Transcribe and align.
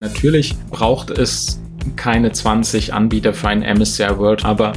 Natürlich 0.00 0.54
braucht 0.70 1.10
es 1.10 1.60
keine 1.96 2.32
20 2.32 2.94
Anbieter 2.94 3.34
für 3.34 3.48
ein 3.48 3.60
MSCI 3.60 4.18
World, 4.18 4.44
aber 4.44 4.72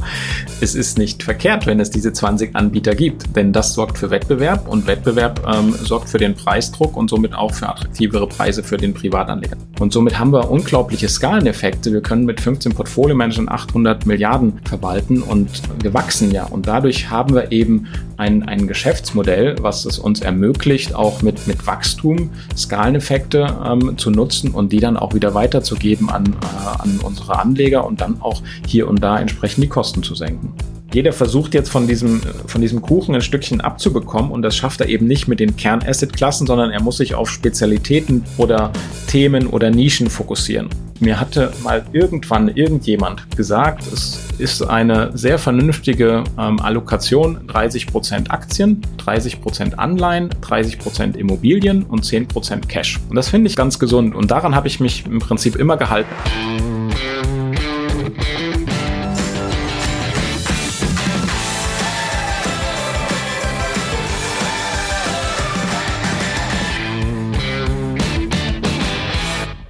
es 0.60 0.74
ist 0.74 0.98
nicht 0.98 1.22
verkehrt, 1.22 1.66
wenn 1.66 1.80
es 1.80 1.90
diese 1.90 2.12
20 2.12 2.54
Anbieter 2.54 2.94
gibt, 2.94 3.36
denn 3.36 3.52
das 3.52 3.74
sorgt 3.74 3.98
für 3.98 4.10
Wettbewerb 4.10 4.68
und 4.68 4.86
Wettbewerb 4.86 5.46
ähm, 5.46 5.72
sorgt 5.72 6.08
für 6.08 6.18
den 6.18 6.34
Preisdruck 6.34 6.96
und 6.96 7.10
somit 7.10 7.34
auch 7.34 7.52
für 7.52 7.68
attraktivere 7.68 8.26
Preise 8.26 8.62
für 8.62 8.76
den 8.76 8.94
Privatanleger. 8.94 9.56
Und 9.80 9.92
somit 9.92 10.18
haben 10.18 10.32
wir 10.32 10.50
unglaubliche 10.50 11.08
Skaleneffekte. 11.08 11.92
Wir 11.92 12.02
können 12.02 12.24
mit 12.24 12.40
15 12.40 12.72
Portfolio-Managern 12.72 13.48
800 13.48 14.06
Milliarden 14.06 14.60
verwalten 14.64 15.22
und 15.22 15.48
wir 15.82 15.92
wachsen 15.94 16.30
ja. 16.30 16.44
Und 16.44 16.68
dadurch 16.68 17.10
haben 17.10 17.34
wir 17.34 17.50
eben 17.50 17.88
ein, 18.16 18.44
ein 18.44 18.66
Geschäftsmodell, 18.66 19.56
was 19.60 19.84
es 19.84 19.98
uns 19.98 20.20
ermöglicht, 20.20 20.94
auch 20.94 21.22
mit, 21.22 21.46
mit 21.46 21.66
Wachstum 21.66 22.30
Skaleneffekte 22.56 23.56
ähm, 23.64 23.98
zu 23.98 24.10
nutzen 24.10 24.52
und 24.52 24.72
die 24.72 24.78
dann 24.78 24.96
auch 24.96 25.14
wieder 25.14 25.34
weiterzugeben 25.34 26.10
an, 26.10 26.26
äh, 26.26 26.82
an 26.82 26.91
unsere 27.00 27.38
Anleger 27.38 27.86
und 27.86 28.00
dann 28.00 28.20
auch 28.20 28.42
hier 28.66 28.88
und 28.88 29.02
da 29.02 29.18
entsprechend 29.18 29.64
die 29.64 29.68
Kosten 29.68 30.02
zu 30.02 30.14
senken. 30.14 30.52
Jeder 30.92 31.14
versucht 31.14 31.54
jetzt 31.54 31.70
von 31.70 31.86
diesem, 31.86 32.20
von 32.46 32.60
diesem 32.60 32.82
Kuchen 32.82 33.14
ein 33.14 33.22
Stückchen 33.22 33.62
abzubekommen 33.62 34.30
und 34.30 34.42
das 34.42 34.54
schafft 34.54 34.80
er 34.82 34.88
eben 34.88 35.06
nicht 35.06 35.26
mit 35.26 35.40
den 35.40 35.56
Kernasset-Klassen, 35.56 36.46
sondern 36.46 36.70
er 36.70 36.82
muss 36.82 36.98
sich 36.98 37.14
auf 37.14 37.30
Spezialitäten 37.30 38.24
oder 38.36 38.70
Themen 39.06 39.46
oder 39.46 39.70
Nischen 39.70 40.10
fokussieren. 40.10 40.68
Mir 41.00 41.18
hatte 41.18 41.50
mal 41.64 41.84
irgendwann 41.92 42.48
irgendjemand 42.48 43.34
gesagt, 43.36 43.86
es 43.90 44.20
ist 44.38 44.62
eine 44.62 45.10
sehr 45.14 45.38
vernünftige 45.38 46.22
ähm, 46.38 46.60
Allokation, 46.60 47.48
30% 47.48 48.28
Aktien, 48.30 48.82
30% 49.04 49.74
Anleihen, 49.74 50.28
30% 50.42 51.16
Immobilien 51.16 51.84
und 51.84 52.04
10% 52.04 52.66
Cash. 52.68 53.00
Und 53.08 53.16
das 53.16 53.30
finde 53.30 53.48
ich 53.48 53.56
ganz 53.56 53.78
gesund 53.78 54.14
und 54.14 54.30
daran 54.30 54.54
habe 54.54 54.68
ich 54.68 54.78
mich 54.78 55.06
im 55.06 55.18
Prinzip 55.18 55.56
immer 55.56 55.76
gehalten. 55.76 56.10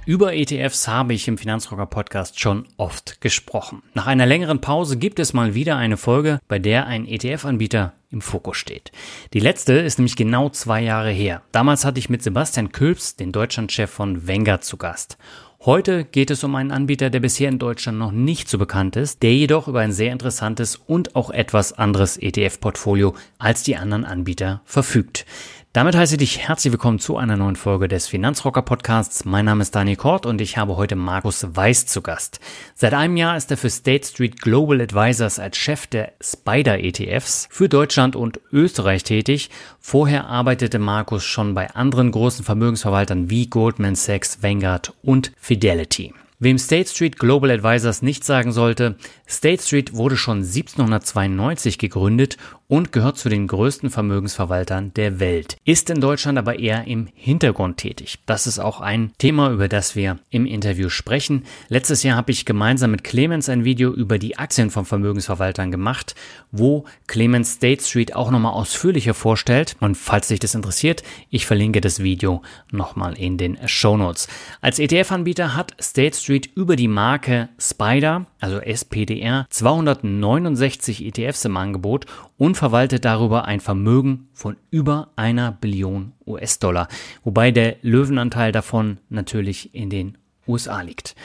Über 0.05 0.33
ETFs 0.33 0.89
habe 0.89 1.13
ich 1.13 1.29
im 1.29 1.37
Finanzrocker 1.37 1.85
Podcast 1.85 2.37
schon 2.37 2.67
oft 2.75 3.21
gesprochen. 3.21 3.83
Nach 3.93 4.05
einer 4.05 4.25
längeren 4.25 4.59
Pause 4.59 4.97
gibt 4.97 5.17
es 5.17 5.31
mal 5.31 5.55
wieder 5.55 5.77
eine 5.77 5.95
Folge, 5.95 6.39
bei 6.49 6.59
der 6.59 6.87
ein 6.87 7.07
ETF-Anbieter 7.07 7.93
im 8.11 8.19
Fokus 8.19 8.57
steht. 8.57 8.91
Die 9.31 9.39
letzte 9.39 9.73
ist 9.75 9.99
nämlich 9.99 10.17
genau 10.17 10.49
zwei 10.49 10.81
Jahre 10.81 11.11
her. 11.11 11.41
Damals 11.53 11.85
hatte 11.85 11.99
ich 11.99 12.09
mit 12.09 12.21
Sebastian 12.21 12.73
Külps, 12.73 13.15
den 13.15 13.31
Deutschlandchef 13.31 13.89
von 13.89 14.27
Vanguard, 14.27 14.65
zu 14.65 14.75
Gast. 14.75 15.17
Heute 15.65 16.03
geht 16.03 16.29
es 16.29 16.43
um 16.43 16.53
einen 16.55 16.71
Anbieter, 16.71 17.09
der 17.09 17.21
bisher 17.21 17.47
in 17.47 17.57
Deutschland 17.57 17.97
noch 17.97 18.11
nicht 18.11 18.49
so 18.49 18.57
bekannt 18.57 18.97
ist, 18.97 19.23
der 19.23 19.33
jedoch 19.33 19.69
über 19.69 19.79
ein 19.79 19.93
sehr 19.93 20.11
interessantes 20.11 20.75
und 20.75 21.15
auch 21.15 21.29
etwas 21.29 21.71
anderes 21.71 22.17
ETF-Portfolio 22.17 23.15
als 23.37 23.63
die 23.63 23.77
anderen 23.77 24.03
Anbieter 24.03 24.61
verfügt. 24.65 25.25
Damit 25.73 25.95
heiße 25.95 26.13
ich 26.13 26.19
dich 26.19 26.39
herzlich 26.47 26.71
willkommen 26.71 26.99
zu 26.99 27.17
einer 27.17 27.35
neuen 27.35 27.55
Folge 27.55 27.87
des 27.87 28.05
Finanzrocker 28.05 28.61
Podcasts. 28.61 29.25
Mein 29.25 29.45
Name 29.45 29.63
ist 29.63 29.73
Daniel 29.73 29.95
Kort 29.95 30.27
und 30.27 30.39
ich 30.39 30.55
habe 30.55 30.77
heute 30.77 30.95
Markus 30.95 31.47
Weiß 31.49 31.87
zu 31.87 32.03
Gast. 32.03 32.39
Seit 32.75 32.93
einem 32.93 33.17
Jahr 33.17 33.35
ist 33.35 33.49
er 33.49 33.57
für 33.57 33.71
State 33.71 34.05
Street 34.05 34.39
Global 34.39 34.81
Advisors 34.81 35.39
als 35.39 35.57
Chef 35.57 35.87
der 35.87 36.13
Spider 36.21 36.77
ETFs 36.79 37.47
für 37.49 37.69
Deutschland 37.69 38.15
und 38.15 38.39
Österreich 38.51 39.03
tätig. 39.03 39.49
Vorher 39.79 40.27
arbeitete 40.27 40.77
Markus 40.77 41.23
schon 41.23 41.55
bei 41.55 41.71
anderen 41.71 42.11
großen 42.11 42.45
Vermögensverwaltern 42.45 43.31
wie 43.31 43.47
Goldman 43.47 43.95
Sachs, 43.95 44.43
Vanguard 44.43 44.93
und 45.01 45.31
Fidelity. 45.39 46.13
Wem 46.43 46.57
State 46.57 46.89
Street 46.89 47.19
Global 47.19 47.49
Advisors 47.49 48.01
nicht 48.01 48.25
sagen 48.25 48.51
sollte, 48.51 48.97
State 49.25 49.63
Street 49.63 49.95
wurde 49.95 50.17
schon 50.17 50.39
1792 50.39 51.77
gegründet 51.77 52.35
und 52.73 52.91
gehört 52.91 53.19
zu 53.19 53.29
den 53.29 53.45
größten 53.45 53.91
Vermögensverwaltern 53.91 54.95
der 54.95 55.19
Welt, 55.19 55.57
ist 55.63 55.91
in 55.91 56.01
Deutschland 56.01 56.39
aber 56.39 56.57
eher 56.57 56.87
im 56.87 57.07
Hintergrund 57.13 57.77
tätig. 57.77 58.17
Das 58.25 58.47
ist 58.47 58.57
auch 58.57 58.81
ein 58.81 59.11
Thema, 59.19 59.51
über 59.51 59.67
das 59.67 59.95
wir 59.95 60.17
im 60.31 60.47
Interview 60.47 60.89
sprechen. 60.89 61.43
Letztes 61.67 62.01
Jahr 62.01 62.17
habe 62.17 62.31
ich 62.31 62.45
gemeinsam 62.45 62.89
mit 62.89 63.03
Clemens 63.03 63.47
ein 63.47 63.63
Video 63.63 63.93
über 63.93 64.17
die 64.17 64.39
Aktien 64.39 64.71
von 64.71 64.85
Vermögensverwaltern 64.85 65.69
gemacht, 65.69 66.15
wo 66.51 66.85
Clemens 67.05 67.51
State 67.51 67.83
Street 67.83 68.15
auch 68.15 68.31
nochmal 68.31 68.53
ausführlicher 68.53 69.13
vorstellt. 69.13 69.75
Und 69.79 69.95
falls 69.95 70.29
dich 70.29 70.39
das 70.39 70.55
interessiert, 70.55 71.03
ich 71.29 71.45
verlinke 71.45 71.79
das 71.79 72.01
Video 72.01 72.41
nochmal 72.71 73.15
in 73.19 73.37
den 73.37 73.59
Show 73.67 73.97
Notes. 73.97 74.27
Als 74.61 74.79
ETF-Anbieter 74.79 75.55
hat 75.55 75.75
State 75.79 76.17
Street 76.17 76.49
über 76.55 76.75
die 76.75 76.87
Marke 76.87 77.49
Spider, 77.59 78.25
also 78.43 78.59
SPDR, 78.59 79.47
269 79.49 81.05
ETFs 81.05 81.45
im 81.45 81.55
Angebot 81.55 82.05
und 82.37 82.57
verwaltet 82.57 83.05
darüber 83.05 83.45
ein 83.45 83.61
Vermögen 83.61 84.27
von 84.33 84.57
über 84.69 85.11
einer 85.15 85.53
Billion 85.53 86.11
US-Dollar, 86.27 86.89
wobei 87.23 87.51
der 87.51 87.77
Löwenanteil 87.83 88.51
davon 88.51 88.97
natürlich 89.09 89.73
in 89.73 89.89
den 89.89 90.17
USA 90.45 90.81
liegt. 90.81 91.15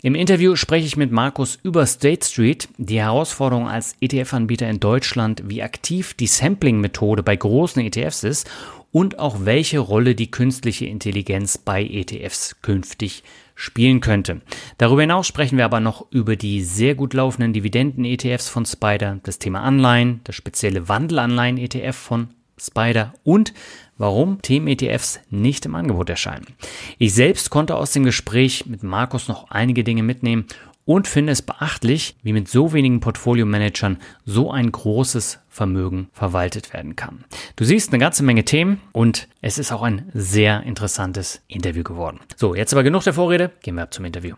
Im 0.00 0.14
Interview 0.14 0.56
spreche 0.56 0.86
ich 0.86 0.96
mit 0.96 1.12
Markus 1.12 1.58
über 1.62 1.84
State 1.84 2.24
Street, 2.26 2.70
die 2.78 3.00
Herausforderung 3.00 3.68
als 3.68 3.94
ETF-Anbieter 4.00 4.68
in 4.70 4.80
Deutschland, 4.80 5.42
wie 5.46 5.62
aktiv 5.62 6.14
die 6.14 6.26
Sampling-Methode 6.26 7.22
bei 7.22 7.36
großen 7.36 7.84
ETFs 7.84 8.24
ist 8.24 8.50
und 8.92 9.18
auch 9.18 9.44
welche 9.44 9.78
Rolle 9.78 10.14
die 10.14 10.30
künstliche 10.30 10.86
Intelligenz 10.86 11.58
bei 11.58 11.84
ETFs 11.84 12.56
künftig 12.62 13.22
spielen 13.62 14.00
könnte. 14.00 14.40
Darüber 14.76 15.02
hinaus 15.02 15.28
sprechen 15.28 15.56
wir 15.56 15.64
aber 15.64 15.78
noch 15.78 16.06
über 16.10 16.34
die 16.34 16.62
sehr 16.62 16.96
gut 16.96 17.14
laufenden 17.14 17.52
Dividenden-ETFs 17.52 18.48
von 18.48 18.66
Spider, 18.66 19.20
das 19.22 19.38
Thema 19.38 19.62
Anleihen, 19.62 20.20
das 20.24 20.34
spezielle 20.34 20.88
Wandelanleihen-ETF 20.88 21.94
von 21.94 22.28
Spider 22.58 23.14
und 23.22 23.54
warum 23.98 24.42
Themen-ETFs 24.42 25.20
nicht 25.30 25.64
im 25.64 25.76
Angebot 25.76 26.10
erscheinen. 26.10 26.46
Ich 26.98 27.14
selbst 27.14 27.50
konnte 27.50 27.76
aus 27.76 27.92
dem 27.92 28.02
Gespräch 28.02 28.66
mit 28.66 28.82
Markus 28.82 29.28
noch 29.28 29.48
einige 29.52 29.84
Dinge 29.84 30.02
mitnehmen 30.02 30.46
und 30.84 31.06
finde 31.06 31.32
es 31.32 31.42
beachtlich, 31.42 32.16
wie 32.22 32.32
mit 32.32 32.48
so 32.48 32.72
wenigen 32.72 33.00
Portfolio-Managern 33.00 33.98
so 34.24 34.50
ein 34.50 34.70
großes 34.70 35.40
Vermögen 35.48 36.08
verwaltet 36.12 36.72
werden 36.72 36.96
kann. 36.96 37.24
Du 37.56 37.64
siehst 37.64 37.90
eine 37.92 37.98
ganze 37.98 38.22
Menge 38.22 38.44
Themen 38.44 38.80
und 38.92 39.28
es 39.40 39.58
ist 39.58 39.72
auch 39.72 39.82
ein 39.82 40.10
sehr 40.12 40.62
interessantes 40.64 41.42
Interview 41.48 41.82
geworden. 41.82 42.20
So, 42.36 42.54
jetzt 42.54 42.72
aber 42.72 42.82
genug 42.82 43.04
der 43.04 43.14
Vorrede, 43.14 43.50
gehen 43.62 43.76
wir 43.76 43.82
ab 43.82 43.94
zum 43.94 44.04
Interview. 44.04 44.34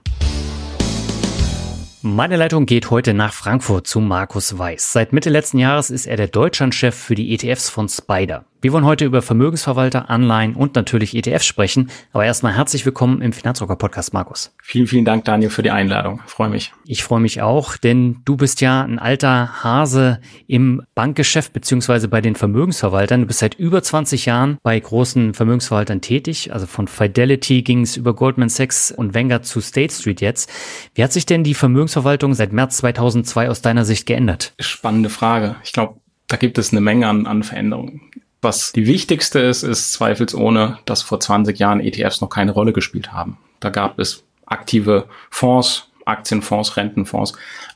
Meine 2.07 2.37
Leitung 2.37 2.67
geht 2.67 2.91
heute 2.91 3.15
nach 3.15 3.33
Frankfurt 3.33 3.87
zu 3.87 3.99
Markus 3.99 4.59
Weiß. 4.59 4.93
Seit 4.93 5.15
Mitte 5.15 5.31
letzten 5.31 5.59
Jahres 5.59 5.89
ist 5.89 6.05
er 6.05 6.19
der 6.19 6.29
Deutschlandchef 6.29 6.95
für 6.95 7.15
die 7.15 7.33
ETFs 7.33 7.71
von 7.71 7.89
Spider. 7.89 8.45
Wir 8.65 8.73
wollen 8.73 8.87
heute 8.87 9.05
über 9.05 9.21
Vermögensverwalter, 9.21 10.09
Anleihen 10.09 10.55
und 10.55 10.75
natürlich 10.75 11.15
ETFs 11.15 11.45
sprechen. 11.45 11.91
Aber 12.15 12.25
erstmal 12.25 12.57
herzlich 12.57 12.87
willkommen 12.87 13.21
im 13.21 13.35
Finanzrocker 13.35 13.77
Podcast, 13.77 14.15
Markus. 14.15 14.55
Vielen, 14.63 14.87
vielen 14.87 15.05
Dank, 15.05 15.27
Daniel, 15.27 15.51
für 15.51 15.63
die 15.63 15.71
Einladung. 15.71 16.23
Ich 16.25 16.33
freue 16.33 16.49
mich. 16.49 16.73
Ich 16.87 17.05
freue 17.05 17.21
mich 17.21 17.43
auch, 17.43 17.77
denn 17.77 18.23
du 18.25 18.39
bist 18.39 18.63
ja 18.63 18.83
ein 18.83 18.99
alter 18.99 19.63
Hase 19.63 20.19
im 20.47 20.81
Bankgeschäft 20.95 21.53
beziehungsweise 21.53 22.09
bei 22.09 22.23
den 22.23 22.37
Vermögensverwaltern. 22.37 23.21
Du 23.21 23.27
bist 23.27 23.41
seit 23.41 23.55
über 23.57 23.83
20 23.83 24.25
Jahren 24.25 24.57
bei 24.63 24.81
großen 24.81 25.35
Vermögensverwaltern 25.35 26.01
tätig. 26.01 26.55
Also 26.55 26.67
von 26.67 26.89
Fidelity 26.89 27.61
ging 27.61 27.83
es 27.83 27.99
über 27.99 28.15
Goldman 28.15 28.49
Sachs 28.49 28.91
und 28.91 29.15
Vanguard 29.15 29.45
zu 29.45 29.61
State 29.61 29.93
Street 29.93 30.23
jetzt. 30.23 30.51
Wie 30.95 31.05
hat 31.05 31.13
sich 31.13 31.27
denn 31.27 31.45
die 31.45 31.53
Vermögensverwaltung 31.53 32.33
seit 32.33 32.55
März 32.55 32.79
2002 32.79 33.51
aus 33.51 33.61
deiner 33.61 33.85
Sicht 33.85 34.07
geändert? 34.07 34.55
Spannende 34.59 35.11
Frage. 35.11 35.57
Ich 35.65 35.75
glaube, 35.75 35.97
da 36.29 36.37
gibt 36.37 36.57
es 36.57 36.73
eine 36.73 36.81
Menge 36.81 37.07
an, 37.09 37.27
an 37.27 37.43
Veränderungen. 37.43 38.01
Was 38.45 38.73
die 38.73 38.87
wichtigste 38.87 39.41
ist, 39.41 39.63
ist 39.63 39.95
zweifelsohne, 39.95 40.79
dass 40.85 41.03
vor 41.03 41.19
20 41.19 41.59
Jahren 41.59 41.81
ETFs 41.81 42.21
noch 42.21 42.29
keine 42.29 42.53
Rolle 42.53 42.75
gespielt 42.75 43.13
haben. 43.13 43.39
Da 43.59 43.71
gab 43.71 43.99
es 43.99 44.23
aktive 44.45 45.07
Fonds, 45.31 45.89
Aktienfonds, 46.05 46.77
Rentenfonds, 46.77 47.33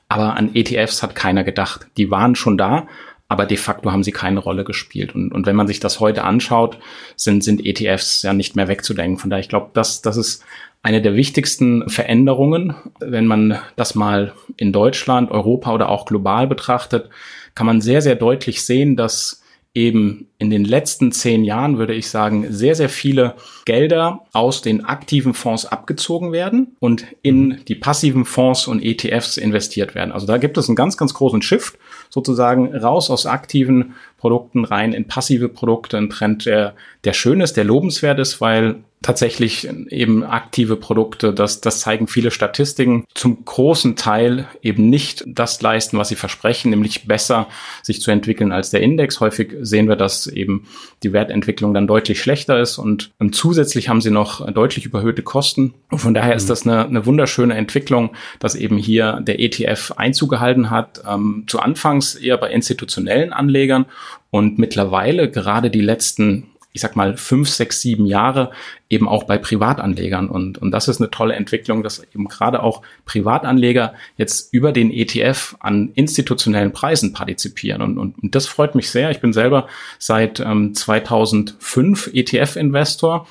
aber 0.08 0.36
an 0.36 0.54
ETFs 0.54 1.02
hat 1.02 1.14
keiner 1.14 1.42
gedacht. 1.42 1.86
Die 1.96 2.10
waren 2.10 2.34
schon 2.34 2.58
da, 2.58 2.86
aber 3.28 3.46
de 3.46 3.56
facto 3.56 3.90
haben 3.90 4.02
sie 4.02 4.12
keine 4.12 4.40
Rolle 4.40 4.64
gespielt. 4.64 5.14
Und, 5.14 5.32
und 5.32 5.46
wenn 5.46 5.56
man 5.56 5.66
sich 5.66 5.80
das 5.80 6.00
heute 6.00 6.24
anschaut, 6.24 6.78
sind, 7.16 7.42
sind 7.42 7.64
ETFs 7.64 8.22
ja 8.22 8.34
nicht 8.34 8.54
mehr 8.54 8.68
wegzudenken. 8.68 9.18
Von 9.18 9.30
daher, 9.30 9.40
ich 9.40 9.48
glaube, 9.48 9.70
das, 9.72 10.02
das 10.02 10.18
ist 10.18 10.44
eine 10.82 11.00
der 11.00 11.14
wichtigsten 11.14 11.88
Veränderungen, 11.88 12.74
wenn 13.00 13.26
man 13.26 13.58
das 13.76 13.94
mal 13.94 14.34
in 14.58 14.72
Deutschland, 14.72 15.30
Europa 15.30 15.72
oder 15.72 15.88
auch 15.88 16.04
global 16.04 16.46
betrachtet, 16.46 17.08
kann 17.54 17.66
man 17.66 17.80
sehr, 17.80 18.02
sehr 18.02 18.16
deutlich 18.16 18.62
sehen, 18.62 18.94
dass 18.94 19.42
eben 19.78 20.26
in 20.38 20.50
den 20.50 20.64
letzten 20.64 21.12
zehn 21.12 21.44
Jahren, 21.44 21.78
würde 21.78 21.94
ich 21.94 22.10
sagen, 22.10 22.46
sehr, 22.50 22.75
sehr 22.75 22.88
viele 22.88 23.34
Gelder 23.64 24.25
aus 24.32 24.60
den 24.60 24.84
aktiven 24.84 25.34
Fonds 25.34 25.66
abgezogen 25.66 26.32
werden 26.32 26.76
und 26.80 27.06
in 27.22 27.60
die 27.69 27.76
passiven 27.76 28.25
Fonds 28.25 28.66
und 28.66 28.82
ETFs 28.82 29.36
investiert 29.36 29.94
werden. 29.94 30.10
Also 30.10 30.26
da 30.26 30.38
gibt 30.38 30.58
es 30.58 30.69
einen 30.69 30.75
ganz, 30.75 30.96
ganz 30.96 31.14
großen 31.14 31.42
Shift 31.42 31.78
sozusagen 32.10 32.75
raus 32.75 33.08
aus 33.08 33.25
aktiven 33.25 33.94
Produkten 34.16 34.64
rein 34.64 34.92
in 34.92 35.06
passive 35.06 35.48
Produkte. 35.48 35.96
Ein 35.96 36.10
Trend, 36.10 36.46
der, 36.46 36.75
der 37.04 37.12
schön 37.12 37.40
ist, 37.40 37.56
der 37.56 37.64
lobenswert 37.64 38.19
ist, 38.19 38.40
weil 38.40 38.82
tatsächlich 39.02 39.68
eben 39.90 40.24
aktive 40.24 40.76
Produkte, 40.76 41.32
das, 41.32 41.60
das 41.60 41.80
zeigen 41.80 42.08
viele 42.08 42.30
Statistiken, 42.30 43.04
zum 43.14 43.44
großen 43.44 43.96
Teil 43.96 44.48
eben 44.60 44.90
nicht 44.90 45.24
das 45.26 45.62
leisten, 45.62 45.98
was 45.98 46.08
sie 46.08 46.16
versprechen, 46.16 46.70
nämlich 46.70 47.06
besser 47.06 47.48
sich 47.82 48.00
zu 48.00 48.10
entwickeln 48.10 48.50
als 48.50 48.70
der 48.70 48.80
Index. 48.80 49.20
Häufig 49.20 49.54
sehen 49.60 49.88
wir, 49.88 49.96
dass 49.96 50.26
eben 50.26 50.66
die 51.02 51.12
Wertentwicklung 51.12 51.74
dann 51.74 51.86
deutlich 51.86 52.20
schlechter 52.20 52.60
ist 52.60 52.78
und, 52.78 53.12
und 53.18 53.34
zusätzlich 53.34 53.88
haben 53.88 54.00
sie 54.00 54.10
noch 54.10 54.50
deutlich 54.52 54.84
überhöhte 54.84 55.22
Kosten. 55.22 55.74
Und 55.90 55.98
von 55.98 56.14
daher 56.14 56.34
ist 56.34 56.44
mhm. 56.44 56.48
das 56.48 56.66
eine, 56.66 56.84
eine 56.84 57.06
wunderschöne 57.06 57.54
Entwicklung, 57.54 58.10
dass 58.40 58.56
eben 58.56 58.78
hier 58.78 59.20
der 59.22 59.40
ETF 59.40 59.92
Einzug 59.96 60.30
gehalten 60.30 60.70
hat, 60.70 61.02
ähm, 61.08 61.44
zu 61.46 61.60
Anfangs 61.60 62.16
eher 62.16 62.36
bei 62.36 62.50
institutionellen 62.50 63.32
Anlegern 63.32 63.86
und 64.30 64.58
mittlerweile 64.58 65.30
gerade 65.30 65.70
die 65.70 65.80
letzten 65.80 66.48
ich 66.72 66.80
sag 66.80 66.96
mal, 66.96 67.16
fünf, 67.16 67.48
sechs, 67.48 67.80
sieben 67.80 68.06
Jahre 68.06 68.50
eben 68.90 69.08
auch 69.08 69.24
bei 69.24 69.38
Privatanlegern. 69.38 70.28
Und, 70.28 70.58
und 70.58 70.70
das 70.70 70.88
ist 70.88 71.00
eine 71.00 71.10
tolle 71.10 71.34
Entwicklung, 71.34 71.82
dass 71.82 72.02
eben 72.14 72.28
gerade 72.28 72.62
auch 72.62 72.82
Privatanleger 73.04 73.94
jetzt 74.16 74.52
über 74.52 74.72
den 74.72 74.90
ETF 74.90 75.56
an 75.60 75.90
institutionellen 75.94 76.72
Preisen 76.72 77.12
partizipieren. 77.12 77.82
Und, 77.82 77.98
und, 77.98 78.22
und 78.22 78.34
das 78.34 78.46
freut 78.46 78.74
mich 78.74 78.90
sehr. 78.90 79.10
Ich 79.10 79.20
bin 79.20 79.32
selber 79.32 79.66
seit 79.98 80.40
ähm, 80.40 80.74
2005 80.74 82.10
ETF-Investor 82.12 83.26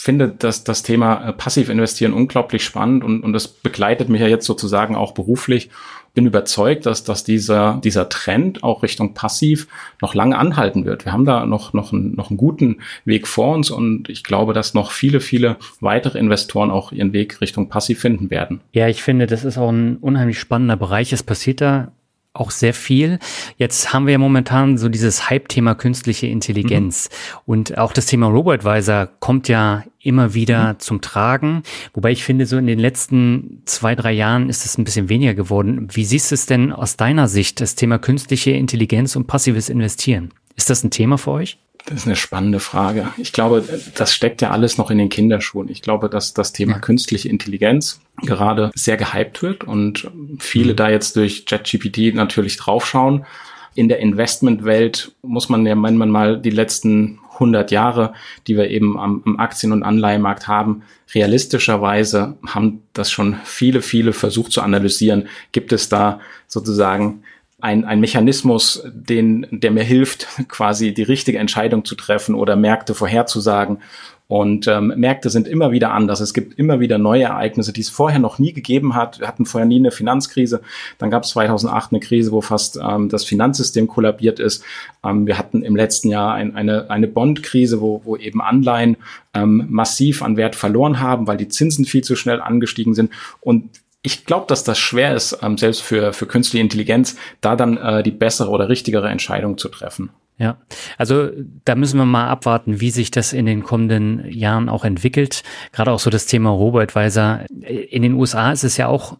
finde 0.00 0.28
das, 0.28 0.62
das 0.62 0.84
Thema 0.84 1.28
äh, 1.28 1.32
passiv 1.32 1.68
investieren 1.68 2.12
unglaublich 2.12 2.62
spannend 2.62 3.02
und, 3.02 3.24
und 3.24 3.32
das 3.32 3.48
begleitet 3.48 4.08
mich 4.08 4.20
ja 4.20 4.28
jetzt 4.28 4.46
sozusagen 4.46 4.94
auch 4.94 5.12
beruflich 5.12 5.70
bin 6.14 6.26
überzeugt, 6.26 6.86
dass, 6.86 7.04
dass 7.04 7.24
dieser, 7.24 7.80
dieser 7.82 8.08
Trend 8.08 8.62
auch 8.62 8.82
Richtung 8.82 9.14
Passiv 9.14 9.68
noch 10.00 10.14
lange 10.14 10.36
anhalten 10.36 10.84
wird. 10.84 11.04
Wir 11.04 11.12
haben 11.12 11.24
da 11.24 11.46
noch, 11.46 11.72
noch, 11.72 11.92
einen, 11.92 12.14
noch 12.14 12.30
einen 12.30 12.36
guten 12.36 12.78
Weg 13.04 13.26
vor 13.26 13.54
uns 13.54 13.70
und 13.70 14.08
ich 14.08 14.24
glaube, 14.24 14.52
dass 14.52 14.74
noch 14.74 14.90
viele, 14.90 15.20
viele 15.20 15.56
weitere 15.80 16.18
Investoren 16.18 16.70
auch 16.70 16.92
ihren 16.92 17.12
Weg 17.12 17.40
Richtung 17.40 17.68
Passiv 17.68 18.00
finden 18.00 18.30
werden. 18.30 18.60
Ja, 18.72 18.88
ich 18.88 19.02
finde, 19.02 19.26
das 19.26 19.44
ist 19.44 19.58
auch 19.58 19.70
ein 19.70 19.96
unheimlich 19.96 20.38
spannender 20.38 20.76
Bereich. 20.76 21.12
Es 21.12 21.22
passiert 21.22 21.60
da 21.60 21.92
auch 22.38 22.50
sehr 22.50 22.74
viel. 22.74 23.18
Jetzt 23.56 23.92
haben 23.92 24.06
wir 24.06 24.12
ja 24.12 24.18
momentan 24.18 24.78
so 24.78 24.88
dieses 24.88 25.28
Hype-Thema 25.28 25.74
künstliche 25.74 26.26
Intelligenz. 26.26 27.08
Mhm. 27.10 27.40
Und 27.46 27.78
auch 27.78 27.92
das 27.92 28.06
Thema 28.06 28.28
Robo-Advisor 28.28 29.08
kommt 29.20 29.48
ja 29.48 29.84
immer 30.00 30.34
wieder 30.34 30.74
mhm. 30.74 30.78
zum 30.78 31.00
Tragen. 31.00 31.62
Wobei 31.94 32.12
ich 32.12 32.24
finde, 32.24 32.46
so 32.46 32.56
in 32.56 32.66
den 32.66 32.78
letzten 32.78 33.62
zwei, 33.66 33.94
drei 33.94 34.12
Jahren 34.12 34.48
ist 34.48 34.64
es 34.64 34.78
ein 34.78 34.84
bisschen 34.84 35.08
weniger 35.08 35.34
geworden. 35.34 35.88
Wie 35.92 36.04
siehst 36.04 36.30
du 36.30 36.34
es 36.34 36.46
denn 36.46 36.72
aus 36.72 36.96
deiner 36.96 37.28
Sicht, 37.28 37.60
das 37.60 37.74
Thema 37.74 37.98
künstliche 37.98 38.52
Intelligenz 38.52 39.16
und 39.16 39.26
passives 39.26 39.68
Investieren? 39.68 40.30
Ist 40.56 40.70
das 40.70 40.82
ein 40.82 40.90
Thema 40.90 41.18
für 41.18 41.32
euch? 41.32 41.58
Das 41.88 42.00
ist 42.00 42.06
eine 42.06 42.16
spannende 42.16 42.60
Frage. 42.60 43.08
Ich 43.16 43.32
glaube, 43.32 43.64
das 43.94 44.14
steckt 44.14 44.42
ja 44.42 44.50
alles 44.50 44.76
noch 44.76 44.90
in 44.90 44.98
den 44.98 45.08
Kinderschuhen. 45.08 45.70
Ich 45.70 45.80
glaube, 45.80 46.10
dass 46.10 46.34
das 46.34 46.52
Thema 46.52 46.74
ja. 46.74 46.78
künstliche 46.80 47.28
Intelligenz 47.30 48.00
gerade 48.22 48.70
sehr 48.74 48.98
gehypt 48.98 49.42
wird 49.42 49.64
und 49.64 50.10
viele 50.38 50.72
mhm. 50.72 50.76
da 50.76 50.90
jetzt 50.90 51.16
durch 51.16 51.44
JetGPT 51.48 52.14
natürlich 52.14 52.58
draufschauen. 52.58 53.24
In 53.74 53.88
der 53.88 54.00
Investmentwelt 54.00 55.12
muss 55.22 55.48
man 55.48 55.64
ja 55.64 55.74
manchmal 55.74 56.08
mal 56.08 56.40
die 56.40 56.50
letzten 56.50 57.20
100 57.34 57.70
Jahre, 57.70 58.12
die 58.46 58.56
wir 58.56 58.68
eben 58.68 58.98
am, 58.98 59.22
am 59.24 59.38
Aktien- 59.38 59.72
und 59.72 59.82
Anleihemarkt 59.82 60.48
haben, 60.48 60.82
realistischerweise 61.14 62.36
haben 62.46 62.82
das 62.92 63.10
schon 63.10 63.36
viele, 63.44 63.80
viele 63.80 64.12
versucht 64.12 64.52
zu 64.52 64.60
analysieren. 64.60 65.28
Gibt 65.52 65.72
es 65.72 65.88
da 65.88 66.20
sozusagen 66.48 67.22
ein, 67.60 67.84
ein 67.84 68.00
Mechanismus, 68.00 68.84
den, 68.86 69.46
der 69.50 69.70
mir 69.70 69.82
hilft, 69.82 70.28
quasi 70.48 70.94
die 70.94 71.02
richtige 71.02 71.38
Entscheidung 71.38 71.84
zu 71.84 71.94
treffen 71.94 72.34
oder 72.34 72.56
Märkte 72.56 72.94
vorherzusagen. 72.94 73.78
Und 74.28 74.68
ähm, 74.68 74.92
Märkte 74.94 75.30
sind 75.30 75.48
immer 75.48 75.72
wieder 75.72 75.92
anders. 75.92 76.20
Es 76.20 76.34
gibt 76.34 76.58
immer 76.58 76.80
wieder 76.80 76.98
neue 76.98 77.24
Ereignisse, 77.24 77.72
die 77.72 77.80
es 77.80 77.88
vorher 77.88 78.18
noch 78.18 78.38
nie 78.38 78.52
gegeben 78.52 78.94
hat. 78.94 79.20
Wir 79.20 79.26
hatten 79.26 79.46
vorher 79.46 79.66
nie 79.66 79.78
eine 79.78 79.90
Finanzkrise. 79.90 80.60
Dann 80.98 81.10
gab 81.10 81.22
es 81.22 81.30
2008 81.30 81.92
eine 81.92 82.00
Krise, 82.00 82.30
wo 82.30 82.42
fast 82.42 82.76
ähm, 82.76 83.08
das 83.08 83.24
Finanzsystem 83.24 83.88
kollabiert 83.88 84.38
ist. 84.38 84.62
Ähm, 85.02 85.26
wir 85.26 85.38
hatten 85.38 85.62
im 85.62 85.74
letzten 85.74 86.10
Jahr 86.10 86.34
ein, 86.34 86.54
eine, 86.56 86.90
eine 86.90 87.08
Bondkrise, 87.08 87.80
wo, 87.80 88.02
wo 88.04 88.18
eben 88.18 88.42
Anleihen 88.42 88.98
ähm, 89.32 89.64
massiv 89.70 90.22
an 90.22 90.36
Wert 90.36 90.56
verloren 90.56 91.00
haben, 91.00 91.26
weil 91.26 91.38
die 91.38 91.48
Zinsen 91.48 91.86
viel 91.86 92.04
zu 92.04 92.14
schnell 92.14 92.42
angestiegen 92.42 92.94
sind. 92.94 93.10
Und 93.40 93.70
ich 94.02 94.24
glaube, 94.26 94.46
dass 94.46 94.64
das 94.64 94.78
schwer 94.78 95.14
ist, 95.14 95.38
ähm, 95.42 95.58
selbst 95.58 95.82
für, 95.82 96.12
für 96.12 96.26
künstliche 96.26 96.62
Intelligenz, 96.62 97.16
da 97.40 97.56
dann 97.56 97.76
äh, 97.76 98.02
die 98.02 98.10
bessere 98.10 98.50
oder 98.50 98.68
richtigere 98.68 99.08
Entscheidung 99.08 99.58
zu 99.58 99.68
treffen. 99.68 100.10
Ja, 100.38 100.56
also 100.98 101.30
da 101.64 101.74
müssen 101.74 101.98
wir 101.98 102.06
mal 102.06 102.28
abwarten, 102.28 102.80
wie 102.80 102.90
sich 102.90 103.10
das 103.10 103.32
in 103.32 103.44
den 103.44 103.64
kommenden 103.64 104.24
Jahren 104.30 104.68
auch 104.68 104.84
entwickelt. 104.84 105.42
Gerade 105.72 105.90
auch 105.90 105.98
so 105.98 106.10
das 106.10 106.26
Thema 106.26 106.50
Robo-Advisor. 106.50 107.40
In 107.50 108.02
den 108.02 108.14
USA 108.14 108.52
ist 108.52 108.62
es 108.62 108.76
ja 108.76 108.86
auch 108.86 109.18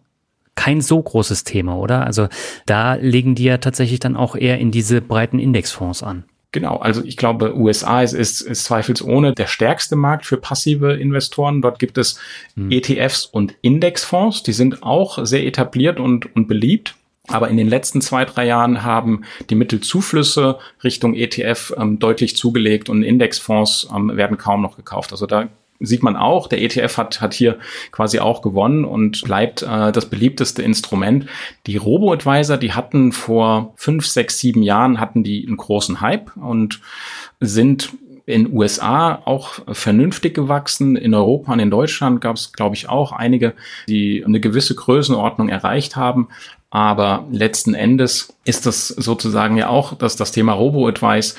kein 0.55 0.79
so 0.79 1.01
großes 1.01 1.43
Thema, 1.43 1.77
oder? 1.77 2.05
Also 2.05 2.29
da 2.65 2.93
legen 2.93 3.35
die 3.35 3.45
ja 3.45 3.57
tatsächlich 3.57 3.99
dann 3.99 4.15
auch 4.15 4.35
eher 4.35 4.59
in 4.59 4.71
diese 4.71 5.01
breiten 5.01 5.39
Indexfonds 5.39 6.03
an. 6.03 6.23
Genau, 6.51 6.77
also 6.77 7.03
ich 7.03 7.15
glaube, 7.15 7.55
USA 7.55 8.01
ist, 8.01 8.13
ist, 8.13 8.41
ist 8.41 8.63
zweifelsohne 8.63 9.33
der 9.33 9.45
stärkste 9.45 9.95
Markt 9.95 10.25
für 10.25 10.37
passive 10.37 10.93
Investoren. 10.93 11.61
Dort 11.61 11.77
gibt 11.77 11.99
es 11.99 12.19
mhm. 12.55 12.71
ETFs 12.71 13.25
und 13.25 13.55
Indexfonds, 13.61 14.41
die 14.41 14.53
sind 14.53 14.81
auch 14.81 15.23
sehr 15.25 15.45
etabliert 15.45 15.99
und, 15.99 16.35
und 16.35 16.47
beliebt. 16.47 16.95
Aber 17.27 17.49
in 17.49 17.57
den 17.57 17.67
letzten 17.67 18.01
zwei, 18.01 18.25
drei 18.25 18.47
Jahren 18.47 18.83
haben 18.83 19.23
die 19.51 19.55
Mittelzuflüsse 19.55 20.57
Richtung 20.83 21.13
ETF 21.13 21.73
ähm, 21.77 21.99
deutlich 21.99 22.35
zugelegt 22.35 22.89
und 22.89 23.03
Indexfonds 23.03 23.87
ähm, 23.95 24.17
werden 24.17 24.39
kaum 24.39 24.63
noch 24.63 24.75
gekauft. 24.75 25.11
Also 25.11 25.27
da 25.27 25.49
sieht 25.79 26.03
man 26.03 26.15
auch, 26.15 26.47
der 26.47 26.61
ETF 26.61 26.97
hat, 26.97 27.21
hat 27.21 27.33
hier 27.33 27.57
quasi 27.91 28.19
auch 28.19 28.41
gewonnen 28.41 28.85
und 28.85 29.23
bleibt 29.23 29.63
äh, 29.63 29.91
das 29.91 30.07
beliebteste 30.07 30.61
Instrument. 30.61 31.25
Die 31.67 31.77
Robo-Advisor, 31.77 32.57
die 32.57 32.73
hatten 32.73 33.11
vor 33.11 33.73
fünf, 33.75 34.05
sechs, 34.05 34.39
sieben 34.39 34.61
Jahren 34.61 34.99
hatten 34.99 35.23
die 35.23 35.45
einen 35.45 35.57
großen 35.57 36.01
Hype 36.01 36.35
und 36.37 36.81
sind 37.39 37.91
in 38.25 38.53
USA 38.53 39.23
auch 39.25 39.59
vernünftig 39.71 40.35
gewachsen. 40.35 40.95
In 40.95 41.15
Europa 41.15 41.51
und 41.51 41.59
in 41.59 41.71
Deutschland 41.71 42.21
gab 42.21 42.35
es, 42.35 42.53
glaube 42.53 42.75
ich, 42.75 42.87
auch 42.87 43.11
einige, 43.11 43.53
die 43.87 44.23
eine 44.23 44.39
gewisse 44.39 44.75
Größenordnung 44.75 45.49
erreicht 45.49 45.95
haben. 45.95 46.27
Aber 46.69 47.25
letzten 47.31 47.73
Endes 47.73 48.37
ist 48.45 48.67
das 48.67 48.89
sozusagen 48.89 49.57
ja 49.57 49.69
auch, 49.69 49.97
dass 49.97 50.15
das 50.15 50.31
Thema 50.31 50.53
Robo-Advice 50.53 51.35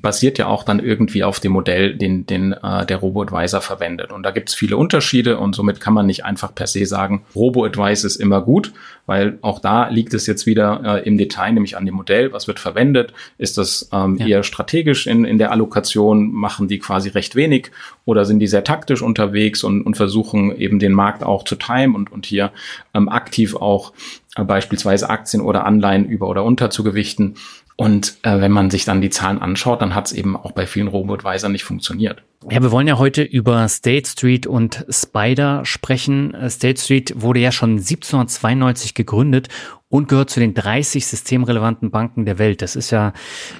basiert 0.00 0.38
ja 0.38 0.46
auch 0.46 0.64
dann 0.64 0.80
irgendwie 0.80 1.22
auf 1.22 1.38
dem 1.38 1.52
Modell, 1.52 1.94
den, 1.94 2.24
den 2.24 2.52
äh, 2.52 2.86
der 2.86 2.96
Robo-Advisor 2.96 3.60
verwendet. 3.60 4.10
Und 4.10 4.22
da 4.22 4.30
gibt 4.30 4.48
es 4.48 4.54
viele 4.54 4.78
Unterschiede 4.78 5.38
und 5.38 5.54
somit 5.54 5.80
kann 5.80 5.92
man 5.92 6.06
nicht 6.06 6.24
einfach 6.24 6.54
per 6.54 6.66
se 6.66 6.86
sagen, 6.86 7.26
Robo-Advice 7.34 8.04
ist 8.04 8.16
immer 8.16 8.40
gut, 8.40 8.72
weil 9.04 9.38
auch 9.42 9.58
da 9.58 9.88
liegt 9.88 10.14
es 10.14 10.26
jetzt 10.26 10.46
wieder 10.46 10.80
äh, 10.84 11.06
im 11.06 11.18
Detail, 11.18 11.52
nämlich 11.52 11.76
an 11.76 11.84
dem 11.84 11.94
Modell, 11.94 12.32
was 12.32 12.46
wird 12.46 12.58
verwendet. 12.58 13.12
Ist 13.36 13.58
das 13.58 13.90
ähm, 13.92 14.16
ja. 14.16 14.26
eher 14.26 14.42
strategisch 14.44 15.06
in, 15.06 15.26
in 15.26 15.36
der 15.36 15.52
Allokation, 15.52 16.32
machen 16.32 16.68
die 16.68 16.78
quasi 16.78 17.10
recht 17.10 17.36
wenig 17.36 17.70
oder 18.06 18.24
sind 18.24 18.38
die 18.38 18.46
sehr 18.46 18.64
taktisch 18.64 19.02
unterwegs 19.02 19.62
und, 19.62 19.82
und 19.82 19.96
versuchen 19.96 20.56
eben 20.56 20.78
den 20.78 20.92
Markt 20.92 21.22
auch 21.22 21.44
zu 21.44 21.56
timen 21.56 21.94
und, 21.94 22.10
und 22.10 22.24
hier 22.24 22.50
ähm, 22.94 23.10
aktiv 23.10 23.56
auch 23.56 23.92
äh, 24.36 24.44
beispielsweise 24.44 25.10
Aktien 25.10 25.42
oder 25.42 25.66
Anleihen 25.66 26.06
über 26.06 26.28
oder 26.28 26.44
unter 26.44 26.70
zu 26.70 26.82
gewichten. 26.82 27.34
Und 27.76 28.16
äh, 28.22 28.40
wenn 28.40 28.52
man 28.52 28.70
sich 28.70 28.84
dann 28.84 29.00
die 29.00 29.10
Zahlen 29.10 29.40
anschaut, 29.40 29.80
dann 29.82 29.94
hat 29.94 30.06
es 30.06 30.12
eben 30.12 30.36
auch 30.36 30.52
bei 30.52 30.66
vielen 30.66 30.88
Robo-Advisor 30.88 31.50
nicht 31.50 31.64
funktioniert. 31.64 32.22
Ja, 32.50 32.62
wir 32.62 32.70
wollen 32.72 32.88
ja 32.88 32.98
heute 32.98 33.22
über 33.22 33.68
State 33.68 34.08
Street 34.08 34.46
und 34.46 34.84
Spider 34.88 35.64
sprechen. 35.64 36.34
State 36.48 36.80
Street 36.80 37.14
wurde 37.16 37.40
ja 37.40 37.52
schon 37.52 37.72
1792 37.72 38.94
gegründet 38.94 39.48
und 39.88 40.08
gehört 40.08 40.30
zu 40.30 40.40
den 40.40 40.54
30 40.54 41.06
systemrelevanten 41.06 41.90
Banken 41.90 42.24
der 42.24 42.38
Welt. 42.38 42.62
Das 42.62 42.76
ist 42.76 42.90
ja 42.90 43.12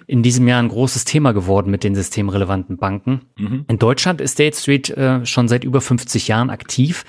in 0.06 0.22
diesem 0.22 0.48
Jahr 0.48 0.62
ein 0.62 0.68
großes 0.68 1.04
Thema 1.04 1.32
geworden 1.32 1.70
mit 1.70 1.84
den 1.84 1.94
systemrelevanten 1.94 2.76
Banken. 2.76 3.22
Mhm. 3.36 3.66
In 3.68 3.78
Deutschland 3.78 4.20
ist 4.20 4.32
State 4.32 4.56
Street 4.56 4.90
äh, 4.90 5.26
schon 5.26 5.48
seit 5.48 5.64
über 5.64 5.80
50 5.80 6.28
Jahren 6.28 6.50
aktiv. 6.50 7.04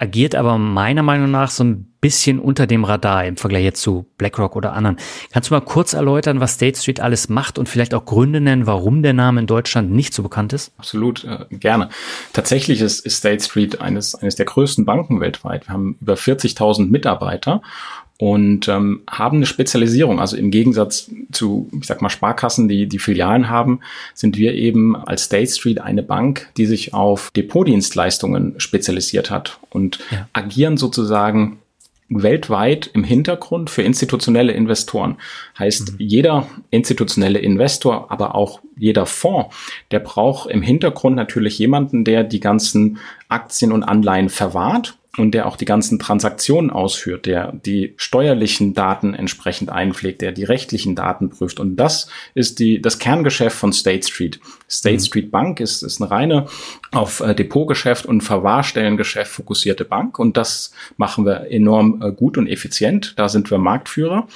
Agiert 0.00 0.34
aber 0.34 0.56
meiner 0.56 1.02
Meinung 1.02 1.30
nach 1.30 1.50
so 1.50 1.62
ein 1.62 1.86
bisschen 2.00 2.38
unter 2.38 2.66
dem 2.66 2.84
Radar 2.84 3.26
im 3.26 3.36
Vergleich 3.36 3.64
jetzt 3.64 3.82
zu 3.82 4.06
BlackRock 4.16 4.56
oder 4.56 4.72
anderen. 4.72 4.96
Kannst 5.30 5.50
du 5.50 5.54
mal 5.54 5.60
kurz 5.60 5.92
erläutern, 5.92 6.40
was 6.40 6.54
State 6.54 6.78
Street 6.78 7.00
alles 7.00 7.28
macht 7.28 7.58
und 7.58 7.68
vielleicht 7.68 7.92
auch 7.92 8.06
Gründe 8.06 8.40
nennen, 8.40 8.66
warum 8.66 9.02
der 9.02 9.12
Name 9.12 9.40
in 9.40 9.46
Deutschland 9.46 9.90
nicht 9.90 10.14
so 10.14 10.22
bekannt 10.22 10.54
ist? 10.54 10.72
Absolut, 10.78 11.24
äh, 11.24 11.44
gerne. 11.50 11.90
Tatsächlich 12.32 12.80
ist, 12.80 13.04
ist 13.04 13.16
State 13.16 13.44
Street 13.44 13.82
eines, 13.82 14.14
eines 14.14 14.36
der 14.36 14.46
größten 14.46 14.86
Banken 14.86 15.20
weltweit. 15.20 15.68
Wir 15.68 15.74
haben 15.74 15.98
über 16.00 16.14
40.000 16.14 16.88
Mitarbeiter 16.88 17.60
und 18.20 18.68
ähm, 18.68 19.00
haben 19.08 19.38
eine 19.38 19.46
Spezialisierung. 19.46 20.20
Also 20.20 20.36
im 20.36 20.50
Gegensatz 20.50 21.10
zu, 21.32 21.70
ich 21.80 21.86
sag 21.86 22.02
mal, 22.02 22.10
Sparkassen, 22.10 22.68
die 22.68 22.86
die 22.86 22.98
Filialen 22.98 23.48
haben, 23.48 23.80
sind 24.12 24.36
wir 24.36 24.52
eben 24.52 24.94
als 24.94 25.24
State 25.24 25.50
Street 25.50 25.80
eine 25.80 26.02
Bank, 26.02 26.48
die 26.58 26.66
sich 26.66 26.92
auf 26.92 27.30
Depotdienstleistungen 27.34 28.60
spezialisiert 28.60 29.30
hat 29.30 29.58
und 29.70 30.00
ja. 30.10 30.28
agieren 30.34 30.76
sozusagen 30.76 31.60
weltweit 32.10 32.90
im 32.92 33.04
Hintergrund 33.04 33.70
für 33.70 33.82
institutionelle 33.82 34.52
Investoren. 34.52 35.16
Heißt, 35.58 35.92
mhm. 35.92 35.96
jeder 35.98 36.46
institutionelle 36.68 37.38
Investor, 37.38 38.12
aber 38.12 38.34
auch 38.34 38.60
jeder 38.76 39.06
Fonds, 39.06 39.56
der 39.92 40.00
braucht 40.00 40.50
im 40.50 40.60
Hintergrund 40.60 41.16
natürlich 41.16 41.58
jemanden, 41.58 42.04
der 42.04 42.24
die 42.24 42.40
ganzen 42.40 42.98
Aktien 43.30 43.72
und 43.72 43.82
Anleihen 43.82 44.28
verwahrt 44.28 44.98
und 45.16 45.32
der 45.32 45.46
auch 45.46 45.56
die 45.56 45.64
ganzen 45.64 45.98
Transaktionen 45.98 46.70
ausführt, 46.70 47.26
der 47.26 47.52
die 47.52 47.94
steuerlichen 47.96 48.74
Daten 48.74 49.14
entsprechend 49.14 49.68
einpflegt, 49.70 50.20
der 50.20 50.30
die 50.30 50.44
rechtlichen 50.44 50.94
Daten 50.94 51.30
prüft. 51.30 51.58
Und 51.58 51.76
das 51.76 52.08
ist 52.34 52.60
die, 52.60 52.80
das 52.80 53.00
Kerngeschäft 53.00 53.56
von 53.56 53.72
State 53.72 54.06
Street. 54.06 54.40
State 54.68 54.96
mhm. 54.96 55.00
Street 55.00 55.30
Bank 55.32 55.60
ist, 55.60 55.82
ist 55.82 56.00
eine 56.00 56.10
reine 56.10 56.46
auf 56.92 57.20
äh, 57.20 57.34
Depotgeschäft 57.34 58.06
und 58.06 58.20
Verwahrstellengeschäft 58.20 59.32
fokussierte 59.32 59.84
Bank. 59.84 60.18
Und 60.18 60.36
das 60.36 60.72
machen 60.96 61.26
wir 61.26 61.50
enorm 61.50 62.00
äh, 62.02 62.12
gut 62.12 62.38
und 62.38 62.46
effizient. 62.46 63.14
Da 63.16 63.28
sind 63.28 63.50
wir 63.50 63.58
Marktführer. 63.58 64.28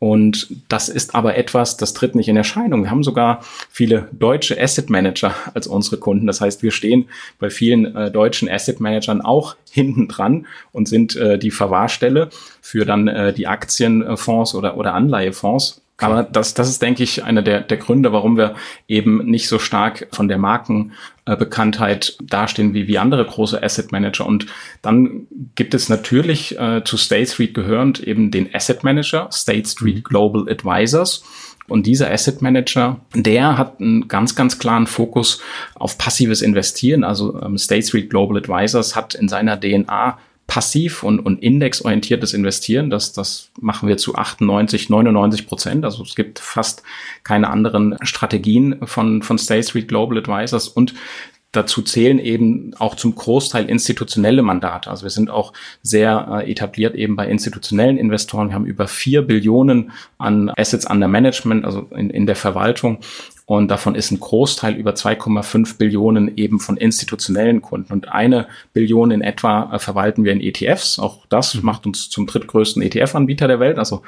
Und 0.00 0.48
das 0.70 0.88
ist 0.88 1.14
aber 1.14 1.36
etwas, 1.36 1.76
das 1.76 1.92
tritt 1.92 2.14
nicht 2.14 2.26
in 2.26 2.36
Erscheinung. 2.36 2.82
Wir 2.82 2.90
haben 2.90 3.04
sogar 3.04 3.44
viele 3.70 4.08
deutsche 4.12 4.58
Asset 4.58 4.88
Manager 4.88 5.34
als 5.52 5.66
unsere 5.66 5.98
Kunden. 5.98 6.26
Das 6.26 6.40
heißt, 6.40 6.62
wir 6.62 6.70
stehen 6.70 7.10
bei 7.38 7.50
vielen 7.50 7.94
äh, 7.94 8.10
deutschen 8.10 8.48
Asset 8.48 8.80
Managern 8.80 9.20
auch 9.20 9.56
hinten 9.70 10.08
dran 10.08 10.46
und 10.72 10.88
sind 10.88 11.16
äh, 11.16 11.38
die 11.38 11.50
Verwahrstelle 11.50 12.30
für 12.62 12.86
dann 12.86 13.08
äh, 13.08 13.34
die 13.34 13.46
Aktienfonds 13.46 14.54
oder, 14.54 14.78
oder 14.78 14.94
Anleihefonds. 14.94 15.82
Aber 16.02 16.22
das, 16.22 16.54
das 16.54 16.68
ist, 16.68 16.82
denke 16.82 17.02
ich, 17.02 17.24
einer 17.24 17.42
der, 17.42 17.60
der 17.60 17.76
Gründe, 17.76 18.12
warum 18.12 18.36
wir 18.36 18.54
eben 18.88 19.24
nicht 19.26 19.48
so 19.48 19.58
stark 19.58 20.08
von 20.12 20.28
der 20.28 20.38
Markenbekanntheit 20.38 22.16
dastehen 22.22 22.74
wie, 22.74 22.88
wie 22.88 22.98
andere 22.98 23.24
große 23.24 23.62
Asset 23.62 23.92
Manager. 23.92 24.26
Und 24.26 24.46
dann 24.82 25.26
gibt 25.54 25.74
es 25.74 25.88
natürlich 25.88 26.58
äh, 26.58 26.82
zu 26.84 26.96
State 26.96 27.30
Street 27.30 27.54
gehörend 27.54 28.00
eben 28.00 28.30
den 28.30 28.54
Asset 28.54 28.84
Manager, 28.84 29.28
State 29.32 29.68
Street 29.68 29.96
mhm. 29.96 30.02
Global 30.04 30.48
Advisors. 30.48 31.24
Und 31.68 31.86
dieser 31.86 32.10
Asset 32.10 32.42
Manager, 32.42 33.00
der 33.14 33.56
hat 33.56 33.80
einen 33.80 34.08
ganz, 34.08 34.34
ganz 34.34 34.58
klaren 34.58 34.88
Fokus 34.88 35.40
auf 35.76 35.98
passives 35.98 36.42
Investieren. 36.42 37.04
Also 37.04 37.40
ähm, 37.40 37.58
State 37.58 37.86
Street 37.86 38.10
Global 38.10 38.36
Advisors 38.38 38.96
hat 38.96 39.14
in 39.14 39.28
seiner 39.28 39.58
DNA 39.58 40.18
passiv 40.50 41.04
und, 41.04 41.20
und 41.20 41.40
indexorientiertes 41.44 42.34
Investieren. 42.34 42.90
Das, 42.90 43.12
das 43.12 43.52
machen 43.60 43.88
wir 43.88 43.98
zu 43.98 44.16
98, 44.16 44.90
99 44.90 45.46
Prozent. 45.46 45.84
Also 45.84 46.02
es 46.02 46.16
gibt 46.16 46.40
fast 46.40 46.82
keine 47.22 47.48
anderen 47.50 47.96
Strategien 48.02 48.80
von, 48.84 49.22
von 49.22 49.38
State 49.38 49.68
Street 49.68 49.86
Global 49.86 50.18
Advisors 50.18 50.66
und 50.66 50.94
Dazu 51.52 51.82
zählen 51.82 52.20
eben 52.20 52.74
auch 52.78 52.94
zum 52.94 53.12
Großteil 53.12 53.68
institutionelle 53.68 54.40
Mandate. 54.40 54.88
Also 54.88 55.02
wir 55.02 55.10
sind 55.10 55.30
auch 55.30 55.52
sehr 55.82 56.44
äh, 56.44 56.48
etabliert 56.48 56.94
eben 56.94 57.16
bei 57.16 57.26
institutionellen 57.26 57.98
Investoren. 57.98 58.50
Wir 58.50 58.54
haben 58.54 58.66
über 58.66 58.86
vier 58.86 59.22
Billionen 59.22 59.90
an 60.16 60.52
Assets 60.56 60.88
under 60.88 61.08
Management, 61.08 61.64
also 61.64 61.88
in, 61.90 62.08
in 62.08 62.26
der 62.26 62.36
Verwaltung. 62.36 63.00
Und 63.50 63.68
davon 63.68 63.96
ist 63.96 64.12
ein 64.12 64.20
Großteil 64.20 64.74
über 64.74 64.92
2,5 64.92 65.76
Billionen 65.76 66.36
eben 66.36 66.60
von 66.60 66.76
institutionellen 66.76 67.60
Kunden. 67.60 67.92
Und 67.92 68.06
eine 68.06 68.46
Billion 68.72 69.10
in 69.10 69.22
etwa 69.22 69.74
äh, 69.74 69.80
verwalten 69.80 70.22
wir 70.22 70.32
in 70.32 70.40
ETFs. 70.40 71.00
Auch 71.00 71.26
das 71.30 71.56
mhm. 71.56 71.64
macht 71.64 71.84
uns 71.84 72.10
zum 72.10 72.28
drittgrößten 72.28 72.80
ETF-Anbieter 72.80 73.48
der 73.48 73.58
Welt. 73.58 73.80
Also 73.80 74.02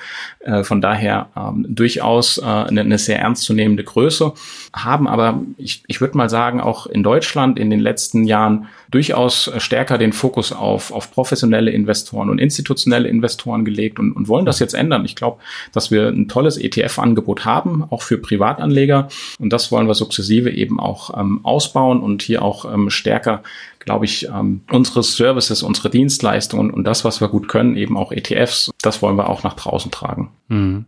äh, 0.45 0.63
von 0.63 0.81
daher 0.81 1.31
ähm, 1.37 1.67
durchaus 1.69 2.39
äh, 2.39 2.45
eine, 2.45 2.83
eine, 2.83 2.99
sehr 2.99 3.19
ernstzunehmende 3.19 3.83
Größe. 3.83 4.33
Haben 4.73 5.09
aber, 5.09 5.43
ich, 5.57 5.83
ich 5.89 6.01
würde 6.01 6.17
mal 6.17 6.31
sagen, 6.31 6.61
auch 6.61 6.87
in 6.87 7.03
Deutschland 7.03 7.59
in 7.59 7.69
den 7.69 7.81
letzten 7.81 8.23
Jahren 8.23 8.69
durchaus 8.93 9.51
stärker 9.59 9.99
den 9.99 10.13
Fokus 10.13 10.53
auf, 10.53 10.93
auf 10.93 11.11
professionelle 11.11 11.71
Investoren 11.73 12.31
und 12.31 12.39
institutionelle 12.39 13.09
Investoren 13.09 13.65
gelegt 13.65 13.99
und, 13.99 14.13
und 14.13 14.29
wollen 14.29 14.47
das 14.47 14.61
jetzt 14.61 14.75
ändern. 14.75 15.05
Ich 15.05 15.17
glaube, 15.17 15.41
dass 15.73 15.91
wir 15.91 16.09
ein 16.09 16.29
tolles 16.29 16.57
ETF-Angebot 16.57 17.45
haben, 17.45 17.85
auch 17.91 18.03
für 18.03 18.19
Privatanleger. 18.19 19.09
Und 19.41 19.53
das 19.53 19.73
wollen 19.73 19.89
wir 19.89 19.95
sukzessive 19.95 20.51
eben 20.51 20.79
auch 20.79 21.19
ähm, 21.19 21.41
ausbauen 21.43 22.01
und 22.01 22.23
hier 22.23 22.43
auch 22.43 22.73
ähm, 22.73 22.91
stärker 22.91 23.43
glaube 23.85 24.05
ich, 24.05 24.29
ähm, 24.29 24.61
unsere 24.71 25.03
Services, 25.03 25.63
unsere 25.63 25.91
Dienstleistungen 25.91 26.71
und 26.71 26.85
das, 26.85 27.05
was 27.05 27.21
wir 27.21 27.27
gut 27.27 27.49
können, 27.49 27.77
eben 27.77 27.97
auch 27.97 28.13
ETFs, 28.13 28.71
das 28.81 29.03
wollen 29.03 29.17
wir 29.17 29.29
auch 29.29 29.43
nach 29.43 29.55
draußen 29.55 29.91
tragen. 29.91 30.31
Mhm. 30.47 30.85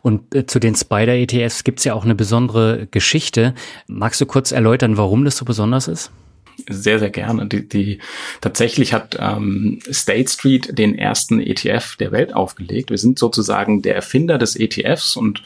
Und 0.00 0.34
äh, 0.34 0.46
zu 0.46 0.58
den 0.58 0.74
Spider-ETFs 0.74 1.64
gibt 1.64 1.80
es 1.80 1.84
ja 1.84 1.94
auch 1.94 2.04
eine 2.04 2.14
besondere 2.14 2.88
Geschichte. 2.90 3.54
Magst 3.86 4.20
du 4.20 4.26
kurz 4.26 4.50
erläutern, 4.52 4.96
warum 4.96 5.24
das 5.24 5.36
so 5.36 5.44
besonders 5.44 5.88
ist? 5.88 6.10
Sehr, 6.68 6.98
sehr 6.98 7.10
gerne. 7.10 7.46
Die, 7.46 7.68
die 7.68 7.98
tatsächlich 8.40 8.92
hat 8.92 9.16
ähm, 9.20 9.80
State 9.90 10.28
Street 10.28 10.78
den 10.78 10.98
ersten 10.98 11.40
ETF 11.40 11.96
der 11.96 12.12
Welt 12.12 12.34
aufgelegt. 12.34 12.90
Wir 12.90 12.98
sind 12.98 13.18
sozusagen 13.18 13.82
der 13.82 13.94
Erfinder 13.94 14.38
des 14.38 14.56
ETFs 14.56 15.16
und 15.16 15.42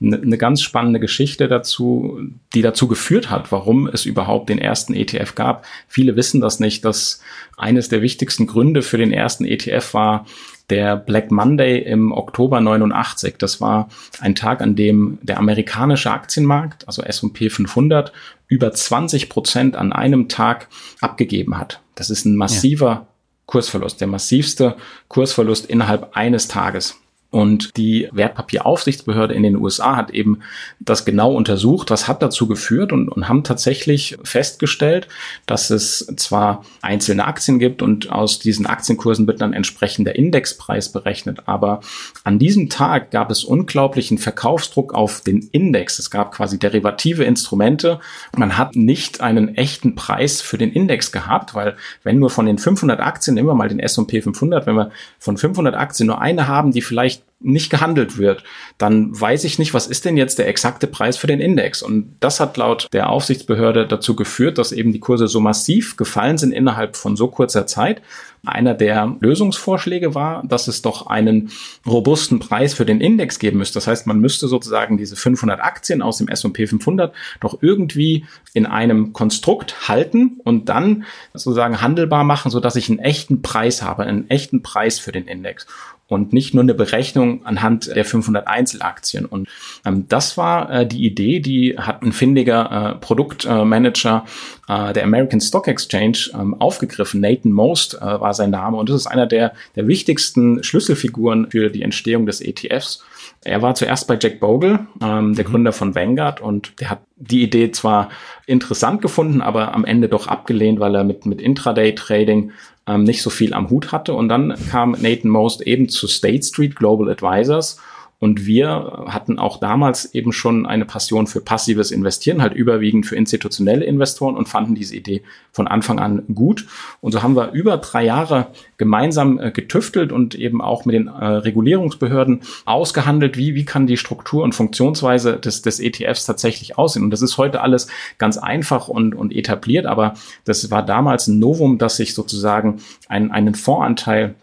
eine 0.00 0.18
mhm. 0.18 0.28
ne 0.28 0.38
ganz 0.38 0.62
spannende 0.62 1.00
Geschichte 1.00 1.48
dazu, 1.48 2.20
die 2.54 2.62
dazu 2.62 2.88
geführt 2.88 3.30
hat, 3.30 3.52
warum 3.52 3.86
es 3.86 4.06
überhaupt 4.06 4.48
den 4.48 4.58
ersten 4.58 4.94
ETF 4.94 5.34
gab. 5.34 5.64
Viele 5.88 6.16
wissen 6.16 6.40
das 6.40 6.60
nicht, 6.60 6.84
dass 6.84 7.20
eines 7.56 7.88
der 7.88 8.02
wichtigsten 8.02 8.46
Gründe 8.46 8.82
für 8.82 8.98
den 8.98 9.12
ersten 9.12 9.44
ETF 9.44 9.94
war, 9.94 10.26
der 10.70 10.96
Black 10.96 11.30
Monday 11.30 11.78
im 11.78 12.12
Oktober 12.12 12.60
89. 12.60 13.34
Das 13.38 13.60
war 13.60 13.88
ein 14.20 14.34
Tag, 14.34 14.60
an 14.60 14.76
dem 14.76 15.18
der 15.22 15.38
amerikanische 15.38 16.10
Aktienmarkt, 16.10 16.86
also 16.86 17.02
S&P 17.02 17.50
500, 17.50 18.12
über 18.48 18.72
20 18.72 19.28
Prozent 19.28 19.76
an 19.76 19.92
einem 19.92 20.28
Tag 20.28 20.68
abgegeben 21.00 21.58
hat. 21.58 21.80
Das 21.94 22.10
ist 22.10 22.24
ein 22.24 22.36
massiver 22.36 22.88
ja. 22.88 23.06
Kursverlust, 23.46 24.00
der 24.00 24.08
massivste 24.08 24.76
Kursverlust 25.08 25.66
innerhalb 25.66 26.16
eines 26.16 26.48
Tages. 26.48 27.01
Und 27.32 27.78
die 27.78 28.10
Wertpapieraufsichtsbehörde 28.12 29.32
in 29.32 29.42
den 29.42 29.56
USA 29.56 29.96
hat 29.96 30.10
eben 30.10 30.40
das 30.80 31.06
genau 31.06 31.34
untersucht, 31.34 31.90
was 31.90 32.06
hat 32.06 32.20
dazu 32.20 32.46
geführt 32.46 32.92
und, 32.92 33.08
und 33.08 33.26
haben 33.26 33.42
tatsächlich 33.42 34.18
festgestellt, 34.22 35.08
dass 35.46 35.70
es 35.70 36.12
zwar 36.16 36.62
einzelne 36.82 37.26
Aktien 37.26 37.58
gibt 37.58 37.80
und 37.80 38.12
aus 38.12 38.38
diesen 38.38 38.66
Aktienkursen 38.66 39.26
wird 39.26 39.40
dann 39.40 39.54
entsprechend 39.54 40.06
der 40.06 40.16
Indexpreis 40.16 40.92
berechnet, 40.92 41.44
aber 41.46 41.80
an 42.22 42.38
diesem 42.38 42.68
Tag 42.68 43.10
gab 43.10 43.30
es 43.30 43.44
unglaublichen 43.44 44.18
Verkaufsdruck 44.18 44.92
auf 44.92 45.22
den 45.22 45.48
Index. 45.52 45.98
Es 45.98 46.10
gab 46.10 46.32
quasi 46.32 46.58
derivative 46.58 47.24
Instrumente. 47.24 47.98
Man 48.36 48.58
hat 48.58 48.76
nicht 48.76 49.22
einen 49.22 49.54
echten 49.56 49.94
Preis 49.94 50.42
für 50.42 50.58
den 50.58 50.70
Index 50.70 51.12
gehabt, 51.12 51.54
weil 51.54 51.76
wenn 52.02 52.18
nur 52.18 52.28
von 52.28 52.44
den 52.44 52.58
500 52.58 53.00
Aktien, 53.00 53.36
nehmen 53.36 53.48
wir 53.48 53.54
mal 53.54 53.70
den 53.70 53.80
S&P 53.80 54.20
500, 54.20 54.66
wenn 54.66 54.76
wir 54.76 54.90
von 55.18 55.38
500 55.38 55.74
Aktien 55.74 56.08
nur 56.08 56.20
eine 56.20 56.46
haben, 56.46 56.72
die 56.72 56.82
vielleicht 56.82 57.21
nicht 57.42 57.70
gehandelt 57.70 58.18
wird, 58.18 58.44
dann 58.78 59.18
weiß 59.18 59.44
ich 59.44 59.58
nicht, 59.58 59.74
was 59.74 59.86
ist 59.86 60.04
denn 60.04 60.16
jetzt 60.16 60.38
der 60.38 60.48
exakte 60.48 60.86
Preis 60.86 61.16
für 61.16 61.26
den 61.26 61.40
Index. 61.40 61.82
Und 61.82 62.16
das 62.20 62.40
hat 62.40 62.56
laut 62.56 62.88
der 62.92 63.10
Aufsichtsbehörde 63.10 63.86
dazu 63.86 64.16
geführt, 64.16 64.58
dass 64.58 64.72
eben 64.72 64.92
die 64.92 65.00
Kurse 65.00 65.28
so 65.28 65.40
massiv 65.40 65.96
gefallen 65.96 66.38
sind 66.38 66.52
innerhalb 66.52 66.96
von 66.96 67.16
so 67.16 67.28
kurzer 67.28 67.66
Zeit. 67.66 68.02
Einer 68.44 68.74
der 68.74 69.16
Lösungsvorschläge 69.20 70.16
war, 70.16 70.42
dass 70.44 70.66
es 70.66 70.82
doch 70.82 71.06
einen 71.06 71.52
robusten 71.86 72.40
Preis 72.40 72.74
für 72.74 72.84
den 72.84 73.00
Index 73.00 73.38
geben 73.38 73.58
müsste. 73.58 73.74
Das 73.74 73.86
heißt, 73.86 74.06
man 74.08 74.20
müsste 74.20 74.48
sozusagen 74.48 74.98
diese 74.98 75.14
500 75.14 75.60
Aktien 75.60 76.02
aus 76.02 76.18
dem 76.18 76.26
S&P 76.26 76.66
500 76.66 77.14
doch 77.40 77.58
irgendwie 77.62 78.26
in 78.52 78.66
einem 78.66 79.12
Konstrukt 79.12 79.88
halten 79.88 80.40
und 80.42 80.68
dann 80.68 81.04
sozusagen 81.32 81.80
handelbar 81.80 82.24
machen, 82.24 82.50
so 82.50 82.58
dass 82.58 82.74
ich 82.74 82.88
einen 82.88 82.98
echten 82.98 83.42
Preis 83.42 83.82
habe, 83.82 84.02
einen 84.02 84.28
echten 84.28 84.62
Preis 84.62 84.98
für 84.98 85.12
den 85.12 85.26
Index 85.28 85.66
und 86.12 86.32
nicht 86.32 86.54
nur 86.54 86.62
eine 86.62 86.74
Berechnung 86.74 87.44
anhand 87.44 87.94
der 87.94 88.04
500 88.04 88.46
Einzelaktien. 88.46 89.24
Und 89.24 89.48
ähm, 89.84 90.06
das 90.08 90.36
war 90.36 90.70
äh, 90.70 90.86
die 90.86 91.04
Idee, 91.04 91.40
die 91.40 91.76
hat 91.78 92.02
ein 92.02 92.12
findiger 92.12 92.96
äh, 92.96 92.98
Produktmanager 93.00 94.24
äh, 94.68 94.92
der 94.92 95.04
American 95.04 95.40
Stock 95.40 95.68
Exchange 95.68 96.30
ähm, 96.34 96.54
aufgegriffen. 96.60 97.20
Nathan 97.20 97.52
Most 97.52 97.94
äh, 97.94 98.00
war 98.00 98.34
sein 98.34 98.50
Name 98.50 98.76
und 98.76 98.88
das 98.88 98.96
ist 98.96 99.06
einer 99.06 99.26
der, 99.26 99.52
der 99.76 99.88
wichtigsten 99.88 100.62
Schlüsselfiguren 100.62 101.50
für 101.50 101.70
die 101.70 101.82
Entstehung 101.82 102.26
des 102.26 102.40
ETFs. 102.40 103.02
Er 103.44 103.60
war 103.60 103.74
zuerst 103.74 104.06
bei 104.06 104.16
Jack 104.20 104.38
Bogle, 104.38 104.86
ähm, 105.02 105.34
der 105.34 105.46
mhm. 105.46 105.50
Gründer 105.50 105.72
von 105.72 105.94
Vanguard, 105.94 106.40
und 106.40 106.80
der 106.80 106.90
hat 106.90 107.00
die 107.16 107.42
Idee 107.42 107.72
zwar 107.72 108.10
interessant 108.46 109.02
gefunden, 109.02 109.40
aber 109.40 109.74
am 109.74 109.84
Ende 109.84 110.08
doch 110.08 110.28
abgelehnt, 110.28 110.78
weil 110.78 110.94
er 110.94 111.04
mit, 111.04 111.26
mit 111.26 111.40
Intraday-Trading 111.40 112.52
ähm, 112.86 113.04
nicht 113.04 113.22
so 113.22 113.30
viel 113.30 113.54
am 113.54 113.70
Hut 113.70 113.92
hatte. 113.92 114.14
Und 114.14 114.28
dann 114.28 114.54
kam 114.70 114.92
Nathan 114.92 115.30
Most 115.30 115.60
eben 115.62 115.88
zu 115.88 116.06
State 116.06 116.44
Street 116.44 116.76
Global 116.76 117.10
Advisors 117.10 117.80
und 118.22 118.46
wir 118.46 119.02
hatten 119.08 119.40
auch 119.40 119.58
damals 119.58 120.14
eben 120.14 120.32
schon 120.32 120.64
eine 120.64 120.84
Passion 120.84 121.26
für 121.26 121.40
passives 121.40 121.90
Investieren, 121.90 122.40
halt 122.40 122.54
überwiegend 122.54 123.04
für 123.04 123.16
institutionelle 123.16 123.84
Investoren 123.84 124.36
und 124.36 124.48
fanden 124.48 124.76
diese 124.76 124.94
Idee 124.94 125.22
von 125.50 125.66
Anfang 125.66 125.98
an 125.98 126.22
gut. 126.32 126.68
Und 127.00 127.10
so 127.10 127.24
haben 127.24 127.34
wir 127.34 127.50
über 127.50 127.78
drei 127.78 128.04
Jahre 128.04 128.46
gemeinsam 128.76 129.40
äh, 129.40 129.50
getüftelt 129.50 130.12
und 130.12 130.36
eben 130.36 130.62
auch 130.62 130.84
mit 130.84 130.94
den 130.94 131.08
äh, 131.08 131.24
Regulierungsbehörden 131.24 132.42
ausgehandelt, 132.64 133.36
wie, 133.36 133.56
wie 133.56 133.64
kann 133.64 133.88
die 133.88 133.96
Struktur 133.96 134.44
und 134.44 134.54
Funktionsweise 134.54 135.38
des, 135.38 135.62
des 135.62 135.80
ETFs 135.80 136.24
tatsächlich 136.24 136.78
aussehen. 136.78 137.02
Und 137.02 137.10
das 137.10 137.22
ist 137.22 137.38
heute 137.38 137.60
alles 137.60 137.88
ganz 138.18 138.38
einfach 138.38 138.86
und, 138.86 139.16
und 139.16 139.34
etabliert, 139.34 139.86
aber 139.86 140.14
das 140.44 140.70
war 140.70 140.86
damals 140.86 141.26
ein 141.26 141.40
Novum, 141.40 141.76
dass 141.76 141.96
sich 141.96 142.14
sozusagen 142.14 142.76
ein, 143.08 143.32
einen 143.32 143.56
Fondsanteil 143.56 144.36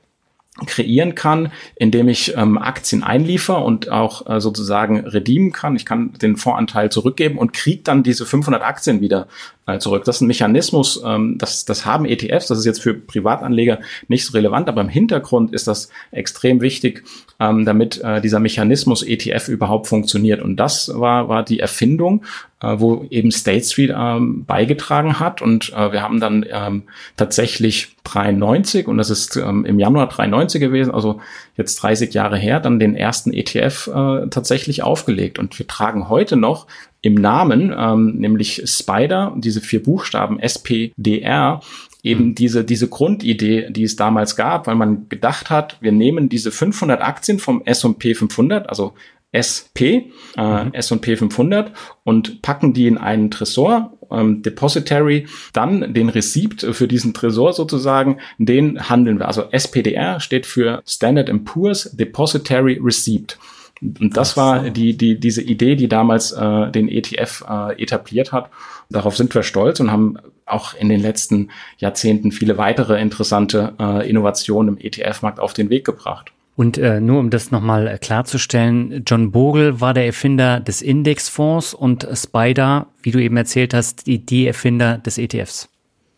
kreieren 0.65 1.15
kann, 1.15 1.51
indem 1.75 2.09
ich 2.09 2.35
ähm, 2.35 2.57
Aktien 2.57 3.03
einliefer 3.03 3.63
und 3.63 3.89
auch 3.89 4.27
äh, 4.27 4.39
sozusagen 4.39 4.99
redeemen 4.99 5.51
kann. 5.51 5.75
Ich 5.75 5.85
kann 5.85 6.13
den 6.13 6.37
Fondsanteil 6.37 6.91
zurückgeben 6.91 7.37
und 7.37 7.53
kriege 7.53 7.83
dann 7.83 8.03
diese 8.03 8.25
500 8.25 8.61
Aktien 8.61 9.01
wieder 9.01 9.27
zurück. 9.77 10.05
Das 10.05 10.17
ist 10.17 10.21
ein 10.21 10.27
Mechanismus, 10.27 11.01
ähm, 11.05 11.37
das, 11.37 11.65
das 11.65 11.85
haben 11.85 12.05
ETFs, 12.05 12.47
das 12.47 12.59
ist 12.59 12.65
jetzt 12.65 12.81
für 12.81 12.93
Privatanleger 12.93 13.79
nicht 14.07 14.25
so 14.25 14.33
relevant, 14.33 14.67
aber 14.69 14.81
im 14.81 14.89
Hintergrund 14.89 15.53
ist 15.53 15.67
das 15.67 15.89
extrem 16.11 16.61
wichtig, 16.61 17.03
ähm, 17.39 17.65
damit 17.65 18.01
äh, 18.03 18.21
dieser 18.21 18.39
Mechanismus 18.39 19.03
ETF 19.03 19.47
überhaupt 19.49 19.87
funktioniert. 19.87 20.41
Und 20.41 20.57
das 20.57 20.91
war, 20.93 21.29
war 21.29 21.43
die 21.43 21.59
Erfindung, 21.59 22.23
äh, 22.61 22.75
wo 22.77 23.05
eben 23.09 23.31
State 23.31 23.63
Street 23.63 23.93
ähm, 23.95 24.45
beigetragen 24.45 25.19
hat. 25.19 25.41
Und 25.41 25.71
äh, 25.73 25.91
wir 25.91 26.01
haben 26.01 26.19
dann 26.19 26.45
ähm, 26.49 26.83
tatsächlich 27.15 27.95
93, 28.03 28.87
und 28.87 28.97
das 28.97 29.09
ist 29.09 29.37
ähm, 29.37 29.65
im 29.65 29.79
Januar 29.79 30.09
93 30.09 30.59
gewesen, 30.59 30.91
also 30.93 31.21
jetzt 31.55 31.77
30 31.77 32.13
Jahre 32.13 32.37
her, 32.37 32.59
dann 32.59 32.79
den 32.79 32.95
ersten 32.95 33.31
ETF 33.33 33.87
äh, 33.87 34.27
tatsächlich 34.29 34.83
aufgelegt. 34.83 35.39
Und 35.39 35.57
wir 35.57 35.67
tragen 35.67 36.09
heute 36.09 36.35
noch 36.35 36.67
im 37.01 37.15
Namen, 37.15 37.73
ähm, 37.77 38.15
nämlich 38.17 38.61
Spider, 38.65 39.33
diese 39.37 39.61
vier 39.61 39.81
Buchstaben 39.81 40.39
SPDR, 40.39 41.61
eben 42.03 42.27
mhm. 42.27 42.35
diese, 42.35 42.63
diese 42.63 42.87
Grundidee, 42.87 43.69
die 43.69 43.83
es 43.83 43.95
damals 43.95 44.35
gab, 44.35 44.67
weil 44.67 44.75
man 44.75 45.07
gedacht 45.09 45.49
hat, 45.49 45.77
wir 45.81 45.91
nehmen 45.91 46.29
diese 46.29 46.51
500 46.51 47.01
Aktien 47.01 47.39
vom 47.39 47.61
S&P 47.65 48.15
500, 48.15 48.69
also 48.69 48.93
SP, 49.31 50.11
äh, 50.37 50.63
mhm. 50.63 50.73
S&P 50.73 51.15
500 51.15 51.71
und 52.03 52.41
packen 52.41 52.73
die 52.73 52.87
in 52.87 52.97
einen 52.97 53.29
Tresor, 53.29 53.97
ähm, 54.11 54.41
Depository, 54.41 55.27
dann 55.53 55.93
den 55.93 56.09
Receipt 56.09 56.61
für 56.61 56.87
diesen 56.87 57.13
Tresor 57.13 57.53
sozusagen, 57.53 58.17
den 58.37 58.89
handeln 58.89 59.19
wir. 59.19 59.27
Also 59.27 59.43
SPDR 59.51 60.19
steht 60.19 60.45
für 60.45 60.81
Standard 60.85 61.31
Poor's 61.45 61.91
Depository 61.95 62.79
Receipt. 62.81 63.37
Und 63.81 64.17
das 64.17 64.35
war 64.35 64.69
die, 64.69 64.97
die, 64.97 65.19
diese 65.19 65.41
Idee, 65.41 65.75
die 65.75 65.87
damals 65.87 66.31
äh, 66.31 66.71
den 66.71 66.89
ETF 66.89 67.45
äh, 67.47 67.81
etabliert 67.81 68.31
hat. 68.31 68.49
Darauf 68.89 69.15
sind 69.15 69.33
wir 69.33 69.43
stolz 69.43 69.79
und 69.79 69.91
haben 69.91 70.17
auch 70.45 70.73
in 70.73 70.89
den 70.89 70.99
letzten 70.99 71.49
Jahrzehnten 71.77 72.31
viele 72.31 72.57
weitere 72.57 72.99
interessante 73.01 73.73
äh, 73.79 74.09
Innovationen 74.09 74.75
im 74.75 74.83
ETF-Markt 74.83 75.39
auf 75.39 75.53
den 75.53 75.69
Weg 75.69 75.85
gebracht. 75.85 76.31
Und 76.55 76.77
äh, 76.77 76.99
nur 76.99 77.19
um 77.19 77.29
das 77.29 77.51
nochmal 77.51 77.97
klarzustellen, 78.01 79.03
John 79.07 79.31
Bogle 79.31 79.79
war 79.79 79.93
der 79.93 80.05
Erfinder 80.05 80.59
des 80.59 80.81
Indexfonds 80.81 81.73
und 81.73 82.05
Spider, 82.13 82.87
wie 83.01 83.11
du 83.11 83.19
eben 83.19 83.37
erzählt 83.37 83.73
hast, 83.73 84.07
die, 84.07 84.25
die 84.25 84.45
Erfinder 84.45 84.97
des 84.97 85.17
ETFs. 85.17 85.69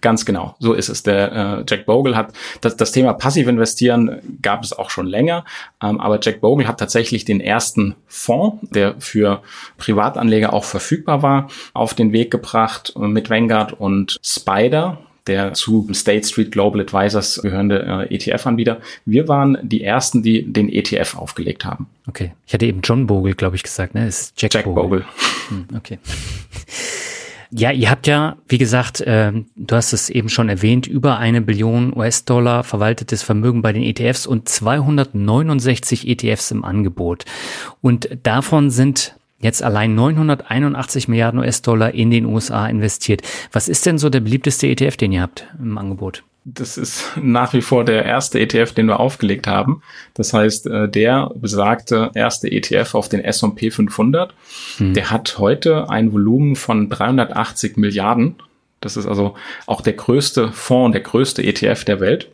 Ganz 0.02 0.26
genau, 0.26 0.56
so 0.60 0.74
ist 0.74 0.90
es. 0.90 1.04
Der 1.04 1.32
äh, 1.32 1.64
Jack 1.68 1.86
Bogle 1.86 2.16
hat 2.16 2.34
das, 2.62 2.76
das 2.76 2.92
Thema 2.92 3.14
Passivinvestieren 3.14 4.20
gab 4.42 4.64
es 4.64 4.74
auch 4.74 4.90
schon 4.90 5.06
länger, 5.06 5.46
ähm, 5.82 6.00
aber 6.00 6.20
Jack 6.22 6.42
Bogle 6.42 6.68
hat 6.68 6.80
tatsächlich 6.80 7.24
den 7.24 7.40
ersten 7.40 7.96
Fonds, 8.08 8.58
der 8.72 8.96
für 9.00 9.42
Privatanleger 9.78 10.54
auch 10.54 10.64
verfügbar 10.64 11.22
war, 11.22 11.50
auf 11.74 11.94
den 11.94 12.14
Weg 12.14 12.32
gebracht 12.32 12.94
mit 12.98 13.30
Vanguard 13.30 13.74
und 13.74 14.20
Spider 14.24 14.98
der 15.28 15.54
zu 15.54 15.88
State 15.94 16.28
Street 16.28 16.52
Global 16.52 16.82
Advisors 16.82 17.40
gehörende 17.42 18.08
äh, 18.10 18.16
ETF-Anbieter. 18.16 18.82
Wir 19.06 19.28
waren 19.28 19.58
die 19.62 19.84
ersten, 19.84 20.24
die 20.24 20.52
den 20.52 20.68
ETF 20.70 21.16
aufgelegt 21.16 21.64
haben. 21.64 21.88
Okay, 22.08 22.34
ich 22.48 22.54
hatte 22.54 22.66
eben 22.66 22.82
John 22.84 23.08
Bogle, 23.08 23.36
glaube 23.36 23.56
ich, 23.56 23.64
gesagt, 23.64 23.94
ne? 23.94 24.08
Ist 24.08 24.34
Jack, 24.42 24.54
Jack 24.54 24.66
Bogle. 24.66 24.84
Bogle. 24.84 25.06
Hm, 25.50 25.68
okay. 25.76 26.00
Ja, 27.54 27.72
ihr 27.72 27.90
habt 27.90 28.08
ja, 28.08 28.38
wie 28.48 28.58
gesagt, 28.58 29.02
äh, 29.02 29.34
du 29.58 29.76
hast 29.76 29.92
es 29.92 30.10
eben 30.10 30.30
schon 30.30 30.48
erwähnt, 30.48 30.88
über 30.88 31.18
eine 31.18 31.42
Billion 31.42 31.96
US-Dollar 31.96 32.64
verwaltetes 32.64 33.24
Vermögen 33.24 33.62
bei 33.62 33.74
den 33.74 33.84
ETFs 33.84 34.26
und 34.26 34.48
269 34.48 36.08
ETFs 36.08 36.52
im 36.52 36.64
Angebot. 36.64 37.26
Und 37.82 38.10
davon 38.24 38.70
sind 38.70 39.16
jetzt 39.40 39.64
allein 39.64 39.96
981 39.96 41.10
Milliarden 41.10 41.42
US-Dollar 41.42 41.94
in 41.94 42.10
den 42.10 42.26
USA 42.26 42.68
investiert. 42.68 43.22
Was 43.52 43.68
ist 43.68 43.86
denn 43.86 43.98
so 43.98 44.10
der 44.10 44.22
beliebteste 44.22 44.68
ETF, 44.68 44.96
den 44.96 45.12
ihr 45.12 45.22
habt 45.22 45.46
im 45.60 45.78
Angebot? 45.78 46.24
Das 46.44 46.78
ist 46.78 47.12
nach 47.22 47.54
wie 47.54 47.62
vor 47.62 47.86
der 47.86 48.06
erste 48.06 48.40
ETF, 48.40 48.74
den 48.74 48.88
wir 48.88 49.00
aufgelegt 49.00 49.48
haben. 49.48 49.82
Das 50.14 50.34
heißt, 50.34 50.68
äh, 50.68 50.90
der 50.90 51.32
besagte 51.36 52.12
erste 52.14 52.52
ETF 52.52 52.96
auf 52.96 53.10
den 53.10 53.24
S&P 53.24 53.72
500, 53.72 54.34
hm. 54.78 54.94
der 54.94 55.12
hat 55.12 55.38
heute 55.38 55.90
ein 55.90 56.12
Volumen 56.12 56.56
von 56.56 56.90
380 56.90 57.78
Milliarden. 57.78 58.36
Das 58.80 58.98
ist 58.98 59.06
also 59.06 59.36
auch 59.68 59.82
der 59.82 59.94
größte 59.94 60.52
Fonds, 60.52 60.94
der 60.94 61.02
größte 61.02 61.44
ETF 61.44 61.86
der 61.86 62.00
Welt. 62.00 62.30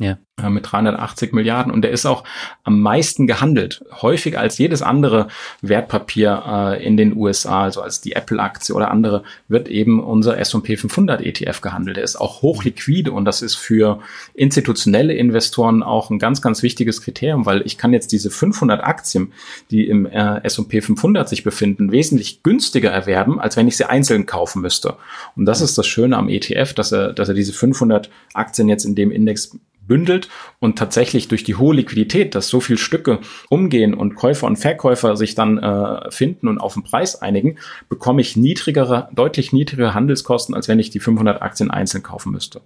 Ja. 0.00 0.16
Äh, 0.42 0.48
mit 0.48 0.70
380 0.70 1.34
Milliarden 1.34 1.70
und 1.70 1.82
der 1.82 1.90
ist 1.90 2.06
auch 2.06 2.24
am 2.64 2.80
meisten 2.80 3.26
gehandelt, 3.26 3.84
häufiger 4.00 4.40
als 4.40 4.56
jedes 4.56 4.80
andere 4.80 5.28
Wertpapier 5.60 6.42
äh, 6.46 6.84
in 6.84 6.96
den 6.96 7.14
USA, 7.14 7.64
also 7.64 7.82
als 7.82 8.00
die 8.00 8.12
Apple-Aktie 8.12 8.74
oder 8.74 8.90
andere, 8.90 9.24
wird 9.48 9.68
eben 9.68 10.02
unser 10.02 10.38
S&P 10.38 10.78
500 10.78 11.20
ETF 11.20 11.60
gehandelt. 11.60 11.98
Der 11.98 12.04
ist 12.04 12.16
auch 12.16 12.40
hochliquide 12.40 13.12
und 13.12 13.26
das 13.26 13.42
ist 13.42 13.56
für 13.56 14.00
institutionelle 14.32 15.12
Investoren 15.12 15.82
auch 15.82 16.08
ein 16.08 16.18
ganz, 16.18 16.40
ganz 16.40 16.62
wichtiges 16.62 17.02
Kriterium, 17.02 17.44
weil 17.44 17.60
ich 17.66 17.76
kann 17.76 17.92
jetzt 17.92 18.10
diese 18.12 18.30
500 18.30 18.82
Aktien, 18.82 19.34
die 19.70 19.86
im 19.86 20.06
äh, 20.06 20.42
S&P 20.44 20.80
500 20.80 21.28
sich 21.28 21.44
befinden, 21.44 21.92
wesentlich 21.92 22.42
günstiger 22.42 22.90
erwerben, 22.90 23.38
als 23.38 23.58
wenn 23.58 23.68
ich 23.68 23.76
sie 23.76 23.84
einzeln 23.84 24.24
kaufen 24.24 24.62
müsste. 24.62 24.96
Und 25.36 25.44
das 25.44 25.60
ist 25.60 25.76
das 25.76 25.86
Schöne 25.86 26.16
am 26.16 26.30
ETF, 26.30 26.72
dass 26.72 26.90
er, 26.90 27.12
dass 27.12 27.28
er 27.28 27.34
diese 27.34 27.52
500 27.52 28.08
Aktien 28.32 28.70
jetzt 28.70 28.86
in 28.86 28.94
dem 28.94 29.10
Index 29.10 29.58
bündelt 29.90 30.28
und 30.60 30.78
tatsächlich 30.78 31.26
durch 31.26 31.42
die 31.42 31.56
hohe 31.56 31.74
Liquidität, 31.74 32.36
dass 32.36 32.46
so 32.46 32.60
viel 32.60 32.78
Stücke 32.78 33.18
umgehen 33.48 33.92
und 33.92 34.14
Käufer 34.14 34.46
und 34.46 34.54
Verkäufer 34.54 35.16
sich 35.16 35.34
dann 35.34 35.58
äh, 35.58 36.08
finden 36.12 36.46
und 36.46 36.58
auf 36.58 36.74
den 36.74 36.84
Preis 36.84 37.20
einigen, 37.20 37.58
bekomme 37.88 38.20
ich 38.20 38.36
niedrigere, 38.36 39.08
deutlich 39.12 39.52
niedrigere 39.52 39.92
Handelskosten, 39.92 40.54
als 40.54 40.68
wenn 40.68 40.78
ich 40.78 40.90
die 40.90 41.00
500 41.00 41.42
Aktien 41.42 41.72
einzeln 41.72 42.04
kaufen 42.04 42.30
müsste. 42.30 42.60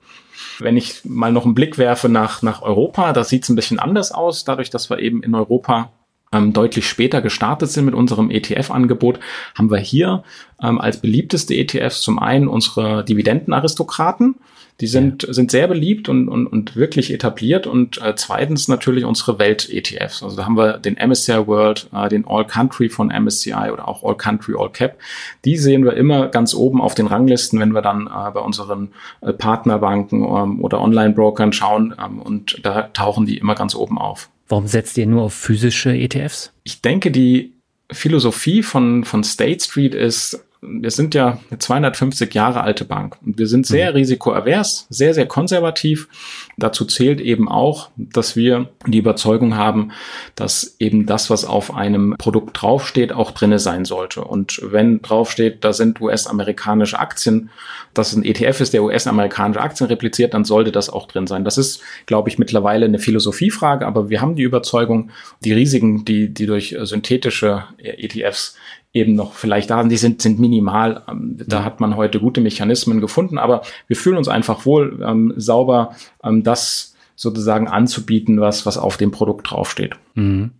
Wenn 0.58 0.76
ich 0.76 1.00
mal 1.04 1.32
noch 1.32 1.46
einen 1.46 1.54
Blick 1.54 1.78
werfe 1.78 2.10
nach, 2.10 2.42
nach 2.42 2.60
Europa, 2.60 3.14
da 3.14 3.24
sieht 3.24 3.44
es 3.44 3.48
ein 3.48 3.56
bisschen 3.56 3.78
anders 3.78 4.12
aus, 4.12 4.44
dadurch, 4.44 4.68
dass 4.68 4.90
wir 4.90 4.98
eben 4.98 5.22
in 5.22 5.34
Europa 5.34 5.92
ähm, 6.30 6.52
deutlich 6.52 6.86
später 6.86 7.22
gestartet 7.22 7.70
sind 7.70 7.86
mit 7.86 7.94
unserem 7.94 8.30
ETF-Angebot, 8.30 9.18
haben 9.54 9.70
wir 9.70 9.78
hier 9.78 10.24
ähm, 10.62 10.78
als 10.78 11.00
beliebteste 11.00 11.54
ETFs 11.54 12.02
zum 12.02 12.18
einen 12.18 12.48
unsere 12.48 13.02
Dividendenaristokraten, 13.02 14.34
die 14.80 14.86
sind, 14.88 15.22
ja. 15.22 15.32
sind 15.32 15.50
sehr 15.50 15.68
beliebt 15.68 16.08
und, 16.08 16.28
und, 16.28 16.46
und 16.46 16.74
wirklich 16.74 17.12
etabliert. 17.12 17.66
Und 17.66 18.02
äh, 18.02 18.14
zweitens 18.16 18.66
natürlich 18.66 19.04
unsere 19.04 19.38
Welt-ETFs. 19.38 20.22
Also 20.22 20.36
da 20.36 20.44
haben 20.44 20.56
wir 20.56 20.78
den 20.78 20.94
MSCI 20.94 21.46
World, 21.46 21.88
äh, 21.94 22.08
den 22.08 22.26
All 22.26 22.46
Country 22.46 22.88
von 22.88 23.08
MSCI 23.08 23.70
oder 23.72 23.86
auch 23.86 24.02
All 24.02 24.16
Country, 24.16 24.54
All 24.58 24.70
Cap. 24.70 24.98
Die 25.44 25.56
sehen 25.56 25.84
wir 25.84 25.94
immer 25.94 26.28
ganz 26.28 26.54
oben 26.54 26.80
auf 26.80 26.94
den 26.94 27.06
Ranglisten, 27.06 27.60
wenn 27.60 27.72
wir 27.72 27.82
dann 27.82 28.06
äh, 28.06 28.30
bei 28.32 28.40
unseren 28.40 28.90
äh, 29.20 29.32
Partnerbanken 29.32 30.24
ähm, 30.24 30.64
oder 30.64 30.80
Online-Brokern 30.80 31.52
schauen. 31.52 31.94
Ähm, 32.04 32.18
und 32.20 32.60
da 32.64 32.82
tauchen 32.82 33.26
die 33.26 33.38
immer 33.38 33.54
ganz 33.54 33.74
oben 33.74 33.98
auf. 33.98 34.28
Warum 34.48 34.66
setzt 34.66 34.98
ihr 34.98 35.06
nur 35.06 35.22
auf 35.22 35.34
physische 35.34 35.94
ETFs? 35.94 36.52
Ich 36.64 36.82
denke, 36.82 37.10
die 37.10 37.52
Philosophie 37.92 38.62
von, 38.62 39.04
von 39.04 39.24
State 39.24 39.64
Street 39.64 39.94
ist, 39.94 40.44
wir 40.66 40.90
sind 40.90 41.14
ja 41.14 41.38
eine 41.50 41.58
250 41.58 42.34
Jahre 42.34 42.62
alte 42.62 42.84
Bank 42.84 43.16
und 43.24 43.38
wir 43.38 43.46
sind 43.46 43.66
sehr 43.66 43.90
mhm. 43.90 43.96
risikoavers, 43.96 44.86
sehr, 44.88 45.14
sehr 45.14 45.26
konservativ. 45.26 46.08
Dazu 46.56 46.84
zählt 46.84 47.20
eben 47.20 47.48
auch, 47.48 47.90
dass 47.96 48.36
wir 48.36 48.68
die 48.86 48.98
Überzeugung 48.98 49.56
haben, 49.56 49.92
dass 50.34 50.76
eben 50.78 51.06
das, 51.06 51.30
was 51.30 51.44
auf 51.44 51.74
einem 51.74 52.14
Produkt 52.18 52.60
draufsteht, 52.60 53.12
auch 53.12 53.30
drinne 53.32 53.58
sein 53.58 53.84
sollte. 53.84 54.22
Und 54.24 54.60
wenn 54.62 55.02
draufsteht, 55.02 55.64
da 55.64 55.72
sind 55.72 56.00
US-amerikanische 56.00 56.98
Aktien, 56.98 57.50
dass 57.92 58.14
ein 58.14 58.24
ETF 58.24 58.60
ist, 58.60 58.72
der 58.72 58.82
US-amerikanische 58.82 59.60
Aktien 59.60 59.86
repliziert, 59.86 60.34
dann 60.34 60.44
sollte 60.44 60.72
das 60.72 60.90
auch 60.90 61.06
drin 61.06 61.26
sein. 61.26 61.44
Das 61.44 61.58
ist, 61.58 61.80
glaube 62.06 62.28
ich, 62.28 62.38
mittlerweile 62.38 62.86
eine 62.86 62.98
Philosophiefrage, 62.98 63.86
aber 63.86 64.10
wir 64.10 64.20
haben 64.20 64.36
die 64.36 64.42
Überzeugung, 64.42 65.10
die 65.44 65.52
Risiken, 65.52 66.04
die, 66.04 66.32
die 66.32 66.46
durch 66.46 66.76
synthetische 66.82 67.64
ETFs 67.78 68.56
eben 68.94 69.14
noch 69.14 69.34
vielleicht 69.34 69.70
da 69.70 69.80
sind, 69.80 69.90
die 69.90 69.96
sind, 69.96 70.22
sind 70.22 70.38
minimal. 70.38 71.02
Ähm, 71.08 71.36
da 71.46 71.64
hat 71.64 71.80
man 71.80 71.96
heute 71.96 72.20
gute 72.20 72.40
Mechanismen 72.40 73.00
gefunden, 73.00 73.36
aber 73.36 73.62
wir 73.88 73.96
fühlen 73.96 74.16
uns 74.16 74.28
einfach 74.28 74.64
wohl, 74.64 75.04
ähm, 75.04 75.34
sauber 75.36 75.96
ähm, 76.22 76.44
das 76.44 76.94
sozusagen 77.16 77.68
anzubieten, 77.68 78.40
was, 78.40 78.64
was 78.64 78.78
auf 78.78 78.96
dem 78.96 79.10
Produkt 79.10 79.50
draufsteht. 79.50 79.94
Mhm. 80.14 80.52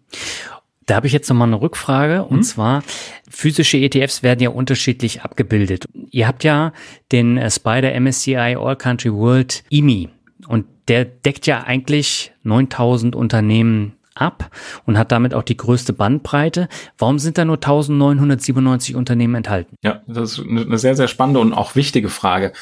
Da 0.87 0.97
habe 0.97 1.07
ich 1.07 1.12
jetzt 1.12 1.29
nochmal 1.31 1.49
eine 1.49 1.62
Rückfrage 1.62 2.25
und 2.25 2.38
hm? 2.38 2.42
zwar 2.42 2.83
physische 3.27 3.79
ETFs 3.79 4.23
werden 4.23 4.40
ja 4.40 4.51
unterschiedlich 4.51 5.23
abgebildet. 5.23 5.87
Ihr 6.11 6.29
habt 6.29 6.44
ja 6.44 6.75
den 7.11 7.38
äh, 7.38 7.51
Spider 7.51 7.99
MSCI 7.99 8.57
All 8.61 8.77
Country 8.77 9.12
World 9.12 9.64
EMI 9.70 10.11
und 10.47 10.66
der 10.88 11.07
deckt 11.07 11.47
ja 11.47 11.62
eigentlich 11.62 12.33
9000 12.42 13.16
Unternehmen 13.16 13.93
ab 14.14 14.50
und 14.87 14.98
hat 14.98 15.12
damit 15.12 15.35
auch 15.35 15.42
die 15.42 15.57
größte 15.57 15.92
Bandbreite. 15.92 16.68
Warum 16.98 17.18
sind 17.18 17.38
da 17.38 17.44
nur 17.44 17.57
1997 17.57 18.94
Unternehmen 18.94 19.35
enthalten? 19.35 19.77
Ja, 19.83 20.03
das 20.07 20.38
ist 20.38 20.46
eine 20.46 20.79
sehr, 20.79 20.96
sehr 20.96 21.09
spannende 21.09 21.40
und 21.40 21.53
auch 21.53 21.74
wichtige 21.74 22.09
Frage. 22.09 22.53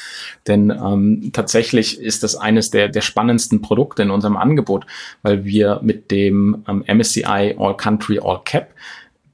Denn 0.47 0.69
ähm, 0.71 1.29
tatsächlich 1.33 1.99
ist 1.99 2.23
das 2.23 2.35
eines 2.35 2.71
der, 2.71 2.89
der 2.89 3.01
spannendsten 3.01 3.61
Produkte 3.61 4.03
in 4.03 4.11
unserem 4.11 4.37
Angebot, 4.37 4.85
weil 5.21 5.45
wir 5.45 5.79
mit 5.83 6.11
dem 6.11 6.63
ähm, 6.67 6.83
MSCI 6.87 7.55
All 7.57 7.77
Country 7.77 8.19
All 8.23 8.41
Cap 8.43 8.73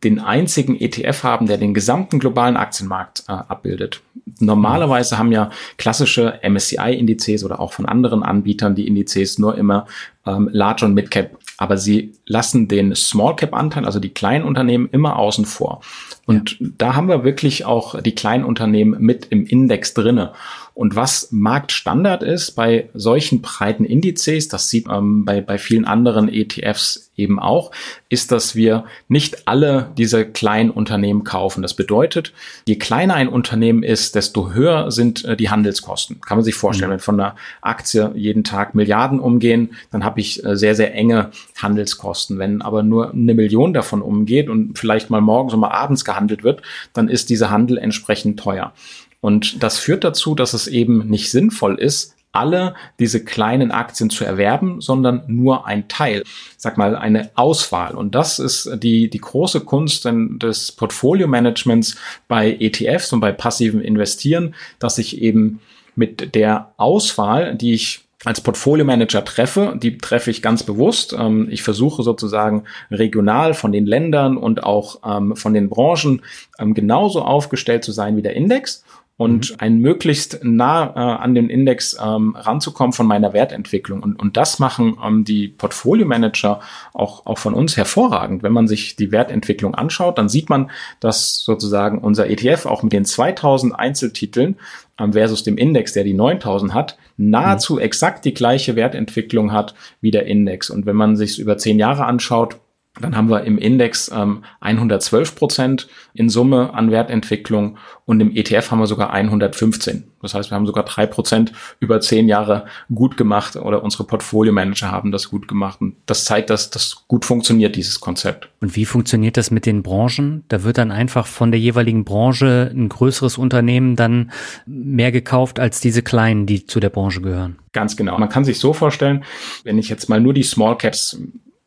den 0.03 0.19
einzigen 0.19 0.79
ETF 0.79 1.23
haben, 1.23 1.47
der 1.47 1.57
den 1.57 1.73
gesamten 1.73 2.19
globalen 2.19 2.57
Aktienmarkt 2.57 3.23
äh, 3.27 3.33
abbildet. 3.33 4.01
Normalerweise 4.39 5.17
haben 5.17 5.31
ja 5.31 5.49
klassische 5.77 6.39
MSCI-Indizes 6.41 7.43
oder 7.43 7.59
auch 7.59 7.73
von 7.73 7.85
anderen 7.85 8.23
Anbietern 8.23 8.75
die 8.75 8.87
Indizes 8.87 9.39
nur 9.39 9.57
immer 9.57 9.87
ähm, 10.25 10.49
Large 10.51 10.85
und 10.85 10.93
Mid 10.93 11.11
Cap, 11.11 11.37
aber 11.59 11.77
sie 11.77 12.13
lassen 12.25 12.69
den 12.69 12.95
Small 12.95 13.35
Cap 13.35 13.53
Anteil, 13.53 13.83
also 13.83 13.99
die 13.99 14.13
kleinen 14.13 14.45
Unternehmen, 14.45 14.87
immer 14.93 15.19
außen 15.19 15.43
vor. 15.43 15.81
Und 16.25 16.57
ja. 16.57 16.67
da 16.77 16.95
haben 16.95 17.09
wir 17.09 17.25
wirklich 17.25 17.65
auch 17.65 18.01
die 18.01 18.15
kleinen 18.15 18.45
Unternehmen 18.45 18.95
mit 19.01 19.25
im 19.25 19.45
Index 19.45 19.93
drinne. 19.93 20.31
Und 20.79 20.95
was 20.95 21.27
Marktstandard 21.31 22.23
ist 22.23 22.51
bei 22.51 22.87
solchen 22.93 23.41
breiten 23.41 23.83
Indizes, 23.83 24.47
das 24.47 24.69
sieht 24.69 24.87
ähm, 24.89 25.25
bei, 25.25 25.41
bei 25.41 25.57
vielen 25.57 25.83
anderen 25.83 26.29
ETFs 26.29 27.11
eben 27.17 27.37
auch, 27.37 27.71
ist, 28.07 28.31
dass 28.31 28.55
wir 28.55 28.85
nicht 29.09 29.45
alle 29.45 29.91
diese 29.97 30.25
kleinen 30.25 30.69
Unternehmen 30.69 31.25
kaufen. 31.25 31.63
Das 31.63 31.73
bedeutet, 31.73 32.31
je 32.65 32.77
kleiner 32.77 33.15
ein 33.15 33.27
Unternehmen 33.27 33.83
ist, 33.83 34.15
desto 34.15 34.53
höher 34.53 34.89
sind 34.89 35.25
äh, 35.25 35.35
die 35.35 35.49
Handelskosten. 35.49 36.21
Kann 36.21 36.37
man 36.37 36.45
sich 36.45 36.55
vorstellen, 36.55 36.91
mhm. 36.91 36.93
wenn 36.93 36.99
von 36.99 37.19
einer 37.19 37.35
Aktie 37.59 38.13
jeden 38.15 38.45
Tag 38.45 38.73
Milliarden 38.73 39.19
umgehen, 39.19 39.71
dann 39.91 40.05
habe 40.05 40.21
ich 40.21 40.45
äh, 40.45 40.55
sehr, 40.55 40.75
sehr 40.75 40.95
enge 40.95 41.31
Handelskosten. 41.61 42.39
Wenn 42.39 42.61
aber 42.61 42.83
nur 42.83 43.11
eine 43.11 43.33
Million 43.33 43.73
davon 43.73 44.01
umgeht 44.01 44.47
und 44.47 44.79
vielleicht 44.79 45.09
mal 45.09 45.19
morgens 45.19 45.53
und 45.53 45.59
mal 45.59 45.71
abends 45.71 46.05
gehandelt 46.05 46.45
wird, 46.45 46.61
dann 46.93 47.09
ist 47.09 47.29
dieser 47.29 47.49
Handel 47.49 47.77
entsprechend 47.77 48.39
teuer. 48.39 48.71
Und 49.21 49.63
das 49.63 49.77
führt 49.77 50.03
dazu, 50.03 50.35
dass 50.35 50.53
es 50.53 50.67
eben 50.67 51.07
nicht 51.07 51.31
sinnvoll 51.31 51.75
ist, 51.75 52.15
alle 52.31 52.75
diese 52.99 53.23
kleinen 53.23 53.71
Aktien 53.71 54.09
zu 54.09 54.23
erwerben, 54.23 54.81
sondern 54.81 55.23
nur 55.27 55.65
ein 55.65 55.87
Teil. 55.87 56.23
Sag 56.57 56.77
mal, 56.77 56.95
eine 56.95 57.31
Auswahl. 57.35 57.95
Und 57.95 58.13
das 58.13 58.39
ist 58.39 58.69
die, 58.83 59.09
die 59.09 59.19
große 59.19 59.61
Kunst 59.61 60.05
des 60.05 60.71
Portfolio-Managements 60.73 61.97
bei 62.27 62.55
ETFs 62.59 63.11
und 63.13 63.19
bei 63.19 63.31
passivem 63.31 63.81
Investieren, 63.81 64.53
dass 64.77 64.99
ich 64.99 65.21
eben 65.21 65.59
mit 65.95 66.35
der 66.35 66.71
Auswahl, 66.77 67.55
die 67.55 67.73
ich 67.73 68.01
als 68.25 68.41
Portfolio 68.41 68.83
Manager 68.83 69.23
treffe, 69.23 69.77
die 69.81 69.97
treffe 69.97 70.29
ich 70.29 70.41
ganz 70.41 70.63
bewusst. 70.63 71.15
Ähm, 71.17 71.47
ich 71.49 71.63
versuche 71.63 72.03
sozusagen 72.03 72.65
regional 72.91 73.53
von 73.53 73.71
den 73.71 73.85
Ländern 73.85 74.35
und 74.35 74.63
auch 74.63 74.99
ähm, 75.05 75.37
von 75.37 75.53
den 75.53 75.69
Branchen 75.69 76.21
ähm, 76.59 76.73
genauso 76.73 77.21
aufgestellt 77.21 77.85
zu 77.85 77.93
sein 77.93 78.17
wie 78.17 78.21
der 78.21 78.35
Index 78.35 78.83
und 79.19 79.51
mhm. 79.51 79.55
ein 79.59 79.77
möglichst 79.79 80.39
nah 80.43 80.95
äh, 80.95 81.21
an 81.21 81.35
den 81.35 81.49
Index 81.49 81.97
ähm, 82.01 82.37
ranzukommen 82.37 82.93
von 82.93 83.05
meiner 83.05 83.33
Wertentwicklung. 83.33 84.01
Und, 84.01 84.17
und 84.17 84.37
das 84.37 84.59
machen 84.59 84.97
ähm, 85.05 85.25
die 85.25 85.49
Portfolio-Manager 85.49 86.61
auch, 86.93 87.25
auch 87.25 87.37
von 87.37 87.53
uns 87.53 87.75
hervorragend. 87.75 88.43
Wenn 88.43 88.53
man 88.53 88.69
sich 88.69 88.95
die 88.95 89.11
Wertentwicklung 89.11 89.75
anschaut, 89.75 90.17
dann 90.17 90.29
sieht 90.29 90.49
man, 90.49 90.71
dass 91.01 91.39
sozusagen 91.39 91.97
unser 91.97 92.29
ETF 92.29 92.65
auch 92.65 92.81
mit 92.81 92.93
den 92.93 93.03
2000 93.03 93.77
Einzeltiteln 93.77 94.55
ähm, 94.97 95.11
versus 95.11 95.43
dem 95.43 95.57
Index, 95.57 95.91
der 95.91 96.05
die 96.05 96.13
9000 96.13 96.73
hat, 96.73 96.97
nahezu 97.17 97.73
mhm. 97.73 97.81
exakt 97.81 98.23
die 98.23 98.33
gleiche 98.33 98.77
Wertentwicklung 98.77 99.51
hat 99.51 99.75
wie 99.99 100.11
der 100.11 100.27
Index. 100.27 100.69
Und 100.69 100.85
wenn 100.85 100.95
man 100.95 101.17
sich 101.17 101.39
über 101.39 101.57
zehn 101.57 101.77
Jahre 101.77 102.05
anschaut, 102.05 102.55
dann 102.99 103.15
haben 103.15 103.29
wir 103.29 103.43
im 103.43 103.57
Index 103.57 104.11
ähm, 104.13 104.43
112 104.61 105.35
Prozent 105.35 105.87
in 106.13 106.27
Summe 106.29 106.73
an 106.73 106.91
Wertentwicklung 106.91 107.77
und 108.05 108.19
im 108.19 108.35
ETF 108.35 108.71
haben 108.71 108.79
wir 108.79 108.87
sogar 108.87 109.11
115. 109.11 110.05
Das 110.21 110.33
heißt, 110.33 110.51
wir 110.51 110.55
haben 110.55 110.65
sogar 110.65 110.83
drei 110.83 111.05
Prozent 111.05 111.53
über 111.79 112.01
zehn 112.01 112.27
Jahre 112.27 112.65
gut 112.93 113.15
gemacht 113.15 113.55
oder 113.55 113.83
unsere 113.83 114.03
Portfolio-Manager 114.03 114.91
haben 114.91 115.11
das 115.11 115.29
gut 115.29 115.47
gemacht. 115.47 115.79
Und 115.79 115.95
das 116.07 116.25
zeigt, 116.25 116.49
dass 116.49 116.71
das 116.71 117.05
gut 117.07 117.25
funktioniert, 117.25 117.75
dieses 117.75 118.01
Konzept. 118.01 118.49
Und 118.59 118.75
wie 118.75 118.85
funktioniert 118.85 119.37
das 119.37 119.51
mit 119.51 119.65
den 119.65 119.81
Branchen? 119.83 120.43
Da 120.49 120.63
wird 120.63 120.77
dann 120.77 120.91
einfach 120.91 121.27
von 121.27 121.51
der 121.51 121.59
jeweiligen 121.59 122.03
Branche 122.03 122.69
ein 122.73 122.89
größeres 122.89 123.37
Unternehmen 123.37 123.95
dann 123.95 124.31
mehr 124.65 125.11
gekauft 125.11 125.59
als 125.59 125.79
diese 125.79 126.01
kleinen, 126.01 126.47
die 126.47 126.65
zu 126.65 126.79
der 126.79 126.89
Branche 126.89 127.21
gehören. 127.21 127.59
Ganz 127.71 127.95
genau. 127.95 128.17
Man 128.17 128.29
kann 128.29 128.43
sich 128.43 128.59
so 128.59 128.73
vorstellen, 128.73 129.23
wenn 129.63 129.77
ich 129.77 129.87
jetzt 129.87 130.09
mal 130.09 130.19
nur 130.19 130.33
die 130.33 130.43
Small 130.43 130.77
Caps 130.77 131.17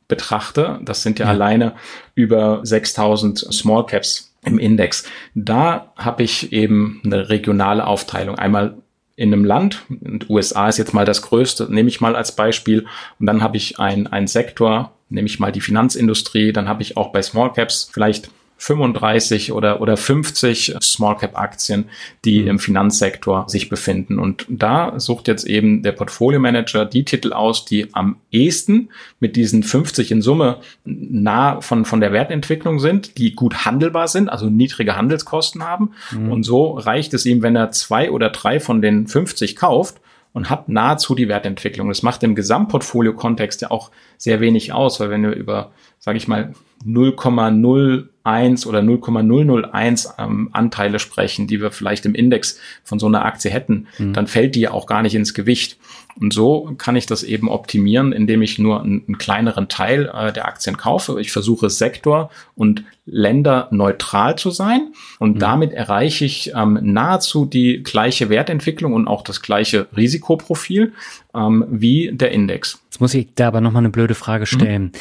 betrachte, 0.08 0.80
das 0.82 1.02
sind 1.02 1.18
ja, 1.18 1.26
ja. 1.26 1.32
alleine 1.32 1.74
über 2.14 2.60
6000 2.62 3.38
Small 3.38 3.86
Caps 3.86 4.34
im 4.44 4.58
Index. 4.58 5.04
Da 5.34 5.92
habe 5.96 6.22
ich 6.22 6.52
eben 6.52 7.00
eine 7.04 7.28
regionale 7.28 7.86
Aufteilung. 7.86 8.36
Einmal 8.36 8.76
in 9.14 9.32
einem 9.32 9.44
Land, 9.44 9.82
und 9.88 10.30
USA 10.30 10.68
ist 10.68 10.78
jetzt 10.78 10.94
mal 10.94 11.04
das 11.04 11.22
größte, 11.22 11.72
nehme 11.72 11.88
ich 11.88 12.00
mal 12.00 12.16
als 12.16 12.34
Beispiel, 12.34 12.86
und 13.20 13.26
dann 13.26 13.42
habe 13.42 13.56
ich 13.56 13.78
einen 13.78 14.26
Sektor, 14.26 14.92
nehme 15.10 15.26
ich 15.26 15.38
mal 15.38 15.52
die 15.52 15.60
Finanzindustrie, 15.60 16.52
dann 16.52 16.68
habe 16.68 16.82
ich 16.82 16.96
auch 16.96 17.12
bei 17.12 17.22
Small 17.22 17.52
Caps 17.52 17.90
vielleicht 17.92 18.30
35 18.62 19.50
oder, 19.50 19.80
oder 19.80 19.96
50 19.96 20.76
Small 20.80 21.16
Cap 21.16 21.36
Aktien, 21.36 21.86
die 22.24 22.42
mhm. 22.42 22.48
im 22.48 22.58
Finanzsektor 22.60 23.48
sich 23.48 23.68
befinden. 23.68 24.20
Und 24.20 24.46
da 24.48 25.00
sucht 25.00 25.26
jetzt 25.26 25.44
eben 25.44 25.82
der 25.82 25.90
Portfolio 25.90 26.38
Manager 26.38 26.84
die 26.84 27.04
Titel 27.04 27.32
aus, 27.32 27.64
die 27.64 27.92
am 27.92 28.18
ehesten 28.30 28.90
mit 29.18 29.34
diesen 29.34 29.64
50 29.64 30.12
in 30.12 30.22
Summe 30.22 30.58
nah 30.84 31.60
von, 31.60 31.84
von 31.84 32.00
der 32.00 32.12
Wertentwicklung 32.12 32.78
sind, 32.78 33.18
die 33.18 33.34
gut 33.34 33.64
handelbar 33.64 34.06
sind, 34.06 34.28
also 34.28 34.48
niedrige 34.48 34.96
Handelskosten 34.96 35.64
haben. 35.64 35.90
Mhm. 36.12 36.30
Und 36.30 36.42
so 36.44 36.74
reicht 36.74 37.14
es 37.14 37.26
ihm, 37.26 37.42
wenn 37.42 37.56
er 37.56 37.72
zwei 37.72 38.12
oder 38.12 38.30
drei 38.30 38.60
von 38.60 38.80
den 38.80 39.08
50 39.08 39.56
kauft, 39.56 40.00
und 40.32 40.50
hat 40.50 40.68
nahezu 40.68 41.14
die 41.14 41.28
Wertentwicklung. 41.28 41.88
Das 41.88 42.02
macht 42.02 42.22
im 42.22 42.34
Gesamtportfolio-Kontext 42.34 43.62
ja 43.62 43.70
auch 43.70 43.90
sehr 44.16 44.40
wenig 44.40 44.72
aus, 44.72 45.00
weil 45.00 45.10
wenn 45.10 45.22
wir 45.22 45.32
über, 45.32 45.72
sage 45.98 46.16
ich 46.16 46.28
mal, 46.28 46.54
0,01 46.86 48.66
oder 48.66 48.82
0,001 48.82 50.14
ähm, 50.18 50.48
Anteile 50.52 50.98
sprechen, 50.98 51.46
die 51.46 51.60
wir 51.60 51.70
vielleicht 51.70 52.06
im 52.06 52.14
Index 52.14 52.58
von 52.82 52.98
so 52.98 53.06
einer 53.06 53.24
Aktie 53.24 53.50
hätten, 53.50 53.86
mhm. 53.98 54.12
dann 54.12 54.26
fällt 54.26 54.54
die 54.54 54.60
ja 54.60 54.70
auch 54.72 54.86
gar 54.86 55.02
nicht 55.02 55.14
ins 55.14 55.34
Gewicht. 55.34 55.78
Und 56.20 56.32
so 56.32 56.74
kann 56.78 56.96
ich 56.96 57.06
das 57.06 57.22
eben 57.22 57.48
optimieren, 57.48 58.12
indem 58.12 58.42
ich 58.42 58.58
nur 58.58 58.82
einen, 58.82 59.04
einen 59.06 59.18
kleineren 59.18 59.68
Teil 59.68 60.10
äh, 60.12 60.32
der 60.32 60.46
Aktien 60.46 60.76
kaufe. 60.76 61.20
Ich 61.20 61.32
versuche 61.32 61.70
sektor- 61.70 62.30
und 62.54 62.84
länderneutral 63.04 64.36
zu 64.36 64.50
sein 64.50 64.92
und 65.18 65.36
mhm. 65.36 65.38
damit 65.40 65.72
erreiche 65.72 66.24
ich 66.24 66.52
ähm, 66.54 66.78
nahezu 66.82 67.46
die 67.46 67.82
gleiche 67.82 68.28
Wertentwicklung 68.28 68.92
und 68.92 69.08
auch 69.08 69.22
das 69.22 69.42
gleiche 69.42 69.88
Risikoprofil 69.96 70.92
ähm, 71.34 71.64
wie 71.68 72.10
der 72.12 72.30
Index. 72.30 72.80
Jetzt 72.84 73.00
muss 73.00 73.14
ich 73.14 73.28
da 73.34 73.48
aber 73.48 73.60
nochmal 73.60 73.80
eine 73.80 73.90
blöde 73.90 74.14
Frage 74.14 74.46
stellen. 74.46 74.82
Mhm. 74.84 74.92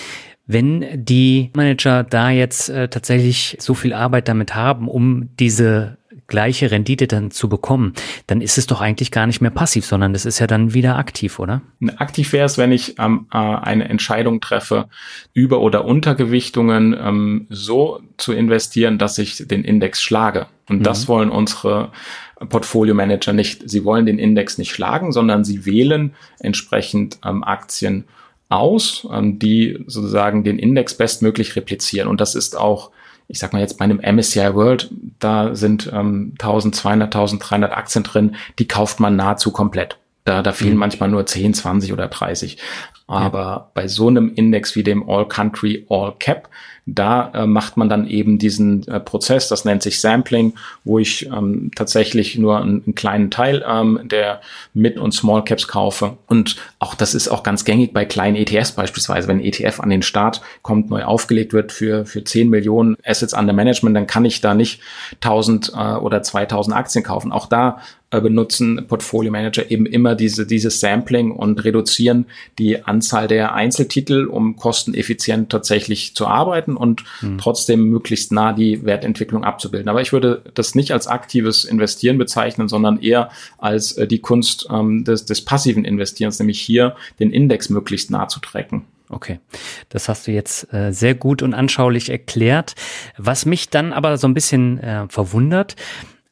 Wenn 0.48 1.06
die 1.06 1.52
Manager 1.56 2.04
da 2.04 2.30
jetzt 2.32 2.70
äh, 2.70 2.90
tatsächlich 2.90 3.58
so 3.60 3.74
viel 3.74 3.94
Arbeit 3.94 4.28
damit 4.28 4.56
haben, 4.56 4.88
um 4.88 5.30
diese 5.40 5.98
gleiche 6.32 6.72
Rendite 6.72 7.06
dann 7.06 7.30
zu 7.30 7.50
bekommen, 7.50 7.94
dann 8.26 8.42
ist 8.42 8.58
es 8.58 8.66
doch 8.66 8.82
eigentlich 8.82 9.12
gar 9.12 9.28
nicht 9.28 9.42
mehr 9.42 9.52
passiv, 9.52 9.86
sondern 9.86 10.14
das 10.14 10.26
ist 10.26 10.40
ja 10.40 10.48
dann 10.48 10.74
wieder 10.74 10.98
aktiv, 10.98 11.38
oder? 11.38 11.62
Aktiv 11.98 12.32
wäre 12.34 12.46
es, 12.46 12.58
wenn 12.58 12.72
ich 12.72 12.98
ähm, 12.98 13.28
äh, 13.32 13.38
eine 13.38 13.90
Entscheidung 13.90 14.40
treffe, 14.42 14.88
Über- 15.34 15.60
oder 15.60 15.86
Untergewichtungen 15.86 16.96
ähm, 17.00 17.48
so 17.50 18.02
zu 18.18 18.32
investieren, 18.32 18.98
dass 18.98 19.18
ich 19.18 19.46
den 19.46 19.64
Index 19.64 20.02
schlage. 20.02 20.48
Und 20.70 20.80
mhm. 20.80 20.84
das 20.84 21.08
wollen 21.08 21.30
unsere 21.30 21.92
Portfolio 22.50 22.96
Manager 22.96 23.34
nicht. 23.34 23.70
Sie 23.70 23.84
wollen 23.84 24.06
den 24.06 24.18
Index 24.18 24.58
nicht 24.58 24.72
schlagen, 24.72 25.12
sondern 25.12 25.44
sie 25.44 25.66
wählen 25.66 26.16
entsprechend 26.40 27.20
ähm, 27.26 27.44
Aktien 27.44 28.06
aus, 28.48 29.06
ähm, 29.12 29.38
die 29.38 29.84
sozusagen 29.86 30.44
den 30.44 30.58
Index 30.58 30.96
bestmöglich 30.96 31.56
replizieren. 31.56 32.08
Und 32.08 32.22
das 32.22 32.36
ist 32.36 32.58
auch, 32.58 32.92
ich 33.32 33.40
sag 33.40 33.54
mal 33.54 33.60
jetzt 33.60 33.78
bei 33.78 33.86
einem 33.86 34.00
MSCI 34.00 34.54
World, 34.54 34.90
da 35.20 35.56
sind 35.56 35.90
ähm, 35.94 36.34
1200, 36.40 37.16
1300 37.16 37.72
Aktien 37.72 38.04
drin, 38.04 38.36
die 38.60 38.68
kauft 38.68 39.00
man 39.00 39.16
nahezu 39.16 39.52
komplett. 39.52 39.98
Da, 40.26 40.44
da 40.44 40.52
fehlen 40.52 40.74
mhm. 40.74 40.80
manchmal 40.80 41.10
nur 41.10 41.26
10, 41.26 41.54
20 41.54 41.94
oder 41.94 42.08
30. 42.08 42.58
Aber 43.08 43.40
ja. 43.40 43.72
bei 43.74 43.88
so 43.88 44.08
einem 44.08 44.34
Index 44.36 44.76
wie 44.76 44.84
dem 44.84 45.10
All 45.10 45.28
Country 45.28 45.86
All 45.90 46.14
Cap, 46.20 46.50
da 46.86 47.32
äh, 47.34 47.46
macht 47.46 47.78
man 47.78 47.90
dann 47.90 48.08
eben 48.08 48.40
diesen 48.40 48.88
äh, 48.88 49.00
Prozess, 49.00 49.48
das 49.48 49.66
nennt 49.66 49.84
sich 49.84 50.02
Sampling, 50.02 50.54
wo 50.84 50.98
ich 50.98 51.28
ähm, 51.28 51.72
tatsächlich 51.76 52.38
nur 52.38 52.60
einen, 52.60 52.84
einen 52.84 52.96
kleinen 52.96 53.30
Teil 53.30 53.64
ähm, 53.68 54.00
der 54.04 54.42
Mid- 54.74 54.98
und 54.98 55.12
Small 55.12 55.44
Caps 55.44 55.68
kaufe. 55.68 56.18
Und 56.28 56.56
auch 56.80 56.96
das 56.96 57.14
ist 57.14 57.28
auch 57.28 57.44
ganz 57.44 57.66
gängig 57.66 57.94
bei 57.94 58.06
kleinen 58.06 58.36
ETFs 58.36 58.72
beispielsweise. 58.72 59.28
Wenn 59.28 59.40
ein 59.40 59.46
ETF 59.46 59.80
an 59.80 59.90
den 59.90 60.02
Start 60.02 60.42
kommt, 60.64 60.90
neu 60.90 61.04
aufgelegt 61.04 61.54
wird 61.54 61.72
für, 61.72 62.06
für 62.06 62.24
10 62.24 62.50
Millionen 62.50 62.98
Assets 63.06 63.34
under 63.34 63.54
Management, 63.54 63.96
dann 63.96 64.08
kann 64.08 64.26
ich 64.26 64.42
da 64.42 64.56
nicht 64.56 64.82
1000 65.16 65.74
äh, 65.76 65.94
oder 65.96 66.24
2000 66.24 66.76
Aktien 66.76 67.04
kaufen. 67.04 67.32
Auch 67.32 67.46
da 67.46 67.80
benutzen 68.20 68.86
Portfolio 68.88 69.32
Manager 69.32 69.72
eben 69.72 69.86
immer 69.86 70.16
diese, 70.16 70.46
dieses 70.46 70.80
Sampling 70.80 71.32
und 71.32 71.64
reduzieren 71.64 72.26
die 72.60 72.84
Anzahl 72.84 73.28
der 73.28 73.54
Einzeltitel, 73.54 74.26
um 74.26 74.58
kosteneffizient 74.58 75.50
tatsächlich 75.50 76.14
zu 76.16 76.28
arbeiten 76.28 76.76
und 76.76 77.04
mhm. 77.22 77.38
trotzdem 77.38 77.90
möglichst 77.90 78.32
nah 78.32 78.52
die 78.52 78.84
Wertentwicklung 78.84 79.44
abzubilden. 79.44 79.88
Aber 79.88 80.02
ich 80.02 80.12
würde 80.12 80.42
das 80.54 80.76
nicht 80.76 80.92
als 80.92 81.08
aktives 81.08 81.64
Investieren 81.64 82.18
bezeichnen, 82.18 82.68
sondern 82.68 83.00
eher 83.02 83.30
als 83.58 83.94
äh, 83.94 84.08
die 84.08 84.20
Kunst 84.20 84.68
ähm, 84.70 85.06
des, 85.06 85.26
des 85.26 85.46
passiven 85.46 85.86
Investierens, 85.86 86.40
nämlich 86.40 86.60
hier 86.60 86.96
den 87.20 87.32
Index 87.32 87.70
möglichst 87.70 88.12
nah 88.12 88.28
zu 88.28 88.42
tracken. 88.42 88.84
Okay, 89.12 89.40
das 89.90 90.08
hast 90.08 90.26
du 90.26 90.32
jetzt 90.32 90.74
äh, 90.74 90.94
sehr 90.94 91.16
gut 91.16 91.42
und 91.42 91.54
anschaulich 91.54 92.10
erklärt. 92.10 92.76
Was 93.18 93.46
mich 93.46 93.70
dann 93.70 93.92
aber 93.92 94.18
so 94.18 94.26
ein 94.26 94.34
bisschen 94.34 94.80
äh, 94.80 95.06
verwundert, 95.10 95.76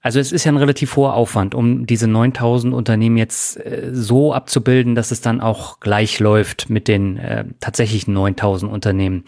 also 0.02 0.20
es 0.20 0.32
ist 0.32 0.46
ja 0.46 0.52
ein 0.52 0.58
relativ 0.58 0.96
hoher 0.96 1.14
Aufwand, 1.14 1.54
um 1.54 1.86
diese 1.86 2.08
9000 2.08 2.74
Unternehmen 2.74 3.18
jetzt 3.18 3.58
äh, 3.58 3.90
so 3.92 4.34
abzubilden, 4.34 4.96
dass 4.96 5.12
es 5.12 5.22
dann 5.22 5.42
auch 5.42 5.80
gleich 5.80 6.20
läuft 6.20 6.70
mit 6.70 6.88
den 6.88 7.18
äh, 7.18 7.46
tatsächlichen 7.60 8.14
9000 8.14 8.72
Unternehmen. 8.72 9.24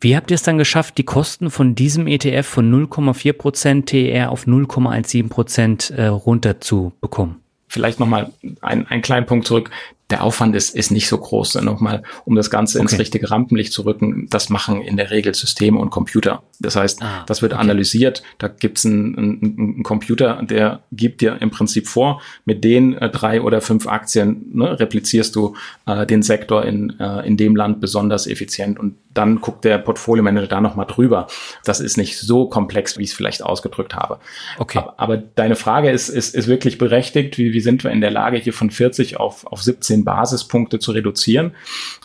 Wie 0.00 0.16
habt 0.16 0.30
ihr 0.30 0.36
es 0.36 0.42
dann 0.42 0.58
geschafft, 0.58 0.96
die 0.96 1.04
Kosten 1.04 1.50
von 1.50 1.74
diesem 1.74 2.06
ETF 2.06 2.46
von 2.46 2.88
0,4 2.88 3.32
Prozent 3.32 3.88
TR 3.88 4.30
auf 4.30 4.46
0,17 4.46 5.28
Prozent 5.28 5.90
äh, 5.90 6.06
runterzubekommen? 6.06 7.36
Vielleicht 7.66 8.00
nochmal 8.00 8.32
ein, 8.60 8.86
einen 8.86 9.02
kleinen 9.02 9.26
Punkt 9.26 9.46
zurück 9.46 9.70
der 10.10 10.24
Aufwand 10.24 10.56
ist, 10.56 10.74
ist 10.74 10.90
nicht 10.90 11.08
so 11.08 11.18
groß. 11.18 11.56
Nochmal, 11.56 12.02
um 12.24 12.34
das 12.34 12.50
Ganze 12.50 12.78
okay. 12.78 12.84
ins 12.84 12.98
richtige 12.98 13.30
Rampenlicht 13.30 13.72
zu 13.72 13.82
rücken, 13.82 14.26
das 14.30 14.48
machen 14.48 14.80
in 14.80 14.96
der 14.96 15.10
Regel 15.10 15.34
Systeme 15.34 15.78
und 15.78 15.90
Computer. 15.90 16.42
Das 16.60 16.76
heißt, 16.76 17.02
ah, 17.02 17.24
das 17.26 17.42
wird 17.42 17.52
okay. 17.52 17.60
analysiert, 17.60 18.22
da 18.38 18.48
gibt's 18.48 18.86
einen, 18.86 19.16
einen, 19.16 19.56
einen, 19.58 19.82
Computer, 19.82 20.42
der 20.42 20.80
gibt 20.92 21.20
dir 21.20 21.40
im 21.40 21.50
Prinzip 21.50 21.86
vor, 21.86 22.22
mit 22.44 22.64
den 22.64 22.94
äh, 22.94 23.10
drei 23.10 23.42
oder 23.42 23.60
fünf 23.60 23.86
Aktien 23.86 24.46
ne, 24.52 24.78
replizierst 24.80 25.36
du 25.36 25.54
äh, 25.86 26.06
den 26.06 26.22
Sektor 26.22 26.64
in, 26.64 26.98
äh, 26.98 27.26
in 27.26 27.36
dem 27.36 27.54
Land 27.54 27.80
besonders 27.80 28.26
effizient 28.26 28.78
und 28.78 28.94
dann 29.18 29.40
guckt 29.40 29.64
der 29.64 29.78
Portfolio 29.78 30.22
Manager 30.22 30.46
da 30.46 30.60
nochmal 30.60 30.86
drüber. 30.86 31.26
Das 31.64 31.80
ist 31.80 31.96
nicht 31.96 32.18
so 32.18 32.48
komplex, 32.48 32.98
wie 32.98 33.02
ich 33.02 33.10
es 33.10 33.16
vielleicht 33.16 33.42
ausgedrückt 33.42 33.96
habe. 33.96 34.20
Okay. 34.58 34.78
Aber, 34.78 34.94
aber, 34.98 35.16
deine 35.16 35.56
Frage 35.56 35.90
ist, 35.90 36.08
ist, 36.08 36.34
ist 36.36 36.46
wirklich 36.46 36.78
berechtigt. 36.78 37.36
Wie, 37.36 37.52
wie 37.52 37.60
sind 37.60 37.82
wir 37.82 37.90
in 37.90 38.00
der 38.00 38.12
Lage, 38.12 38.36
hier 38.36 38.52
von 38.52 38.70
40 38.70 39.18
auf, 39.18 39.44
auf 39.46 39.62
17 39.62 39.97
Basispunkte 40.04 40.78
zu 40.78 40.92
reduzieren? 40.92 41.52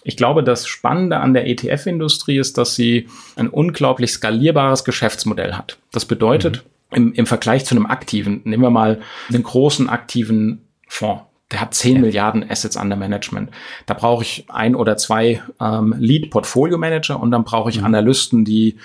Ich 0.04 0.18
glaube, 0.18 0.44
das 0.44 0.68
Spannende 0.68 1.18
an 1.18 1.34
der 1.34 1.48
ETF-Industrie 1.48 2.38
ist, 2.38 2.58
dass 2.58 2.76
sie 2.76 3.08
ein 3.36 3.50
unglaublich 3.50 4.12
skalierbares 4.12 4.84
Geschäftsmodell 4.84 5.54
hat. 5.54 5.78
Das 5.92 6.06
bedeutet, 6.06 6.64
mhm. 6.92 6.98
im, 6.98 7.14
im 7.14 7.26
Vergleich 7.26 7.66
zu 7.66 7.76
einem 7.76 7.86
aktiven, 7.86 8.42
nehmen 8.44 8.64
wir 8.64 8.70
mal 8.70 9.02
einen 9.30 9.44
großen 9.44 9.90
aktiven 9.90 10.62
Fonds 10.88 11.24
der 11.54 11.62
hat 11.62 11.74
10 11.76 11.96
ja. 11.96 12.02
Milliarden 12.02 12.50
Assets 12.50 12.76
under 12.76 12.96
Management. 12.96 13.52
Da 13.86 13.94
brauche 13.94 14.24
ich 14.24 14.46
ein 14.50 14.76
oder 14.76 14.98
zwei 14.98 15.42
ähm, 15.62 15.94
Lead-Portfolio-Manager 15.98 17.20
und 17.20 17.32
dann 17.32 17.44
brauche 17.44 17.70
ich 17.70 17.80
mhm. 17.80 17.86
Analysten, 17.86 18.44
die 18.44 18.78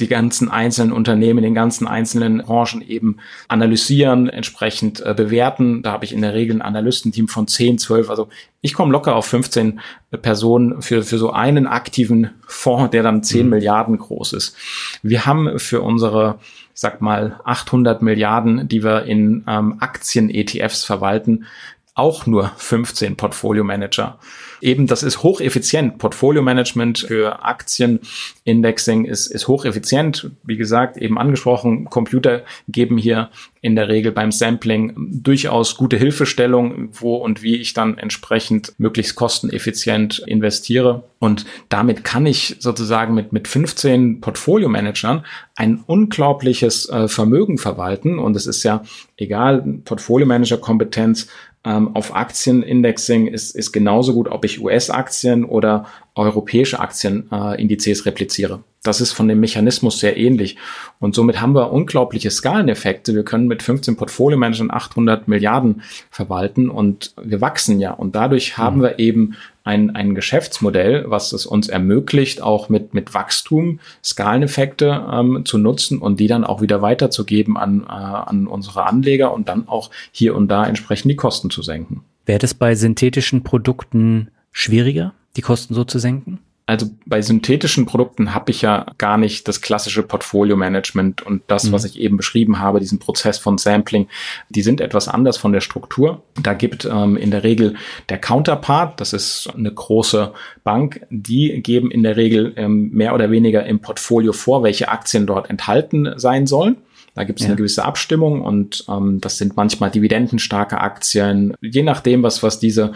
die 0.00 0.08
ganzen 0.08 0.50
einzelnen 0.50 0.92
Unternehmen, 0.92 1.42
den 1.42 1.54
ganzen 1.54 1.86
einzelnen 1.86 2.38
Branchen 2.38 2.82
eben 2.82 3.18
analysieren, 3.48 4.28
entsprechend 4.28 5.00
äh, 5.04 5.14
bewerten. 5.14 5.82
Da 5.82 5.92
habe 5.92 6.04
ich 6.04 6.12
in 6.12 6.22
der 6.22 6.34
Regel 6.34 6.56
ein 6.56 6.62
Analystenteam 6.62 7.28
von 7.28 7.48
10, 7.48 7.78
12. 7.78 8.10
Also 8.10 8.28
ich 8.60 8.74
komme 8.74 8.92
locker 8.92 9.16
auf 9.16 9.26
15 9.26 9.80
Personen 10.22 10.82
für, 10.82 11.02
für 11.02 11.18
so 11.18 11.32
einen 11.32 11.66
aktiven 11.66 12.30
Fonds, 12.46 12.90
der 12.90 13.02
dann 13.02 13.22
10 13.22 13.44
mhm. 13.44 13.50
Milliarden 13.50 13.98
groß 13.98 14.32
ist. 14.34 14.56
Wir 15.02 15.26
haben 15.26 15.58
für 15.58 15.80
unsere, 15.80 16.38
ich 16.74 16.80
sag 16.80 17.00
mal, 17.00 17.40
800 17.44 18.02
Milliarden, 18.02 18.68
die 18.68 18.84
wir 18.84 19.04
in 19.04 19.44
ähm, 19.48 19.76
Aktien-ETFs 19.80 20.84
verwalten, 20.84 21.46
auch 21.94 22.26
nur 22.26 22.52
15 22.56 23.16
Portfolio 23.16 23.64
Manager. 23.64 24.18
Eben, 24.60 24.86
das 24.86 25.02
ist 25.02 25.22
hocheffizient. 25.22 25.98
Portfolio 25.98 26.42
Management 26.42 26.98
für 26.98 27.44
Aktienindexing 27.44 29.04
ist, 29.04 29.28
ist 29.28 29.48
hocheffizient. 29.48 30.30
Wie 30.42 30.56
gesagt, 30.56 30.96
eben 30.96 31.18
angesprochen, 31.18 31.86
Computer 31.86 32.42
geben 32.68 32.98
hier 32.98 33.30
in 33.60 33.76
der 33.76 33.88
Regel 33.88 34.12
beim 34.12 34.32
Sampling 34.32 34.94
durchaus 34.96 35.76
gute 35.76 35.96
Hilfestellung, 35.96 36.90
wo 36.92 37.16
und 37.16 37.42
wie 37.42 37.56
ich 37.56 37.74
dann 37.74 37.98
entsprechend 37.98 38.72
möglichst 38.78 39.16
kosteneffizient 39.16 40.20
investiere. 40.26 41.04
Und 41.18 41.44
damit 41.68 42.04
kann 42.04 42.26
ich 42.26 42.56
sozusagen 42.60 43.14
mit, 43.14 43.32
mit 43.32 43.48
15 43.48 44.20
Portfolio-Managern 44.20 45.24
ein 45.56 45.82
unglaubliches 45.86 46.88
äh, 46.88 47.08
Vermögen 47.08 47.58
verwalten. 47.58 48.18
Und 48.18 48.36
es 48.36 48.46
ist 48.46 48.62
ja 48.62 48.82
egal, 49.16 49.64
Portfolio-Manager-Kompetenz 49.84 51.28
ähm, 51.68 51.94
auf 51.94 52.16
Aktienindexing 52.16 53.26
ist, 53.26 53.54
ist 53.54 53.72
genauso 53.72 54.14
gut, 54.14 54.28
ob 54.28 54.46
ich 54.46 54.62
US-Aktien 54.62 55.44
oder 55.44 55.84
europäische 56.14 56.80
Aktienindizes 56.80 58.00
äh, 58.00 58.04
repliziere. 58.08 58.64
Das 58.82 59.02
ist 59.02 59.12
von 59.12 59.28
dem 59.28 59.38
Mechanismus 59.40 60.00
sehr 60.00 60.16
ähnlich. 60.16 60.56
Und 60.98 61.14
somit 61.14 61.42
haben 61.42 61.54
wir 61.54 61.70
unglaubliche 61.70 62.30
Skaleneffekte. 62.30 63.14
Wir 63.14 63.22
können 63.22 63.48
mit 63.48 63.62
15 63.62 63.96
Portfolio-Managern 63.96 64.70
800 64.70 65.28
Milliarden 65.28 65.82
verwalten 66.10 66.70
und 66.70 67.12
wir 67.22 67.42
wachsen 67.42 67.80
ja. 67.80 67.92
Und 67.92 68.14
dadurch 68.14 68.56
haben 68.56 68.78
mhm. 68.78 68.82
wir 68.82 68.98
eben 68.98 69.36
ein, 69.68 69.94
ein 69.94 70.14
Geschäftsmodell, 70.14 71.04
was 71.08 71.32
es 71.32 71.44
uns 71.44 71.68
ermöglicht, 71.68 72.40
auch 72.42 72.70
mit, 72.70 72.94
mit 72.94 73.12
Wachstum 73.12 73.80
Skaleneffekte 74.02 75.06
ähm, 75.12 75.44
zu 75.44 75.58
nutzen 75.58 75.98
und 75.98 76.18
die 76.18 76.26
dann 76.26 76.44
auch 76.44 76.62
wieder 76.62 76.80
weiterzugeben 76.80 77.58
an, 77.58 77.82
äh, 77.82 77.92
an 77.92 78.46
unsere 78.46 78.86
Anleger 78.86 79.32
und 79.34 79.48
dann 79.50 79.68
auch 79.68 79.90
hier 80.10 80.34
und 80.34 80.48
da 80.48 80.66
entsprechend 80.66 81.10
die 81.10 81.16
Kosten 81.16 81.50
zu 81.50 81.60
senken. 81.60 82.02
Wäre 82.24 82.38
das 82.38 82.54
bei 82.54 82.74
synthetischen 82.74 83.42
Produkten 83.42 84.30
schwieriger, 84.52 85.12
die 85.36 85.42
Kosten 85.42 85.74
so 85.74 85.84
zu 85.84 85.98
senken? 85.98 86.38
Also 86.68 86.90
bei 87.06 87.22
synthetischen 87.22 87.86
Produkten 87.86 88.34
habe 88.34 88.50
ich 88.50 88.60
ja 88.60 88.84
gar 88.98 89.16
nicht 89.16 89.48
das 89.48 89.62
klassische 89.62 90.02
Portfolio-Management 90.02 91.22
und 91.22 91.40
das, 91.46 91.64
mhm. 91.64 91.72
was 91.72 91.86
ich 91.86 91.98
eben 91.98 92.18
beschrieben 92.18 92.58
habe, 92.58 92.78
diesen 92.78 92.98
Prozess 92.98 93.38
von 93.38 93.56
Sampling, 93.56 94.06
die 94.50 94.60
sind 94.60 94.82
etwas 94.82 95.08
anders 95.08 95.38
von 95.38 95.54
der 95.54 95.62
Struktur. 95.62 96.24
Da 96.42 96.52
gibt 96.52 96.84
ähm, 96.84 97.16
in 97.16 97.30
der 97.30 97.42
Regel 97.42 97.76
der 98.10 98.18
Counterpart, 98.18 99.00
das 99.00 99.14
ist 99.14 99.48
eine 99.56 99.72
große 99.72 100.34
Bank, 100.62 101.06
die 101.08 101.62
geben 101.62 101.90
in 101.90 102.02
der 102.02 102.18
Regel 102.18 102.52
ähm, 102.56 102.90
mehr 102.90 103.14
oder 103.14 103.30
weniger 103.30 103.64
im 103.64 103.80
Portfolio 103.80 104.34
vor, 104.34 104.62
welche 104.62 104.90
Aktien 104.90 105.26
dort 105.26 105.48
enthalten 105.48 106.12
sein 106.16 106.46
sollen. 106.46 106.76
Da 107.18 107.24
gibt 107.24 107.40
es 107.40 107.46
ja. 107.46 107.50
eine 107.50 107.56
gewisse 107.56 107.84
Abstimmung 107.84 108.42
und 108.42 108.84
ähm, 108.88 109.20
das 109.20 109.38
sind 109.38 109.56
manchmal 109.56 109.90
dividendenstarke 109.90 110.80
Aktien, 110.80 111.52
je 111.60 111.82
nachdem, 111.82 112.22
was, 112.22 112.44
was 112.44 112.60
diese, 112.60 112.92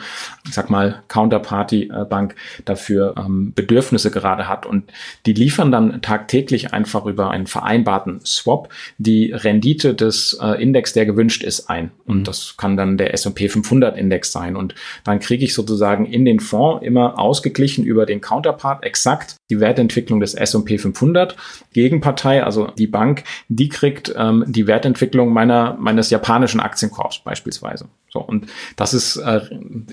ich 0.46 0.54
sag 0.54 0.70
mal, 0.70 1.02
Counterparty-Bank 1.08 2.36
dafür 2.64 3.16
ähm, 3.18 3.52
Bedürfnisse 3.52 4.12
gerade 4.12 4.48
hat. 4.48 4.64
Und 4.64 4.84
die 5.26 5.32
liefern 5.32 5.72
dann 5.72 6.02
tagtäglich 6.02 6.72
einfach 6.72 7.04
über 7.04 7.32
einen 7.32 7.48
vereinbarten 7.48 8.20
Swap 8.24 8.68
die 8.96 9.32
Rendite 9.32 9.92
des 9.92 10.38
äh, 10.40 10.62
Index, 10.62 10.92
der 10.92 11.04
gewünscht 11.04 11.42
ist, 11.42 11.68
ein. 11.68 11.90
Und 12.06 12.18
mhm. 12.18 12.24
das 12.24 12.54
kann 12.56 12.76
dann 12.76 12.98
der 12.98 13.12
S&P 13.14 13.48
500 13.48 13.98
Index 13.98 14.30
sein. 14.30 14.54
Und 14.54 14.76
dann 15.02 15.18
kriege 15.18 15.44
ich 15.44 15.52
sozusagen 15.52 16.06
in 16.06 16.24
den 16.24 16.38
Fonds 16.38 16.86
immer 16.86 17.18
ausgeglichen 17.18 17.84
über 17.84 18.06
den 18.06 18.20
Counterpart 18.20 18.84
exakt 18.84 19.34
die 19.50 19.58
Wertentwicklung 19.58 20.20
des 20.20 20.34
S&P 20.34 20.78
500. 20.78 21.36
Gegenpartei, 21.72 22.44
also 22.44 22.68
die 22.68 22.86
Bank, 22.86 23.24
die 23.48 23.68
kriegt 23.68 24.11
ähm, 24.16 24.44
die 24.46 24.66
Wertentwicklung 24.66 25.32
meiner, 25.32 25.76
meines 25.78 26.10
japanischen 26.10 26.60
Aktienkorbs 26.60 27.20
beispielsweise. 27.20 27.88
So, 28.08 28.20
und 28.20 28.46
das 28.76 28.92
ist, 28.92 29.16
äh, 29.16 29.40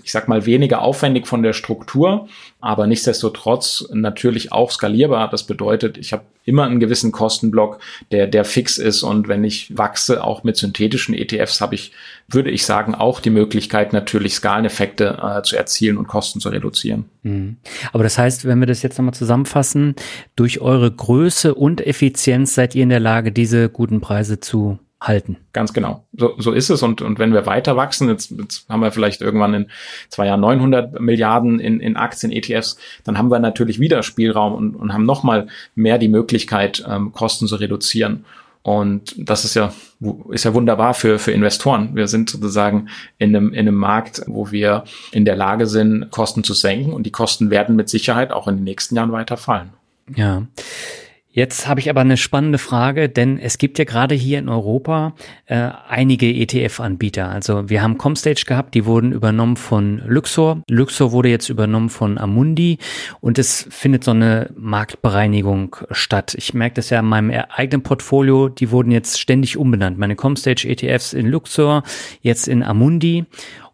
ich 0.04 0.12
sag 0.12 0.28
mal, 0.28 0.46
weniger 0.46 0.82
aufwendig 0.82 1.26
von 1.26 1.42
der 1.42 1.54
Struktur, 1.54 2.28
aber 2.60 2.86
nichtsdestotrotz 2.86 3.88
natürlich 3.94 4.52
auch 4.52 4.72
skalierbar. 4.72 5.30
Das 5.30 5.44
bedeutet, 5.44 5.98
ich 5.98 6.12
habe 6.12 6.24
immer 6.44 6.66
einen 6.66 6.80
gewissen 6.80 7.12
Kostenblock, 7.12 7.80
der, 8.12 8.28
der 8.28 8.44
fix 8.44 8.78
ist. 8.78 9.04
Und 9.04 9.28
wenn 9.28 9.44
ich 9.44 9.78
wachse, 9.78 10.24
auch 10.24 10.44
mit 10.44 10.58
synthetischen 10.58 11.14
ETFs, 11.14 11.62
habe 11.62 11.76
ich, 11.76 11.94
würde 12.32 12.52
ich 12.52 12.66
sagen, 12.66 12.96
auch 12.96 13.20
die 13.20 13.30
Möglichkeit, 13.30 13.94
natürlich 13.94 14.36
Skaleneffekte 14.36 15.18
äh, 15.22 15.42
zu 15.44 15.56
erzielen 15.56 15.98
und 15.98 16.08
Kosten 16.08 16.40
zu 16.40 16.50
reduzieren. 16.50 17.06
Mhm. 17.24 17.58
Aber 17.92 18.04
das 18.04 18.18
heißt, 18.18 18.46
wenn 18.46 18.60
wir 18.60 18.68
das 18.68 18.84
jetzt 18.84 18.98
nochmal 18.98 19.14
zusammenfassen, 19.14 19.96
durch 20.36 20.62
eure 20.62 20.92
Größe 20.92 21.56
und 21.56 21.86
Effizienz 21.86 22.56
seid 22.56 22.76
ihr 22.76 22.84
in 22.84 22.90
der 22.90 23.00
Lage, 23.00 23.32
diese 23.32 23.70
guten 23.70 24.02
Preise 24.02 24.40
zu 24.40 24.80
halten. 25.02 25.38
Ganz 25.54 25.74
genau. 25.74 26.06
So, 26.14 26.36
so 26.38 26.52
ist 26.52 26.70
es. 26.70 26.84
Und, 26.84 27.02
und 27.02 27.20
wenn 27.20 27.34
wir 27.34 27.46
weiter 27.46 27.78
wachsen, 27.78 28.10
jetzt, 28.10 28.32
jetzt 28.32 28.68
haben 28.68 28.82
wir 28.82 28.92
vielleicht 28.92 29.22
irgendwann 29.22 29.54
in 29.54 29.68
zwei 30.10 30.28
Jahren 30.28 30.42
900 30.42 31.00
Milliarden 31.00 31.60
in, 31.60 31.80
in 31.80 31.96
Aktien, 31.96 32.32
ETFs, 32.32 32.78
dann 33.06 33.18
haben 33.18 33.32
wir 33.32 33.40
natürlich 33.40 33.80
wieder 33.80 34.04
Spielraum 34.04 34.54
und, 34.54 34.76
und 34.76 34.94
haben 34.94 35.06
nochmal 35.06 35.48
mehr 35.74 35.98
die 35.98 36.10
Möglichkeit, 36.10 36.84
ähm, 36.88 37.14
Kosten 37.14 37.48
zu 37.48 37.56
reduzieren. 37.56 38.26
Und 38.62 39.16
das 39.18 39.46
ist 39.46 39.56
ja, 39.56 39.74
ist 40.32 40.44
ja 40.44 40.54
wunderbar 40.54 40.94
für, 40.94 41.18
für 41.18 41.32
Investoren. 41.32 41.96
Wir 41.96 42.08
sind 42.08 42.30
sozusagen 42.30 42.90
in 43.18 43.36
einem, 43.36 43.54
in 43.54 43.60
einem 43.60 43.76
Markt, 43.76 44.22
wo 44.28 44.52
wir 44.52 44.84
in 45.12 45.26
der 45.26 45.36
Lage 45.36 45.66
sind, 45.66 46.12
Kosten 46.12 46.44
zu 46.44 46.54
senken 46.54 46.92
und 46.92 47.04
die 47.04 47.12
Kosten 47.12 47.50
werden 47.50 47.76
mit 47.76 47.90
Sicherheit 47.90 48.32
auch 48.32 48.48
in 48.48 48.58
den 48.58 48.64
nächsten 48.66 48.96
Jahren 48.96 49.12
weiter 49.12 49.38
fallen. 49.38 49.72
Ja. 50.16 50.44
Jetzt 51.32 51.68
habe 51.68 51.80
ich 51.80 51.92
aber 51.92 52.02
eine 52.02 52.18
spannende 52.18 52.58
Frage, 52.58 53.08
denn 53.08 53.38
es 53.38 53.60
gibt 53.60 53.78
ja 53.78 53.86
gerade 53.86 54.16
hier 54.16 54.40
in 54.40 54.50
Europa 54.50 55.14
äh, 55.46 55.70
einige 55.88 56.26
ETF-Anbieter. 56.26 57.30
Also 57.30 57.70
wir 57.70 57.84
haben 57.84 58.00
Comstage 58.00 58.46
gehabt, 58.48 58.74
die 58.74 58.86
wurden 58.86 59.12
übernommen 59.12 59.56
von 59.56 60.02
Luxor. 60.08 60.64
Luxor 60.68 61.12
wurde 61.12 61.30
jetzt 61.30 61.50
übernommen 61.50 61.90
von 61.90 62.18
Amundi 62.18 62.80
und 63.22 63.38
es 63.38 63.68
findet 63.70 64.04
so 64.04 64.12
eine 64.12 64.50
Marktbereinigung 64.56 65.76
statt. 65.92 66.34
Ich 66.36 66.56
merke 66.56 66.76
das 66.76 66.90
ja 66.90 67.00
in 67.00 67.06
meinem 67.06 67.30
eigenen 67.30 67.84
Portfolio, 67.84 68.50
die 68.50 68.72
wurden 68.72 68.90
jetzt 68.90 69.20
ständig 69.20 69.56
umbenannt. 69.56 70.00
Meine 70.00 70.16
Comstage 70.16 70.68
ETFs 70.68 71.14
in 71.14 71.28
Luxor, 71.28 71.84
jetzt 72.22 72.48
in 72.48 72.64
Amundi. 72.64 73.26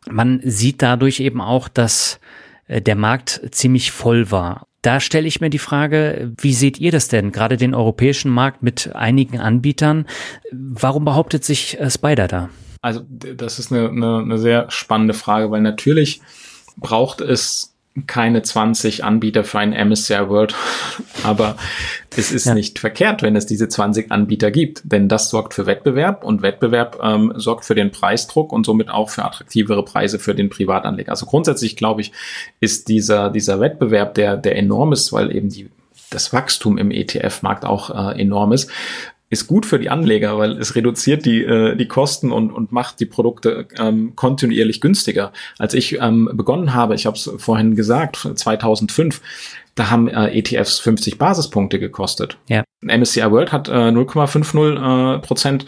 Man 0.10 0.42
sieht 0.44 0.82
dadurch 0.82 1.22
eben 1.22 1.40
auch, 1.40 1.70
dass 1.70 2.20
äh, 2.68 2.82
der 2.82 2.96
Markt 2.96 3.42
ziemlich 3.52 3.92
voll 3.92 4.30
war. 4.30 4.68
Da 4.86 5.00
stelle 5.00 5.28
ich 5.28 5.42
mir 5.42 5.50
die 5.50 5.58
Frage, 5.58 6.32
wie 6.38 6.54
seht 6.54 6.80
ihr 6.80 6.92
das 6.92 7.08
denn, 7.08 7.32
gerade 7.32 7.58
den 7.58 7.74
europäischen 7.74 8.30
Markt 8.30 8.62
mit 8.62 8.96
einigen 8.96 9.40
Anbietern? 9.40 10.06
Warum 10.52 11.06
behauptet 11.06 11.44
sich 11.44 11.80
äh, 11.80 11.90
Spider 11.90 12.28
da? 12.28 12.50
Also 12.82 13.02
das 13.10 13.58
ist 13.58 13.72
eine, 13.72 13.90
eine, 13.90 14.20
eine 14.20 14.38
sehr 14.38 14.70
spannende 14.70 15.16
Frage, 15.16 15.50
weil 15.50 15.62
natürlich 15.62 16.22
braucht 16.78 17.22
es 17.22 17.75
keine 18.08 18.42
20 18.42 19.04
Anbieter 19.04 19.44
für 19.44 19.60
ein 19.60 19.72
MSCI 19.72 20.28
World, 20.30 20.54
aber 21.24 21.56
es 22.16 22.32
ist 22.32 22.46
ja. 22.46 22.54
nicht 22.54 22.80
verkehrt, 22.80 23.22
wenn 23.22 23.36
es 23.36 23.46
diese 23.46 23.70
20 23.70 24.12
Anbieter 24.12 24.52
gibt, 24.52 24.82
denn 24.84 25.08
das 25.08 25.30
sorgt 25.30 25.54
für 25.54 25.66
Wettbewerb 25.66 26.24
und 26.24 26.42
Wettbewerb 26.42 27.00
ähm, 27.02 27.34
sorgt 27.36 27.66
für 27.66 27.76
den 27.76 27.92
Preisdruck 27.92 28.52
und 28.52 28.66
somit 28.66 28.90
auch 28.90 29.10
für 29.10 29.24
attraktivere 29.24 29.84
Preise 29.84 30.20
für 30.20 30.36
den 30.36 30.50
Privatanleger. 30.50 31.12
Also 31.12 31.26
grundsätzlich 31.26 31.76
glaube 31.78 32.02
ich, 32.02 32.12
ist 32.60 32.90
dieser 32.90 33.30
dieser 33.30 33.60
Wettbewerb, 33.60 34.14
der 34.16 34.38
der 34.38 34.58
enorm 34.58 34.92
ist, 34.94 35.14
weil 35.14 35.36
eben 35.36 35.50
die 35.50 35.70
das 36.10 36.32
Wachstum 36.34 36.78
im 36.78 36.92
ETF-Markt 36.92 37.66
auch 37.66 37.90
äh, 37.90 38.22
enorm 38.22 38.52
ist, 38.52 38.70
ist 39.30 39.48
gut 39.48 39.66
für 39.66 39.80
die 39.80 39.90
Anleger, 39.90 40.38
weil 40.38 40.52
es 40.58 40.76
reduziert 40.76 41.26
die, 41.26 41.44
äh, 41.44 41.76
die 41.76 41.88
Kosten 41.88 42.32
und, 42.32 42.52
und 42.52 42.72
macht 42.72 43.00
die 43.00 43.06
Produkte 43.06 43.68
ähm, 43.78 44.16
kontinuierlich 44.16 44.82
günstiger. 44.82 45.34
Als 45.58 45.74
ich 45.74 46.00
ähm, 46.00 46.30
begonnen 46.34 46.74
habe, 46.74 46.96
ich 46.96 47.06
habe 47.06 47.18
es 47.18 47.32
vorhin 47.38 47.76
gesagt, 47.76 48.30
2005, 48.36 49.22
da 49.76 49.90
haben 49.90 50.08
äh, 50.08 50.38
ETFs 50.38 50.80
50 50.80 51.18
Basispunkte 51.18 51.80
gekostet. 51.80 52.38
Ja. 52.48 52.64
MSCI 52.82 53.30
World 53.32 53.52
hat 53.52 53.68
äh, 53.68 53.72
0,50 53.72 55.16
äh, 55.16 55.20
Prozent 55.20 55.66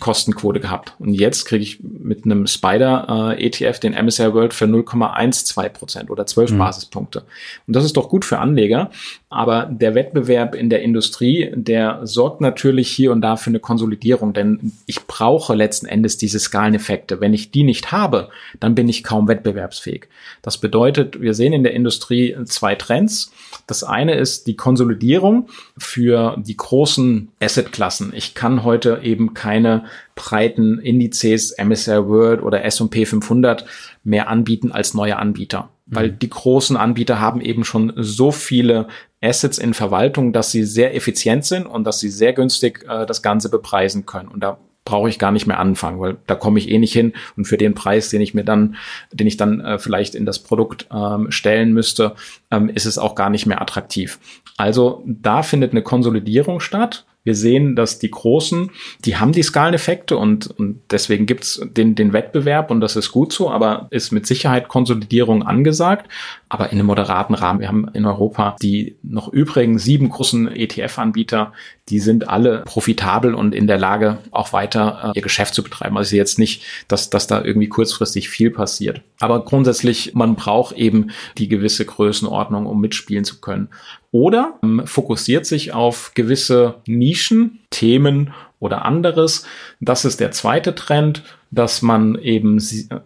Kostenquote 0.00 0.60
gehabt. 0.60 0.94
Und 0.98 1.14
jetzt 1.14 1.44
kriege 1.44 1.62
ich 1.62 1.80
mit 1.82 2.24
einem 2.24 2.46
Spider 2.46 3.34
äh, 3.38 3.46
ETF 3.46 3.78
den 3.78 3.92
MSCI 3.92 4.32
World 4.32 4.54
für 4.54 4.64
0,12 4.64 5.68
Prozent 5.70 6.10
oder 6.10 6.26
12 6.26 6.52
mhm. 6.52 6.58
Basispunkte. 6.58 7.24
Und 7.66 7.76
das 7.76 7.84
ist 7.84 7.96
doch 7.96 8.08
gut 8.08 8.24
für 8.24 8.38
Anleger. 8.38 8.90
Aber 9.28 9.64
der 9.64 9.94
Wettbewerb 9.94 10.54
in 10.54 10.68
der 10.68 10.82
Industrie, 10.82 11.52
der 11.54 12.00
sorgt 12.02 12.40
natürlich 12.40 12.90
hier 12.90 13.12
und 13.12 13.22
da 13.22 13.36
für 13.36 13.50
eine 13.50 13.60
Konsolidierung, 13.60 14.34
denn 14.34 14.72
ich 14.86 15.06
brauche 15.06 15.54
letzten 15.54 15.86
Endes 15.86 16.18
diese 16.18 16.38
Skaleneffekte. 16.38 17.20
Wenn 17.20 17.32
ich 17.32 17.50
die 17.50 17.62
nicht 17.62 17.92
habe, 17.92 18.28
dann 18.60 18.74
bin 18.74 18.88
ich 18.88 19.04
kaum 19.04 19.28
wettbewerbsfähig. 19.28 20.08
Das 20.42 20.58
bedeutet, 20.58 21.20
wir 21.20 21.32
sehen 21.34 21.52
in 21.52 21.62
der 21.62 21.72
Industrie 21.72 22.36
zwei 22.44 22.74
Trends. 22.74 23.32
Das 23.66 23.84
eine 23.84 24.16
ist 24.16 24.46
die 24.46 24.56
Konsolidierung 24.56 25.48
für 25.78 26.36
die 26.38 26.56
großen 26.56 27.28
Assetklassen. 27.40 28.12
Ich 28.14 28.34
kann 28.34 28.64
heute 28.64 29.00
eben 29.02 29.32
keine 29.32 29.81
breiten 30.14 30.78
Indizes, 30.78 31.52
MSR 31.52 32.08
World 32.08 32.42
oder 32.42 32.64
S&P 32.64 33.06
500 33.06 33.64
mehr 34.04 34.28
anbieten 34.28 34.72
als 34.72 34.94
neue 34.94 35.16
Anbieter. 35.16 35.70
Mhm. 35.86 35.94
Weil 35.94 36.10
die 36.10 36.30
großen 36.30 36.76
Anbieter 36.76 37.20
haben 37.20 37.40
eben 37.40 37.64
schon 37.64 37.92
so 37.96 38.30
viele 38.30 38.88
Assets 39.20 39.58
in 39.58 39.74
Verwaltung, 39.74 40.32
dass 40.32 40.50
sie 40.50 40.64
sehr 40.64 40.94
effizient 40.94 41.44
sind 41.44 41.66
und 41.66 41.84
dass 41.84 42.00
sie 42.00 42.10
sehr 42.10 42.32
günstig 42.32 42.84
äh, 42.88 43.06
das 43.06 43.22
Ganze 43.22 43.50
bepreisen 43.50 44.06
können. 44.06 44.28
Und 44.28 44.40
da 44.40 44.58
brauche 44.84 45.08
ich 45.08 45.18
gar 45.18 45.30
nicht 45.30 45.46
mehr 45.46 45.60
anfangen, 45.60 46.00
weil 46.00 46.16
da 46.26 46.34
komme 46.34 46.58
ich 46.58 46.68
eh 46.68 46.78
nicht 46.78 46.92
hin 46.92 47.12
und 47.36 47.44
für 47.44 47.56
den 47.56 47.74
Preis, 47.74 48.08
den 48.08 48.20
ich 48.20 48.34
mir 48.34 48.44
dann, 48.44 48.76
den 49.12 49.26
ich 49.26 49.36
dann 49.36 49.60
äh, 49.60 49.78
vielleicht 49.78 50.14
in 50.14 50.26
das 50.26 50.40
Produkt 50.40 50.86
ähm, 50.92 51.30
stellen 51.30 51.72
müsste, 51.72 52.14
ähm, 52.50 52.68
ist 52.68 52.86
es 52.86 52.98
auch 52.98 53.14
gar 53.14 53.30
nicht 53.30 53.46
mehr 53.46 53.62
attraktiv. 53.62 54.18
Also 54.56 55.02
da 55.06 55.42
findet 55.42 55.70
eine 55.70 55.82
Konsolidierung 55.82 56.60
statt 56.60 57.04
wir 57.24 57.34
sehen, 57.34 57.76
dass 57.76 57.98
die 57.98 58.10
Großen, 58.10 58.70
die 59.04 59.16
haben 59.16 59.32
die 59.32 59.42
Skaleneffekte 59.42 60.16
und, 60.16 60.48
und 60.58 60.80
deswegen 60.90 61.26
gibt's 61.26 61.60
den, 61.64 61.94
den 61.94 62.12
Wettbewerb 62.12 62.70
und 62.70 62.80
das 62.80 62.96
ist 62.96 63.12
gut 63.12 63.32
so, 63.32 63.50
aber 63.50 63.86
ist 63.90 64.10
mit 64.10 64.26
Sicherheit 64.26 64.68
Konsolidierung 64.68 65.42
angesagt, 65.42 66.10
aber 66.48 66.70
in 66.70 66.78
einem 66.78 66.86
moderaten 66.86 67.34
Rahmen. 67.34 67.60
Wir 67.60 67.68
haben 67.68 67.88
in 67.94 68.06
Europa 68.06 68.56
die 68.60 68.96
noch 69.02 69.28
übrigen 69.28 69.78
sieben 69.78 70.08
großen 70.08 70.48
ETF-Anbieter, 70.48 71.52
die 71.88 71.98
sind 71.98 72.28
alle 72.28 72.62
profitabel 72.64 73.34
und 73.34 73.54
in 73.54 73.66
der 73.66 73.78
Lage, 73.78 74.18
auch 74.30 74.52
weiter 74.52 75.12
äh, 75.14 75.18
ihr 75.18 75.22
Geschäft 75.22 75.54
zu 75.54 75.62
betreiben. 75.62 75.96
Also 75.96 76.14
jetzt 76.14 76.38
nicht, 76.38 76.62
dass, 76.88 77.10
dass 77.10 77.26
da 77.26 77.42
irgendwie 77.44 77.68
kurzfristig 77.68 78.28
viel 78.28 78.50
passiert. 78.50 79.02
Aber 79.18 79.44
grundsätzlich, 79.44 80.14
man 80.14 80.36
braucht 80.36 80.76
eben 80.76 81.10
die 81.38 81.48
gewisse 81.48 81.84
Größenordnung, 81.84 82.66
um 82.66 82.80
mitspielen 82.80 83.24
zu 83.24 83.40
können 83.40 83.68
oder 84.12 84.58
ähm, 84.62 84.86
fokussiert 84.86 85.46
sich 85.46 85.72
auf 85.72 86.12
gewisse 86.14 86.76
Nischen, 86.86 87.60
Themen 87.70 88.32
oder 88.60 88.84
anderes. 88.84 89.44
Das 89.80 90.04
ist 90.04 90.20
der 90.20 90.30
zweite 90.30 90.74
Trend 90.74 91.24
dass 91.52 91.82
man 91.82 92.18
eben, 92.18 92.58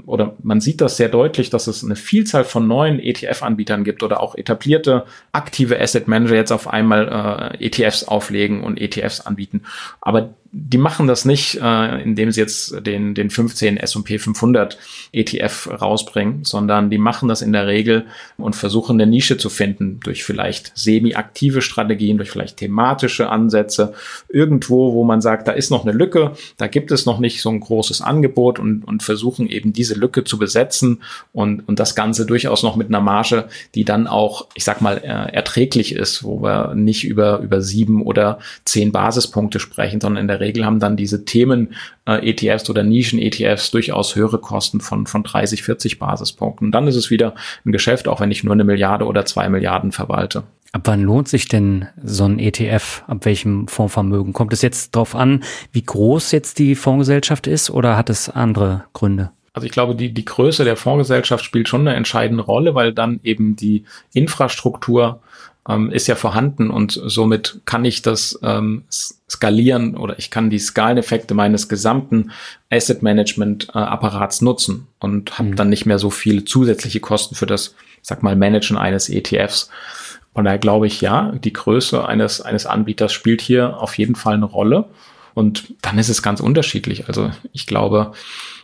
oder 0.06 0.36
man 0.40 0.60
sieht 0.60 0.80
das 0.80 0.96
sehr 0.96 1.08
deutlich, 1.08 1.50
dass 1.50 1.66
es 1.66 1.82
eine 1.82 1.96
Vielzahl 1.96 2.44
von 2.44 2.68
neuen 2.68 3.00
ETF-Anbietern 3.00 3.82
gibt 3.82 4.04
oder 4.04 4.22
auch 4.22 4.36
etablierte 4.36 5.04
aktive 5.32 5.80
Asset 5.80 6.06
Manager 6.06 6.36
jetzt 6.36 6.52
auf 6.52 6.68
einmal 6.68 7.52
äh, 7.60 7.66
ETFs 7.66 8.04
auflegen 8.04 8.62
und 8.62 8.80
ETFs 8.80 9.20
anbieten. 9.20 9.62
Aber 10.00 10.30
die 10.58 10.78
machen 10.78 11.06
das 11.06 11.26
nicht, 11.26 11.60
äh, 11.62 12.02
indem 12.02 12.32
sie 12.32 12.40
jetzt 12.40 12.86
den, 12.86 13.14
den 13.14 13.28
15 13.28 13.76
S&P 13.76 14.18
500 14.18 14.78
ETF 15.12 15.68
rausbringen, 15.82 16.44
sondern 16.44 16.88
die 16.88 16.96
machen 16.96 17.28
das 17.28 17.42
in 17.42 17.52
der 17.52 17.66
Regel 17.66 18.06
und 18.38 18.56
versuchen 18.56 18.98
eine 18.98 19.10
Nische 19.10 19.36
zu 19.36 19.50
finden 19.50 20.00
durch 20.02 20.24
vielleicht 20.24 20.72
semi-aktive 20.74 21.60
Strategien, 21.60 22.16
durch 22.16 22.30
vielleicht 22.30 22.56
thematische 22.56 23.28
Ansätze, 23.28 23.92
irgendwo, 24.30 24.94
wo 24.94 25.04
man 25.04 25.20
sagt, 25.20 25.46
da 25.46 25.52
ist 25.52 25.70
noch 25.70 25.84
eine 25.84 25.92
Lücke, 25.92 26.32
da 26.56 26.68
gibt 26.68 26.90
es 26.90 27.04
noch 27.04 27.18
nicht 27.18 27.42
so 27.42 27.50
ein 27.50 27.60
großes 27.60 28.00
Angebot 28.00 28.58
und, 28.58 28.82
und 28.82 29.02
versuchen 29.02 29.50
eben 29.50 29.74
diese 29.74 29.94
Lücke 29.94 30.24
zu 30.24 30.38
besetzen 30.38 31.02
und, 31.34 31.68
und 31.68 31.78
das 31.78 31.94
Ganze 31.94 32.24
durchaus 32.24 32.62
noch 32.62 32.76
mit 32.76 32.88
einer 32.88 33.02
Marge, 33.02 33.48
die 33.74 33.84
dann 33.84 34.06
auch, 34.06 34.46
ich 34.54 34.64
sag 34.64 34.80
mal, 34.80 34.96
äh, 35.04 35.34
erträglich 35.34 35.94
ist, 35.94 36.24
wo 36.24 36.40
wir 36.40 36.74
nicht 36.74 37.04
über, 37.04 37.40
über 37.40 37.60
sieben 37.60 38.00
oder 38.00 38.38
zehn 38.64 38.90
Basispunkte 38.90 39.60
sprechen, 39.60 40.00
sondern 40.00 40.22
in 40.22 40.28
der 40.28 40.40
Regel 40.40 40.45
haben 40.64 40.80
dann 40.80 40.96
diese 40.96 41.24
Themen 41.24 41.74
äh, 42.06 42.34
oder 42.68 42.82
Nischen-ETFs 42.82 43.70
durchaus 43.70 44.14
höhere 44.14 44.38
Kosten 44.38 44.80
von, 44.80 45.06
von 45.06 45.22
30, 45.22 45.62
40 45.62 45.98
Basispunkten. 45.98 46.68
Und 46.68 46.72
dann 46.72 46.88
ist 46.88 46.96
es 46.96 47.10
wieder 47.10 47.34
ein 47.64 47.72
Geschäft, 47.72 48.08
auch 48.08 48.20
wenn 48.20 48.30
ich 48.30 48.44
nur 48.44 48.54
eine 48.54 48.64
Milliarde 48.64 49.06
oder 49.06 49.24
zwei 49.24 49.48
Milliarden 49.48 49.92
verwalte. 49.92 50.44
Ab 50.72 50.82
wann 50.84 51.02
lohnt 51.02 51.28
sich 51.28 51.48
denn 51.48 51.86
so 52.02 52.24
ein 52.24 52.38
ETF? 52.38 53.04
Ab 53.06 53.24
welchem 53.24 53.66
Fondsvermögen? 53.68 54.32
Kommt 54.32 54.52
es 54.52 54.62
jetzt 54.62 54.94
darauf 54.94 55.14
an, 55.14 55.42
wie 55.72 55.82
groß 55.82 56.32
jetzt 56.32 56.58
die 56.58 56.74
Fondsgesellschaft 56.74 57.46
ist 57.46 57.70
oder 57.70 57.96
hat 57.96 58.10
es 58.10 58.28
andere 58.28 58.84
Gründe? 58.92 59.30
Also 59.54 59.64
ich 59.64 59.72
glaube, 59.72 59.94
die, 59.94 60.12
die 60.12 60.26
Größe 60.26 60.64
der 60.64 60.76
Fondsgesellschaft 60.76 61.42
spielt 61.42 61.66
schon 61.66 61.80
eine 61.88 61.96
entscheidende 61.96 62.42
Rolle, 62.42 62.74
weil 62.74 62.92
dann 62.92 63.20
eben 63.22 63.56
die 63.56 63.84
Infrastruktur 64.12 65.22
ähm, 65.66 65.90
ist 65.90 66.08
ja 66.08 66.14
vorhanden 66.14 66.70
und 66.70 67.00
somit 67.06 67.60
kann 67.64 67.86
ich 67.86 68.02
das 68.02 68.38
ähm, 68.42 68.84
skalieren 69.28 69.96
oder 69.96 70.18
ich 70.18 70.30
kann 70.30 70.50
die 70.50 70.58
Skaleneffekte 70.58 71.34
meines 71.34 71.68
gesamten 71.68 72.30
Asset 72.70 73.02
Management 73.02 73.68
äh, 73.74 73.78
Apparats 73.78 74.40
nutzen 74.40 74.86
und 75.00 75.38
habe 75.38 75.50
mhm. 75.50 75.56
dann 75.56 75.68
nicht 75.68 75.86
mehr 75.86 75.98
so 75.98 76.10
viele 76.10 76.44
zusätzliche 76.44 77.00
Kosten 77.00 77.34
für 77.34 77.46
das, 77.46 77.74
sag 78.02 78.22
mal, 78.22 78.36
Managen 78.36 78.76
eines 78.76 79.08
ETFs. 79.08 79.68
Von 80.32 80.44
daher 80.44 80.58
glaube 80.58 80.86
ich, 80.86 81.00
ja, 81.00 81.32
die 81.32 81.52
Größe 81.52 82.06
eines, 82.06 82.40
eines 82.40 82.66
Anbieters 82.66 83.12
spielt 83.12 83.40
hier 83.40 83.78
auf 83.78 83.98
jeden 83.98 84.14
Fall 84.14 84.34
eine 84.34 84.44
Rolle. 84.44 84.90
Und 85.34 85.74
dann 85.82 85.98
ist 85.98 86.08
es 86.08 86.22
ganz 86.22 86.40
unterschiedlich. 86.40 87.08
Also 87.08 87.30
ich 87.52 87.66
glaube, 87.66 88.12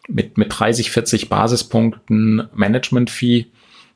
mit, 0.08 0.38
mit 0.38 0.58
30, 0.58 0.90
40 0.90 1.28
Basispunkten 1.28 2.48
Management-Fee 2.54 3.46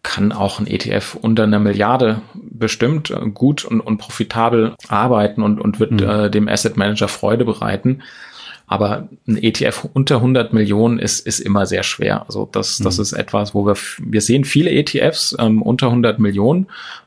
kann 0.06 0.30
auch 0.32 0.60
ein 0.60 0.68
ETF 0.68 1.18
unter 1.20 1.42
einer 1.42 1.58
Milliarde 1.58 2.22
bestimmt 2.34 3.12
gut 3.34 3.64
und, 3.64 3.80
und 3.80 3.98
profitabel 3.98 4.74
arbeiten 4.88 5.42
und, 5.42 5.60
und 5.60 5.80
wird 5.80 5.90
mhm. 5.90 6.08
äh, 6.08 6.30
dem 6.30 6.48
Asset 6.48 6.76
Manager 6.76 7.08
Freude 7.08 7.44
bereiten. 7.44 8.02
Aber 8.66 9.08
ein 9.28 9.36
ETF 9.36 9.88
unter 9.92 10.16
100 10.16 10.52
Millionen 10.52 10.98
ist, 10.98 11.26
ist 11.26 11.38
immer 11.38 11.66
sehr 11.66 11.84
schwer. 11.84 12.24
Also 12.26 12.48
das, 12.50 12.78
das 12.78 12.98
mhm. 12.98 13.02
ist 13.02 13.12
etwas, 13.12 13.54
wo 13.54 13.64
wir, 13.64 13.76
wir 13.98 14.20
sehen 14.20 14.44
viele 14.44 14.70
ETFs 14.70 15.36
ähm, 15.38 15.62
unter 15.62 15.86
100 15.86 16.18
Millionen 16.18 16.66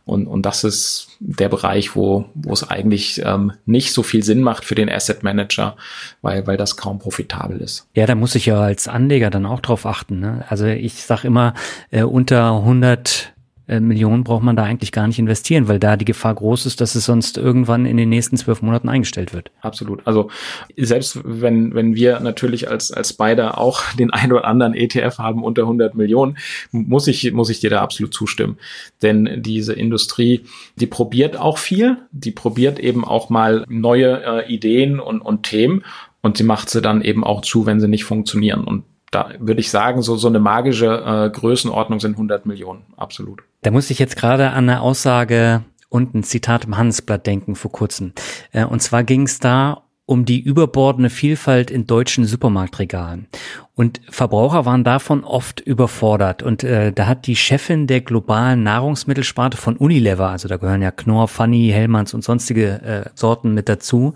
und, 0.10 0.26
und 0.26 0.46
das 0.46 0.64
ist 0.64 1.10
der 1.20 1.50
Bereich, 1.50 1.96
wo, 1.96 2.26
wo 2.34 2.52
es 2.52 2.68
eigentlich 2.68 3.22
ähm, 3.24 3.52
nicht 3.66 3.94
so 3.94 4.02
viel 4.02 4.24
Sinn 4.24 4.42
macht 4.42 4.66
für 4.66 4.74
den 4.74 4.90
Asset 4.90 5.22
Manager, 5.22 5.76
weil, 6.22 6.48
weil 6.48 6.58
das 6.58 6.78
kaum 6.78 6.98
profitabel 6.98 7.60
ist. 7.60 7.88
Ja, 7.94 8.08
da 8.08 8.16
muss 8.16 8.34
ich 8.34 8.48
ja 8.48 8.60
als 8.60 8.88
Anleger 8.88 9.30
dann 9.30 9.46
auch 9.46 9.60
drauf 9.60 9.86
achten. 9.86 10.20
Ne? 10.20 10.46
Also 10.50 10.66
ich 10.66 11.04
sag 11.04 11.26
immer, 11.26 11.54
äh, 11.92 12.04
unter 12.04 12.56
100 12.56 13.34
äh, 13.70 13.80
Millionen 13.80 14.24
braucht 14.24 14.44
man 14.44 14.56
da 14.56 14.64
eigentlich 14.64 14.92
gar 14.92 15.08
nicht 15.08 15.20
investieren, 15.20 15.68
weil 15.68 15.80
da 15.80 15.96
die 15.96 16.06
Gefahr 16.06 16.34
groß 16.34 16.66
ist, 16.66 16.82
dass 16.82 16.96
es 16.96 17.06
sonst 17.06 17.38
irgendwann 17.38 17.86
in 17.86 17.98
den 17.98 18.10
nächsten 18.10 18.36
zwölf 18.36 18.62
Monaten 18.62 18.90
eingestellt 18.90 19.34
wird. 19.34 19.52
Absolut. 19.62 20.06
Also 20.06 20.30
selbst 20.76 21.20
wenn, 21.24 21.76
wenn 21.76 21.96
wir 21.96 22.20
natürlich 22.20 22.70
als, 22.70 22.92
als 22.92 23.10
Spider 23.10 23.58
auch 23.58 23.82
den 24.00 24.12
ein 24.12 24.32
oder 24.32 24.46
anderen 24.46 24.74
ETF 24.74 25.20
haben 25.20 25.44
unter 25.44 25.64
100 25.64 25.96
Millionen, 25.96 26.38
muss 26.72 27.08
ich, 27.08 27.32
muss 27.32 27.50
ich 27.50 27.60
dir 27.60 27.70
da 27.70 27.82
absolut 27.82 28.14
zustimmen. 28.14 28.58
Denn 29.02 29.42
diese 29.44 29.74
Industrie, 29.74 30.42
die 30.76 30.88
probiert 30.88 31.38
auch 31.38 31.58
viel, 31.58 31.98
die 32.12 32.32
probiert 32.32 32.80
eben 32.80 33.06
auch 33.06 33.30
mal 33.30 33.66
neue 33.70 34.24
äh, 34.24 34.54
Ideen 34.54 35.00
und, 35.00 35.22
und 35.22 35.44
Themen 35.44 35.84
und 36.22 36.38
sie 36.38 36.44
macht 36.44 36.70
sie 36.70 36.82
dann 36.82 37.02
eben 37.02 37.24
auch 37.24 37.42
zu, 37.42 37.66
wenn 37.66 37.80
sie 37.80 37.88
nicht 37.88 38.04
funktionieren. 38.04 38.64
Und 38.66 38.84
da 39.12 39.32
würde 39.40 39.60
ich 39.62 39.72
sagen, 39.72 40.02
so, 40.02 40.16
so 40.16 40.28
eine 40.28 40.40
magische 40.40 40.86
äh, 40.86 41.30
Größenordnung 41.30 42.00
sind 42.00 42.14
100 42.14 42.46
Millionen, 42.46 42.86
absolut. 42.98 43.42
Da 43.62 43.72
muss 43.72 43.90
ich 43.90 44.00
jetzt 44.00 44.16
gerade 44.16 44.52
an 44.52 44.70
eine 44.70 44.82
Aussage 44.82 45.64
und 45.90 46.14
ein 46.14 46.24
Zitat 46.24 46.66
im 46.66 46.78
Handelsblatt 46.78 47.26
denken 47.26 47.56
vor 47.56 47.72
kurzem. 47.72 48.14
Äh, 48.52 48.66
und 48.66 48.82
zwar 48.82 49.04
ging 49.04 49.24
es 49.24 49.40
da 49.40 49.84
um 50.10 50.26
die 50.26 50.40
überbordene 50.40 51.12
Vielfalt 51.12 51.70
in 51.70 51.86
deutschen 51.86 52.26
Supermarktregalen. 52.26 53.28
Und 53.76 54.02
Verbraucher 54.10 54.66
waren 54.66 54.84
davon 54.84 55.24
oft 55.24 55.60
überfordert. 55.60 56.42
Und 56.42 56.64
äh, 56.64 56.92
da 56.92 57.06
hat 57.06 57.28
die 57.28 57.36
Chefin 57.36 57.86
der 57.86 58.02
globalen 58.02 58.64
Nahrungsmittelsparte 58.64 59.56
von 59.56 59.78
Unilever, 59.78 60.30
also 60.30 60.48
da 60.48 60.58
gehören 60.58 60.82
ja 60.82 60.90
Knorr, 60.90 61.28
Funny, 61.28 61.70
Hellmanns 61.72 62.16
und 62.16 62.24
sonstige 62.24 62.82
äh, 62.82 63.10
Sorten 63.14 63.54
mit 63.54 63.70
dazu, 63.70 64.16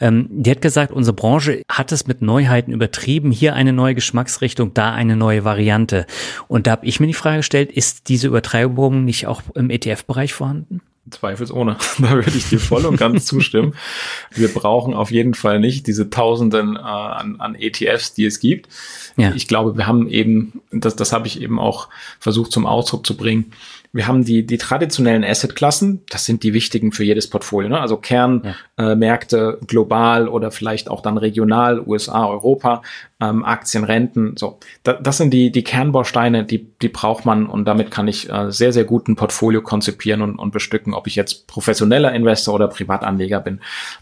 ähm, 0.00 0.28
die 0.30 0.52
hat 0.52 0.62
gesagt, 0.62 0.92
unsere 0.92 1.16
Branche 1.16 1.62
hat 1.68 1.90
es 1.90 2.06
mit 2.06 2.22
Neuheiten 2.22 2.72
übertrieben. 2.72 3.32
Hier 3.32 3.56
eine 3.56 3.72
neue 3.72 3.96
Geschmacksrichtung, 3.96 4.72
da 4.72 4.92
eine 4.92 5.16
neue 5.16 5.44
Variante. 5.44 6.06
Und 6.46 6.68
da 6.68 6.70
habe 6.70 6.86
ich 6.86 7.00
mir 7.00 7.08
die 7.08 7.12
Frage 7.12 7.38
gestellt, 7.38 7.72
ist 7.72 8.08
diese 8.08 8.28
Übertreibung 8.28 9.04
nicht 9.04 9.26
auch 9.26 9.42
im 9.56 9.68
ETF-Bereich 9.68 10.32
vorhanden? 10.32 10.80
Zweifelsohne. 11.10 11.76
Da 11.98 12.10
würde 12.10 12.36
ich 12.36 12.48
dir 12.48 12.58
voll 12.58 12.84
und 12.86 12.96
ganz 12.96 13.26
zustimmen. 13.26 13.74
Wir 14.30 14.48
brauchen 14.52 14.94
auf 14.94 15.10
jeden 15.10 15.34
Fall 15.34 15.60
nicht 15.60 15.86
diese 15.86 16.10
Tausenden 16.10 16.76
äh, 16.76 16.80
an, 16.80 17.40
an 17.40 17.54
ETFs, 17.54 18.14
die 18.14 18.24
es 18.24 18.40
gibt. 18.40 18.68
Ja. 19.16 19.32
Ich 19.34 19.46
glaube, 19.46 19.76
wir 19.76 19.86
haben 19.86 20.08
eben, 20.08 20.60
das, 20.70 20.96
das 20.96 21.12
habe 21.12 21.26
ich 21.26 21.40
eben 21.40 21.58
auch 21.58 21.88
versucht 22.18 22.52
zum 22.52 22.66
Ausdruck 22.66 23.06
zu 23.06 23.16
bringen, 23.16 23.52
wir 23.94 24.08
haben 24.08 24.24
die, 24.24 24.44
die 24.44 24.58
traditionellen 24.58 25.22
Assetklassen, 25.22 26.02
das 26.10 26.24
sind 26.24 26.42
die 26.42 26.52
wichtigen 26.52 26.90
für 26.90 27.04
jedes 27.04 27.30
Portfolio, 27.30 27.68
ne? 27.68 27.80
also 27.80 27.96
Kernmärkte 27.96 29.58
äh, 29.62 29.64
global 29.66 30.26
oder 30.26 30.50
vielleicht 30.50 30.90
auch 30.90 31.00
dann 31.00 31.16
regional, 31.16 31.80
USA, 31.80 32.26
Europa, 32.26 32.82
ähm, 33.20 33.44
Aktien, 33.44 33.84
Renten, 33.84 34.36
so. 34.36 34.58
Da, 34.82 34.94
das 34.94 35.18
sind 35.18 35.32
die, 35.32 35.52
die 35.52 35.62
Kernbausteine, 35.62 36.42
die, 36.42 36.66
die 36.82 36.88
braucht 36.88 37.24
man 37.24 37.46
und 37.46 37.66
damit 37.66 37.92
kann 37.92 38.08
ich 38.08 38.28
äh, 38.28 38.50
sehr, 38.50 38.72
sehr 38.72 38.82
gut 38.82 39.06
ein 39.06 39.14
Portfolio 39.14 39.62
konzipieren 39.62 40.22
und, 40.22 40.40
und 40.40 40.50
bestücken, 40.50 40.92
ob 40.92 41.06
ich 41.06 41.14
jetzt 41.14 41.46
professioneller 41.46 42.12
Investor 42.12 42.52
oder 42.52 42.66
Privatanleger 42.66 43.38
bin. 43.38 43.60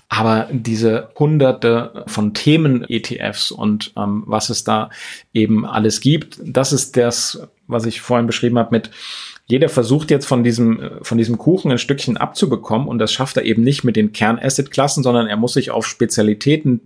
Aber 0.09 0.49
diese 0.51 1.11
hunderte 1.19 2.05
von 2.07 2.33
Themen-ETFs 2.33 3.51
und 3.51 3.93
ähm, 3.99 4.23
was 4.27 4.49
es 4.49 4.65
da 4.65 4.89
eben 5.35 5.67
alles 5.67 6.01
gibt, 6.01 6.41
das 6.43 6.73
ist 6.73 6.97
das, 6.97 7.47
was 7.67 7.85
ich 7.85 8.01
vorhin 8.01 8.27
beschrieben 8.27 8.59
habe 8.59 8.71
mit 8.71 8.91
jeder 9.53 9.69
versucht 9.69 10.11
jetzt 10.11 10.25
von 10.25 10.43
diesem, 10.43 10.81
äh, 10.81 10.91
von 11.03 11.19
diesem 11.19 11.37
Kuchen 11.37 11.71
ein 11.71 11.77
Stückchen 11.77 12.17
abzubekommen 12.17 12.89
und 12.89 12.99
das 12.99 13.13
schafft 13.13 13.37
er 13.37 13.45
eben 13.45 13.63
nicht 13.63 13.85
mit 13.85 13.97
den 13.97 14.13
Kernasset-Klassen, 14.15 15.03
sondern 15.03 15.27
er 15.27 15.37
muss 15.37 15.53
sich 15.53 15.71
auf 15.71 15.87
Spezialitäten 15.87 16.81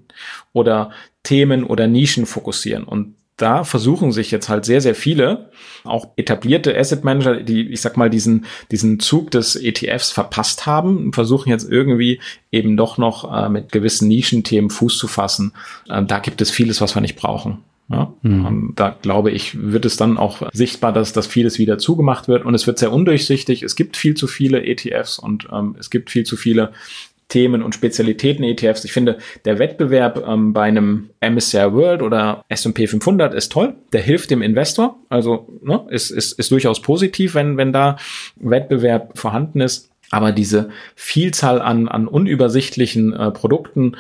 oder 0.53 0.91
Themen 1.23 1.63
oder 1.63 1.87
Nischen 1.87 2.27
fokussieren. 2.27 2.83
Und 2.83 3.15
da 3.37 3.63
versuchen 3.63 4.11
sich 4.11 4.33
jetzt 4.33 4.49
halt 4.49 4.65
sehr, 4.65 4.81
sehr 4.81 4.97
viele, 4.97 5.51
auch 5.85 6.09
etablierte 6.17 6.77
Asset 6.77 7.05
Manager, 7.05 7.37
die, 7.37 7.69
ich 7.69 7.81
sag 7.83 7.97
mal, 7.97 8.11
diesen, 8.11 8.47
diesen 8.73 8.99
Zug 8.99 9.31
des 9.31 9.55
ETFs 9.55 10.11
verpasst 10.11 10.67
haben, 10.67 11.13
versuchen 11.13 11.51
jetzt 11.51 11.71
irgendwie 11.71 12.21
eben 12.51 12.77
doch 12.77 12.99
noch 12.99 13.33
äh, 13.33 13.49
mit 13.49 13.71
gewissen 13.71 14.09
Nischenthemen 14.09 14.71
Fuß 14.71 14.99
zu 14.99 15.07
fassen. 15.07 15.53
Äh, 15.89 16.03
da 16.03 16.19
gibt 16.19 16.41
es 16.41 16.51
vieles, 16.51 16.81
was 16.81 16.97
wir 16.97 17.01
nicht 17.01 17.15
brauchen. 17.15 17.59
Ja, 17.89 18.13
mhm. 18.23 18.73
Da 18.75 18.97
glaube 19.01 19.31
ich, 19.31 19.57
wird 19.61 19.85
es 19.85 19.97
dann 19.97 20.19
auch 20.19 20.43
sichtbar, 20.53 20.93
dass 20.93 21.13
das 21.13 21.27
vieles 21.27 21.59
wieder 21.59 21.79
zugemacht 21.79 22.27
wird 22.27 22.45
und 22.45 22.55
es 22.55 22.67
wird 22.67 22.79
sehr 22.79 22.93
undurchsichtig. 22.93 23.63
Es 23.63 23.77
gibt 23.77 23.97
viel 23.97 24.15
zu 24.15 24.27
viele 24.27 24.65
ETFs 24.65 25.19
und 25.19 25.49
ähm, 25.53 25.77
es 25.79 25.91
gibt 25.91 26.11
viel 26.11 26.25
zu 26.25 26.37
viele 26.37 26.73
Themen 27.29 27.63
und 27.63 27.75
Spezialitäten 27.75 28.45
ETFs. 28.45 28.85
Ich 28.85 28.93
finde, 28.93 29.19
der 29.45 29.59
Wettbewerb 29.59 30.25
ähm, 30.27 30.53
bei 30.53 30.63
einem 30.63 31.11
MSCI 31.21 31.73
World 31.73 32.03
oder 32.03 32.45
S&P 32.49 32.87
500 32.87 33.35
ist 33.35 33.51
toll. 33.51 33.75
Der 33.93 34.01
hilft 34.01 34.31
dem 34.31 34.43
Investor. 34.43 34.97
Also 35.09 35.49
ne, 35.63 35.85
ist, 35.91 36.11
ist, 36.11 36.39
ist 36.39 36.51
durchaus 36.53 36.83
positiv, 36.83 37.35
wenn, 37.35 37.57
wenn 37.57 37.73
da 37.73 37.97
Wettbewerb 38.37 39.19
vorhanden 39.19 39.61
ist. 39.61 39.91
Aber 40.11 40.31
diese 40.31 40.71
Vielzahl 40.95 41.61
an, 41.61 41.89
an 41.89 42.07
unübersichtlichen 42.07 43.13
äh, 43.13 43.33
Produkten 43.33 43.97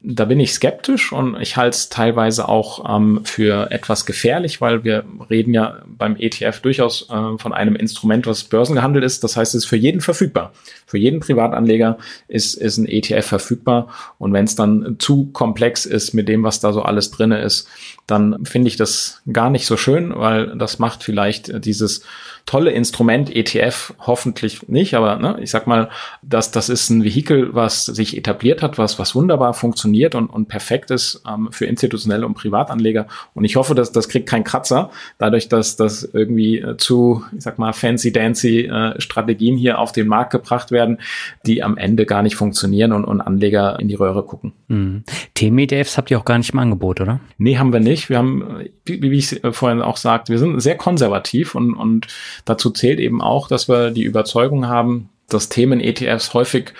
da 0.00 0.26
bin 0.26 0.38
ich 0.38 0.52
skeptisch 0.52 1.12
und 1.12 1.40
ich 1.40 1.56
halte 1.56 1.74
es 1.74 1.88
teilweise 1.88 2.48
auch 2.48 2.96
ähm, 2.96 3.22
für 3.24 3.72
etwas 3.72 4.06
gefährlich, 4.06 4.60
weil 4.60 4.84
wir 4.84 5.04
reden 5.28 5.52
ja 5.52 5.82
beim 5.86 6.14
ETF 6.16 6.60
durchaus 6.60 7.08
äh, 7.10 7.36
von 7.38 7.52
einem 7.52 7.74
Instrument, 7.74 8.28
was 8.28 8.44
börsengehandelt 8.44 9.04
ist. 9.04 9.24
Das 9.24 9.36
heißt, 9.36 9.56
es 9.56 9.64
ist 9.64 9.68
für 9.68 9.76
jeden 9.76 10.00
verfügbar. 10.00 10.52
Für 10.86 10.98
jeden 10.98 11.18
Privatanleger 11.18 11.98
ist, 12.28 12.54
ist 12.54 12.78
ein 12.78 12.86
ETF 12.86 13.26
verfügbar. 13.26 13.88
Und 14.18 14.32
wenn 14.32 14.44
es 14.44 14.54
dann 14.54 14.96
zu 15.00 15.30
komplex 15.32 15.84
ist 15.84 16.14
mit 16.14 16.28
dem, 16.28 16.44
was 16.44 16.60
da 16.60 16.72
so 16.72 16.82
alles 16.82 17.10
drinne 17.10 17.40
ist, 17.40 17.66
dann 18.06 18.44
finde 18.44 18.68
ich 18.68 18.76
das 18.76 19.20
gar 19.32 19.50
nicht 19.50 19.66
so 19.66 19.76
schön, 19.76 20.14
weil 20.14 20.56
das 20.56 20.78
macht 20.78 21.02
vielleicht 21.02 21.64
dieses 21.64 22.04
tolle 22.48 22.70
Instrument 22.70 23.34
ETF 23.36 23.92
hoffentlich 23.98 24.66
nicht, 24.70 24.94
aber 24.94 25.16
ne, 25.16 25.36
ich 25.42 25.50
sag 25.50 25.66
mal, 25.66 25.90
dass 26.22 26.50
das 26.50 26.70
ist 26.70 26.88
ein 26.88 27.04
Vehikel, 27.04 27.54
was 27.54 27.84
sich 27.84 28.16
etabliert 28.16 28.62
hat, 28.62 28.78
was 28.78 28.98
was 28.98 29.14
wunderbar 29.14 29.52
funktioniert 29.52 30.14
und, 30.14 30.28
und 30.28 30.48
perfekt 30.48 30.90
ist 30.90 31.22
ähm, 31.28 31.48
für 31.50 31.66
institutionelle 31.66 32.24
und 32.24 32.32
Privatanleger. 32.32 33.06
Und 33.34 33.44
ich 33.44 33.56
hoffe, 33.56 33.74
dass 33.74 33.92
das 33.92 34.08
kriegt 34.08 34.26
keinen 34.30 34.44
Kratzer, 34.44 34.90
dadurch, 35.18 35.50
dass 35.50 35.76
das 35.76 36.04
irgendwie 36.04 36.58
äh, 36.58 36.78
zu, 36.78 37.22
ich 37.36 37.42
sag 37.42 37.58
mal, 37.58 37.74
fancy 37.74 38.12
dancy 38.12 38.60
äh, 38.60 38.98
Strategien 38.98 39.58
hier 39.58 39.78
auf 39.78 39.92
den 39.92 40.08
Markt 40.08 40.30
gebracht 40.30 40.70
werden, 40.70 41.00
die 41.44 41.62
am 41.62 41.76
Ende 41.76 42.06
gar 42.06 42.22
nicht 42.22 42.36
funktionieren 42.36 42.92
und, 42.92 43.04
und 43.04 43.20
Anleger 43.20 43.78
in 43.78 43.88
die 43.88 43.94
Röhre 43.94 44.22
gucken. 44.22 44.54
Mhm. 44.68 45.04
Themen-ETFs 45.34 45.98
habt 45.98 46.10
ihr 46.10 46.18
auch 46.18 46.24
gar 46.24 46.38
nicht 46.38 46.54
im 46.54 46.58
Angebot, 46.58 47.02
oder? 47.02 47.20
Nee, 47.36 47.58
haben 47.58 47.74
wir 47.74 47.80
nicht. 47.80 48.08
Wir 48.08 48.16
haben, 48.16 48.64
wie, 48.86 49.02
wie 49.02 49.18
ich 49.18 49.38
vorhin 49.50 49.82
auch 49.82 49.98
sagte, 49.98 50.32
wir 50.32 50.38
sind 50.38 50.58
sehr 50.60 50.78
konservativ 50.78 51.54
und, 51.54 51.74
und 51.74 52.06
Dazu 52.44 52.70
zählt 52.70 53.00
eben 53.00 53.20
auch, 53.22 53.48
dass 53.48 53.68
wir 53.68 53.90
die 53.90 54.04
Überzeugung 54.04 54.66
haben, 54.66 55.10
dass 55.28 55.48
Themen-ETFs 55.48 56.34
häufig 56.34 56.72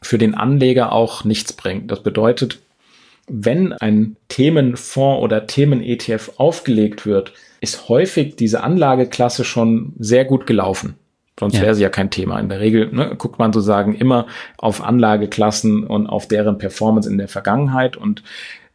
für 0.00 0.18
den 0.18 0.34
Anleger 0.34 0.92
auch 0.92 1.24
nichts 1.24 1.52
bringen. 1.52 1.88
Das 1.88 2.02
bedeutet, 2.02 2.60
wenn 3.28 3.72
ein 3.72 4.16
Themenfonds 4.28 5.22
oder 5.22 5.46
Themen-ETF 5.46 6.32
aufgelegt 6.36 7.04
wird, 7.04 7.32
ist 7.60 7.88
häufig 7.88 8.36
diese 8.36 8.62
Anlageklasse 8.62 9.44
schon 9.44 9.92
sehr 9.98 10.24
gut 10.24 10.46
gelaufen. 10.46 10.94
Sonst 11.38 11.54
ja. 11.56 11.62
wäre 11.62 11.74
sie 11.74 11.82
ja 11.82 11.88
kein 11.88 12.10
Thema. 12.10 12.40
In 12.40 12.48
der 12.48 12.60
Regel 12.60 12.92
ne, 12.92 13.14
guckt 13.16 13.38
man 13.38 13.52
sozusagen 13.52 13.94
immer 13.94 14.26
auf 14.56 14.82
Anlageklassen 14.82 15.84
und 15.84 16.06
auf 16.08 16.26
deren 16.26 16.58
Performance 16.58 17.08
in 17.08 17.18
der 17.18 17.28
Vergangenheit. 17.28 17.96
Und 17.96 18.22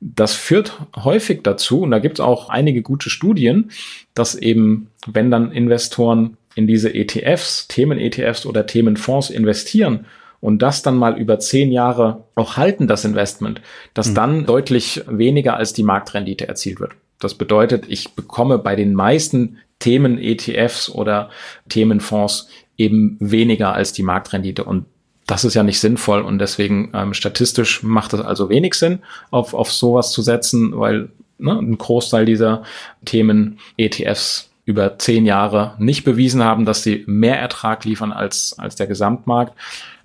das 0.03 0.33
führt 0.33 0.73
häufig 0.97 1.41
dazu, 1.43 1.81
und 1.81 1.91
da 1.91 1.99
gibt 1.99 2.19
es 2.19 2.25
auch 2.25 2.49
einige 2.49 2.81
gute 2.81 3.09
Studien, 3.09 3.71
dass 4.13 4.35
eben, 4.35 4.89
wenn 5.07 5.31
dann 5.31 5.51
Investoren 5.51 6.37
in 6.55 6.67
diese 6.67 6.93
ETFs, 6.93 7.67
Themen-ETFs 7.69 8.45
oder 8.45 8.65
Themenfonds 8.65 9.29
investieren 9.29 10.05
und 10.41 10.61
das 10.61 10.81
dann 10.81 10.97
mal 10.97 11.17
über 11.17 11.39
zehn 11.39 11.71
Jahre 11.71 12.25
auch 12.35 12.57
halten, 12.57 12.87
das 12.87 13.05
Investment, 13.05 13.61
dass 13.93 14.09
mhm. 14.09 14.15
dann 14.15 14.45
deutlich 14.45 15.01
weniger 15.07 15.55
als 15.55 15.71
die 15.71 15.83
Marktrendite 15.83 16.47
erzielt 16.47 16.81
wird. 16.81 16.91
Das 17.19 17.35
bedeutet, 17.35 17.85
ich 17.87 18.13
bekomme 18.13 18.59
bei 18.59 18.75
den 18.75 18.93
meisten 18.93 19.57
Themen-ETFs 19.79 20.89
oder 20.89 21.29
Themenfonds 21.69 22.49
eben 22.77 23.17
weniger 23.19 23.73
als 23.73 23.93
die 23.93 24.03
Marktrendite. 24.03 24.65
Und 24.65 24.85
das 25.27 25.45
ist 25.45 25.53
ja 25.53 25.63
nicht 25.63 25.79
sinnvoll 25.79 26.21
und 26.21 26.39
deswegen 26.39 26.91
ähm, 26.93 27.13
statistisch 27.13 27.83
macht 27.83 28.13
es 28.13 28.21
also 28.21 28.49
wenig 28.49 28.73
Sinn, 28.73 28.99
auf, 29.31 29.53
auf 29.53 29.71
sowas 29.71 30.11
zu 30.11 30.21
setzen, 30.21 30.77
weil 30.77 31.09
ne, 31.37 31.53
ein 31.53 31.77
Großteil 31.77 32.25
dieser 32.25 32.63
Themen 33.05 33.59
ETFs 33.77 34.49
über 34.65 34.97
zehn 34.97 35.25
Jahre 35.25 35.75
nicht 35.77 36.03
bewiesen 36.03 36.43
haben, 36.43 36.65
dass 36.65 36.83
sie 36.83 37.03
mehr 37.05 37.39
Ertrag 37.39 37.83
liefern 37.85 38.11
als, 38.11 38.55
als 38.57 38.75
der 38.75 38.87
Gesamtmarkt. 38.87 39.53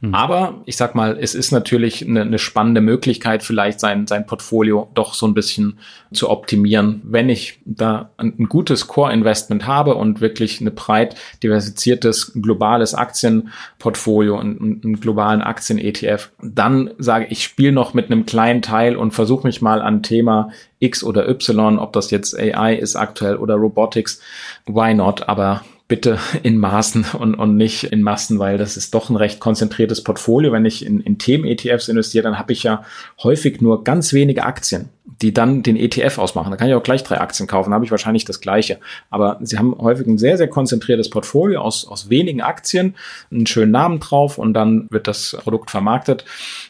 Mhm. 0.01 0.15
Aber 0.15 0.63
ich 0.65 0.77
sag 0.77 0.95
mal, 0.95 1.19
es 1.21 1.35
ist 1.35 1.51
natürlich 1.51 2.07
eine, 2.07 2.23
eine 2.23 2.39
spannende 2.39 2.81
Möglichkeit, 2.81 3.43
vielleicht 3.43 3.81
sein, 3.81 4.07
sein 4.07 4.27
Portfolio 4.27 4.89
doch 4.95 5.13
so 5.13 5.27
ein 5.27 5.35
bisschen 5.35 5.81
zu 6.13 6.31
optimieren. 6.31 7.01
Wenn 7.05 7.29
ich 7.29 7.59
da 7.65 8.11
ein, 8.17 8.49
gutes 8.49 8.87
Core-Investment 8.87 9.67
habe 9.67 9.97
und 9.97 10.21
wirklich 10.21 10.61
eine 10.61 10.71
breit 10.71 11.17
diversifiziertes 11.43 12.33
globales 12.41 12.95
Aktienportfolio 12.95 14.39
und 14.39 14.61
einen 14.61 15.01
globalen 15.01 15.43
Aktien-ETF, 15.43 16.31
dann 16.41 16.91
sage 16.99 17.25
ich, 17.27 17.33
ich 17.33 17.45
spiele 17.45 17.73
noch 17.73 17.93
mit 17.93 18.07
einem 18.07 18.25
kleinen 18.25 18.63
Teil 18.63 18.97
und 18.97 19.13
versuche 19.13 19.47
mich 19.47 19.61
mal 19.63 19.83
an 19.83 20.03
Thema 20.03 20.51
X 20.79 21.03
oder 21.03 21.29
Y, 21.29 21.79
ob 21.79 21.93
das 21.93 22.11
jetzt 22.11 22.39
AI 22.39 22.75
ist 22.77 22.95
aktuell 22.95 23.37
oder 23.37 23.57
Robotics, 23.57 24.21
why 24.67 24.95
not? 24.95 25.29
Aber 25.29 25.63
bitte 25.89 26.19
in 26.43 26.59
Maßen 26.59 27.07
und, 27.19 27.35
und 27.35 27.57
nicht 27.57 27.85
in 27.85 28.03
Massen, 28.03 28.39
weil 28.39 28.59
das 28.59 28.77
ist 28.77 28.95
doch 28.95 29.09
ein 29.09 29.17
recht 29.17 29.41
konzentriertes 29.41 30.05
Portfolio. 30.05 30.53
Wenn 30.53 30.67
ich 30.67 30.85
in, 30.85 31.01
in 31.01 31.19
Themen-ETFs 31.19 31.89
investiere, 31.89 32.25
dann 32.25 32.39
habe 32.39 32.53
ich 32.53 32.63
ja 32.63 32.85
häufig 33.23 33.61
nur 33.63 33.85
ganz 33.85 34.13
wenige 34.13 34.45
Aktien 34.45 34.91
die 35.23 35.35
dann 35.35 35.63
den 35.63 35.77
ETF 35.77 36.19
ausmachen. 36.19 36.51
Da 36.51 36.57
kann 36.57 36.69
ich 36.69 36.75
auch 36.75 36.83
gleich 36.83 37.03
drei 37.03 37.21
Aktien 37.21 37.49
kaufen, 37.49 37.73
habe 37.73 37.85
ich 37.85 37.91
wahrscheinlich 37.91 38.25
das 38.25 38.41
gleiche. 38.41 38.79
Aber 39.11 39.39
sie 39.43 39.59
haben 39.59 39.77
häufig 39.79 40.07
ein 40.07 40.19
sehr, 40.19 40.37
sehr 40.37 40.49
konzentriertes 40.49 41.11
Portfolio 41.11 41.61
aus, 41.61 41.87
aus 41.89 42.09
wenigen 42.11 42.41
Aktien, 42.41 42.95
einen 43.31 43.47
schönen 43.47 43.73
Namen 43.73 44.01
drauf 44.01 44.39
und 44.39 44.55
dann 44.55 44.87
wird 44.91 45.09
das 45.09 45.37
Produkt 45.43 45.71
vermarktet. 45.71 46.25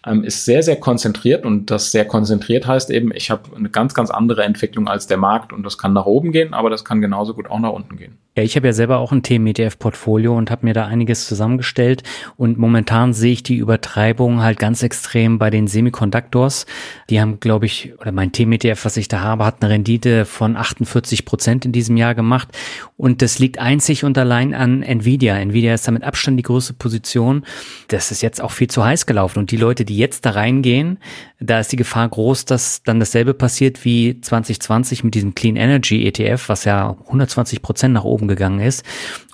Ähm, 0.06 0.24
ist 0.24 0.44
sehr, 0.44 0.62
sehr 0.62 0.76
konzentriert 0.76 1.44
und 1.44 1.70
das 1.70 1.90
sehr 1.90 2.06
konzentriert 2.06 2.66
heißt 2.66 2.90
eben, 2.90 3.12
ich 3.14 3.30
habe 3.30 3.54
eine 3.54 3.68
ganz, 3.68 3.94
ganz 3.94 4.10
andere 4.10 4.44
Entwicklung 4.44 4.88
als 4.88 5.06
der 5.06 5.18
Markt 5.18 5.52
und 5.52 5.64
das 5.64 5.76
kann 5.76 5.92
nach 5.92 6.06
oben 6.06 6.32
gehen, 6.32 6.54
aber 6.54 6.70
das 6.70 6.84
kann 6.84 7.00
genauso 7.00 7.34
gut 7.34 7.50
auch 7.50 7.60
nach 7.60 7.72
unten 7.72 7.96
gehen. 7.96 8.18
Ja, 8.36 8.44
ich 8.44 8.54
habe 8.54 8.68
ja 8.68 8.72
selber 8.72 8.98
auch 8.98 9.07
ein 9.12 9.22
Themen-ETF-Portfolio 9.22 10.36
und 10.36 10.50
habe 10.50 10.66
mir 10.66 10.74
da 10.74 10.86
einiges 10.86 11.26
zusammengestellt 11.26 12.02
und 12.36 12.58
momentan 12.58 13.12
sehe 13.12 13.32
ich 13.32 13.42
die 13.42 13.56
Übertreibung 13.56 14.42
halt 14.42 14.58
ganz 14.58 14.82
extrem 14.82 15.38
bei 15.38 15.50
den 15.50 15.66
Semiconductors. 15.66 16.66
Die 17.10 17.20
haben, 17.20 17.40
glaube 17.40 17.66
ich, 17.66 17.92
oder 18.00 18.12
mein 18.12 18.32
TMETF, 18.32 18.84
was 18.84 18.96
ich 18.96 19.08
da 19.08 19.20
habe, 19.20 19.44
hat 19.44 19.62
eine 19.62 19.72
Rendite 19.72 20.24
von 20.24 20.56
48 20.56 21.24
Prozent 21.24 21.64
in 21.64 21.72
diesem 21.72 21.96
Jahr 21.96 22.14
gemacht. 22.14 22.48
Und 22.96 23.22
das 23.22 23.38
liegt 23.38 23.58
einzig 23.58 24.04
und 24.04 24.18
allein 24.18 24.54
an 24.54 24.82
Nvidia. 24.82 25.36
Nvidia 25.38 25.74
ist 25.74 25.86
damit 25.86 26.04
Abstand 26.04 26.38
die 26.38 26.42
größte 26.42 26.74
Position. 26.74 27.44
Das 27.88 28.10
ist 28.10 28.22
jetzt 28.22 28.40
auch 28.40 28.50
viel 28.50 28.68
zu 28.68 28.84
heiß 28.84 29.06
gelaufen. 29.06 29.38
Und 29.38 29.50
die 29.50 29.56
Leute, 29.56 29.84
die 29.84 29.96
jetzt 29.96 30.26
da 30.26 30.30
reingehen, 30.30 30.98
da 31.40 31.60
ist 31.60 31.70
die 31.70 31.76
Gefahr 31.76 32.08
groß, 32.08 32.44
dass 32.44 32.82
dann 32.82 32.98
dasselbe 32.98 33.34
passiert 33.34 33.84
wie 33.84 34.20
2020 34.20 35.04
mit 35.04 35.14
diesem 35.14 35.34
Clean 35.34 35.56
Energy 35.56 36.06
ETF, 36.06 36.48
was 36.48 36.64
ja 36.64 36.96
120 37.06 37.62
Prozent 37.62 37.94
nach 37.94 38.04
oben 38.04 38.26
gegangen 38.26 38.60
ist. 38.60 38.84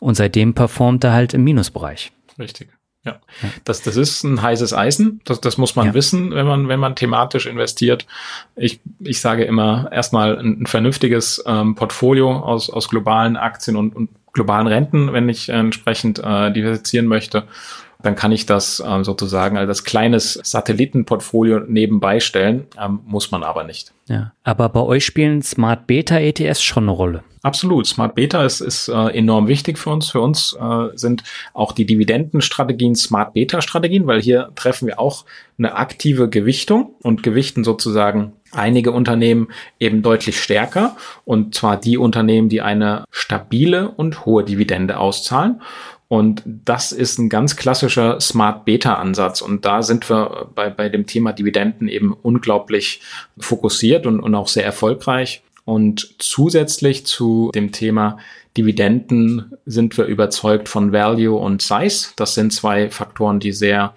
Und 0.01 0.15
seitdem 0.17 0.55
performt 0.55 1.05
er 1.05 1.13
halt 1.13 1.35
im 1.35 1.45
Minusbereich. 1.45 2.13
Richtig. 2.39 2.69
Ja, 3.05 3.21
das, 3.65 3.83
das 3.83 3.97
ist 3.97 4.25
ein 4.25 4.41
heißes 4.41 4.73
Eisen. 4.73 5.21
Das, 5.25 5.39
das 5.41 5.59
muss 5.59 5.77
man 5.77 5.89
ja. 5.89 5.95
wissen, 5.95 6.31
wenn 6.35 6.47
man, 6.47 6.69
wenn 6.69 6.81
man 6.81 6.97
thematisch 6.97 7.45
investiert. 7.47 8.07
Ich, 8.57 8.81
ich 8.99 9.21
sage 9.21 9.45
immer 9.45 9.91
erstmal 9.93 10.39
ein, 10.39 10.63
ein 10.63 10.67
vernünftiges 10.67 11.43
ähm, 11.47 11.75
Portfolio 11.75 12.35
aus, 12.39 12.71
aus 12.71 12.89
globalen 12.89 13.37
Aktien 13.37 13.77
und, 13.77 13.95
und 13.95 14.09
globalen 14.33 14.67
Renten, 14.67 15.13
wenn 15.13 15.29
ich 15.29 15.51
entsprechend 15.51 16.19
äh, 16.19 16.51
diversifizieren 16.51 17.07
möchte 17.07 17.45
dann 18.05 18.15
kann 18.15 18.33
ich 18.33 18.47
das 18.47 18.83
ähm, 18.87 19.03
sozusagen 19.05 19.57
als 19.57 19.85
kleines 19.85 20.39
Satellitenportfolio 20.43 21.61
nebenbei 21.61 22.21
stellen, 22.21 22.67
ähm, 22.81 23.01
muss 23.07 23.31
man 23.31 23.43
aber 23.43 23.65
nicht. 23.65 23.93
Ja, 24.09 24.33
aber 24.43 24.69
bei 24.69 24.81
euch 24.81 25.05
spielen 25.07 25.43
Smart 25.43 25.87
Beta 25.87 26.19
ETS 26.19 26.63
schon 26.63 26.85
eine 26.85 26.93
Rolle. 26.93 27.25
Absolut. 27.45 27.87
Smart 27.87 28.15
Beta 28.15 28.43
ist, 28.43 28.61
ist 28.61 28.89
äh, 28.89 29.09
enorm 29.09 29.49
wichtig 29.49 29.79
für 29.79 29.91
uns. 29.91 30.09
Für 30.11 30.21
uns 30.21 30.57
äh, 30.59 30.97
sind 30.97 31.25
auch 31.53 31.73
die 31.73 31.85
Dividendenstrategien 31.85 32.95
Smart 32.95 33.35
Beta 33.35 33.61
Strategien, 33.61 34.07
weil 34.07 34.23
hier 34.23 34.51
treffen 34.55 34.89
wir 34.89 34.99
auch 34.99 35.27
eine 35.59 35.77
aktive 35.77 36.31
Gewichtung 36.31 36.95
und 37.03 37.23
gewichten 37.23 37.63
sozusagen 37.63 38.33
einige 38.51 38.93
Unternehmen 38.93 39.49
eben 39.79 40.03
deutlich 40.03 40.41
stärker 40.41 40.97
und 41.25 41.55
zwar 41.55 41.77
die 41.79 41.99
Unternehmen, 41.99 42.49
die 42.49 42.63
eine 42.63 43.05
stabile 43.11 43.91
und 43.91 44.25
hohe 44.25 44.45
Dividende 44.45 44.99
auszahlen. 44.99 45.61
Und 46.15 46.45
das 46.47 46.93
ist 46.93 47.19
ein 47.19 47.29
ganz 47.29 47.57
klassischer 47.57 48.21
Smart 48.21 48.65
Beta 48.65 48.95
Ansatz. 48.95 49.41
Und 49.41 49.65
da 49.65 49.83
sind 49.83 50.09
wir 50.09 50.49
bei, 50.55 50.71
bei 50.71 50.89
dem 50.89 51.07
Thema 51.07 51.33
Dividenden 51.33 51.89
eben 51.89 52.13
unglaublich 52.13 53.01
fokussiert 53.37 54.07
und, 54.07 54.21
und 54.21 54.33
auch 54.37 54.47
sehr 54.47 54.65
erfolgreich. 54.65 55.43
Und 55.65 56.15
zusätzlich 56.21 57.05
zu 57.05 57.51
dem 57.53 57.73
Thema 57.73 58.19
Dividenden 58.57 59.55
sind 59.67 59.99
wir 59.99 60.05
überzeugt 60.05 60.69
von 60.69 60.93
Value 60.93 61.37
und 61.37 61.63
Size. 61.63 62.11
Das 62.15 62.37
sind 62.37 62.53
zwei 62.53 62.91
Faktoren, 62.91 63.41
die 63.41 63.51
sehr 63.51 63.93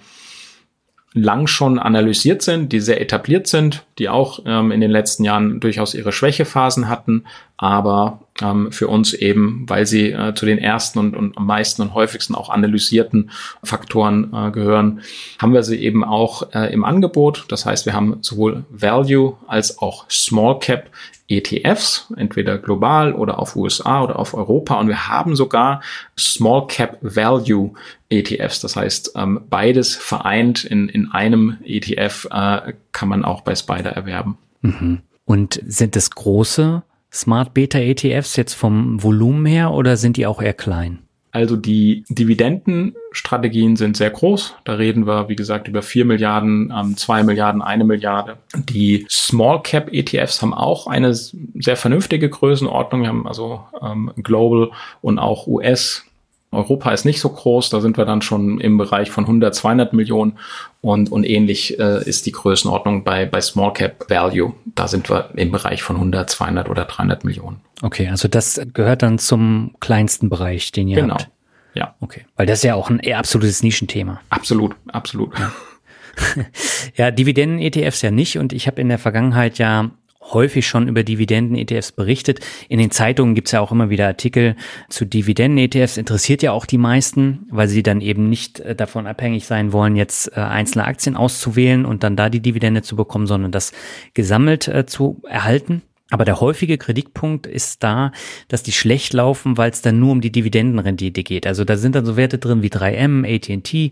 lang 1.13 1.45
schon 1.45 1.77
analysiert 1.77 2.41
sind, 2.41 2.73
die 2.73 2.79
sehr 2.79 2.99
etabliert 2.99 3.45
sind, 3.45 3.85
die 3.99 4.09
auch 4.09 4.39
ähm, 4.47 4.71
in 4.71 4.81
den 4.81 4.89
letzten 4.89 5.23
Jahren 5.23 5.59
durchaus 5.59 5.93
ihre 5.93 6.11
Schwächephasen 6.11 6.89
hatten, 6.89 7.25
aber 7.57 8.21
ähm, 8.41 8.71
für 8.71 8.87
uns 8.87 9.13
eben, 9.13 9.65
weil 9.67 9.85
sie 9.85 10.11
äh, 10.11 10.33
zu 10.33 10.45
den 10.45 10.57
ersten 10.57 10.99
und, 10.99 11.15
und 11.15 11.37
am 11.37 11.45
meisten 11.45 11.81
und 11.81 11.93
häufigsten 11.93 12.35
auch 12.35 12.49
analysierten 12.49 13.31
Faktoren 13.63 14.33
äh, 14.33 14.51
gehören, 14.51 15.01
haben 15.39 15.53
wir 15.53 15.63
sie 15.63 15.77
eben 15.77 16.03
auch 16.03 16.53
äh, 16.53 16.71
im 16.73 16.83
Angebot. 16.83 17.45
Das 17.49 17.65
heißt, 17.65 17.85
wir 17.85 17.93
haben 17.93 18.17
sowohl 18.21 18.65
Value 18.69 19.37
als 19.47 19.79
auch 19.79 20.09
Small 20.09 20.59
Cap 20.59 20.89
ETFs, 21.29 22.11
entweder 22.15 22.57
global 22.57 23.13
oder 23.13 23.39
auf 23.39 23.55
USA 23.55 24.03
oder 24.03 24.17
auf 24.17 24.33
Europa. 24.33 24.79
Und 24.79 24.87
wir 24.87 25.09
haben 25.09 25.35
sogar 25.35 25.81
Small 26.17 26.67
Cap 26.67 26.99
Value 27.01 27.73
ETFs. 28.09 28.61
Das 28.61 28.75
heißt, 28.75 29.13
ähm, 29.15 29.41
beides 29.49 29.95
vereint 29.95 30.63
in, 30.63 30.87
in 30.87 31.11
einem 31.11 31.57
ETF 31.65 32.27
äh, 32.31 32.73
kann 32.93 33.09
man 33.09 33.25
auch 33.25 33.41
bei 33.41 33.55
Spider 33.55 33.91
erwerben. 33.91 34.37
Mhm. 34.61 35.01
Und 35.25 35.61
sind 35.65 35.97
das 35.97 36.11
große 36.11 36.83
Smart 37.11 37.53
Beta 37.53 37.79
ETFs 37.79 38.35
jetzt 38.35 38.53
vom 38.53 39.01
Volumen 39.01 39.45
her 39.45 39.71
oder 39.71 39.97
sind 39.97 40.17
die 40.17 40.27
auch 40.27 40.41
eher 40.41 40.53
klein? 40.53 40.99
Also 41.31 41.55
die 41.55 42.03
Dividendenstrategien 42.09 43.75
sind 43.75 43.95
sehr 43.95 44.09
groß. 44.09 44.55
Da 44.63 44.73
reden 44.73 45.05
wir, 45.05 45.29
wie 45.29 45.35
gesagt, 45.35 45.67
über 45.67 45.83
4 45.83 46.05
Milliarden, 46.05 46.73
ähm, 46.75 46.97
2 46.97 47.23
Milliarden, 47.23 47.61
eine 47.61 47.83
Milliarde. 47.83 48.37
Die 48.55 49.05
Small 49.07 49.61
Cap 49.61 49.93
ETFs 49.93 50.41
haben 50.41 50.53
auch 50.53 50.87
eine 50.87 51.13
sehr 51.13 51.75
vernünftige 51.75 52.29
Größenordnung. 52.29 53.01
Wir 53.01 53.09
haben 53.09 53.27
also 53.27 53.61
ähm, 53.81 54.11
Global 54.23 54.71
und 55.01 55.19
auch 55.19 55.45
US 55.45 56.06
Europa 56.57 56.91
ist 56.91 57.05
nicht 57.05 57.21
so 57.21 57.29
groß, 57.29 57.69
da 57.69 57.79
sind 57.81 57.97
wir 57.97 58.05
dann 58.05 58.21
schon 58.21 58.59
im 58.59 58.77
Bereich 58.77 59.11
von 59.11 59.25
100, 59.25 59.53
200 59.53 59.93
Millionen 59.93 60.37
und, 60.81 61.11
und 61.11 61.23
ähnlich 61.23 61.79
äh, 61.79 62.03
ist 62.03 62.25
die 62.25 62.31
Größenordnung 62.31 63.03
bei, 63.03 63.25
bei 63.25 63.39
Small 63.41 63.73
Cap 63.73 64.09
Value. 64.09 64.53
Da 64.65 64.87
sind 64.87 65.09
wir 65.09 65.29
im 65.35 65.51
Bereich 65.51 65.83
von 65.83 65.95
100, 65.97 66.29
200 66.29 66.69
oder 66.69 66.85
300 66.85 67.23
Millionen. 67.23 67.61
Okay, 67.81 68.09
also 68.09 68.27
das 68.27 68.59
gehört 68.73 69.03
dann 69.03 69.19
zum 69.19 69.75
kleinsten 69.79 70.29
Bereich, 70.29 70.71
den 70.71 70.87
ihr 70.87 71.01
genau. 71.01 71.13
habt. 71.15 71.29
Ja. 71.75 71.95
Okay, 72.01 72.25
weil 72.35 72.47
das 72.47 72.59
ist 72.59 72.63
ja 72.63 72.75
auch 72.75 72.89
ein 72.89 73.01
absolutes 73.13 73.61
Nischenthema. 73.61 74.19
Absolut, 74.29 74.75
absolut. 74.87 75.37
Ja. 75.37 75.51
ja, 76.95 77.11
Dividenden-ETFs 77.11 78.01
ja 78.01 78.09
nicht 78.09 78.39
und 78.39 78.51
ich 78.51 78.65
habe 78.65 78.81
in 78.81 78.89
der 78.89 78.97
Vergangenheit 78.97 79.59
ja 79.59 79.91
häufig 80.33 80.67
schon 80.67 80.87
über 80.87 81.03
Dividenden-ETFs 81.03 81.91
berichtet. 81.91 82.39
In 82.69 82.79
den 82.79 82.91
Zeitungen 82.91 83.35
gibt's 83.35 83.51
ja 83.51 83.61
auch 83.61 83.71
immer 83.71 83.89
wieder 83.89 84.07
Artikel 84.07 84.55
zu 84.89 85.05
Dividenden-ETFs. 85.05 85.97
Interessiert 85.97 86.41
ja 86.41 86.51
auch 86.51 86.65
die 86.65 86.77
meisten, 86.77 87.47
weil 87.49 87.67
sie 87.67 87.83
dann 87.83 88.01
eben 88.01 88.29
nicht 88.29 88.59
äh, 88.59 88.75
davon 88.75 89.07
abhängig 89.07 89.45
sein 89.45 89.71
wollen, 89.73 89.95
jetzt 89.95 90.31
äh, 90.35 90.39
einzelne 90.39 90.85
Aktien 90.85 91.15
auszuwählen 91.15 91.85
und 91.85 92.03
dann 92.03 92.15
da 92.15 92.29
die 92.29 92.41
Dividende 92.41 92.81
zu 92.81 92.95
bekommen, 92.95 93.27
sondern 93.27 93.51
das 93.51 93.71
gesammelt 94.13 94.67
äh, 94.67 94.85
zu 94.85 95.21
erhalten. 95.27 95.81
Aber 96.09 96.23
der 96.23 96.39
häufige 96.39 96.77
Kritikpunkt 96.77 97.47
ist 97.47 97.83
da, 97.83 98.13
dass 98.47 98.63
die 98.63 98.71
schlecht 98.71 99.11
laufen, 99.11 99.57
weil 99.57 99.71
es 99.71 99.81
dann 99.81 99.99
nur 99.99 100.13
um 100.13 100.21
die 100.21 100.31
Dividendenrendite 100.31 101.21
geht. 101.21 101.45
Also 101.45 101.65
da 101.65 101.75
sind 101.75 101.95
dann 101.95 102.05
so 102.05 102.15
Werte 102.15 102.37
drin 102.37 102.61
wie 102.61 102.69
3M, 102.69 103.25
AT&T, 103.25 103.91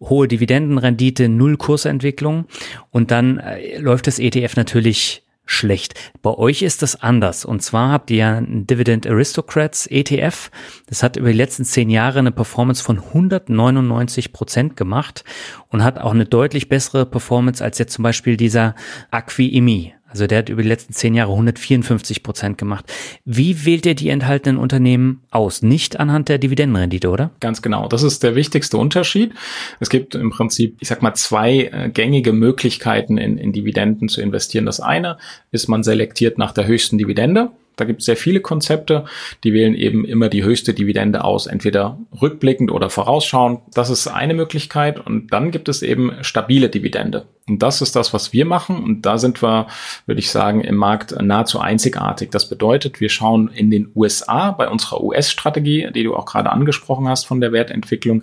hohe 0.00 0.28
Dividendenrendite, 0.28 1.30
null 1.30 1.56
Kursentwicklung 1.56 2.44
und 2.90 3.10
dann 3.10 3.40
läuft 3.78 4.08
das 4.08 4.18
ETF 4.18 4.56
natürlich 4.56 5.23
schlecht. 5.46 5.94
Bei 6.22 6.30
euch 6.30 6.62
ist 6.62 6.82
das 6.82 7.00
anders. 7.00 7.44
Und 7.44 7.62
zwar 7.62 7.90
habt 7.90 8.10
ihr 8.10 8.16
ja 8.16 8.36
einen 8.36 8.66
Dividend 8.66 9.06
Aristocrats 9.06 9.86
ETF. 9.86 10.50
Das 10.86 11.02
hat 11.02 11.16
über 11.16 11.28
die 11.28 11.36
letzten 11.36 11.64
zehn 11.64 11.90
Jahre 11.90 12.18
eine 12.18 12.32
Performance 12.32 12.82
von 12.82 12.98
199 12.98 14.32
Prozent 14.32 14.76
gemacht 14.76 15.24
und 15.68 15.84
hat 15.84 15.98
auch 15.98 16.12
eine 16.12 16.26
deutlich 16.26 16.68
bessere 16.68 17.06
Performance 17.06 17.62
als 17.62 17.78
jetzt 17.78 17.92
zum 17.92 18.02
Beispiel 18.02 18.36
dieser 18.36 18.74
Acqui-Imi. 19.10 19.94
Also 20.14 20.28
der 20.28 20.38
hat 20.38 20.48
über 20.48 20.62
die 20.62 20.68
letzten 20.68 20.92
zehn 20.92 21.12
Jahre 21.12 21.32
154 21.32 22.22
Prozent 22.22 22.56
gemacht. 22.56 22.84
Wie 23.24 23.66
wählt 23.66 23.84
ihr 23.84 23.96
die 23.96 24.10
enthaltenen 24.10 24.58
Unternehmen 24.58 25.22
aus? 25.32 25.62
Nicht 25.62 25.98
anhand 25.98 26.28
der 26.28 26.38
Dividendenrendite, 26.38 27.10
oder? 27.10 27.32
Ganz 27.40 27.62
genau. 27.62 27.88
Das 27.88 28.04
ist 28.04 28.22
der 28.22 28.36
wichtigste 28.36 28.78
Unterschied. 28.78 29.32
Es 29.80 29.90
gibt 29.90 30.14
im 30.14 30.30
Prinzip, 30.30 30.76
ich 30.78 30.86
sag 30.86 31.02
mal, 31.02 31.14
zwei 31.14 31.64
äh, 31.64 31.90
gängige 31.92 32.32
Möglichkeiten 32.32 33.18
in, 33.18 33.38
in 33.38 33.52
Dividenden 33.52 34.08
zu 34.08 34.20
investieren. 34.20 34.66
Das 34.66 34.78
eine 34.78 35.18
ist, 35.50 35.66
man 35.66 35.82
selektiert 35.82 36.38
nach 36.38 36.52
der 36.52 36.68
höchsten 36.68 36.96
Dividende. 36.96 37.50
Da 37.76 37.84
gibt 37.84 38.00
es 38.00 38.06
sehr 38.06 38.16
viele 38.16 38.40
Konzepte, 38.40 39.04
die 39.42 39.52
wählen 39.52 39.74
eben 39.74 40.04
immer 40.04 40.28
die 40.28 40.44
höchste 40.44 40.74
Dividende 40.74 41.24
aus, 41.24 41.46
entweder 41.46 41.98
rückblickend 42.20 42.70
oder 42.70 42.90
vorausschauend. 42.90 43.60
Das 43.74 43.90
ist 43.90 44.06
eine 44.06 44.34
Möglichkeit. 44.34 45.04
Und 45.04 45.32
dann 45.32 45.50
gibt 45.50 45.68
es 45.68 45.82
eben 45.82 46.12
stabile 46.22 46.68
Dividende. 46.68 47.26
Und 47.46 47.62
das 47.62 47.82
ist 47.82 47.94
das, 47.94 48.14
was 48.14 48.32
wir 48.32 48.46
machen. 48.46 48.82
Und 48.82 49.02
da 49.02 49.18
sind 49.18 49.42
wir, 49.42 49.66
würde 50.06 50.20
ich 50.20 50.30
sagen, 50.30 50.62
im 50.62 50.76
Markt 50.76 51.14
nahezu 51.20 51.58
einzigartig. 51.58 52.30
Das 52.30 52.48
bedeutet, 52.48 53.00
wir 53.00 53.08
schauen 53.08 53.48
in 53.48 53.70
den 53.70 53.90
USA 53.94 54.52
bei 54.52 54.68
unserer 54.68 55.02
US-Strategie, 55.02 55.90
die 55.94 56.04
du 56.04 56.14
auch 56.14 56.26
gerade 56.26 56.50
angesprochen 56.50 57.08
hast 57.08 57.26
von 57.26 57.40
der 57.40 57.52
Wertentwicklung, 57.52 58.22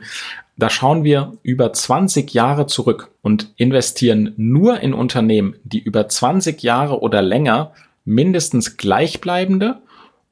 da 0.57 0.69
schauen 0.69 1.03
wir 1.03 1.33
über 1.41 1.73
20 1.73 2.33
Jahre 2.33 2.67
zurück 2.67 3.09
und 3.23 3.51
investieren 3.55 4.33
nur 4.37 4.79
in 4.81 4.93
Unternehmen, 4.93 5.55
die 5.63 5.79
über 5.79 6.07
20 6.07 6.61
Jahre 6.61 7.01
oder 7.01 7.23
länger 7.23 7.71
mindestens 8.05 8.77
gleichbleibende 8.77 9.81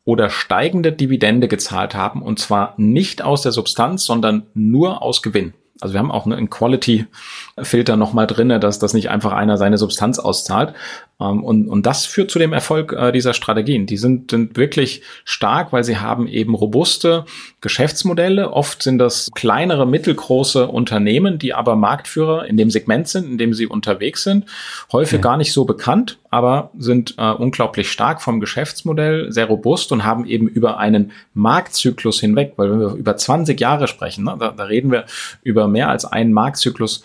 oder 0.03 0.29
steigende 0.29 0.91
Dividende 0.91 1.47
gezahlt 1.47 1.95
haben 1.95 2.21
und 2.21 2.39
zwar 2.39 2.73
nicht 2.77 3.21
aus 3.21 3.41
der 3.41 3.51
Substanz, 3.51 4.05
sondern 4.05 4.47
nur 4.53 5.01
aus 5.01 5.21
Gewinn. 5.21 5.53
Also 5.81 5.93
wir 5.93 5.99
haben 5.99 6.11
auch 6.11 6.25
einen 6.25 6.49
Quality-Filter 6.49 7.95
nochmal 7.95 8.27
drinne, 8.27 8.59
dass 8.59 8.79
das 8.79 8.93
nicht 8.93 9.09
einfach 9.09 9.31
einer 9.31 9.57
seine 9.57 9.77
Substanz 9.77 10.19
auszahlt. 10.19 10.73
Ähm, 11.19 11.43
und, 11.43 11.67
und 11.67 11.85
das 11.85 12.05
führt 12.05 12.31
zu 12.31 12.39
dem 12.39 12.53
Erfolg 12.53 12.93
äh, 12.93 13.11
dieser 13.11 13.33
Strategien. 13.33 13.85
Die 13.85 13.97
sind, 13.97 14.31
sind 14.31 14.57
wirklich 14.57 15.01
stark, 15.25 15.73
weil 15.73 15.83
sie 15.83 15.97
haben 15.97 16.27
eben 16.27 16.55
robuste 16.55 17.25
Geschäftsmodelle. 17.61 18.51
Oft 18.51 18.83
sind 18.83 18.97
das 18.97 19.29
kleinere, 19.35 19.85
mittelgroße 19.85 20.67
Unternehmen, 20.67 21.39
die 21.39 21.53
aber 21.53 21.75
Marktführer 21.75 22.45
in 22.45 22.57
dem 22.57 22.69
Segment 22.69 23.07
sind, 23.07 23.25
in 23.25 23.37
dem 23.37 23.53
sie 23.53 23.67
unterwegs 23.67 24.23
sind. 24.23 24.45
Häufig 24.91 25.17
ja. 25.17 25.21
gar 25.21 25.37
nicht 25.37 25.51
so 25.51 25.65
bekannt, 25.65 26.17
aber 26.29 26.71
sind 26.77 27.15
äh, 27.17 27.31
unglaublich 27.31 27.91
stark 27.91 28.21
vom 28.21 28.39
Geschäftsmodell, 28.39 29.31
sehr 29.31 29.45
robust 29.45 29.91
und 29.91 30.05
haben 30.05 30.25
eben 30.25 30.47
über 30.47 30.77
einen 30.77 31.11
Marktzyklus 31.33 32.19
hinweg, 32.19 32.53
weil 32.55 32.71
wenn 32.71 32.79
wir 32.79 32.93
über 32.93 33.17
20 33.17 33.59
Jahre 33.59 33.87
sprechen, 33.87 34.23
ne, 34.23 34.35
da, 34.39 34.51
da 34.51 34.63
reden 34.63 34.91
wir 34.91 35.05
über 35.43 35.67
mehr 35.67 35.89
als 35.89 36.05
einen 36.05 36.33
Marktzyklus, 36.33 37.03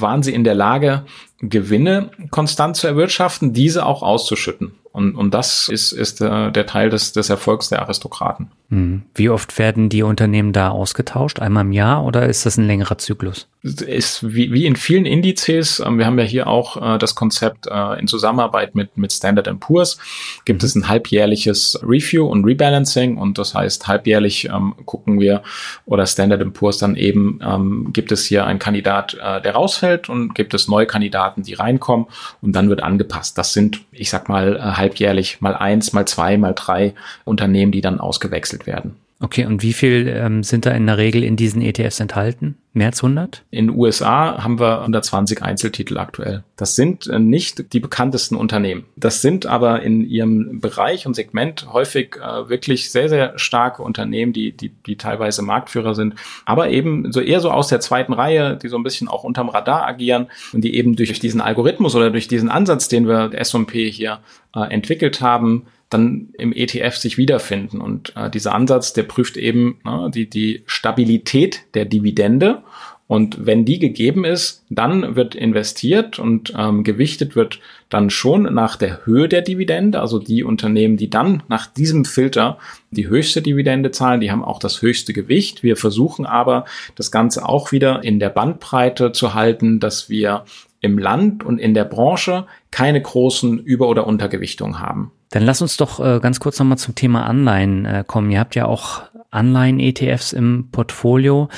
waren 0.00 0.22
sie 0.22 0.34
in 0.34 0.44
der 0.44 0.54
Lage, 0.54 1.04
Gewinne 1.40 2.10
konstant 2.30 2.76
zu 2.76 2.86
erwirtschaften, 2.86 3.52
diese 3.52 3.84
auch 3.84 4.02
auszuschütten. 4.02 4.72
Und, 4.92 5.16
und 5.16 5.34
das 5.34 5.68
ist, 5.68 5.92
ist 5.92 6.20
der, 6.20 6.50
der 6.50 6.66
Teil 6.66 6.90
des, 6.90 7.12
des 7.12 7.28
Erfolgs 7.28 7.68
der 7.68 7.82
Aristokraten. 7.82 8.52
Hm. 8.70 9.02
Wie 9.14 9.28
oft 9.28 9.58
werden 9.58 9.90
die 9.90 10.02
Unternehmen 10.02 10.52
da 10.52 10.70
ausgetauscht? 10.70 11.38
Einmal 11.38 11.64
im 11.64 11.72
Jahr 11.72 12.04
oder 12.04 12.26
ist 12.26 12.46
das 12.46 12.56
ein 12.56 12.66
längerer 12.66 12.96
Zyklus? 12.96 13.46
Ist 13.62 14.34
wie, 14.34 14.52
wie 14.52 14.66
in 14.66 14.76
vielen 14.76 15.06
Indizes, 15.06 15.80
ähm, 15.80 15.98
wir 15.98 16.06
haben 16.06 16.18
ja 16.18 16.24
hier 16.24 16.46
auch 16.46 16.96
äh, 16.96 16.98
das 16.98 17.14
Konzept 17.14 17.66
äh, 17.66 17.98
in 17.98 18.08
Zusammenarbeit 18.08 18.74
mit, 18.74 18.96
mit 18.96 19.12
Standard 19.12 19.48
Poor's, 19.60 19.98
gibt 20.44 20.62
es 20.62 20.74
ein 20.74 20.88
halbjährliches 20.88 21.80
Review 21.82 22.26
und 22.26 22.44
Rebalancing 22.44 23.16
und 23.16 23.38
das 23.38 23.54
heißt, 23.54 23.86
halbjährlich 23.86 24.46
ähm, 24.46 24.74
gucken 24.84 25.20
wir 25.20 25.42
oder 25.86 26.06
Standard 26.06 26.52
Poor's 26.52 26.78
dann 26.78 26.96
eben, 26.96 27.40
ähm, 27.42 27.90
gibt 27.92 28.12
es 28.12 28.24
hier 28.24 28.44
einen 28.46 28.58
Kandidat, 28.58 29.14
äh, 29.14 29.40
der 29.40 29.54
rausfällt 29.54 30.08
und 30.08 30.34
gibt 30.34 30.52
es 30.52 30.68
neue 30.68 30.86
Kandidaten, 30.86 31.42
die 31.42 31.54
reinkommen 31.54 32.06
und 32.42 32.52
dann 32.52 32.68
wird 32.68 32.82
angepasst. 32.82 33.38
Das 33.38 33.52
sind, 33.52 33.82
ich 33.92 34.10
sag 34.10 34.28
mal, 34.28 34.56
äh, 34.56 34.60
halbjährlich 34.60 35.40
mal 35.40 35.54
eins, 35.54 35.92
mal 35.92 36.06
zwei, 36.06 36.36
mal 36.36 36.54
drei 36.54 36.94
Unternehmen, 37.24 37.72
die 37.72 37.80
dann 37.80 38.00
ausgewechselt 38.00 38.53
werden. 38.66 38.96
Okay, 39.20 39.46
und 39.46 39.62
wie 39.62 39.72
viel 39.72 40.06
ähm, 40.08 40.42
sind 40.42 40.66
da 40.66 40.72
in 40.72 40.86
der 40.86 40.98
Regel 40.98 41.22
in 41.22 41.36
diesen 41.36 41.62
ETFs 41.62 42.00
enthalten? 42.00 42.56
Mehr 42.74 42.88
als 42.88 43.02
100? 43.02 43.44
In 43.50 43.68
den 43.68 43.76
USA 43.78 44.42
haben 44.42 44.58
wir 44.58 44.80
120 44.80 45.40
Einzeltitel 45.40 45.96
aktuell. 45.96 46.42
Das 46.56 46.74
sind 46.74 47.06
äh, 47.06 47.20
nicht 47.20 47.72
die 47.72 47.80
bekanntesten 47.80 48.34
Unternehmen. 48.34 48.84
Das 48.96 49.22
sind 49.22 49.46
aber 49.46 49.82
in 49.82 50.04
ihrem 50.04 50.60
Bereich 50.60 51.06
und 51.06 51.14
Segment 51.14 51.72
häufig 51.72 52.16
äh, 52.16 52.48
wirklich 52.50 52.90
sehr, 52.90 53.08
sehr 53.08 53.38
starke 53.38 53.82
Unternehmen, 53.82 54.34
die, 54.34 54.52
die, 54.52 54.70
die 54.70 54.96
teilweise 54.96 55.40
Marktführer 55.42 55.94
sind, 55.94 56.16
aber 56.44 56.68
eben 56.68 57.10
so 57.12 57.20
eher 57.20 57.40
so 57.40 57.50
aus 57.50 57.68
der 57.68 57.80
zweiten 57.80 58.12
Reihe, 58.12 58.58
die 58.60 58.68
so 58.68 58.76
ein 58.76 58.82
bisschen 58.82 59.06
auch 59.08 59.24
unterm 59.24 59.48
Radar 59.48 59.86
agieren 59.86 60.26
und 60.52 60.62
die 60.62 60.74
eben 60.74 60.96
durch 60.96 61.18
diesen 61.20 61.40
Algorithmus 61.40 61.94
oder 61.94 62.10
durch 62.10 62.28
diesen 62.28 62.50
Ansatz, 62.50 62.88
den 62.88 63.06
wir 63.06 63.32
S&P 63.32 63.90
hier 63.90 64.18
äh, 64.54 64.70
entwickelt 64.70 65.20
haben, 65.20 65.66
dann 65.94 66.28
im 66.36 66.52
ETF 66.52 66.96
sich 66.96 67.16
wiederfinden. 67.16 67.80
Und 67.80 68.12
äh, 68.16 68.28
dieser 68.28 68.54
Ansatz, 68.54 68.92
der 68.92 69.04
prüft 69.04 69.36
eben 69.36 69.78
ne, 69.84 70.10
die, 70.12 70.28
die 70.28 70.62
Stabilität 70.66 71.62
der 71.74 71.84
Dividende. 71.84 72.62
Und 73.06 73.46
wenn 73.46 73.66
die 73.66 73.78
gegeben 73.78 74.24
ist, 74.24 74.64
dann 74.70 75.14
wird 75.14 75.34
investiert 75.34 76.18
und 76.18 76.54
ähm, 76.56 76.84
gewichtet 76.84 77.36
wird 77.36 77.60
dann 77.90 78.08
schon 78.08 78.42
nach 78.54 78.76
der 78.76 79.04
Höhe 79.04 79.28
der 79.28 79.42
Dividende. 79.42 80.00
Also 80.00 80.18
die 80.18 80.42
Unternehmen, 80.42 80.96
die 80.96 81.10
dann 81.10 81.42
nach 81.48 81.66
diesem 81.66 82.06
Filter 82.06 82.58
die 82.90 83.06
höchste 83.06 83.42
Dividende 83.42 83.90
zahlen, 83.90 84.20
die 84.20 84.32
haben 84.32 84.42
auch 84.42 84.58
das 84.58 84.80
höchste 84.80 85.12
Gewicht. 85.12 85.62
Wir 85.62 85.76
versuchen 85.76 86.24
aber 86.24 86.64
das 86.96 87.10
Ganze 87.10 87.46
auch 87.46 87.72
wieder 87.72 88.02
in 88.02 88.18
der 88.18 88.30
Bandbreite 88.30 89.12
zu 89.12 89.34
halten, 89.34 89.80
dass 89.80 90.08
wir 90.08 90.44
im 90.80 90.98
Land 90.98 91.44
und 91.44 91.58
in 91.58 91.74
der 91.74 91.84
Branche 91.84 92.46
keine 92.70 93.00
großen 93.00 93.58
Über- 93.58 93.88
oder 93.88 94.06
Untergewichtungen 94.06 94.80
haben. 94.80 95.12
Dann 95.34 95.42
lass 95.42 95.60
uns 95.60 95.76
doch 95.76 95.98
äh, 95.98 96.20
ganz 96.20 96.38
kurz 96.38 96.60
nochmal 96.60 96.78
zum 96.78 96.94
Thema 96.94 97.26
Anleihen 97.26 97.86
äh, 97.86 98.04
kommen. 98.06 98.30
Ihr 98.30 98.38
habt 98.38 98.54
ja 98.54 98.66
auch 98.66 99.02
Anleihen-ETFs 99.32 100.32
im 100.32 100.68
Portfolio. 100.70 101.48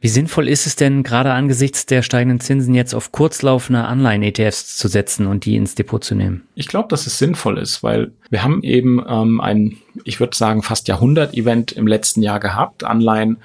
Wie 0.00 0.08
sinnvoll 0.08 0.48
ist 0.48 0.66
es 0.66 0.74
denn 0.74 1.02
gerade 1.02 1.32
angesichts 1.32 1.84
der 1.84 2.00
steigenden 2.00 2.40
Zinsen 2.40 2.74
jetzt 2.74 2.94
auf 2.94 3.12
kurzlaufende 3.12 3.84
Anleihen-ETFs 3.84 4.78
zu 4.78 4.88
setzen 4.88 5.26
und 5.26 5.44
die 5.44 5.56
ins 5.56 5.74
Depot 5.74 6.02
zu 6.02 6.14
nehmen? 6.14 6.44
Ich 6.54 6.66
glaube, 6.66 6.88
dass 6.88 7.06
es 7.06 7.18
sinnvoll 7.18 7.58
ist, 7.58 7.82
weil 7.82 8.12
wir 8.30 8.42
haben 8.42 8.62
eben 8.62 9.04
ähm, 9.06 9.42
ein, 9.42 9.76
ich 10.04 10.18
würde 10.18 10.34
sagen, 10.34 10.62
fast 10.62 10.88
Jahrhundert-Event 10.88 11.72
im 11.72 11.86
letzten 11.86 12.22
Jahr 12.22 12.40
gehabt. 12.40 12.84
Anleihen 12.84 13.36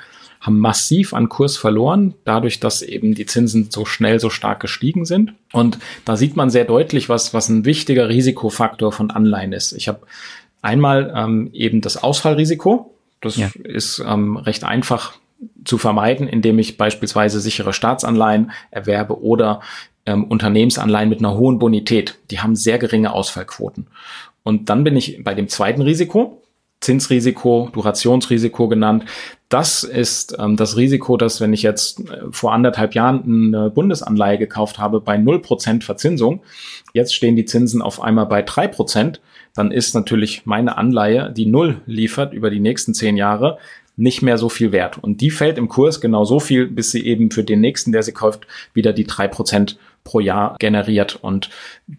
haben 0.45 0.59
massiv 0.59 1.13
an 1.13 1.27
Kurs 1.27 1.57
verloren, 1.57 2.13
dadurch, 2.23 2.59
dass 2.59 2.81
eben 2.81 3.15
die 3.15 3.25
Zinsen 3.25 3.71
so 3.71 3.85
schnell 3.85 4.19
so 4.19 4.29
stark 4.29 4.59
gestiegen 4.59 5.05
sind. 5.05 5.33
Und 5.51 5.79
da 6.05 6.15
sieht 6.17 6.35
man 6.35 6.49
sehr 6.49 6.65
deutlich, 6.65 7.09
was, 7.09 7.33
was 7.33 7.49
ein 7.49 7.65
wichtiger 7.65 8.09
Risikofaktor 8.09 8.91
von 8.91 9.09
Anleihen 9.09 9.53
ist. 9.53 9.71
Ich 9.71 9.87
habe 9.87 10.01
einmal 10.61 11.13
ähm, 11.15 11.49
eben 11.53 11.81
das 11.81 12.01
Ausfallrisiko. 12.01 12.93
Das 13.21 13.37
ja. 13.37 13.49
ist 13.63 14.03
ähm, 14.05 14.37
recht 14.37 14.63
einfach 14.63 15.13
zu 15.63 15.77
vermeiden, 15.77 16.27
indem 16.27 16.59
ich 16.59 16.77
beispielsweise 16.77 17.39
sichere 17.39 17.73
Staatsanleihen 17.73 18.51
erwerbe 18.71 19.21
oder 19.21 19.61
ähm, 20.05 20.25
Unternehmensanleihen 20.25 21.09
mit 21.09 21.19
einer 21.19 21.35
hohen 21.35 21.57
Bonität. 21.57 22.19
Die 22.29 22.39
haben 22.39 22.55
sehr 22.55 22.77
geringe 22.77 23.13
Ausfallquoten. 23.13 23.87
Und 24.43 24.69
dann 24.69 24.83
bin 24.83 24.95
ich 24.95 25.23
bei 25.23 25.33
dem 25.33 25.47
zweiten 25.47 25.81
Risiko, 25.81 26.43
Zinsrisiko, 26.85 27.69
Durationsrisiko 27.73 28.67
genannt. 28.67 29.05
Das 29.49 29.83
ist 29.83 30.35
ähm, 30.39 30.55
das 30.55 30.77
Risiko, 30.77 31.17
dass 31.17 31.41
wenn 31.41 31.51
ich 31.51 31.63
jetzt 31.63 31.99
äh, 31.99 32.21
vor 32.29 32.53
anderthalb 32.53 32.93
Jahren 32.93 33.53
eine 33.53 33.69
Bundesanleihe 33.71 34.37
gekauft 34.37 34.77
habe 34.77 35.01
bei 35.01 35.15
0% 35.15 35.83
Verzinsung, 35.83 36.43
jetzt 36.93 37.15
stehen 37.15 37.35
die 37.35 37.45
Zinsen 37.45 37.81
auf 37.81 38.01
einmal 38.01 38.27
bei 38.27 38.43
3%, 38.43 39.19
dann 39.55 39.71
ist 39.71 39.95
natürlich 39.95 40.45
meine 40.45 40.77
Anleihe, 40.77 41.33
die 41.35 41.47
null 41.47 41.81
liefert 41.87 42.33
über 42.33 42.51
die 42.51 42.59
nächsten 42.59 42.93
zehn 42.93 43.17
Jahre, 43.17 43.57
nicht 43.97 44.21
mehr 44.21 44.37
so 44.37 44.49
viel 44.49 44.71
wert. 44.71 44.97
Und 45.01 45.21
die 45.21 45.31
fällt 45.31 45.57
im 45.57 45.69
Kurs 45.69 46.01
genau 46.01 46.25
so 46.25 46.39
viel, 46.39 46.67
bis 46.67 46.91
sie 46.91 47.05
eben 47.05 47.31
für 47.31 47.43
den 47.43 47.61
nächsten, 47.61 47.93
der 47.93 48.03
sie 48.03 48.11
kauft, 48.11 48.45
wieder 48.73 48.93
die 48.93 49.05
drei 49.05 49.27
Prozent 49.27 49.79
pro 50.03 50.19
Jahr 50.19 50.55
generiert. 50.59 51.17
Und 51.21 51.49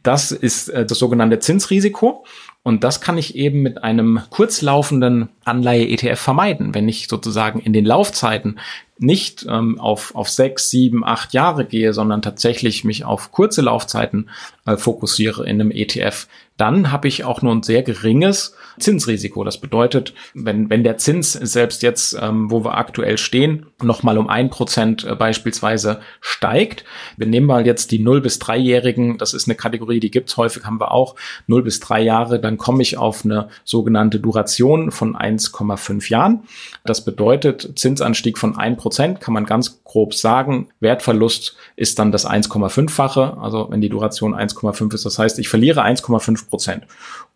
das 0.03 0.31
ist 0.31 0.69
äh, 0.69 0.87
das 0.87 0.99
sogenannte 0.99 1.39
Zinsrisiko. 1.39 2.25
Und 2.67 2.83
das 2.83 3.01
kann 3.01 3.17
ich 3.17 3.37
eben 3.37 3.63
mit 3.63 3.85
einem 3.85 4.23
kurzlaufenden 4.29 5.29
Anleihe-ETF 5.47 6.19
vermeiden, 6.19 6.75
wenn 6.75 6.89
ich 6.89 7.09
sozusagen 7.09 7.61
in 7.61 7.73
den 7.73 7.85
Laufzeiten 7.85 8.59
nicht 8.99 9.47
ähm, 9.49 9.79
auf, 9.79 10.15
auf 10.15 10.29
sechs, 10.29 10.71
sieben, 10.71 11.05
acht 11.05 11.35
Jahre 11.35 11.67
gehe, 11.67 11.93
sondern 11.93 12.23
tatsächlich 12.23 12.85
mich 12.85 13.05
auf 13.05 13.31
kurze 13.31 13.61
Laufzeiten 13.61 14.31
äh, 14.65 14.77
fokussiere 14.77 15.45
in 15.45 15.61
einem 15.61 15.71
ETF, 15.71 16.27
dann 16.57 16.91
habe 16.91 17.07
ich 17.07 17.25
auch 17.25 17.43
nur 17.43 17.55
ein 17.55 17.63
sehr 17.63 17.83
geringes 17.83 18.55
Zinsrisiko. 18.79 19.45
Das 19.45 19.61
bedeutet, 19.61 20.15
wenn, 20.33 20.71
wenn 20.71 20.85
der 20.85 20.97
Zins 20.97 21.33
selbst 21.33 21.83
jetzt, 21.83 22.17
ähm, 22.21 22.51
wo 22.51 22.65
wir 22.65 22.79
aktuell 22.79 23.19
stehen, 23.19 23.67
nochmal 23.83 24.17
um 24.17 24.29
ein 24.29 24.49
Prozent 24.49 25.05
äh, 25.05 25.15
beispielsweise 25.15 26.01
steigt, 26.23 26.85
wir 27.19 27.27
nehmen 27.27 27.47
mal 27.47 27.67
jetzt 27.67 27.91
die 27.91 27.99
0 27.99 28.23
bis 28.23 28.41
3-Jährigen, 28.41 29.19
das 29.19 29.35
ist 29.35 29.47
eine 29.47 29.55
Kategorie, 29.55 30.01
die 30.01 30.11
gibt's 30.11 30.39
häufig, 30.39 30.65
haben 30.65 30.81
wir 30.81 30.93
auch, 30.93 31.17
0 31.47 31.63
bis 31.63 31.81
3 31.81 32.01
Jahre, 32.01 32.41
dann 32.41 32.57
komme 32.57 32.81
ich 32.81 32.97
auf 32.97 33.27
eine 33.27 33.49
sogenannte 33.65 34.21
Duration 34.21 34.91
von 34.91 35.15
1,5 35.39 36.11
Jahren. 36.11 36.45
Das 36.85 37.05
bedeutet, 37.05 37.73
Zinsanstieg 37.77 38.39
von 38.39 38.57
1 38.57 38.81
Prozent 38.81 39.21
kann 39.21 39.35
man 39.35 39.45
ganz 39.45 39.83
grob 39.85 40.15
sagen, 40.15 40.69
Wertverlust 40.81 41.57
ist 41.77 41.99
dann 41.99 42.13
das 42.13 42.27
1,5-fache, 42.27 43.39
also 43.41 43.69
wenn 43.71 43.81
die 43.81 43.89
Duration 43.89 44.35
1,5 44.35 44.95
ist, 44.95 45.07
das 45.07 45.19
heißt, 45.19 45.39
ich 45.39 45.49
verliere 45.49 45.85
1,5 45.85 46.49
Prozent. 46.49 46.87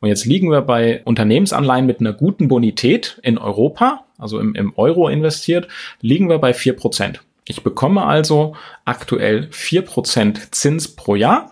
Und 0.01 0.09
jetzt 0.09 0.25
liegen 0.25 0.51
wir 0.51 0.63
bei 0.63 1.03
Unternehmensanleihen 1.05 1.87
mit 1.87 2.01
einer 2.01 2.13
guten 2.13 2.49
Bonität 2.49 3.19
in 3.23 3.39
Europa, 3.39 4.05
also 4.19 4.39
im, 4.39 4.55
im 4.55 4.73
Euro 4.77 5.09
investiert, 5.09 5.69
liegen 6.01 6.29
wir 6.29 6.39
bei 6.39 6.55
vier 6.55 6.75
Prozent. 6.75 7.23
Ich 7.47 7.63
bekomme 7.63 8.05
also 8.05 8.55
aktuell 8.85 9.49
vier 9.51 9.83
Prozent 9.83 10.55
Zins 10.55 10.89
pro 10.89 11.17
Jahr 11.17 11.51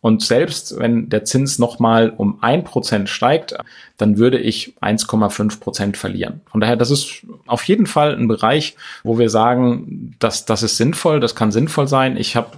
Und 0.00 0.22
selbst 0.22 0.78
wenn 0.78 1.08
der 1.08 1.24
Zins 1.24 1.58
nochmal 1.58 2.10
um 2.10 2.38
ein 2.40 2.64
Prozent 2.64 3.08
steigt, 3.08 3.56
dann 3.96 4.18
würde 4.18 4.38
ich 4.38 4.74
1,5 4.80 5.60
Prozent 5.60 5.96
verlieren. 5.96 6.40
Von 6.46 6.60
daher, 6.60 6.76
das 6.76 6.90
ist 6.90 7.26
auf 7.46 7.64
jeden 7.64 7.86
Fall 7.86 8.14
ein 8.14 8.28
Bereich, 8.28 8.76
wo 9.02 9.18
wir 9.18 9.30
sagen, 9.30 10.14
dass 10.18 10.44
das 10.44 10.62
ist 10.62 10.76
sinnvoll, 10.76 11.20
das 11.20 11.34
kann 11.34 11.50
sinnvoll 11.50 11.88
sein. 11.88 12.16
Ich 12.16 12.36
habe 12.36 12.48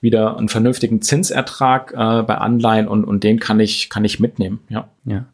wieder 0.00 0.36
einen 0.36 0.48
vernünftigen 0.48 1.02
Zinsertrag 1.02 1.92
äh, 1.92 2.22
bei 2.22 2.38
Anleihen 2.38 2.88
und, 2.88 3.04
und 3.04 3.24
den 3.24 3.40
kann 3.40 3.60
ich, 3.60 3.90
kann 3.90 4.04
ich 4.04 4.20
mitnehmen. 4.20 4.60
Ja. 4.68 4.88
ja. 5.04 5.24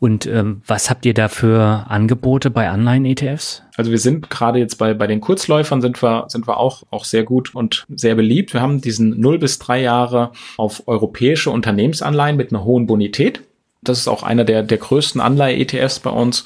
Und 0.00 0.26
ähm, 0.26 0.62
was 0.66 0.90
habt 0.90 1.06
ihr 1.06 1.14
da 1.14 1.28
für 1.28 1.86
Angebote 1.88 2.50
bei 2.50 2.68
Anleihen-ETFs? 2.68 3.62
Also 3.76 3.90
wir 3.90 3.98
sind 3.98 4.28
gerade 4.28 4.58
jetzt 4.58 4.76
bei, 4.76 4.92
bei 4.92 5.06
den 5.06 5.20
Kurzläufern 5.20 5.80
sind 5.80 6.02
wir, 6.02 6.26
sind 6.28 6.46
wir 6.46 6.58
auch, 6.58 6.82
auch 6.90 7.04
sehr 7.04 7.24
gut 7.24 7.54
und 7.54 7.86
sehr 7.94 8.14
beliebt. 8.14 8.52
Wir 8.52 8.60
haben 8.60 8.80
diesen 8.80 9.18
0 9.18 9.38
bis 9.38 9.58
3 9.58 9.80
Jahre 9.80 10.32
auf 10.58 10.86
europäische 10.86 11.50
Unternehmensanleihen 11.50 12.36
mit 12.36 12.52
einer 12.52 12.64
hohen 12.64 12.86
Bonität. 12.86 13.42
Das 13.82 13.98
ist 13.98 14.08
auch 14.08 14.22
einer 14.22 14.44
der, 14.44 14.62
der 14.62 14.78
größten 14.78 15.20
Anleihe-ETFs 15.20 15.98
bei 15.98 16.10
uns. 16.10 16.44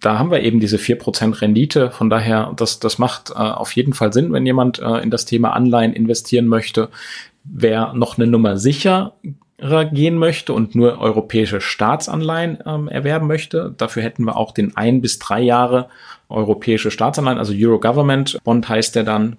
Da 0.00 0.18
haben 0.18 0.32
wir 0.32 0.40
eben 0.42 0.58
diese 0.58 0.78
vier 0.78 0.98
Prozent 0.98 1.40
Rendite. 1.40 1.92
Von 1.92 2.10
daher, 2.10 2.52
das, 2.56 2.80
das 2.80 2.98
macht 2.98 3.30
äh, 3.30 3.34
auf 3.34 3.74
jeden 3.76 3.92
Fall 3.92 4.12
Sinn, 4.12 4.32
wenn 4.32 4.44
jemand 4.44 4.80
äh, 4.80 4.98
in 4.98 5.10
das 5.10 5.24
Thema 5.24 5.52
Anleihen 5.52 5.92
investieren 5.92 6.46
möchte. 6.48 6.88
Wer 7.44 7.92
noch 7.92 8.18
eine 8.18 8.26
Nummer 8.26 8.56
sicher 8.56 9.14
gehen 9.92 10.18
möchte 10.18 10.52
und 10.52 10.74
nur 10.74 10.98
europäische 10.98 11.60
Staatsanleihen 11.60 12.58
ähm, 12.66 12.88
erwerben 12.88 13.28
möchte. 13.28 13.72
Dafür 13.76 14.02
hätten 14.02 14.24
wir 14.24 14.36
auch 14.36 14.50
den 14.52 14.76
ein 14.76 15.00
bis 15.00 15.20
drei 15.20 15.40
Jahre 15.40 15.88
europäische 16.28 16.90
Staatsanleihen, 16.90 17.38
also 17.38 17.52
Euro 17.56 17.78
Government 17.78 18.38
Bond 18.42 18.68
heißt 18.68 18.96
der 18.96 19.04
dann. 19.04 19.36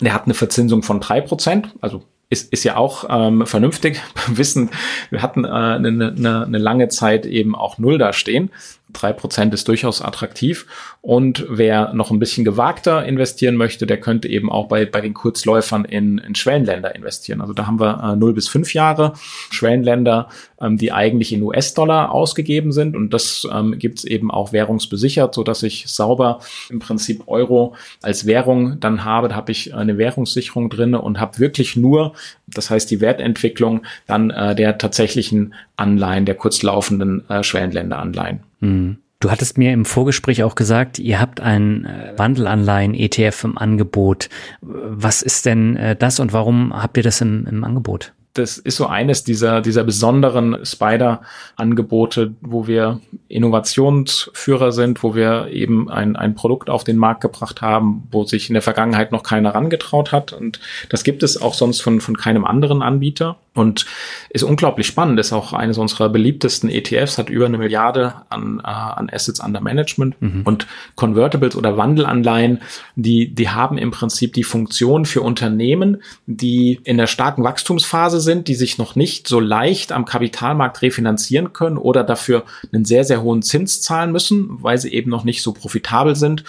Der 0.00 0.12
hat 0.12 0.24
eine 0.24 0.34
Verzinsung 0.34 0.82
von 0.82 1.00
drei 1.00 1.22
Prozent, 1.22 1.74
also 1.80 2.02
ist, 2.28 2.52
ist 2.52 2.64
ja 2.64 2.76
auch 2.76 3.04
ähm, 3.08 3.46
vernünftig. 3.46 4.00
Wissen, 4.28 4.70
wir 5.10 5.22
hatten 5.22 5.44
äh, 5.44 5.48
eine, 5.48 5.88
eine, 5.88 6.44
eine 6.44 6.58
lange 6.58 6.88
Zeit 6.88 7.26
eben 7.26 7.54
auch 7.54 7.78
null 7.78 7.98
da 7.98 8.12
stehen 8.12 8.50
drei 8.96 9.12
Prozent 9.12 9.54
ist 9.54 9.68
durchaus 9.68 10.02
attraktiv. 10.02 10.66
Und 11.02 11.46
wer 11.48 11.92
noch 11.94 12.10
ein 12.10 12.18
bisschen 12.18 12.44
gewagter 12.44 13.04
investieren 13.04 13.56
möchte, 13.56 13.86
der 13.86 14.00
könnte 14.00 14.28
eben 14.28 14.50
auch 14.50 14.68
bei, 14.68 14.86
bei 14.86 15.00
den 15.00 15.14
Kurzläufern 15.14 15.84
in, 15.84 16.18
in 16.18 16.34
Schwellenländer 16.34 16.94
investieren. 16.94 17.40
Also 17.40 17.52
da 17.52 17.66
haben 17.66 17.78
wir 17.78 18.12
äh, 18.12 18.16
0 18.16 18.32
bis 18.32 18.48
5 18.48 18.74
Jahre 18.74 19.12
Schwellenländer, 19.50 20.28
ähm, 20.60 20.78
die 20.78 20.92
eigentlich 20.92 21.32
in 21.32 21.42
US-Dollar 21.42 22.12
ausgegeben 22.12 22.72
sind. 22.72 22.96
Und 22.96 23.10
das 23.14 23.46
ähm, 23.52 23.78
gibt 23.78 23.98
es 24.00 24.04
eben 24.04 24.30
auch 24.30 24.52
währungsbesichert, 24.52 25.34
so 25.34 25.44
dass 25.44 25.62
ich 25.62 25.86
sauber 25.86 26.40
im 26.70 26.78
Prinzip 26.78 27.22
Euro 27.26 27.74
als 28.02 28.26
Währung 28.26 28.80
dann 28.80 29.04
habe. 29.04 29.28
Da 29.28 29.36
habe 29.36 29.52
ich 29.52 29.74
eine 29.74 29.98
Währungssicherung 29.98 30.70
drin 30.70 30.94
und 30.94 31.20
habe 31.20 31.38
wirklich 31.38 31.76
nur, 31.76 32.14
das 32.46 32.70
heißt 32.70 32.90
die 32.90 33.00
Wertentwicklung 33.00 33.82
dann 34.06 34.30
äh, 34.30 34.54
der 34.54 34.78
tatsächlichen 34.78 35.54
Anleihen, 35.76 36.24
der 36.24 36.34
kurzlaufenden 36.34 37.28
äh, 37.28 37.42
Schwellenländeranleihen. 37.42 38.45
Mhm. 38.60 38.98
Du 39.18 39.30
hattest 39.30 39.56
mir 39.56 39.72
im 39.72 39.86
Vorgespräch 39.86 40.42
auch 40.42 40.54
gesagt, 40.54 40.98
ihr 40.98 41.18
habt 41.18 41.40
ein 41.40 41.86
äh, 41.86 42.12
Wandelanleihen-ETF 42.16 43.44
im 43.44 43.58
Angebot. 43.58 44.28
Was 44.60 45.22
ist 45.22 45.46
denn 45.46 45.76
äh, 45.76 45.96
das 45.96 46.20
und 46.20 46.34
warum 46.34 46.74
habt 46.74 46.98
ihr 46.98 47.02
das 47.02 47.22
im, 47.22 47.46
im 47.46 47.64
Angebot? 47.64 48.12
das 48.36 48.58
ist 48.58 48.76
so 48.76 48.86
eines 48.86 49.24
dieser, 49.24 49.60
dieser 49.60 49.84
besonderen 49.84 50.64
Spider-Angebote, 50.64 52.34
wo 52.40 52.66
wir 52.66 53.00
Innovationsführer 53.28 54.72
sind, 54.72 55.02
wo 55.02 55.14
wir 55.14 55.48
eben 55.48 55.90
ein, 55.90 56.16
ein 56.16 56.34
Produkt 56.34 56.70
auf 56.70 56.84
den 56.84 56.98
Markt 56.98 57.22
gebracht 57.22 57.62
haben, 57.62 58.06
wo 58.10 58.24
sich 58.24 58.48
in 58.48 58.54
der 58.54 58.62
Vergangenheit 58.62 59.12
noch 59.12 59.22
keiner 59.22 59.54
rangetraut 59.54 60.12
hat. 60.12 60.32
Und 60.32 60.60
das 60.90 61.04
gibt 61.04 61.22
es 61.22 61.40
auch 61.40 61.54
sonst 61.54 61.80
von, 61.80 62.00
von 62.00 62.16
keinem 62.16 62.44
anderen 62.44 62.82
Anbieter 62.82 63.38
und 63.56 63.86
ist 64.30 64.42
unglaublich 64.42 64.86
spannend. 64.86 65.18
Ist 65.18 65.32
auch 65.32 65.52
eines 65.52 65.78
unserer 65.78 66.08
beliebtesten 66.08 66.68
ETFs, 66.68 67.18
hat 67.18 67.30
über 67.30 67.46
eine 67.46 67.58
Milliarde 67.58 68.14
an, 68.28 68.60
äh, 68.62 68.68
an 68.68 69.08
Assets 69.10 69.40
under 69.40 69.60
Management 69.60 70.20
mhm. 70.20 70.42
und 70.44 70.66
Convertibles 70.94 71.56
oder 71.56 71.76
Wandelanleihen, 71.76 72.60
die, 72.94 73.34
die 73.34 73.48
haben 73.48 73.78
im 73.78 73.90
Prinzip 73.90 74.34
die 74.34 74.44
Funktion 74.44 75.06
für 75.06 75.22
Unternehmen, 75.22 76.02
die 76.26 76.80
in 76.84 76.98
der 76.98 77.06
starken 77.06 77.44
Wachstumsphase 77.44 78.20
sind, 78.20 78.48
die 78.48 78.54
sich 78.54 78.78
noch 78.78 78.94
nicht 78.94 79.26
so 79.26 79.40
leicht 79.40 79.92
am 79.92 80.04
Kapitalmarkt 80.04 80.82
refinanzieren 80.82 81.52
können 81.52 81.78
oder 81.78 82.04
dafür 82.04 82.44
einen 82.72 82.84
sehr, 82.84 83.04
sehr 83.04 83.22
hohen 83.22 83.42
Zins 83.42 83.80
zahlen 83.80 84.12
müssen, 84.12 84.62
weil 84.62 84.78
sie 84.78 84.92
eben 84.92 85.10
noch 85.10 85.24
nicht 85.24 85.42
so 85.42 85.52
profitabel 85.52 86.14
sind. 86.14 86.44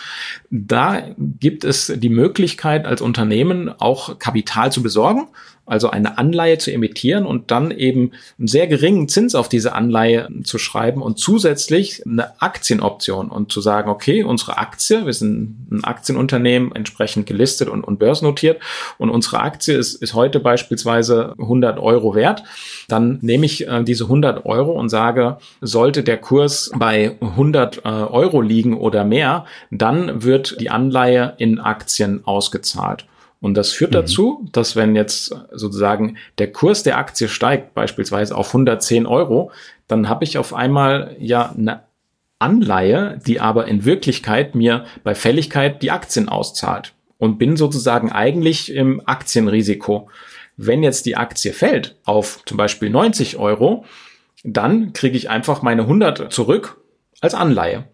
Da 0.49 1.03
gibt 1.17 1.63
es 1.63 1.93
die 1.95 2.09
Möglichkeit 2.09 2.85
als 2.85 3.01
Unternehmen 3.01 3.69
auch 3.79 4.19
Kapital 4.19 4.71
zu 4.71 4.83
besorgen 4.83 5.27
also 5.67 5.89
eine 5.89 6.17
Anleihe 6.17 6.57
zu 6.57 6.71
emittieren 6.71 7.25
und 7.25 7.51
dann 7.51 7.71
eben 7.71 8.11
einen 8.39 8.47
sehr 8.47 8.67
geringen 8.67 9.09
Zins 9.09 9.35
auf 9.35 9.49
diese 9.49 9.73
Anleihe 9.73 10.29
zu 10.43 10.57
schreiben 10.57 11.01
und 11.01 11.19
zusätzlich 11.19 12.01
eine 12.05 12.41
Aktienoption 12.41 13.29
und 13.29 13.51
zu 13.51 13.59
sagen, 13.59 13.89
okay, 13.89 14.23
unsere 14.23 14.57
Aktie, 14.57 15.05
wir 15.05 15.13
sind 15.13 15.67
ein 15.69 15.83
Aktienunternehmen 15.83 16.73
entsprechend 16.73 17.27
gelistet 17.27 17.67
und, 17.67 17.83
und 17.83 17.99
börsennotiert 17.99 18.61
und 18.97 19.09
unsere 19.09 19.41
Aktie 19.41 19.75
ist, 19.75 19.95
ist 20.01 20.13
heute 20.13 20.39
beispielsweise 20.39 21.33
100 21.37 21.79
Euro 21.79 22.15
wert, 22.15 22.43
dann 22.87 23.19
nehme 23.21 23.45
ich 23.45 23.67
äh, 23.67 23.83
diese 23.83 24.05
100 24.05 24.45
Euro 24.45 24.71
und 24.71 24.87
sage, 24.89 25.37
sollte 25.59 26.03
der 26.03 26.17
Kurs 26.17 26.71
bei 26.75 27.17
100 27.19 27.77
äh, 27.77 27.89
Euro 27.89 28.41
liegen 28.41 28.77
oder 28.77 29.03
mehr, 29.03 29.45
dann 29.69 30.23
wird 30.23 30.61
die 30.61 30.69
Anleihe 30.69 31.33
in 31.37 31.59
Aktien 31.59 32.25
ausgezahlt. 32.25 33.05
Und 33.39 33.55
das 33.55 33.71
führt 33.71 33.91
mhm. 33.91 33.95
dazu, 33.95 34.49
dass 34.51 34.75
wenn 34.75 34.95
jetzt 34.95 35.35
sozusagen 35.51 36.17
der 36.37 36.51
Kurs 36.51 36.83
der 36.83 36.97
Aktie 36.97 37.27
steigt, 37.27 37.73
beispielsweise 37.73 38.35
auf 38.35 38.47
110 38.47 39.05
Euro, 39.05 39.51
dann 39.87 40.09
habe 40.09 40.23
ich 40.23 40.37
auf 40.37 40.53
einmal 40.53 41.15
ja 41.19 41.53
eine 41.55 41.83
Anleihe, 42.39 43.19
die 43.25 43.39
aber 43.39 43.67
in 43.67 43.85
Wirklichkeit 43.85 44.55
mir 44.55 44.85
bei 45.03 45.15
Fälligkeit 45.15 45.81
die 45.81 45.91
Aktien 45.91 46.29
auszahlt 46.29 46.93
und 47.17 47.37
bin 47.37 47.57
sozusagen 47.57 48.11
eigentlich 48.11 48.71
im 48.71 49.01
Aktienrisiko. 49.05 50.09
Wenn 50.55 50.83
jetzt 50.83 51.05
die 51.05 51.15
Aktie 51.15 51.53
fällt 51.53 51.95
auf 52.05 52.43
zum 52.45 52.57
Beispiel 52.57 52.89
90 52.89 53.37
Euro, 53.37 53.85
dann 54.43 54.93
kriege 54.93 55.17
ich 55.17 55.29
einfach 55.29 55.61
meine 55.61 55.83
100 55.83 56.31
zurück 56.31 56.77
als 57.21 57.33
Anleihe. 57.33 57.85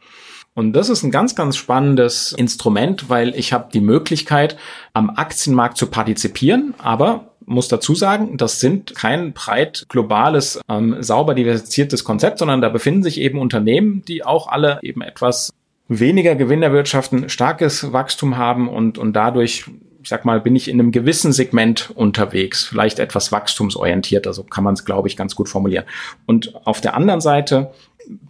Und 0.56 0.74
das 0.74 0.90
ist 0.90 1.04
ein 1.04 1.12
ganz, 1.12 1.36
ganz 1.36 1.58
spannendes 1.58 2.32
Instrument, 2.32 3.10
weil 3.10 3.36
ich 3.36 3.54
habe 3.54 3.70
die 3.74 3.82
Möglichkeit, 3.82 4.56
am 4.94 5.10
Aktienmarkt 5.10 5.78
zu 5.78 5.88
partizipieren, 5.88 6.76
aber 6.78 7.32
muss 7.46 7.68
dazu 7.68 7.96
sagen, 7.96 8.38
das 8.38 8.60
sind 8.60 8.96
kein 8.96 9.34
breit 9.34 9.86
globales, 9.90 10.62
ähm, 10.70 11.02
sauber 11.02 11.36
diversifiziertes 11.36 12.04
Konzept, 12.04 12.40
sondern 12.40 12.62
da 12.62 12.70
befinden 12.70 13.04
sich 13.04 13.20
eben 13.20 13.40
Unternehmen, 13.40 14.04
die 14.08 14.24
auch 14.24 14.48
alle 14.48 14.80
eben 14.82 15.02
etwas 15.02 15.52
weniger 15.88 16.36
Gewinn 16.36 16.64
erwirtschaften, 16.64 17.30
starkes 17.30 17.92
Wachstum 17.92 18.38
haben 18.38 18.70
und, 18.70 18.98
und 18.98 19.14
dadurch 19.14 19.66
ich 20.04 20.10
sag 20.10 20.26
mal, 20.26 20.42
bin 20.42 20.54
ich 20.54 20.68
in 20.68 20.82
einem 20.82 20.92
gewissen 20.92 21.32
Segment 21.32 21.90
unterwegs, 21.96 22.66
vielleicht 22.66 23.00
etwas 23.00 23.32
wachstumsorientiert, 23.32 24.28
also 24.28 24.44
kann 24.44 24.66
man 24.66 24.74
es, 24.74 24.84
glaube 24.84 25.08
ich, 25.08 25.16
ganz 25.16 25.34
gut 25.34 25.48
formulieren. 25.48 25.86
Und 26.26 26.54
auf 26.66 26.82
der 26.82 26.96
anderen 26.96 27.22
Seite 27.22 27.72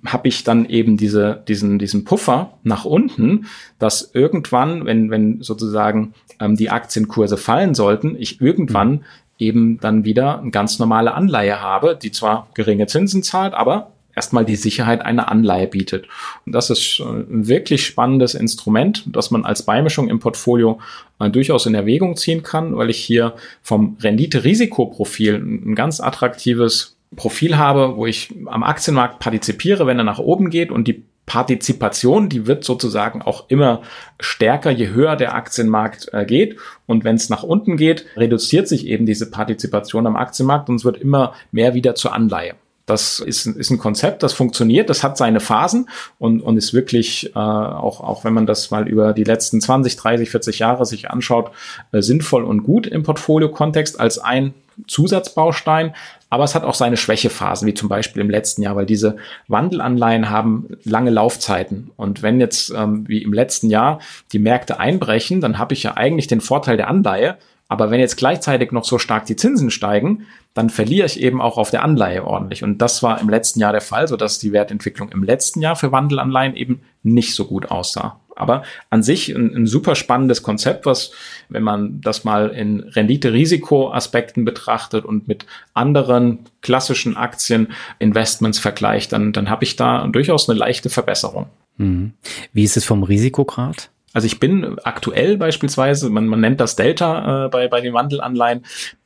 habe 0.05 0.27
ich 0.27 0.43
dann 0.43 0.65
eben 0.65 0.97
diese, 0.97 1.43
diesen, 1.47 1.79
diesen 1.79 2.05
Puffer 2.05 2.57
nach 2.63 2.85
unten, 2.85 3.45
dass 3.79 4.11
irgendwann, 4.13 4.85
wenn, 4.85 5.09
wenn 5.09 5.41
sozusagen 5.41 6.13
ähm, 6.39 6.55
die 6.55 6.69
Aktienkurse 6.69 7.37
fallen 7.37 7.73
sollten, 7.73 8.15
ich 8.17 8.41
irgendwann 8.41 9.05
eben 9.39 9.79
dann 9.79 10.05
wieder 10.05 10.39
eine 10.39 10.51
ganz 10.51 10.79
normale 10.79 11.13
Anleihe 11.13 11.59
habe, 11.59 11.97
die 12.01 12.11
zwar 12.11 12.47
geringe 12.53 12.87
Zinsen 12.87 13.23
zahlt, 13.23 13.53
aber 13.53 13.91
erstmal 14.15 14.45
die 14.45 14.55
Sicherheit 14.55 15.01
einer 15.01 15.29
Anleihe 15.31 15.67
bietet. 15.67 16.07
Und 16.45 16.53
das 16.53 16.69
ist 16.69 16.99
ein 16.99 17.47
wirklich 17.47 17.85
spannendes 17.85 18.35
Instrument, 18.35 19.03
das 19.07 19.31
man 19.31 19.45
als 19.45 19.63
Beimischung 19.63 20.07
im 20.07 20.19
Portfolio 20.19 20.79
äh, 21.19 21.29
durchaus 21.29 21.65
in 21.65 21.75
Erwägung 21.75 22.15
ziehen 22.15 22.43
kann, 22.43 22.75
weil 22.77 22.89
ich 22.89 22.97
hier 22.97 23.33
vom 23.61 23.97
Rendite-Risikoprofil 24.01 25.35
ein 25.35 25.75
ganz 25.75 25.99
attraktives 25.99 26.95
Profil 27.15 27.57
habe, 27.57 27.95
wo 27.95 28.05
ich 28.05 28.33
am 28.45 28.63
Aktienmarkt 28.63 29.19
partizipiere, 29.19 29.87
wenn 29.87 29.97
er 29.97 30.03
nach 30.03 30.19
oben 30.19 30.49
geht 30.49 30.71
und 30.71 30.87
die 30.87 31.03
Partizipation, 31.25 32.27
die 32.27 32.47
wird 32.47 32.65
sozusagen 32.65 33.21
auch 33.21 33.45
immer 33.49 33.81
stärker, 34.19 34.71
je 34.71 34.89
höher 34.89 35.15
der 35.15 35.35
Aktienmarkt 35.35 36.09
äh, 36.11 36.25
geht. 36.25 36.57
Und 36.85 37.05
wenn 37.05 37.15
es 37.15 37.29
nach 37.29 37.43
unten 37.43 37.77
geht, 37.77 38.05
reduziert 38.17 38.67
sich 38.67 38.87
eben 38.87 39.05
diese 39.05 39.31
Partizipation 39.31 40.05
am 40.05 40.17
Aktienmarkt 40.17 40.69
und 40.69 40.75
es 40.75 40.85
wird 40.85 40.97
immer 40.97 41.33
mehr 41.51 41.73
wieder 41.73 41.95
zur 41.95 42.13
Anleihe. 42.13 42.55
Das 42.85 43.21
ist, 43.21 43.45
ist 43.45 43.69
ein 43.69 43.77
Konzept, 43.77 44.23
das 44.23 44.33
funktioniert, 44.33 44.89
das 44.89 45.03
hat 45.03 45.15
seine 45.15 45.39
Phasen 45.39 45.87
und, 46.19 46.41
und 46.41 46.57
ist 46.57 46.73
wirklich, 46.73 47.33
äh, 47.33 47.39
auch, 47.39 48.01
auch 48.01 48.25
wenn 48.25 48.33
man 48.33 48.45
das 48.45 48.71
mal 48.71 48.89
über 48.89 49.13
die 49.13 49.23
letzten 49.23 49.61
20, 49.61 49.95
30, 49.95 50.29
40 50.29 50.59
Jahre 50.59 50.85
sich 50.85 51.09
anschaut, 51.09 51.51
äh, 51.93 52.01
sinnvoll 52.01 52.43
und 52.43 52.63
gut 52.63 52.85
im 52.85 53.03
Portfolio-Kontext 53.03 54.01
als 54.01 54.19
ein 54.19 54.53
Zusatzbaustein. 54.87 55.93
Aber 56.33 56.45
es 56.45 56.55
hat 56.55 56.63
auch 56.63 56.73
seine 56.73 56.97
Schwächephasen, 56.97 57.67
wie 57.67 57.75
zum 57.75 57.89
Beispiel 57.89 58.19
im 58.19 58.29
letzten 58.31 58.63
Jahr, 58.63 58.75
weil 58.75 58.87
diese 58.87 59.17
Wandelanleihen 59.49 60.31
haben 60.31 60.67
lange 60.83 61.11
Laufzeiten. 61.11 61.91
Und 61.95 62.23
wenn 62.23 62.39
jetzt, 62.39 62.73
ähm, 62.75 63.07
wie 63.07 63.21
im 63.21 63.33
letzten 63.33 63.69
Jahr, 63.69 63.99
die 64.31 64.39
Märkte 64.39 64.79
einbrechen, 64.79 65.41
dann 65.41 65.59
habe 65.59 65.75
ich 65.75 65.83
ja 65.83 65.95
eigentlich 65.95 66.25
den 66.25 66.41
Vorteil 66.41 66.75
der 66.75 66.87
Anleihe, 66.87 67.37
Aber 67.73 67.89
wenn 67.89 67.99
jetzt 67.99 68.17
gleichzeitig 68.17 68.71
noch 68.71 68.83
so 68.83 68.99
stark 68.99 69.25
die 69.25 69.35
Zinsen 69.35 69.71
steigen, 69.71 70.27
dann 70.53 70.69
verliere 70.69 71.07
ich 71.07 71.19
eben 71.19 71.41
auch 71.41 71.57
auf 71.57 71.71
der 71.71 71.83
Anleihe 71.83 72.23
ordentlich. 72.23 72.63
Und 72.63 72.83
das 72.83 73.01
war 73.01 73.19
im 73.19 73.29
letzten 73.29 73.59
Jahr 73.59 73.71
der 73.71 73.81
Fall, 73.81 74.07
sodass 74.07 74.37
die 74.37 74.51
Wertentwicklung 74.51 75.09
im 75.09 75.23
letzten 75.23 75.61
Jahr 75.61 75.75
für 75.75 75.91
Wandelanleihen 75.91 76.55
eben 76.55 76.81
nicht 77.01 77.33
so 77.33 77.45
gut 77.45 77.71
aussah. 77.71 78.19
Aber 78.35 78.63
an 78.89 79.03
sich 79.03 79.29
ein, 79.29 79.55
ein 79.55 79.67
super 79.67 79.95
spannendes 79.95 80.43
Konzept, 80.43 80.85
was, 80.85 81.11
wenn 81.49 81.63
man 81.63 82.01
das 82.01 82.23
mal 82.23 82.49
in 82.49 82.81
Rendite-Risiko-Aspekten 82.81 84.45
betrachtet 84.45 85.05
und 85.05 85.27
mit 85.27 85.45
anderen 85.73 86.39
klassischen 86.61 87.15
Aktieninvestments 87.15 88.59
vergleicht, 88.59 89.11
dann, 89.11 89.33
dann 89.33 89.49
habe 89.49 89.63
ich 89.63 89.75
da 89.75 90.07
durchaus 90.07 90.49
eine 90.49 90.57
leichte 90.57 90.89
Verbesserung. 90.89 91.47
Mhm. 91.77 92.13
Wie 92.51 92.63
ist 92.63 92.77
es 92.77 92.85
vom 92.85 93.03
Risikograd? 93.03 93.89
Also 94.13 94.27
ich 94.27 94.39
bin 94.39 94.77
aktuell 94.83 95.37
beispielsweise, 95.37 96.09
man, 96.09 96.27
man 96.27 96.39
nennt 96.39 96.59
das 96.59 96.75
Delta 96.75 97.45
äh, 97.45 97.49
bei, 97.49 97.67
bei 97.67 97.81
den 97.81 97.93
Wandelanleihen, 97.93 98.61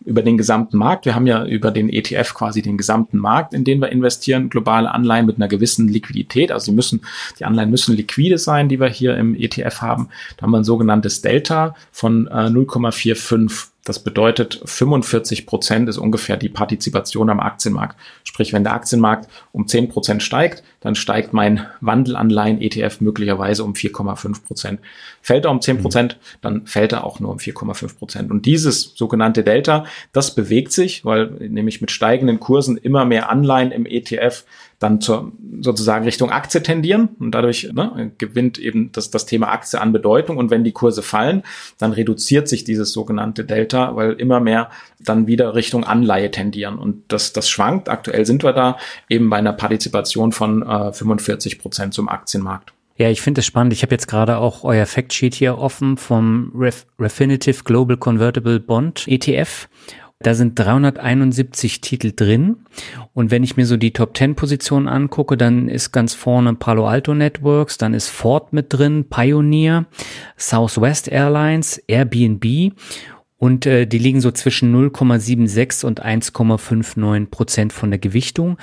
über 0.07 0.21
den 0.21 0.37
gesamten 0.37 0.77
Markt. 0.77 1.05
Wir 1.05 1.15
haben 1.15 1.27
ja 1.27 1.45
über 1.45 1.69
den 1.69 1.89
ETF 1.89 2.33
quasi 2.33 2.61
den 2.61 2.77
gesamten 2.77 3.17
Markt, 3.17 3.53
in 3.53 3.65
den 3.65 3.81
wir 3.81 3.89
investieren, 3.89 4.49
globale 4.49 4.91
Anleihen 4.91 5.25
mit 5.25 5.35
einer 5.35 5.49
gewissen 5.49 5.89
Liquidität. 5.89 6.51
Also 6.51 6.71
die 6.71 6.75
müssen, 6.75 7.01
die 7.39 7.45
Anleihen 7.45 7.69
müssen 7.69 7.95
liquide 7.95 8.37
sein, 8.37 8.69
die 8.69 8.79
wir 8.79 8.87
hier 8.87 9.17
im 9.17 9.35
ETF 9.35 9.81
haben. 9.81 10.09
Da 10.37 10.43
haben 10.43 10.51
wir 10.51 10.59
ein 10.59 10.63
sogenanntes 10.63 11.21
Delta 11.21 11.75
von 11.91 12.27
äh, 12.27 12.47
0,45 12.47 13.67
das 13.87 13.99
bedeutet, 13.99 14.61
45 14.65 15.45
Prozent 15.45 15.87
ist 15.87 15.97
ungefähr 15.97 16.35
die 16.35 16.49
Partizipation 16.49 17.29
am 17.29 17.39
Aktienmarkt. 17.39 17.97
Sprich, 18.25 18.51
wenn 18.51 18.65
der 18.65 18.73
Aktienmarkt 18.73 19.29
um 19.53 19.65
10 19.65 19.87
Prozent 19.87 20.21
steigt, 20.21 20.61
dann 20.81 20.93
steigt 20.93 21.31
mein 21.31 21.65
Wandelanleihen-ETF 21.79 22.99
möglicherweise 22.99 23.63
um 23.63 23.73
4,5 23.73 24.43
Prozent. 24.45 24.81
Fällt 25.21 25.45
er 25.45 25.51
um 25.51 25.61
10 25.61 25.77
Prozent, 25.77 26.19
dann 26.41 26.67
fällt 26.67 26.91
er 26.91 27.05
auch 27.05 27.21
nur 27.21 27.31
um 27.31 27.37
4,5 27.37 27.97
Prozent. 27.97 28.29
Und 28.29 28.45
dieses 28.45 28.93
sogenannte 28.93 29.41
Delta, 29.41 29.85
das 30.11 30.35
bewegt 30.35 30.73
sich, 30.73 31.05
weil 31.05 31.27
nämlich 31.27 31.79
mit 31.79 31.89
steigenden 31.89 32.41
Kursen 32.41 32.75
immer 32.75 33.05
mehr 33.05 33.29
Anleihen 33.29 33.71
im 33.71 33.85
ETF 33.85 34.43
dann 34.79 35.01
zur, 35.01 35.31
sozusagen 35.61 36.05
Richtung 36.05 36.29
Aktie 36.29 36.61
tendieren 36.61 37.09
und 37.19 37.31
dadurch 37.31 37.71
ne, 37.73 38.11
gewinnt 38.17 38.59
eben 38.59 38.91
das, 38.91 39.09
das 39.09 39.25
Thema 39.25 39.51
Aktie 39.51 39.81
an 39.81 39.91
Bedeutung 39.91 40.37
und 40.37 40.51
wenn 40.51 40.63
die 40.63 40.71
Kurse 40.71 41.01
fallen, 41.01 41.43
dann 41.79 41.93
reduziert 41.93 42.47
sich 42.47 42.63
dieses 42.63 42.91
sogenannte 42.91 43.43
Delta, 43.43 43.95
weil 43.95 44.13
immer 44.13 44.39
mehr 44.39 44.69
dann 44.99 45.25
wieder 45.25 45.55
Richtung 45.55 45.83
Anleihe 45.83 46.29
tendieren 46.29 46.77
und 46.77 47.03
das, 47.07 47.33
das 47.33 47.49
schwankt. 47.49 47.89
Aktuell 47.89 48.25
sind 48.25 48.43
wir 48.43 48.53
da 48.53 48.77
eben 49.09 49.29
bei 49.29 49.37
einer 49.37 49.53
Partizipation 49.53 50.31
von 50.31 50.61
äh, 50.61 50.93
45 50.93 51.59
Prozent 51.59 51.93
zum 51.93 52.07
Aktienmarkt. 52.07 52.73
Ja, 52.97 53.09
ich 53.09 53.21
finde 53.21 53.39
es 53.39 53.45
spannend. 53.45 53.73
Ich 53.73 53.83
habe 53.83 53.93
jetzt 53.93 54.07
gerade 54.07 54.37
auch 54.37 54.63
euer 54.63 54.87
Factsheet 54.87 55.35
hier 55.35 55.59
offen 55.59 55.97
vom 55.97 56.51
Ref 56.55 56.87
Refinitiv 56.99 57.63
Global 57.63 57.95
Convertible 57.95 58.59
Bond 58.59 59.07
ETF. 59.07 59.69
Da 60.19 60.33
sind 60.33 60.57
371 60.57 61.81
Titel 61.81 62.11
drin. 62.15 62.57
Und 63.13 63.29
wenn 63.29 63.43
ich 63.43 63.55
mir 63.55 63.65
so 63.65 63.77
die 63.77 63.93
Top 63.93 64.17
10 64.17 64.35
Positionen 64.35 64.87
angucke, 64.87 65.37
dann 65.37 65.69
ist 65.69 65.91
ganz 65.91 66.15
vorne 66.15 66.55
Palo 66.55 66.87
Alto 66.87 67.13
Networks, 67.13 67.77
dann 67.77 67.93
ist 67.93 68.09
Ford 68.09 68.51
mit 68.51 68.73
drin, 68.73 69.05
Pioneer, 69.09 69.85
Southwest 70.35 71.07
Airlines, 71.07 71.77
Airbnb 71.87 72.73
und 73.37 73.67
äh, 73.67 73.85
die 73.85 73.99
liegen 73.99 74.19
so 74.19 74.31
zwischen 74.31 74.75
0,76 74.75 75.85
und 75.85 76.03
1,59 76.03 77.27
Prozent 77.27 77.73
von 77.73 77.91
der 77.91 77.99
Gewichtung. 77.99 78.57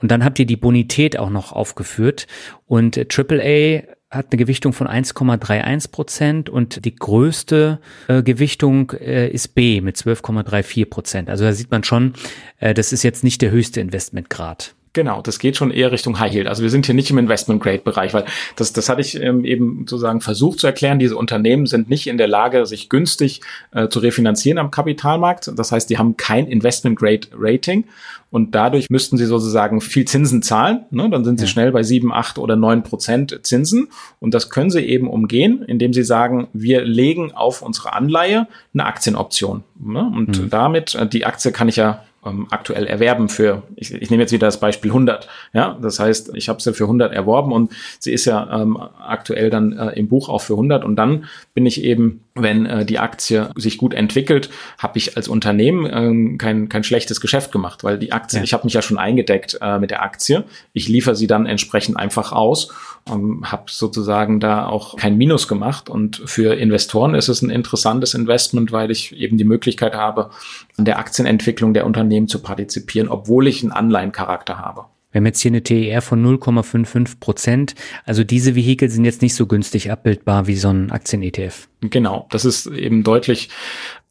Und 0.00 0.12
dann 0.12 0.24
habt 0.24 0.38
ihr 0.38 0.46
die 0.46 0.56
Bonität 0.56 1.18
auch 1.18 1.30
noch 1.30 1.52
aufgeführt. 1.52 2.28
Und 2.66 2.96
äh, 2.96 3.06
AAA 3.10 3.94
hat 4.10 4.26
eine 4.30 4.38
Gewichtung 4.38 4.72
von 4.72 4.88
1,31 4.88 5.90
Prozent 5.92 6.50
und 6.50 6.84
die 6.84 6.94
größte 6.94 7.78
äh, 8.08 8.22
Gewichtung 8.22 8.90
äh, 8.92 9.28
ist 9.28 9.54
B 9.54 9.80
mit 9.80 9.96
12,34 9.96 10.90
Prozent. 10.90 11.30
Also 11.30 11.44
da 11.44 11.52
sieht 11.52 11.70
man 11.70 11.84
schon, 11.84 12.14
äh, 12.58 12.74
das 12.74 12.92
ist 12.92 13.04
jetzt 13.04 13.22
nicht 13.22 13.40
der 13.40 13.52
höchste 13.52 13.80
Investmentgrad. 13.80 14.74
Genau, 14.92 15.22
das 15.22 15.38
geht 15.38 15.56
schon 15.56 15.70
eher 15.70 15.92
Richtung 15.92 16.18
High 16.18 16.34
Yield. 16.34 16.46
Also 16.48 16.64
wir 16.64 16.70
sind 16.70 16.84
hier 16.84 16.96
nicht 16.96 17.10
im 17.10 17.18
Investment 17.18 17.62
Grade 17.62 17.82
Bereich, 17.84 18.12
weil 18.12 18.24
das, 18.56 18.72
das 18.72 18.88
hatte 18.88 19.00
ich 19.00 19.20
ähm, 19.20 19.44
eben 19.44 19.86
sozusagen 19.88 20.20
versucht 20.20 20.58
zu 20.58 20.66
erklären. 20.66 20.98
Diese 20.98 21.16
Unternehmen 21.16 21.66
sind 21.66 21.88
nicht 21.88 22.08
in 22.08 22.18
der 22.18 22.26
Lage, 22.26 22.66
sich 22.66 22.88
günstig 22.88 23.40
äh, 23.72 23.88
zu 23.88 24.00
refinanzieren 24.00 24.58
am 24.58 24.72
Kapitalmarkt. 24.72 25.52
Das 25.54 25.70
heißt, 25.70 25.88
die 25.90 25.98
haben 25.98 26.16
kein 26.16 26.48
Investment 26.48 26.98
Grade 26.98 27.28
Rating 27.38 27.84
und 28.30 28.54
dadurch 28.56 28.90
müssten 28.90 29.16
sie 29.16 29.26
sozusagen 29.26 29.80
viel 29.80 30.06
Zinsen 30.06 30.42
zahlen. 30.42 30.84
Ne? 30.90 31.08
Dann 31.08 31.24
sind 31.24 31.38
sie 31.38 31.46
ja. 31.46 31.50
schnell 31.50 31.70
bei 31.70 31.84
sieben, 31.84 32.12
acht 32.12 32.38
oder 32.38 32.56
neun 32.56 32.82
Prozent 32.82 33.38
Zinsen 33.42 33.88
und 34.18 34.34
das 34.34 34.50
können 34.50 34.70
sie 34.70 34.80
eben 34.80 35.08
umgehen, 35.08 35.62
indem 35.66 35.92
sie 35.92 36.02
sagen, 36.02 36.48
wir 36.52 36.84
legen 36.84 37.32
auf 37.32 37.62
unsere 37.62 37.92
Anleihe 37.92 38.48
eine 38.74 38.86
Aktienoption. 38.86 39.62
Ne? 39.78 40.00
Und 40.00 40.40
mhm. 40.40 40.50
damit, 40.50 40.96
äh, 40.96 41.06
die 41.06 41.26
Aktie 41.26 41.52
kann 41.52 41.68
ich 41.68 41.76
ja 41.76 42.02
ähm, 42.24 42.46
aktuell 42.50 42.86
erwerben 42.86 43.28
für, 43.28 43.62
ich, 43.76 43.92
ich 43.94 44.10
nehme 44.10 44.22
jetzt 44.22 44.32
wieder 44.32 44.46
das 44.46 44.60
Beispiel 44.60 44.90
100. 44.90 45.28
Ja, 45.52 45.78
das 45.80 45.98
heißt, 45.98 46.32
ich 46.34 46.48
habe 46.48 46.60
sie 46.60 46.74
für 46.74 46.84
100 46.84 47.12
erworben 47.12 47.52
und 47.52 47.72
sie 47.98 48.12
ist 48.12 48.24
ja 48.24 48.60
ähm, 48.60 48.76
aktuell 48.76 49.50
dann 49.50 49.72
äh, 49.72 49.90
im 49.98 50.08
Buch 50.08 50.28
auch 50.28 50.42
für 50.42 50.54
100 50.54 50.84
und 50.84 50.96
dann 50.96 51.24
bin 51.54 51.66
ich 51.66 51.82
eben, 51.82 52.24
wenn 52.42 52.66
äh, 52.66 52.84
die 52.84 52.98
Aktie 52.98 53.50
sich 53.56 53.78
gut 53.78 53.94
entwickelt, 53.94 54.50
habe 54.78 54.98
ich 54.98 55.16
als 55.16 55.28
Unternehmen 55.28 55.88
ähm, 55.92 56.38
kein, 56.38 56.68
kein 56.68 56.84
schlechtes 56.84 57.20
Geschäft 57.20 57.52
gemacht, 57.52 57.84
weil 57.84 57.98
die 57.98 58.12
Aktie, 58.12 58.38
ja. 58.38 58.44
ich 58.44 58.52
habe 58.52 58.64
mich 58.64 58.74
ja 58.74 58.82
schon 58.82 58.98
eingedeckt 58.98 59.58
äh, 59.60 59.78
mit 59.78 59.90
der 59.90 60.02
Aktie. 60.02 60.44
Ich 60.72 60.88
liefere 60.88 61.16
sie 61.16 61.26
dann 61.26 61.46
entsprechend 61.46 61.96
einfach 61.96 62.32
aus, 62.32 62.72
ähm, 63.10 63.50
habe 63.50 63.64
sozusagen 63.66 64.40
da 64.40 64.66
auch 64.66 64.96
kein 64.96 65.16
Minus 65.16 65.48
gemacht 65.48 65.88
und 65.88 66.22
für 66.24 66.54
Investoren 66.54 67.14
ist 67.14 67.28
es 67.28 67.42
ein 67.42 67.50
interessantes 67.50 68.14
Investment, 68.14 68.72
weil 68.72 68.90
ich 68.90 69.16
eben 69.16 69.38
die 69.38 69.44
Möglichkeit 69.44 69.94
habe, 69.94 70.30
an 70.76 70.84
der 70.84 70.98
Aktienentwicklung 70.98 71.74
der 71.74 71.86
Unternehmen 71.86 72.28
zu 72.28 72.40
partizipieren, 72.40 73.08
obwohl 73.08 73.46
ich 73.46 73.62
einen 73.62 73.72
Anleihencharakter 73.72 74.58
habe. 74.58 74.86
Wir 75.12 75.18
haben 75.18 75.26
jetzt 75.26 75.40
hier 75.40 75.50
eine 75.50 75.62
TER 75.62 76.02
von 76.02 76.24
0,55 76.24 77.18
Prozent. 77.18 77.74
Also 78.04 78.22
diese 78.22 78.54
Vehikel 78.54 78.88
sind 78.88 79.04
jetzt 79.04 79.22
nicht 79.22 79.34
so 79.34 79.46
günstig 79.46 79.90
abbildbar 79.90 80.46
wie 80.46 80.54
so 80.54 80.68
ein 80.68 80.92
Aktien-ETF. 80.92 81.68
Genau, 81.80 82.28
das 82.30 82.44
ist 82.44 82.66
eben 82.66 83.02
deutlich 83.02 83.48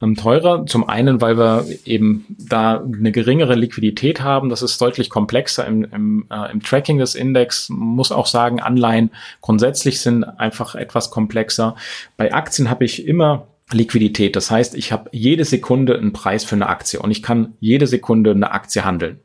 ähm, 0.01 0.15
teurer. 0.15 0.65
Zum 0.65 0.89
einen, 0.89 1.21
weil 1.21 1.37
wir 1.37 1.65
eben 1.85 2.25
da 2.37 2.83
eine 2.83 3.13
geringere 3.13 3.55
Liquidität 3.55 4.21
haben. 4.21 4.49
Das 4.49 4.61
ist 4.61 4.81
deutlich 4.81 5.09
komplexer 5.09 5.65
im, 5.65 5.85
im, 5.85 6.25
äh, 6.29 6.51
im 6.51 6.61
Tracking 6.61 6.97
des 6.97 7.15
Index. 7.15 7.69
Muss 7.69 8.11
auch 8.11 8.27
sagen, 8.27 8.59
Anleihen 8.59 9.11
grundsätzlich 9.39 10.01
sind 10.01 10.25
einfach 10.25 10.75
etwas 10.75 11.11
komplexer. 11.11 11.75
Bei 12.17 12.33
Aktien 12.33 12.69
habe 12.69 12.83
ich 12.83 13.07
immer 13.07 13.47
Liquidität. 13.71 14.35
Das 14.35 14.49
heißt, 14.51 14.75
ich 14.75 14.91
habe 14.91 15.09
jede 15.13 15.45
Sekunde 15.45 15.97
einen 15.97 16.11
Preis 16.11 16.43
für 16.43 16.55
eine 16.55 16.67
Aktie 16.67 16.99
und 16.99 17.11
ich 17.11 17.21
kann 17.21 17.53
jede 17.59 17.87
Sekunde 17.87 18.31
eine 18.31 18.51
Aktie 18.51 18.83
handeln. 18.83 19.19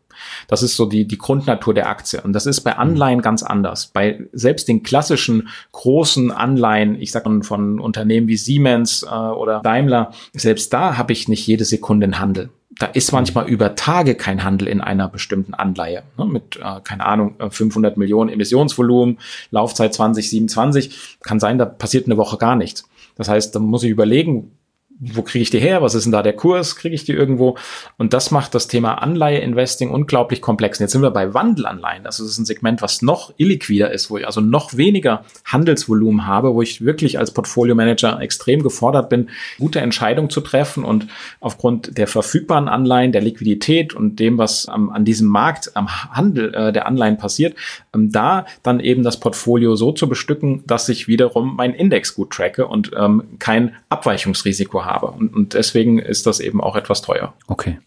Das 0.48 0.62
ist 0.62 0.76
so 0.76 0.86
die, 0.86 1.06
die 1.06 1.18
Grundnatur 1.18 1.74
der 1.74 1.88
Aktie. 1.88 2.20
Und 2.20 2.32
das 2.32 2.46
ist 2.46 2.62
bei 2.62 2.76
Anleihen 2.76 3.22
ganz 3.22 3.42
anders. 3.42 3.90
Bei 3.92 4.20
selbst 4.32 4.68
den 4.68 4.82
klassischen 4.82 5.48
großen 5.72 6.30
Anleihen, 6.30 7.00
ich 7.00 7.10
sage 7.10 7.42
von 7.42 7.80
Unternehmen 7.80 8.28
wie 8.28 8.36
Siemens 8.36 9.02
äh, 9.02 9.14
oder 9.14 9.60
Daimler, 9.60 10.12
selbst 10.32 10.72
da 10.72 10.96
habe 10.96 11.12
ich 11.12 11.28
nicht 11.28 11.46
jede 11.46 11.64
Sekunde 11.64 12.04
einen 12.04 12.18
Handel 12.18 12.50
da 12.78 12.86
ist 12.86 13.12
manchmal 13.12 13.48
über 13.48 13.74
Tage 13.74 14.14
kein 14.14 14.42
Handel 14.42 14.68
in 14.68 14.80
einer 14.80 15.08
bestimmten 15.08 15.54
Anleihe. 15.54 16.02
Ne, 16.18 16.26
mit, 16.26 16.56
äh, 16.56 16.80
keine 16.82 17.06
Ahnung, 17.06 17.36
500 17.50 17.96
Millionen 17.96 18.30
Emissionsvolumen, 18.30 19.18
Laufzeit 19.50 19.94
2027. 19.94 21.18
Kann 21.22 21.40
sein, 21.40 21.58
da 21.58 21.66
passiert 21.66 22.06
eine 22.06 22.16
Woche 22.16 22.36
gar 22.36 22.56
nichts. 22.56 22.88
Das 23.16 23.28
heißt, 23.28 23.54
da 23.54 23.60
muss 23.60 23.84
ich 23.84 23.90
überlegen, 23.90 24.52
wo 25.00 25.22
kriege 25.22 25.42
ich 25.42 25.50
die 25.50 25.58
her? 25.58 25.82
Was 25.82 25.94
ist 25.94 26.04
denn 26.04 26.12
da 26.12 26.22
der 26.22 26.34
Kurs? 26.34 26.76
Kriege 26.76 26.94
ich 26.94 27.04
die 27.04 27.12
irgendwo? 27.12 27.56
Und 27.96 28.12
das 28.12 28.30
macht 28.30 28.54
das 28.54 28.68
Thema 28.68 28.94
Anleihe-Investing 29.02 29.90
unglaublich 29.90 30.40
komplex. 30.40 30.78
Und 30.78 30.84
jetzt 30.84 30.92
sind 30.92 31.02
wir 31.02 31.10
bei 31.10 31.34
Wandelanleihen. 31.34 32.04
Das 32.04 32.20
ist 32.20 32.38
ein 32.38 32.44
Segment, 32.44 32.80
was 32.80 33.02
noch 33.02 33.32
illiquider 33.36 33.90
ist, 33.90 34.10
wo 34.10 34.18
ich 34.18 34.26
also 34.26 34.40
noch 34.40 34.76
weniger 34.76 35.24
Handelsvolumen 35.44 36.26
habe, 36.26 36.54
wo 36.54 36.62
ich 36.62 36.84
wirklich 36.84 37.18
als 37.18 37.32
Portfolio-Manager 37.32 38.20
extrem 38.20 38.62
gefordert 38.62 39.08
bin, 39.08 39.30
gute 39.58 39.80
Entscheidungen 39.80 40.30
zu 40.30 40.40
treffen 40.40 40.84
und 40.84 41.08
aufgrund 41.40 41.98
der 41.98 42.06
verfügbaren 42.06 42.68
Anleihen, 42.68 43.10
der 43.10 43.22
Liquidität 43.22 43.94
und 43.94 44.20
dem, 44.20 44.38
was 44.38 44.68
am, 44.68 44.90
an 44.90 45.04
diesem 45.04 45.26
Markt, 45.26 45.76
am 45.76 45.88
Handel 45.88 46.54
äh, 46.54 46.72
der 46.72 46.86
Anleihen 46.86 47.18
passiert, 47.18 47.56
ähm, 47.94 48.12
da 48.12 48.46
dann 48.62 48.78
eben 48.78 49.02
das 49.02 49.18
Portfolio 49.18 49.74
so 49.74 49.90
zu 49.90 50.08
bestücken, 50.08 50.62
dass 50.66 50.88
ich 50.88 51.08
wiederum 51.08 51.56
meinen 51.56 51.74
Index 51.74 52.14
gut 52.14 52.30
tracke 52.30 52.68
und 52.68 52.92
ähm, 52.96 53.24
kein 53.40 53.74
Abweichungsrisiko 53.88 54.83
habe. 54.84 55.06
Und, 55.06 55.34
und 55.34 55.54
deswegen 55.54 55.98
ist 55.98 56.26
das 56.26 56.40
eben 56.40 56.60
auch 56.60 56.76
etwas 56.76 57.02
teuer. 57.02 57.34
Okay, 57.46 57.78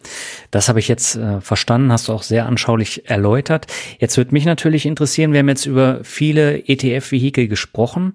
das 0.51 0.69
habe 0.69 0.79
ich 0.79 0.87
jetzt 0.87 1.15
äh, 1.15 1.41
verstanden, 1.41 1.91
hast 1.91 2.07
du 2.07 2.13
auch 2.13 2.23
sehr 2.23 2.45
anschaulich 2.45 3.09
erläutert. 3.09 3.67
Jetzt 3.99 4.17
würde 4.17 4.33
mich 4.33 4.45
natürlich 4.45 4.85
interessieren, 4.85 5.33
wir 5.33 5.39
haben 5.39 5.49
jetzt 5.49 5.65
über 5.65 5.99
viele 6.03 6.67
ETF-Vehikel 6.67 7.47
gesprochen. 7.47 8.13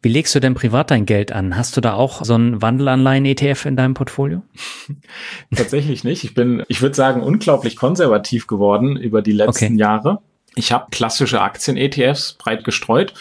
Wie 0.00 0.08
legst 0.08 0.34
du 0.34 0.40
denn 0.40 0.54
privat 0.54 0.92
dein 0.92 1.06
Geld 1.06 1.32
an? 1.32 1.56
Hast 1.56 1.76
du 1.76 1.80
da 1.80 1.94
auch 1.94 2.24
so 2.24 2.34
einen 2.34 2.62
Wandelanleihen-ETF 2.62 3.66
in 3.66 3.76
deinem 3.76 3.94
Portfolio? 3.94 4.42
Tatsächlich 5.54 6.04
nicht. 6.04 6.22
Ich 6.22 6.34
bin, 6.34 6.62
ich 6.68 6.82
würde 6.82 6.94
sagen, 6.94 7.22
unglaublich 7.22 7.74
konservativ 7.74 8.46
geworden 8.46 8.96
über 8.96 9.22
die 9.22 9.32
letzten 9.32 9.64
okay. 9.64 9.76
Jahre. 9.76 10.18
Ich 10.54 10.72
habe 10.72 10.86
klassische 10.90 11.40
Aktien-ETFs 11.40 12.34
breit 12.34 12.64
gestreut 12.64 13.14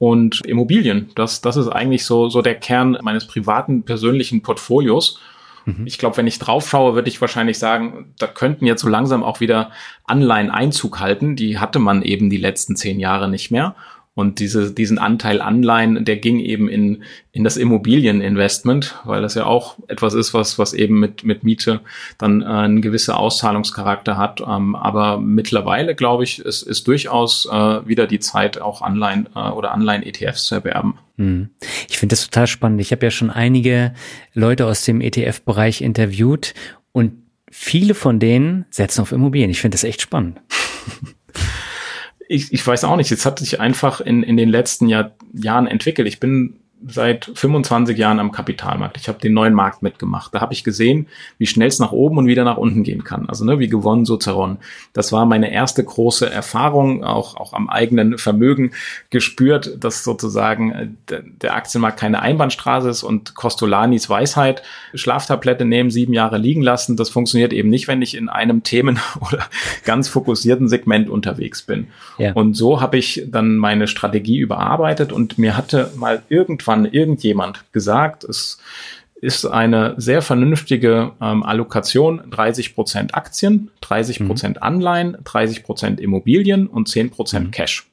und 0.00 0.40
Immobilien. 0.46 1.10
Das, 1.14 1.42
das 1.42 1.58
ist 1.58 1.68
eigentlich 1.68 2.06
so, 2.06 2.30
so 2.30 2.40
der 2.40 2.54
Kern 2.54 2.96
meines 3.02 3.26
privaten, 3.26 3.82
persönlichen 3.82 4.40
Portfolios. 4.40 5.20
Mhm. 5.66 5.86
Ich 5.86 5.98
glaube, 5.98 6.16
wenn 6.16 6.26
ich 6.26 6.38
drauf 6.38 6.70
schaue, 6.70 6.94
würde 6.94 7.10
ich 7.10 7.20
wahrscheinlich 7.20 7.58
sagen, 7.58 8.14
da 8.18 8.26
könnten 8.26 8.64
jetzt 8.64 8.80
so 8.80 8.88
langsam 8.88 9.22
auch 9.22 9.40
wieder 9.40 9.70
Anleihen 10.06 10.50
Einzug 10.50 11.00
halten. 11.00 11.36
Die 11.36 11.58
hatte 11.58 11.78
man 11.78 12.00
eben 12.00 12.30
die 12.30 12.38
letzten 12.38 12.76
zehn 12.76 12.98
Jahre 12.98 13.28
nicht 13.28 13.50
mehr. 13.50 13.74
Und 14.20 14.38
diese, 14.38 14.70
diesen 14.70 14.98
Anteil 14.98 15.40
Anleihen, 15.40 16.04
der 16.04 16.18
ging 16.18 16.40
eben 16.40 16.68
in, 16.68 17.04
in 17.32 17.42
das 17.42 17.56
Immobilieninvestment, 17.56 18.96
weil 19.06 19.22
das 19.22 19.34
ja 19.34 19.46
auch 19.46 19.78
etwas 19.88 20.12
ist, 20.12 20.34
was, 20.34 20.58
was 20.58 20.74
eben 20.74 21.00
mit, 21.00 21.24
mit 21.24 21.42
Miete 21.42 21.80
dann 22.18 22.42
äh, 22.42 22.44
einen 22.44 22.82
gewissen 22.82 23.12
Auszahlungscharakter 23.12 24.18
hat. 24.18 24.42
Ähm, 24.46 24.76
aber 24.76 25.18
mittlerweile, 25.18 25.94
glaube 25.94 26.24
ich, 26.24 26.38
ist, 26.38 26.60
ist 26.60 26.86
durchaus 26.86 27.46
äh, 27.46 27.88
wieder 27.88 28.06
die 28.06 28.20
Zeit, 28.20 28.60
auch 28.60 28.82
Anleihen 28.82 29.26
äh, 29.34 29.38
oder 29.38 29.72
Anleihen-ETFs 29.72 30.44
zu 30.44 30.56
erwerben. 30.56 30.98
Hm. 31.16 31.48
Ich 31.88 31.96
finde 31.96 32.12
das 32.12 32.26
total 32.26 32.46
spannend. 32.46 32.82
Ich 32.82 32.92
habe 32.92 33.06
ja 33.06 33.10
schon 33.10 33.30
einige 33.30 33.94
Leute 34.34 34.66
aus 34.66 34.84
dem 34.84 35.00
ETF-Bereich 35.00 35.80
interviewt 35.80 36.52
und 36.92 37.14
viele 37.50 37.94
von 37.94 38.18
denen 38.18 38.66
setzen 38.68 39.00
auf 39.00 39.12
Immobilien. 39.12 39.50
Ich 39.50 39.62
finde 39.62 39.76
das 39.76 39.84
echt 39.84 40.02
spannend. 40.02 40.42
ich, 42.30 42.52
ich 42.52 42.64
weiß 42.64 42.84
auch 42.84 42.96
nicht, 42.96 43.10
es 43.10 43.26
hat 43.26 43.40
sich 43.40 43.58
einfach 43.58 44.00
in, 44.00 44.22
in 44.22 44.36
den 44.36 44.48
letzten 44.48 44.88
Jahr, 44.88 45.10
Jahren 45.32 45.66
entwickelt. 45.66 46.06
Ich 46.06 46.20
bin 46.20 46.60
seit 46.86 47.30
25 47.34 47.98
Jahren 47.98 48.18
am 48.18 48.32
Kapitalmarkt. 48.32 48.96
Ich 48.96 49.08
habe 49.08 49.18
den 49.18 49.34
neuen 49.34 49.52
Markt 49.52 49.82
mitgemacht. 49.82 50.34
Da 50.34 50.40
habe 50.40 50.54
ich 50.54 50.64
gesehen, 50.64 51.06
wie 51.36 51.46
schnell 51.46 51.68
es 51.68 51.78
nach 51.78 51.92
oben 51.92 52.16
und 52.18 52.26
wieder 52.26 52.44
nach 52.44 52.56
unten 52.56 52.82
gehen 52.82 53.04
kann. 53.04 53.28
Also 53.28 53.44
ne, 53.44 53.58
wie 53.58 53.68
gewonnen, 53.68 54.06
so 54.06 54.16
zerronnen. 54.16 54.58
Das 54.92 55.12
war 55.12 55.26
meine 55.26 55.52
erste 55.52 55.84
große 55.84 56.28
Erfahrung, 56.30 57.04
auch, 57.04 57.36
auch 57.36 57.52
am 57.52 57.68
eigenen 57.68 58.16
Vermögen 58.16 58.72
gespürt, 59.10 59.76
dass 59.84 60.04
sozusagen 60.04 60.72
äh, 60.72 61.22
der 61.42 61.54
Aktienmarkt 61.54 62.00
keine 62.00 62.22
Einbahnstraße 62.22 62.88
ist 62.88 63.02
und 63.02 63.34
Costolanis 63.34 64.08
Weisheit, 64.08 64.62
Schlaftablette 64.94 65.66
nehmen, 65.66 65.90
sieben 65.90 66.14
Jahre 66.14 66.38
liegen 66.38 66.62
lassen, 66.62 66.96
das 66.96 67.10
funktioniert 67.10 67.52
eben 67.52 67.68
nicht, 67.68 67.88
wenn 67.88 68.00
ich 68.00 68.16
in 68.16 68.28
einem 68.28 68.62
Themen- 68.62 69.00
oder 69.20 69.46
ganz 69.84 70.08
fokussierten 70.08 70.68
Segment 70.68 71.10
unterwegs 71.10 71.62
bin. 71.62 71.88
Ja. 72.16 72.32
Und 72.32 72.54
so 72.54 72.80
habe 72.80 72.96
ich 72.96 73.26
dann 73.28 73.56
meine 73.56 73.86
Strategie 73.86 74.38
überarbeitet 74.38 75.12
und 75.12 75.38
mir 75.38 75.56
hatte 75.56 75.90
mal 75.96 76.22
irgendwann 76.28 76.69
irgendwann 76.70 76.92
irgendjemand 76.92 77.72
gesagt, 77.72 78.24
es 78.24 78.58
ist 79.20 79.44
eine 79.44 79.94
sehr 79.98 80.22
vernünftige 80.22 81.12
ähm, 81.20 81.42
Allokation, 81.42 82.22
30 82.30 82.74
Prozent 82.74 83.14
Aktien, 83.14 83.70
30 83.82 84.26
Prozent 84.26 84.56
mhm. 84.56 84.62
Anleihen, 84.62 85.18
30 85.24 85.62
Prozent 85.62 86.00
Immobilien 86.00 86.66
und 86.66 86.88
10 86.88 87.10
Prozent 87.10 87.48
mhm. 87.48 87.50
Cash. 87.50 87.86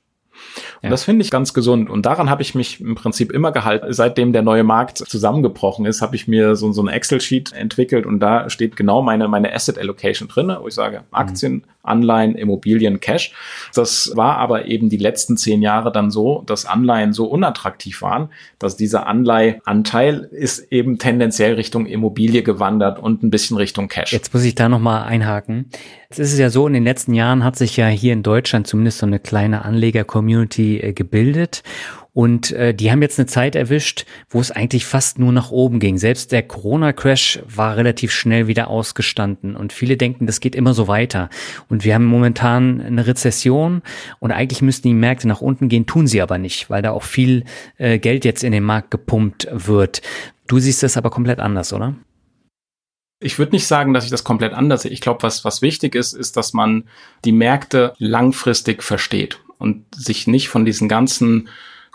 Und 0.78 0.84
ja. 0.84 0.90
das 0.90 1.04
finde 1.04 1.24
ich 1.24 1.32
ganz 1.32 1.54
gesund. 1.54 1.90
Und 1.90 2.06
daran 2.06 2.30
habe 2.30 2.42
ich 2.42 2.56
mich 2.56 2.80
im 2.80 2.96
Prinzip 2.96 3.32
immer 3.32 3.52
gehalten. 3.52 3.92
Seitdem 3.92 4.32
der 4.32 4.44
neue 4.44 4.64
Markt 4.64 5.00
zusammengebrochen 5.00 5.86
ist, 5.86 6.02
habe 6.02 6.16
ich 6.16 6.28
mir 6.28 6.56
so, 6.56 6.72
so 6.72 6.82
ein 6.82 6.88
Excel-Sheet 6.88 7.54
entwickelt 7.54 8.06
und 8.06 8.20
da 8.20 8.50
steht 8.50 8.76
genau 8.76 9.02
meine, 9.02 9.28
meine 9.28 9.54
Asset 9.54 9.78
Allocation 9.78 10.30
drin, 10.30 10.56
wo 10.60 10.68
ich 10.68 10.74
sage, 10.74 11.04
Aktien, 11.12 11.54
mhm. 11.54 11.64
Anleihen, 11.88 12.36
Immobilien, 12.36 13.00
Cash. 13.00 13.34
Das 13.74 14.12
war 14.16 14.38
aber 14.38 14.66
eben 14.66 14.90
die 14.90 14.98
letzten 14.98 15.38
zehn 15.38 15.62
Jahre 15.62 15.92
dann 15.92 16.12
so, 16.12 16.44
dass 16.46 16.66
Anleihen 16.66 17.14
so 17.14 17.26
unattraktiv 17.26 18.02
waren, 18.02 18.30
dass 18.60 18.78
dieser 18.78 19.08
Anleihanteil 19.08 20.28
ist 20.32 20.72
eben 20.72 20.98
tendenziell 20.98 21.54
Richtung 21.54 21.86
Immobilie 21.86 22.44
gewandert 22.44 23.00
und 23.00 23.24
ein 23.24 23.30
bisschen 23.30 23.58
Richtung 23.58 23.88
Cash. 23.88 24.12
Jetzt 24.12 24.34
muss 24.34 24.44
ich 24.44 24.56
da 24.56 24.70
nochmal 24.70 25.04
einhaken. 25.04 25.70
Jetzt 26.10 26.20
ist 26.20 26.34
es 26.34 26.40
ja 26.40 26.50
so, 26.50 26.68
in 26.68 26.74
den 26.74 26.84
letzten 26.84 27.14
Jahren 27.14 27.44
hat 27.44 27.56
sich 27.56 27.76
ja 27.78 27.88
hier 27.88 28.14
in 28.14 28.24
Deutschland 28.24 28.68
zumindest 28.68 29.00
so 29.00 29.06
eine 29.06 29.20
kleine 29.20 29.66
Anleger-Community 29.66 30.78
äh, 30.78 30.94
gebildet 30.94 31.64
und 32.18 32.52
äh, 32.54 32.74
die 32.74 32.92
haben 32.92 33.04
jetzt 33.04 33.20
eine 33.20 33.28
Zeit 33.28 33.56
erwischt, 33.56 34.08
wo 34.28 34.40
es 34.40 34.50
eigentlich 34.50 34.88
fast 34.88 35.20
nur 35.20 35.32
nach 35.32 35.52
oben 35.52 35.80
ging. 35.80 36.00
Selbst 36.00 36.32
der 36.32 36.42
Corona-Crash 36.42 37.44
war 37.48 37.78
relativ 37.78 38.12
schnell 38.12 38.48
wieder 38.48 38.70
ausgestanden. 38.70 39.56
Und 39.56 39.72
viele 39.72 39.98
denken, 39.98 40.26
das 40.26 40.40
geht 40.40 40.56
immer 40.56 40.74
so 40.74 40.88
weiter. 40.88 41.30
Und 41.70 41.86
wir 41.86 41.94
haben 41.94 42.06
momentan 42.06 42.82
eine 42.82 43.06
Rezession 43.06 43.84
und 44.18 44.32
eigentlich 44.32 44.64
müssten 44.64 44.88
die 44.88 44.96
Märkte 44.96 45.28
nach 45.28 45.42
unten 45.42 45.70
gehen, 45.70 45.86
tun 45.86 46.08
sie 46.08 46.20
aber 46.20 46.40
nicht, 46.40 46.72
weil 46.72 46.82
da 46.82 46.90
auch 46.90 47.04
viel 47.04 47.44
äh, 47.78 48.00
Geld 48.00 48.26
jetzt 48.26 48.44
in 48.44 48.52
den 48.52 48.64
Markt 48.64 48.90
gepumpt 48.90 49.48
wird. 49.52 50.02
Du 50.48 50.58
siehst 50.58 50.82
das 50.82 50.98
aber 50.98 51.12
komplett 51.12 51.38
anders, 51.38 51.72
oder? 51.72 51.94
Ich 53.20 53.38
würde 53.38 53.52
nicht 53.52 53.68
sagen, 53.68 53.94
dass 53.94 54.06
ich 54.06 54.10
das 54.10 54.24
komplett 54.24 54.54
anders 54.54 54.82
sehe. 54.82 54.92
Ich 54.92 55.02
glaube, 55.02 55.22
was, 55.22 55.46
was 55.46 55.62
wichtig 55.62 55.94
ist, 55.94 56.14
ist, 56.14 56.36
dass 56.36 56.54
man 56.54 56.86
die 57.26 57.32
Märkte 57.32 57.94
langfristig 58.00 58.82
versteht 58.82 59.40
und 59.60 59.86
sich 59.94 60.26
nicht 60.26 60.50
von 60.50 60.66
diesen 60.66 60.90
ganzen 60.90 61.48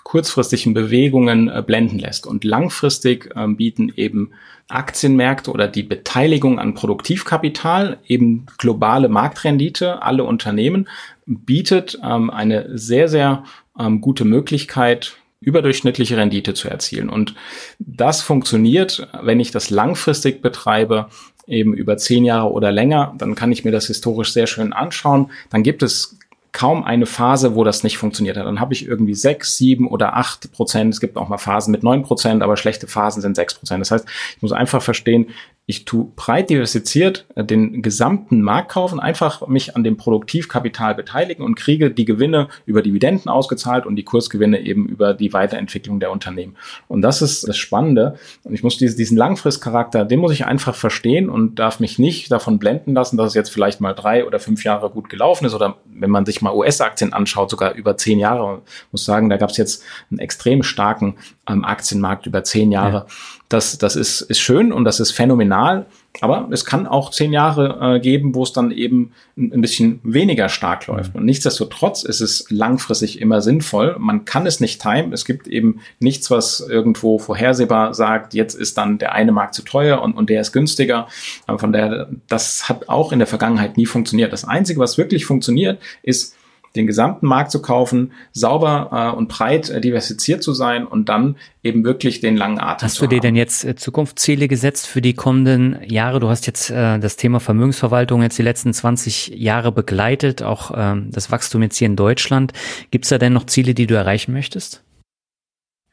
kurzfristigen 0.03 0.75
Bewegungen 0.75 1.49
äh, 1.49 1.63
blenden 1.67 1.99
lässt. 1.99 2.27
Und 2.27 2.45
langfristig 2.45 3.31
äh, 3.35 3.47
bieten 3.49 3.93
eben 3.97 4.33
Aktienmärkte 4.69 5.51
oder 5.51 5.69
die 5.69 5.83
Beteiligung 5.83 6.59
an 6.59 6.75
Produktivkapital, 6.75 7.99
eben 8.07 8.47
globale 8.59 9.09
Marktrendite, 9.09 10.03
alle 10.03 10.25
Unternehmen, 10.25 10.89
bietet 11.27 11.99
ähm, 12.03 12.31
eine 12.31 12.79
sehr, 12.79 13.09
sehr 13.09 13.45
ähm, 13.79 14.01
gute 14.01 14.25
Möglichkeit, 14.25 15.17
überdurchschnittliche 15.41 16.17
Rendite 16.17 16.55
zu 16.55 16.69
erzielen. 16.69 17.09
Und 17.09 17.35
das 17.79 18.23
funktioniert, 18.23 19.09
wenn 19.23 19.41
ich 19.41 19.51
das 19.51 19.71
langfristig 19.71 20.41
betreibe, 20.41 21.09
eben 21.47 21.75
über 21.75 21.97
zehn 21.97 22.25
Jahre 22.25 22.53
oder 22.53 22.71
länger, 22.71 23.15
dann 23.19 23.35
kann 23.35 23.51
ich 23.51 23.65
mir 23.65 23.73
das 23.73 23.89
historisch 23.89 24.33
sehr 24.33 24.47
schön 24.47 24.73
anschauen. 24.73 25.31
Dann 25.51 25.65
gibt 25.65 25.83
es 25.83 26.17
kaum 26.53 26.85
eine 26.85 27.07
Phase, 27.07 27.55
wo 27.55 27.65
das 27.65 27.83
nicht 27.83 27.97
funktioniert 27.97 28.37
hat. 28.37 28.47
Dann 28.47 28.61
habe 28.61 28.75
ich 28.75 28.87
irgendwie 28.87 29.15
sechs, 29.15 29.57
sieben 29.57 29.89
oder 29.89 30.17
acht 30.17 30.53
Prozent. 30.53 30.93
Es 30.93 31.01
gibt 31.01 31.17
auch 31.17 31.29
mal 31.29 31.39
Phasen 31.39 31.73
mit 31.73 31.83
neun 31.83 32.03
Prozent, 32.03 32.43
aber 32.43 32.57
schlechte 32.59 32.87
Phasen 32.87 33.23
sind 33.23 33.37
sechs 33.37 33.55
Prozent. 33.55 33.81
Das 33.81 33.91
heißt, 33.91 34.07
ich 34.37 34.43
muss 34.43 34.53
einfach 34.53 34.83
verstehen, 34.83 35.31
ich 35.67 35.85
tue 35.85 36.11
breit 36.17 36.51
diversifiziert 36.51 37.25
äh, 37.37 37.45
den 37.45 37.83
gesamten 37.83 38.43
Markt 38.43 38.73
kaufen, 38.73 38.99
einfach 38.99 39.47
mich 39.47 39.77
an 39.77 39.85
dem 39.85 39.97
Produktivkapital 39.97 40.97
beteiligen 40.97 41.45
und 41.45 41.55
kriege 41.55 41.91
die 41.91 42.05
Gewinne 42.05 42.49
über 42.67 42.83
Dividenden 42.83 43.31
ausgezahlt 43.31 43.87
und 43.87 43.95
die 43.95 44.03
Kursgewinne 44.03 44.61
eben 44.61 44.87
über 44.87 45.15
die 45.15 45.33
Weiterentwicklung 45.33 46.01
der 46.01 46.11
Unternehmen. 46.11 46.57
Und 46.89 47.03
das 47.03 47.23
ist 47.23 47.47
das 47.47 47.57
Spannende. 47.57 48.19
Und 48.43 48.55
ich 48.55 48.65
muss 48.65 48.77
diesen, 48.77 49.17
Langfristcharakter, 49.17 50.05
den 50.05 50.19
muss 50.19 50.33
ich 50.33 50.47
einfach 50.47 50.75
verstehen 50.75 51.29
und 51.29 51.59
darf 51.59 51.79
mich 51.79 51.99
nicht 51.99 52.33
davon 52.33 52.59
blenden 52.59 52.95
lassen, 52.95 53.17
dass 53.17 53.29
es 53.29 53.35
jetzt 53.35 53.51
vielleicht 53.51 53.81
mal 53.81 53.93
drei 53.93 54.25
oder 54.25 54.41
fünf 54.41 54.65
Jahre 54.65 54.91
gut 54.91 55.11
gelaufen 55.11 55.45
ist 55.45 55.55
oder 55.55 55.77
wenn 55.85 56.11
man 56.11 56.27
sich 56.27 56.43
mal 56.43 56.55
US-Aktien 56.55 57.13
anschaut, 57.13 57.51
sogar 57.51 57.75
über 57.75 57.97
zehn 57.97 58.19
Jahre. 58.19 58.63
Muss 58.91 59.05
sagen, 59.05 59.29
da 59.29 59.37
gab 59.37 59.51
es 59.51 59.59
jetzt 59.59 59.85
einen 60.11 60.19
extrem 60.19 60.63
starken 60.63 61.15
ähm, 61.49 61.65
Aktienmarkt 61.65 62.27
über 62.27 62.45
zehn 62.45 62.73
Jahre. 62.73 62.93
Ja. 62.93 63.07
Das, 63.49 63.77
das 63.77 63.97
ist, 63.97 64.23
ist 64.23 64.41
schön 64.41 64.73
und 64.73 64.85
das 64.85 65.01
ist 65.01 65.11
phänomenal. 65.11 65.87
Aber 66.21 66.49
es 66.51 66.65
kann 66.65 66.87
auch 66.87 67.11
zehn 67.11 67.33
Jahre 67.33 67.97
äh, 67.97 68.01
geben, 68.01 68.35
wo 68.35 68.43
es 68.43 68.53
dann 68.53 68.71
eben 68.71 69.13
ein, 69.37 69.53
ein 69.53 69.61
bisschen 69.61 70.01
weniger 70.03 70.49
stark 70.49 70.87
läuft. 70.87 71.15
Mhm. 71.15 71.21
Und 71.21 71.27
nichtsdestotrotz 71.27 72.03
ist 72.03 72.21
es 72.21 72.47
langfristig 72.51 73.21
immer 73.21 73.41
sinnvoll. 73.41 73.97
Man 73.99 74.25
kann 74.25 74.47
es 74.47 74.61
nicht 74.61 74.81
timen. 74.81 75.13
Es 75.13 75.25
gibt 75.25 75.49
eben 75.49 75.81
nichts, 76.01 76.31
was 76.31 76.61
irgendwo 76.61 77.19
vorhersehbar 77.19 77.95
sagt, 77.95 78.35
jetzt 78.35 78.55
ist 78.55 78.79
dann 78.79 78.99
der 78.99 79.13
eine 79.13 79.33
Markt 79.33 79.55
zu 79.55 79.63
teuer 79.63 80.03
und, 80.03 80.13
und 80.13 80.31
der 80.31 80.43
ist 80.43 80.53
günstiger. 80.53 81.09
Aber 81.47 81.59
von 81.59 81.73
daher, 81.73 82.09
das 82.29 82.69
hat 82.69 82.89
auch 82.89 83.13
in 83.13 83.19
der 83.19 83.29
Vergangenheit 83.29 83.77
nie 83.77 83.87
funktioniert. 83.87 84.33
Das 84.33 84.45
Einzige, 84.45 84.81
was 84.81 84.99
wirklich 84.99 85.25
funktioniert, 85.25 85.81
ist, 86.03 86.37
den 86.77 86.87
gesamten 86.87 87.27
Markt 87.27 87.51
zu 87.51 87.61
kaufen, 87.61 88.13
sauber 88.33 89.13
äh, 89.13 89.17
und 89.17 89.29
breit 89.29 89.71
äh, 89.71 89.81
diversifiziert 89.81 90.43
zu 90.43 90.53
sein 90.53 90.87
und 90.87 91.09
dann 91.09 91.37
eben 91.63 91.85
wirklich 91.85 92.21
den 92.21 92.37
langen 92.37 92.59
Atem 92.59 92.87
Hast 92.87 93.01
du 93.01 93.07
dir 93.07 93.21
denn 93.21 93.37
jetzt 93.37 93.65
äh, 93.65 93.77
Zukunftsziele 93.77 94.49
gesetzt 94.49 94.87
für 94.87 95.03
die 95.03 95.15
kommenden 95.15 95.79
Jahre? 95.87 96.21
Du 96.21 96.29
hast 96.29 96.47
jetzt 96.47 96.71
äh, 96.71 96.99
das 96.99 97.17
Thema 97.17 97.41
Vermögensverwaltung 97.41 98.23
jetzt 98.23 98.39
die 98.39 98.43
letzten 98.43 98.73
20 98.73 99.29
Jahre 99.29 99.73
begleitet, 99.73 100.43
auch 100.43 100.73
ähm, 100.75 101.11
das 101.11 101.31
Wachstum 101.31 101.63
jetzt 101.63 101.77
hier 101.77 101.87
in 101.87 101.97
Deutschland. 101.97 102.53
Gibt 102.91 103.05
es 103.05 103.11
da 103.11 103.19
denn 103.19 103.33
noch 103.33 103.47
Ziele, 103.47 103.75
die 103.75 103.87
du 103.87 103.95
erreichen 103.95 104.33
möchtest? 104.33 104.83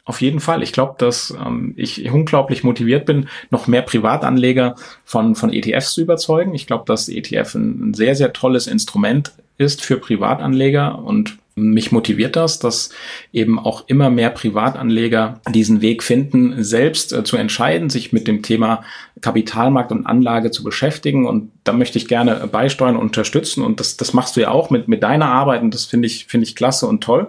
Auf 0.09 0.21
jeden 0.21 0.39
Fall. 0.39 0.63
Ich 0.63 0.73
glaube, 0.73 0.95
dass 0.97 1.35
ähm, 1.45 1.73
ich 1.77 2.09
unglaublich 2.09 2.63
motiviert 2.63 3.05
bin, 3.05 3.27
noch 3.51 3.67
mehr 3.67 3.83
Privatanleger 3.83 4.73
von, 5.03 5.35
von 5.35 5.53
ETFs 5.53 5.93
zu 5.93 6.01
überzeugen. 6.01 6.55
Ich 6.55 6.65
glaube, 6.65 6.85
dass 6.87 7.09
ETF 7.09 7.53
ein, 7.53 7.89
ein 7.89 7.93
sehr, 7.93 8.15
sehr 8.15 8.33
tolles 8.33 8.65
Instrument 8.65 9.33
ist 9.59 9.83
für 9.83 9.97
Privatanleger 9.97 10.97
und 10.97 11.37
mich 11.59 11.91
motiviert 11.91 12.35
das, 12.35 12.59
dass 12.59 12.89
eben 13.33 13.59
auch 13.59 13.83
immer 13.87 14.09
mehr 14.09 14.29
Privatanleger 14.29 15.41
diesen 15.49 15.81
Weg 15.81 16.03
finden, 16.03 16.63
selbst 16.63 17.13
äh, 17.13 17.23
zu 17.23 17.37
entscheiden, 17.37 17.89
sich 17.89 18.13
mit 18.13 18.27
dem 18.27 18.41
Thema 18.41 18.83
Kapitalmarkt 19.21 19.91
und 19.91 20.05
Anlage 20.05 20.51
zu 20.51 20.63
beschäftigen. 20.63 21.27
Und 21.27 21.51
da 21.65 21.73
möchte 21.73 21.97
ich 21.97 22.07
gerne 22.07 22.47
beisteuern 22.49 22.95
und 22.95 23.01
unterstützen. 23.01 23.63
Und 23.63 23.79
das, 23.79 23.97
das 23.97 24.13
machst 24.13 24.37
du 24.37 24.41
ja 24.41 24.51
auch 24.51 24.69
mit, 24.69 24.87
mit 24.87 25.03
deiner 25.03 25.27
Arbeit. 25.27 25.61
Und 25.61 25.73
das 25.73 25.85
finde 25.85 26.07
ich, 26.07 26.25
finde 26.25 26.45
ich 26.47 26.55
klasse 26.55 26.87
und 26.87 27.03
toll. 27.03 27.27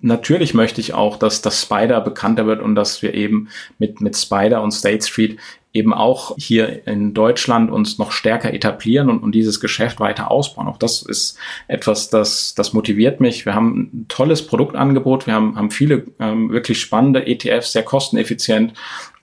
Natürlich 0.00 0.54
möchte 0.54 0.80
ich 0.80 0.94
auch, 0.94 1.16
dass 1.16 1.42
das 1.42 1.62
Spider 1.62 2.00
bekannter 2.00 2.46
wird 2.46 2.60
und 2.60 2.74
dass 2.74 3.02
wir 3.02 3.14
eben 3.14 3.48
mit, 3.78 4.00
mit 4.00 4.16
Spider 4.16 4.62
und 4.62 4.72
State 4.72 5.06
Street 5.06 5.38
eben 5.78 5.94
auch 5.94 6.34
hier 6.36 6.86
in 6.86 7.14
Deutschland 7.14 7.70
uns 7.70 7.98
noch 7.98 8.12
stärker 8.12 8.52
etablieren 8.52 9.08
und, 9.08 9.22
und 9.22 9.32
dieses 9.32 9.60
Geschäft 9.60 10.00
weiter 10.00 10.30
ausbauen. 10.30 10.68
Auch 10.68 10.76
das 10.76 11.02
ist 11.02 11.38
etwas, 11.68 12.10
das, 12.10 12.54
das 12.54 12.72
motiviert 12.72 13.20
mich. 13.20 13.46
Wir 13.46 13.54
haben 13.54 13.90
ein 13.92 14.06
tolles 14.08 14.46
Produktangebot, 14.46 15.26
wir 15.26 15.34
haben, 15.34 15.56
haben 15.56 15.70
viele 15.70 16.06
ähm, 16.18 16.50
wirklich 16.50 16.80
spannende 16.80 17.26
ETFs, 17.26 17.72
sehr 17.72 17.84
kosteneffizient 17.84 18.74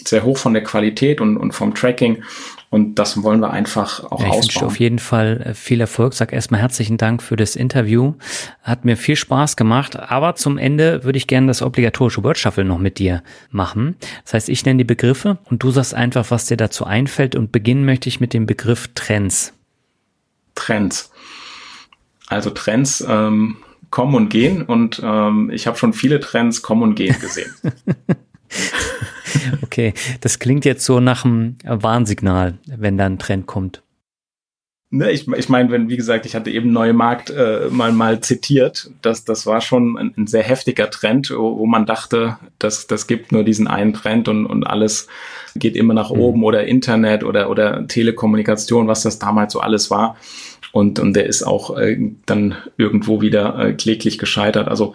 sehr 0.03 0.24
hoch 0.24 0.38
von 0.38 0.53
der 0.53 0.64
Qualität 0.64 1.22
und, 1.22 1.38
und 1.38 1.53
vom 1.53 1.74
Tracking. 1.74 2.24
Und 2.70 2.95
das 2.95 3.22
wollen 3.24 3.39
wir 3.39 3.51
einfach 3.51 4.03
auch 4.11 4.20
ja, 4.20 4.28
ich 4.28 4.32
ausbauen. 4.32 4.43
wünsche 4.43 4.66
auf 4.66 4.80
jeden 4.80 4.99
Fall 4.99 5.41
äh, 5.45 5.53
viel 5.53 5.80
Erfolg. 5.80 6.13
Sag 6.13 6.34
erstmal 6.34 6.61
herzlichen 6.61 6.97
Dank 6.97 7.22
für 7.22 7.36
das 7.36 7.55
Interview. 7.55 8.16
Hat 8.63 8.86
mir 8.86 8.97
viel 8.97 9.16
Spaß 9.16 9.55
gemacht. 9.55 9.97
Aber 9.97 10.36
zum 10.36 10.57
Ende 10.57 11.03
würde 11.03 11.18
ich 11.18 11.28
gerne 11.28 11.47
das 11.47 11.61
obligatorische 11.61 12.24
Word 12.24 12.38
Shuffle 12.38 12.66
noch 12.66 12.80
mit 12.80 12.99
dir 12.99 13.24
machen. 13.51 13.95
Das 14.24 14.34
heißt, 14.34 14.49
ich 14.49 14.66
nenne 14.66 14.80
die 14.80 14.84
Begriffe 14.84 15.38
und 15.45 15.63
du 15.63 15.72
sagst 15.72 15.93
einfach, 15.93 16.32
was 16.32 16.45
dir 16.47 16.57
dazu 16.57 16.86
einfällt. 16.86 17.36
Und 17.36 17.51
beginnen 17.51 17.86
möchte 17.86 18.09
ich 18.09 18.20
mit 18.20 18.34
dem 18.34 18.45
Begriff 18.45 18.89
Trends. 18.95 19.53
Trends. 20.55 21.11
Also 22.28 22.49
Trends 22.49 23.05
ähm, 23.07 23.57
kommen 23.91 24.16
und 24.16 24.30
gehen 24.30 24.63
und 24.63 24.99
ähm, 25.03 25.51
ich 25.53 25.68
habe 25.68 25.78
schon 25.78 25.93
viele 25.93 26.20
Trends 26.20 26.61
kommen 26.61 26.84
und 26.84 26.95
gehen 26.95 27.18
gesehen. 27.20 27.53
okay, 29.62 29.93
das 30.22 30.39
klingt 30.39 30.66
jetzt 30.66 30.86
so 30.86 31.00
nach 31.00 31.26
einem 31.26 31.58
Warnsignal, 31.64 32.58
wenn 32.66 32.98
da 32.98 33.06
ein 33.06 33.20
Trend 33.20 33.48
kommt. 33.48 33.82
Ne, 34.91 35.12
ich, 35.12 35.28
ich 35.28 35.50
meine, 35.50 35.72
wenn, 35.72 35.89
wie 35.89 35.98
gesagt, 35.98 36.26
ich 36.26 36.36
hatte 36.36 36.52
eben 36.52 36.72
Neue 36.72 36.93
Markt 36.93 37.30
äh, 37.30 37.68
mal 37.70 37.91
mal 37.91 38.22
zitiert, 38.22 38.91
das, 39.02 39.26
das 39.26 39.46
war 39.46 39.60
schon 39.60 39.98
ein, 39.98 40.14
ein 40.16 40.28
sehr 40.28 40.43
heftiger 40.43 40.89
Trend, 40.89 41.32
wo, 41.32 41.58
wo 41.58 41.66
man 41.66 41.86
dachte, 41.86 42.38
das, 42.60 42.88
das 42.88 43.06
gibt 43.06 43.32
nur 43.32 43.43
diesen 43.43 43.68
einen 43.68 43.93
Trend 43.93 44.30
und, 44.30 44.46
und 44.46 44.66
alles 44.66 45.08
geht 45.56 45.76
immer 45.76 45.93
nach 45.93 46.12
mhm. 46.12 46.20
oben 46.20 46.43
oder 46.43 46.66
Internet 46.66 47.24
oder, 47.24 47.50
oder 47.50 47.88
Telekommunikation, 47.88 48.88
was 48.88 49.04
das 49.04 49.20
damals 49.20 49.54
so 49.54 49.60
alles 49.60 49.91
war. 49.91 50.16
Und, 50.72 51.00
und 51.00 51.14
der 51.14 51.26
ist 51.26 51.43
auch 51.43 51.78
äh, 51.78 51.98
dann 52.26 52.56
irgendwo 52.78 53.22
wieder 53.22 53.58
äh, 53.58 53.74
kläglich 53.74 54.18
gescheitert. 54.18 54.68
Also 54.68 54.93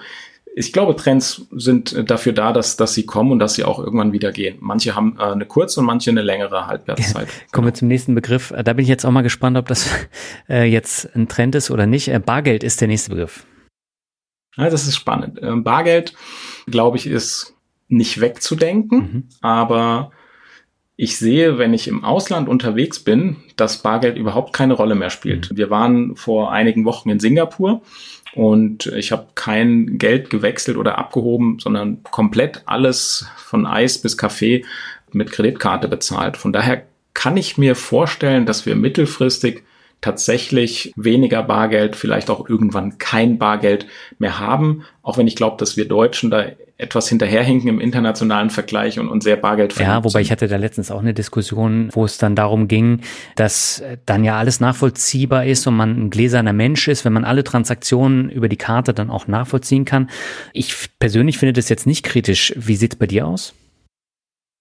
ich 0.60 0.74
glaube, 0.74 0.94
Trends 0.94 1.46
sind 1.52 1.94
äh, 1.94 2.04
dafür 2.04 2.34
da, 2.34 2.52
dass, 2.52 2.76
dass 2.76 2.92
sie 2.92 3.06
kommen 3.06 3.32
und 3.32 3.38
dass 3.38 3.54
sie 3.54 3.64
auch 3.64 3.78
irgendwann 3.78 4.12
wieder 4.12 4.30
gehen. 4.30 4.58
Manche 4.60 4.94
haben 4.94 5.16
äh, 5.18 5.22
eine 5.22 5.46
kurze 5.46 5.80
und 5.80 5.86
manche 5.86 6.10
eine 6.10 6.20
längere 6.20 6.66
Halbwertszeit. 6.66 7.28
Kommen 7.50 7.66
wir 7.66 7.74
zum 7.74 7.88
nächsten 7.88 8.14
Begriff. 8.14 8.50
Äh, 8.50 8.62
da 8.62 8.74
bin 8.74 8.82
ich 8.82 8.88
jetzt 8.88 9.06
auch 9.06 9.10
mal 9.10 9.22
gespannt, 9.22 9.56
ob 9.56 9.66
das 9.68 9.88
äh, 10.48 10.64
jetzt 10.64 11.16
ein 11.16 11.28
Trend 11.28 11.54
ist 11.54 11.70
oder 11.70 11.86
nicht. 11.86 12.08
Äh, 12.08 12.18
Bargeld 12.18 12.62
ist 12.62 12.80
der 12.80 12.88
nächste 12.88 13.10
Begriff. 13.10 13.46
Ja, 14.56 14.68
das 14.68 14.86
ist 14.86 14.96
spannend. 14.96 15.38
Ähm, 15.42 15.64
Bargeld, 15.64 16.12
glaube 16.66 16.98
ich, 16.98 17.06
ist 17.06 17.54
nicht 17.88 18.20
wegzudenken, 18.20 18.98
mhm. 18.98 19.28
aber 19.40 20.10
ich 20.96 21.16
sehe, 21.16 21.56
wenn 21.56 21.72
ich 21.72 21.88
im 21.88 22.04
Ausland 22.04 22.50
unterwegs 22.50 23.00
bin, 23.00 23.36
dass 23.56 23.82
Bargeld 23.82 24.18
überhaupt 24.18 24.52
keine 24.52 24.74
Rolle 24.74 24.94
mehr 24.94 25.08
spielt. 25.08 25.50
Mhm. 25.50 25.56
Wir 25.56 25.70
waren 25.70 26.16
vor 26.16 26.52
einigen 26.52 26.84
Wochen 26.84 27.08
in 27.08 27.18
Singapur 27.18 27.80
und 28.34 28.86
ich 28.86 29.12
habe 29.12 29.28
kein 29.34 29.98
Geld 29.98 30.30
gewechselt 30.30 30.76
oder 30.76 30.98
abgehoben, 30.98 31.58
sondern 31.58 32.02
komplett 32.04 32.62
alles 32.66 33.26
von 33.36 33.66
Eis 33.66 33.98
bis 33.98 34.16
Kaffee 34.16 34.64
mit 35.12 35.32
Kreditkarte 35.32 35.88
bezahlt. 35.88 36.36
Von 36.36 36.52
daher 36.52 36.84
kann 37.14 37.36
ich 37.36 37.58
mir 37.58 37.74
vorstellen, 37.74 38.46
dass 38.46 38.66
wir 38.66 38.76
mittelfristig 38.76 39.64
tatsächlich 40.00 40.92
weniger 40.96 41.42
Bargeld, 41.42 41.94
vielleicht 41.96 42.30
auch 42.30 42.48
irgendwann 42.48 42.98
kein 42.98 43.38
Bargeld 43.38 43.86
mehr 44.18 44.38
haben. 44.38 44.84
Auch 45.02 45.18
wenn 45.18 45.26
ich 45.26 45.36
glaube, 45.36 45.58
dass 45.58 45.76
wir 45.76 45.86
Deutschen 45.86 46.30
da 46.30 46.46
etwas 46.80 47.08
hinterherhinken 47.08 47.68
im 47.68 47.80
internationalen 47.80 48.50
Vergleich 48.50 48.98
und, 48.98 49.08
und 49.08 49.22
sehr 49.22 49.36
Bargeld 49.36 49.78
Ja, 49.78 50.02
wobei 50.02 50.20
ich 50.20 50.32
hatte 50.32 50.48
da 50.48 50.56
letztens 50.56 50.90
auch 50.90 51.00
eine 51.00 51.14
Diskussion, 51.14 51.90
wo 51.92 52.04
es 52.04 52.18
dann 52.18 52.34
darum 52.34 52.68
ging, 52.68 53.02
dass 53.36 53.82
dann 54.06 54.24
ja 54.24 54.38
alles 54.38 54.60
nachvollziehbar 54.60 55.44
ist 55.44 55.66
und 55.66 55.76
man 55.76 56.06
ein 56.06 56.10
gläserner 56.10 56.52
Mensch 56.52 56.88
ist, 56.88 57.04
wenn 57.04 57.12
man 57.12 57.24
alle 57.24 57.44
Transaktionen 57.44 58.30
über 58.30 58.48
die 58.48 58.56
Karte 58.56 58.94
dann 58.94 59.10
auch 59.10 59.26
nachvollziehen 59.26 59.84
kann. 59.84 60.10
Ich 60.52 60.74
persönlich 60.98 61.38
finde 61.38 61.52
das 61.52 61.68
jetzt 61.68 61.86
nicht 61.86 62.04
kritisch. 62.04 62.52
Wie 62.56 62.76
sieht's 62.76 62.96
bei 62.96 63.06
dir 63.06 63.26
aus? 63.26 63.54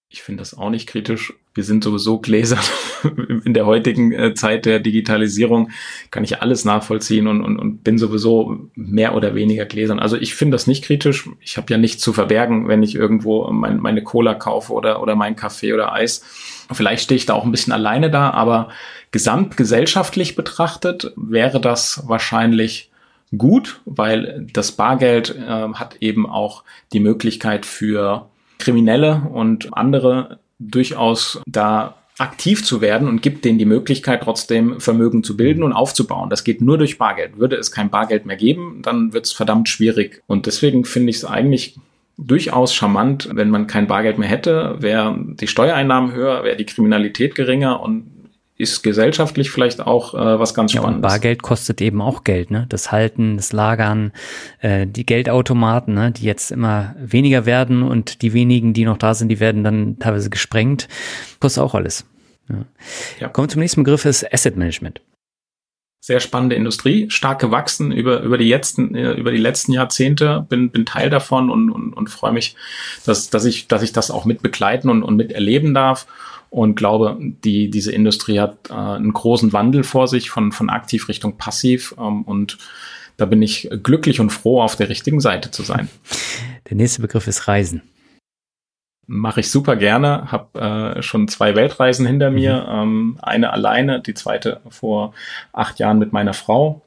Ich 0.08 0.22
finde 0.22 0.40
das 0.40 0.54
auch 0.54 0.70
nicht 0.70 0.88
kritisch. 0.88 1.32
Wir 1.60 1.64
sind 1.64 1.84
sowieso 1.84 2.20
gläsern. 2.20 2.64
In 3.44 3.52
der 3.52 3.66
heutigen 3.66 4.12
äh, 4.12 4.32
Zeit 4.32 4.64
der 4.64 4.80
Digitalisierung 4.80 5.68
kann 6.10 6.24
ich 6.24 6.40
alles 6.40 6.64
nachvollziehen 6.64 7.26
und, 7.26 7.42
und, 7.42 7.58
und 7.58 7.84
bin 7.84 7.98
sowieso 7.98 8.70
mehr 8.74 9.14
oder 9.14 9.34
weniger 9.34 9.66
gläsern. 9.66 9.98
Also 9.98 10.16
ich 10.16 10.34
finde 10.34 10.54
das 10.54 10.66
nicht 10.66 10.82
kritisch. 10.82 11.28
Ich 11.42 11.58
habe 11.58 11.66
ja 11.68 11.76
nichts 11.76 12.02
zu 12.02 12.14
verbergen, 12.14 12.66
wenn 12.66 12.82
ich 12.82 12.94
irgendwo 12.94 13.50
mein, 13.50 13.76
meine 13.76 14.02
Cola 14.02 14.32
kaufe 14.32 14.72
oder, 14.72 15.02
oder 15.02 15.16
mein 15.16 15.36
Kaffee 15.36 15.74
oder 15.74 15.92
Eis. 15.92 16.24
Vielleicht 16.72 17.02
stehe 17.02 17.16
ich 17.16 17.26
da 17.26 17.34
auch 17.34 17.44
ein 17.44 17.50
bisschen 17.50 17.74
alleine 17.74 18.10
da, 18.10 18.30
aber 18.30 18.70
gesamtgesellschaftlich 19.10 20.36
betrachtet 20.36 21.12
wäre 21.14 21.60
das 21.60 22.04
wahrscheinlich 22.06 22.90
gut, 23.36 23.82
weil 23.84 24.46
das 24.50 24.72
Bargeld 24.72 25.36
äh, 25.36 25.74
hat 25.74 25.96
eben 26.00 26.24
auch 26.24 26.64
die 26.94 27.00
Möglichkeit 27.00 27.66
für 27.66 28.30
Kriminelle 28.56 29.28
und 29.30 29.76
andere 29.76 30.38
durchaus 30.60 31.40
da 31.46 31.96
aktiv 32.18 32.62
zu 32.62 32.82
werden 32.82 33.08
und 33.08 33.22
gibt 33.22 33.44
denen 33.44 33.58
die 33.58 33.64
Möglichkeit, 33.64 34.22
trotzdem 34.22 34.78
Vermögen 34.78 35.24
zu 35.24 35.36
bilden 35.36 35.62
und 35.62 35.72
aufzubauen. 35.72 36.28
Das 36.28 36.44
geht 36.44 36.60
nur 36.60 36.76
durch 36.76 36.98
Bargeld. 36.98 37.38
Würde 37.38 37.56
es 37.56 37.72
kein 37.72 37.88
Bargeld 37.90 38.26
mehr 38.26 38.36
geben, 38.36 38.80
dann 38.82 39.14
wird 39.14 39.24
es 39.24 39.32
verdammt 39.32 39.68
schwierig. 39.68 40.22
Und 40.26 40.46
deswegen 40.46 40.84
finde 40.84 41.10
ich 41.10 41.16
es 41.16 41.24
eigentlich 41.24 41.78
durchaus 42.18 42.74
charmant, 42.74 43.30
wenn 43.32 43.48
man 43.48 43.66
kein 43.66 43.86
Bargeld 43.86 44.18
mehr 44.18 44.28
hätte, 44.28 44.76
wäre 44.80 45.16
die 45.18 45.46
Steuereinnahmen 45.46 46.12
höher, 46.12 46.44
wäre 46.44 46.56
die 46.56 46.66
Kriminalität 46.66 47.34
geringer 47.34 47.80
und 47.80 48.19
ist 48.60 48.82
gesellschaftlich 48.82 49.50
vielleicht 49.50 49.80
auch 49.80 50.14
äh, 50.14 50.38
was 50.38 50.54
ganz 50.54 50.72
Spannendes. 50.72 50.90
Ja, 50.92 50.96
und 50.96 51.00
Bargeld 51.02 51.42
kostet 51.42 51.80
eben 51.80 52.00
auch 52.00 52.24
Geld, 52.24 52.50
ne? 52.50 52.66
Das 52.68 52.92
Halten, 52.92 53.36
das 53.36 53.52
Lagern, 53.52 54.12
äh, 54.60 54.86
die 54.86 55.06
Geldautomaten, 55.06 55.94
ne? 55.94 56.12
die 56.12 56.24
jetzt 56.24 56.50
immer 56.52 56.94
weniger 56.98 57.46
werden 57.46 57.82
und 57.82 58.22
die 58.22 58.32
wenigen, 58.32 58.74
die 58.74 58.84
noch 58.84 58.98
da 58.98 59.14
sind, 59.14 59.28
die 59.28 59.40
werden 59.40 59.64
dann 59.64 59.98
teilweise 59.98 60.30
gesprengt. 60.30 60.88
Kostet 61.40 61.62
auch 61.62 61.74
alles. 61.74 62.04
Ja. 62.48 62.66
Ja. 63.20 63.28
Kommen 63.28 63.48
wir 63.48 63.52
zum 63.52 63.60
nächsten 63.60 63.82
Begriff, 63.82 64.04
ist 64.04 64.32
Asset 64.32 64.56
Management 64.56 65.00
sehr 66.02 66.20
spannende 66.20 66.56
Industrie, 66.56 67.10
stark 67.10 67.40
gewachsen 67.40 67.92
über, 67.92 68.20
über, 68.20 68.38
die, 68.38 68.48
letzten, 68.48 68.94
äh, 68.94 69.12
über 69.12 69.30
die 69.30 69.38
letzten 69.38 69.72
Jahrzehnte, 69.72 70.46
bin, 70.48 70.70
bin 70.70 70.86
Teil 70.86 71.10
davon 71.10 71.50
und, 71.50 71.70
und, 71.70 71.92
und 71.92 72.08
freue 72.08 72.32
mich, 72.32 72.56
dass, 73.04 73.28
dass, 73.28 73.44
ich, 73.44 73.68
dass 73.68 73.82
ich 73.82 73.92
das 73.92 74.10
auch 74.10 74.24
mit 74.24 74.40
begleiten 74.40 74.88
und, 74.88 75.02
und 75.02 75.16
mit 75.16 75.32
erleben 75.32 75.74
darf 75.74 76.06
und 76.50 76.74
glaube, 76.74 77.16
die, 77.20 77.70
diese 77.70 77.92
Industrie 77.92 78.40
hat 78.40 78.70
äh, 78.70 78.74
einen 78.74 79.12
großen 79.12 79.52
Wandel 79.52 79.84
vor 79.84 80.08
sich 80.08 80.30
von, 80.30 80.52
von 80.52 80.68
aktiv 80.68 81.08
Richtung 81.08 81.38
passiv 81.38 81.94
ähm, 81.98 82.22
und 82.22 82.58
da 83.16 83.26
bin 83.26 83.40
ich 83.40 83.68
glücklich 83.82 84.18
und 84.18 84.30
froh, 84.30 84.60
auf 84.60 84.76
der 84.76 84.88
richtigen 84.88 85.20
Seite 85.20 85.50
zu 85.50 85.62
sein. 85.62 85.88
Der 86.68 86.76
nächste 86.76 87.02
Begriff 87.02 87.26
ist 87.26 87.48
Reisen. 87.48 87.82
Mache 89.06 89.40
ich 89.40 89.50
super 89.50 89.76
gerne, 89.76 90.30
habe 90.30 90.96
äh, 90.96 91.02
schon 91.02 91.26
zwei 91.28 91.56
Weltreisen 91.56 92.06
hinter 92.06 92.30
mir, 92.30 92.62
mhm. 92.62 92.68
ähm, 92.70 93.18
eine 93.22 93.52
alleine, 93.52 94.00
die 94.00 94.14
zweite 94.14 94.60
vor 94.68 95.14
acht 95.52 95.80
Jahren 95.80 95.98
mit 95.98 96.12
meiner 96.12 96.32
Frau. 96.32 96.82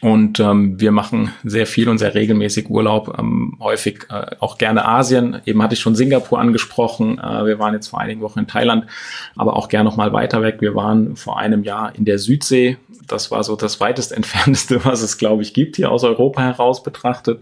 Und 0.00 0.40
ähm, 0.40 0.80
wir 0.80 0.90
machen 0.90 1.32
sehr 1.44 1.66
viel 1.66 1.88
und 1.88 1.98
sehr 1.98 2.14
regelmäßig 2.14 2.70
Urlaub, 2.70 3.18
ähm, 3.18 3.58
häufig 3.60 4.06
äh, 4.08 4.36
auch 4.40 4.56
gerne 4.56 4.86
Asien. 4.86 5.40
Eben 5.44 5.62
hatte 5.62 5.74
ich 5.74 5.80
schon 5.80 5.94
Singapur 5.94 6.40
angesprochen. 6.40 7.18
Äh, 7.18 7.44
wir 7.44 7.58
waren 7.58 7.74
jetzt 7.74 7.88
vor 7.88 8.00
einigen 8.00 8.22
Wochen 8.22 8.40
in 8.40 8.46
Thailand, 8.46 8.86
aber 9.36 9.54
auch 9.54 9.68
gerne 9.68 9.88
noch 9.88 9.96
mal 9.96 10.12
weiter 10.12 10.42
weg. 10.42 10.56
Wir 10.60 10.74
waren 10.74 11.14
vor 11.14 11.38
einem 11.38 11.62
Jahr 11.62 11.94
in 11.94 12.06
der 12.06 12.18
Südsee. 12.18 12.78
Das 13.06 13.30
war 13.30 13.44
so 13.44 13.54
das 13.54 13.80
weitest 13.80 14.12
entfernteste, 14.16 14.84
was 14.84 15.02
es, 15.02 15.18
glaube 15.18 15.42
ich, 15.42 15.52
gibt 15.52 15.76
hier 15.76 15.90
aus 15.90 16.04
Europa 16.04 16.40
heraus 16.40 16.82
betrachtet. 16.82 17.40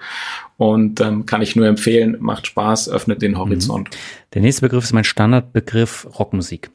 Und 0.57 1.01
ähm, 1.01 1.26
kann 1.26 1.42
ich 1.42 1.55
nur 1.55 1.66
empfehlen, 1.66 2.16
macht 2.18 2.48
Spaß, 2.48 2.88
öffnet 2.88 3.22
den 3.22 3.38
Horizont. 3.38 3.90
Der 4.34 4.42
nächste 4.42 4.62
Begriff 4.62 4.84
ist 4.84 4.92
mein 4.92 5.05
Standardbegriff 5.05 6.07
Rockmusik. 6.18 6.70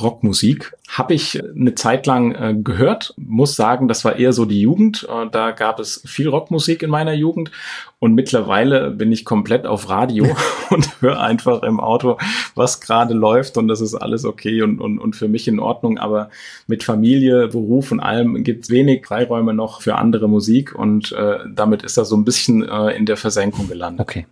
Rockmusik. 0.00 0.74
Habe 0.88 1.14
ich 1.14 1.42
eine 1.42 1.74
Zeit 1.74 2.06
lang 2.06 2.32
äh, 2.32 2.54
gehört, 2.54 3.14
muss 3.16 3.56
sagen, 3.56 3.88
das 3.88 4.04
war 4.04 4.16
eher 4.16 4.32
so 4.32 4.44
die 4.44 4.60
Jugend. 4.60 5.06
Äh, 5.10 5.28
da 5.30 5.50
gab 5.50 5.80
es 5.80 6.02
viel 6.06 6.28
Rockmusik 6.28 6.82
in 6.82 6.90
meiner 6.90 7.12
Jugend 7.12 7.50
und 7.98 8.14
mittlerweile 8.14 8.90
bin 8.90 9.12
ich 9.12 9.24
komplett 9.24 9.66
auf 9.66 9.88
Radio 9.88 10.36
und 10.70 11.00
höre 11.00 11.20
einfach 11.20 11.62
im 11.62 11.80
Auto, 11.80 12.18
was 12.54 12.80
gerade 12.80 13.14
läuft 13.14 13.56
und 13.56 13.68
das 13.68 13.80
ist 13.80 13.94
alles 13.94 14.24
okay 14.24 14.62
und, 14.62 14.80
und, 14.80 14.98
und 14.98 15.16
für 15.16 15.28
mich 15.28 15.48
in 15.48 15.58
Ordnung. 15.58 15.98
Aber 15.98 16.30
mit 16.66 16.84
Familie, 16.84 17.48
Beruf 17.48 17.92
und 17.92 18.00
allem 18.00 18.44
gibt 18.44 18.64
es 18.64 18.70
wenig 18.70 19.06
Freiräume 19.06 19.54
noch 19.54 19.82
für 19.82 19.96
andere 19.96 20.28
Musik 20.28 20.74
und 20.74 21.12
äh, 21.12 21.38
damit 21.48 21.82
ist 21.82 21.96
er 21.96 22.04
so 22.04 22.16
ein 22.16 22.24
bisschen 22.24 22.68
äh, 22.68 22.90
in 22.90 23.06
der 23.06 23.16
Versenkung 23.16 23.68
gelandet. 23.68 24.00
Okay. 24.00 24.26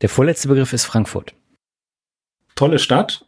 Der 0.00 0.08
vorletzte 0.08 0.48
Begriff 0.48 0.72
ist 0.72 0.84
Frankfurt. 0.84 1.34
Tolle 2.54 2.78
Stadt, 2.78 3.24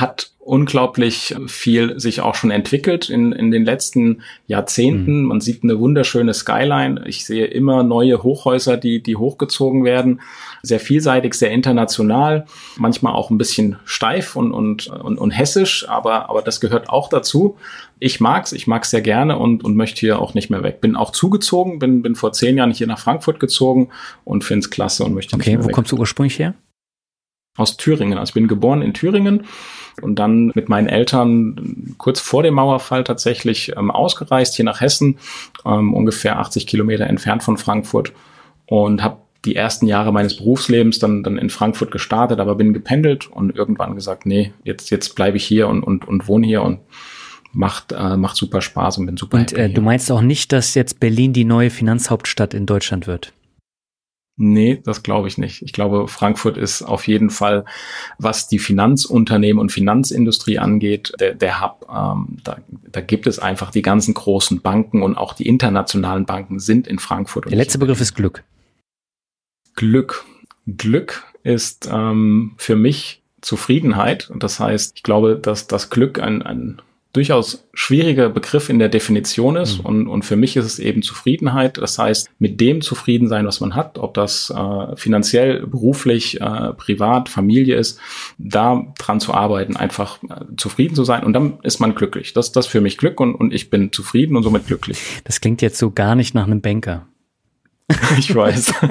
hat 0.00 0.30
unglaublich 0.46 1.34
viel 1.48 1.98
sich 1.98 2.20
auch 2.20 2.36
schon 2.36 2.52
entwickelt 2.52 3.10
in, 3.10 3.32
in 3.32 3.50
den 3.50 3.64
letzten 3.64 4.22
Jahrzehnten. 4.46 5.22
Mhm. 5.22 5.26
Man 5.26 5.40
sieht 5.40 5.64
eine 5.64 5.80
wunderschöne 5.80 6.32
Skyline. 6.34 7.02
Ich 7.06 7.26
sehe 7.26 7.46
immer 7.46 7.82
neue 7.82 8.22
Hochhäuser, 8.22 8.76
die, 8.76 9.02
die 9.02 9.16
hochgezogen 9.16 9.84
werden. 9.84 10.20
Sehr 10.62 10.78
vielseitig, 10.78 11.34
sehr 11.34 11.50
international, 11.50 12.46
manchmal 12.76 13.14
auch 13.14 13.30
ein 13.30 13.38
bisschen 13.38 13.76
steif 13.84 14.36
und, 14.36 14.52
und, 14.52 14.86
und, 14.86 15.18
und 15.18 15.30
hessisch, 15.32 15.88
aber, 15.88 16.30
aber 16.30 16.42
das 16.42 16.60
gehört 16.60 16.88
auch 16.88 17.08
dazu. 17.08 17.56
Ich 17.98 18.20
mag's, 18.20 18.52
ich 18.52 18.66
mag's 18.66 18.90
sehr 18.90 19.02
gerne 19.02 19.38
und, 19.38 19.64
und 19.64 19.74
möchte 19.74 20.00
hier 20.00 20.20
auch 20.20 20.34
nicht 20.34 20.48
mehr 20.48 20.62
weg. 20.62 20.80
Bin 20.80 20.94
auch 20.94 21.10
zugezogen, 21.10 21.80
bin, 21.80 22.02
bin 22.02 22.14
vor 22.14 22.32
zehn 22.32 22.56
Jahren 22.56 22.70
hier 22.70 22.86
nach 22.86 23.00
Frankfurt 23.00 23.40
gezogen 23.40 23.88
und 24.24 24.44
find's 24.44 24.70
klasse 24.70 25.02
und 25.02 25.14
möchte 25.14 25.34
okay, 25.34 25.38
nicht 25.38 25.46
mehr 25.46 25.58
weg. 25.58 25.64
Okay, 25.64 25.72
wo 25.72 25.74
kommst 25.74 25.92
du 25.92 25.96
ursprünglich 25.96 26.38
her? 26.38 26.54
Aus 27.56 27.76
Thüringen. 27.76 28.18
Also 28.18 28.30
ich 28.30 28.34
bin 28.34 28.48
geboren 28.48 28.82
in 28.82 28.94
Thüringen 28.94 29.44
und 30.02 30.18
dann 30.18 30.52
mit 30.54 30.68
meinen 30.68 30.88
Eltern 30.88 31.94
kurz 31.98 32.20
vor 32.20 32.42
dem 32.42 32.54
Mauerfall 32.54 33.04
tatsächlich 33.04 33.72
ähm, 33.76 33.90
ausgereist 33.90 34.54
hier 34.56 34.64
nach 34.64 34.80
Hessen, 34.80 35.18
ähm, 35.64 35.94
ungefähr 35.94 36.38
80 36.38 36.66
Kilometer 36.66 37.06
entfernt 37.06 37.42
von 37.42 37.56
Frankfurt 37.56 38.12
und 38.66 39.02
habe 39.02 39.18
die 39.44 39.56
ersten 39.56 39.86
Jahre 39.86 40.12
meines 40.12 40.36
Berufslebens 40.36 40.98
dann, 40.98 41.22
dann 41.22 41.38
in 41.38 41.50
Frankfurt 41.50 41.90
gestartet, 41.90 42.40
aber 42.40 42.56
bin 42.56 42.74
gependelt 42.74 43.28
und 43.30 43.54
irgendwann 43.54 43.94
gesagt, 43.94 44.26
nee, 44.26 44.52
jetzt, 44.64 44.90
jetzt 44.90 45.14
bleibe 45.14 45.36
ich 45.36 45.44
hier 45.44 45.68
und, 45.68 45.82
und, 45.82 46.06
und 46.06 46.26
wohne 46.26 46.46
hier 46.46 46.62
und 46.62 46.80
macht, 47.52 47.92
äh, 47.92 48.16
macht 48.16 48.36
super 48.36 48.60
Spaß 48.60 48.98
und 48.98 49.06
bin 49.06 49.16
super 49.16 49.38
Und 49.38 49.52
äh, 49.52 49.70
du 49.70 49.80
meinst 49.80 50.10
auch 50.10 50.20
nicht, 50.20 50.52
dass 50.52 50.74
jetzt 50.74 51.00
Berlin 51.00 51.32
die 51.32 51.44
neue 51.44 51.70
Finanzhauptstadt 51.70 52.54
in 52.54 52.66
Deutschland 52.66 53.06
wird? 53.06 53.32
Nee, 54.38 54.82
das 54.84 55.02
glaube 55.02 55.28
ich 55.28 55.38
nicht. 55.38 55.62
Ich 55.62 55.72
glaube, 55.72 56.08
Frankfurt 56.08 56.58
ist 56.58 56.82
auf 56.82 57.08
jeden 57.08 57.30
Fall, 57.30 57.64
was 58.18 58.48
die 58.48 58.58
Finanzunternehmen 58.58 59.58
und 59.58 59.72
Finanzindustrie 59.72 60.58
angeht, 60.58 61.14
der, 61.18 61.34
der 61.34 61.62
Hub. 61.62 61.86
Ähm, 61.90 62.36
da, 62.44 62.58
da 62.68 63.00
gibt 63.00 63.26
es 63.26 63.38
einfach 63.38 63.70
die 63.70 63.80
ganzen 63.80 64.12
großen 64.12 64.60
Banken 64.60 65.02
und 65.02 65.16
auch 65.16 65.32
die 65.32 65.48
internationalen 65.48 66.26
Banken 66.26 66.58
sind 66.58 66.86
in 66.86 66.98
Frankfurt. 66.98 67.46
Der 67.46 67.56
letzte 67.56 67.78
Begriff 67.78 68.00
ist 68.02 68.14
Glück. 68.14 68.44
Glück. 69.74 70.26
Glück 70.66 71.24
ist 71.42 71.88
ähm, 71.90 72.54
für 72.58 72.76
mich 72.76 73.22
Zufriedenheit. 73.40 74.28
Und 74.28 74.42
das 74.42 74.60
heißt, 74.60 74.96
ich 74.96 75.02
glaube, 75.02 75.36
dass 75.36 75.66
das 75.66 75.88
Glück 75.88 76.18
ein, 76.20 76.42
ein 76.42 76.82
durchaus 77.16 77.66
schwieriger 77.72 78.28
Begriff 78.28 78.68
in 78.68 78.78
der 78.78 78.90
Definition 78.90 79.56
ist. 79.56 79.78
Mhm. 79.78 79.86
Und, 79.86 80.06
und 80.06 80.24
für 80.24 80.36
mich 80.36 80.56
ist 80.56 80.66
es 80.66 80.78
eben 80.78 81.00
Zufriedenheit. 81.00 81.78
Das 81.78 81.98
heißt, 81.98 82.28
mit 82.38 82.60
dem 82.60 82.82
zufrieden 82.82 83.28
sein, 83.28 83.46
was 83.46 83.60
man 83.60 83.74
hat, 83.74 83.98
ob 83.98 84.12
das 84.12 84.50
äh, 84.50 84.96
finanziell, 84.96 85.66
beruflich, 85.66 86.40
äh, 86.42 86.74
privat, 86.74 87.30
Familie 87.30 87.76
ist, 87.76 87.98
da 88.36 88.92
dran 88.98 89.18
zu 89.20 89.32
arbeiten, 89.32 89.76
einfach 89.76 90.22
äh, 90.24 90.44
zufrieden 90.58 90.94
zu 90.94 91.04
sein. 91.04 91.24
Und 91.24 91.32
dann 91.32 91.58
ist 91.62 91.80
man 91.80 91.94
glücklich. 91.94 92.34
Das 92.34 92.48
ist 92.48 92.56
das 92.56 92.66
für 92.66 92.82
mich 92.82 92.98
Glück 92.98 93.18
und, 93.18 93.34
und 93.34 93.54
ich 93.54 93.70
bin 93.70 93.92
zufrieden 93.92 94.36
und 94.36 94.42
somit 94.42 94.66
glücklich. 94.66 94.98
Das 95.24 95.40
klingt 95.40 95.62
jetzt 95.62 95.78
so 95.78 95.90
gar 95.90 96.16
nicht 96.16 96.34
nach 96.34 96.44
einem 96.46 96.60
Banker. 96.60 97.06
ich 98.18 98.34
weiß. 98.34 98.74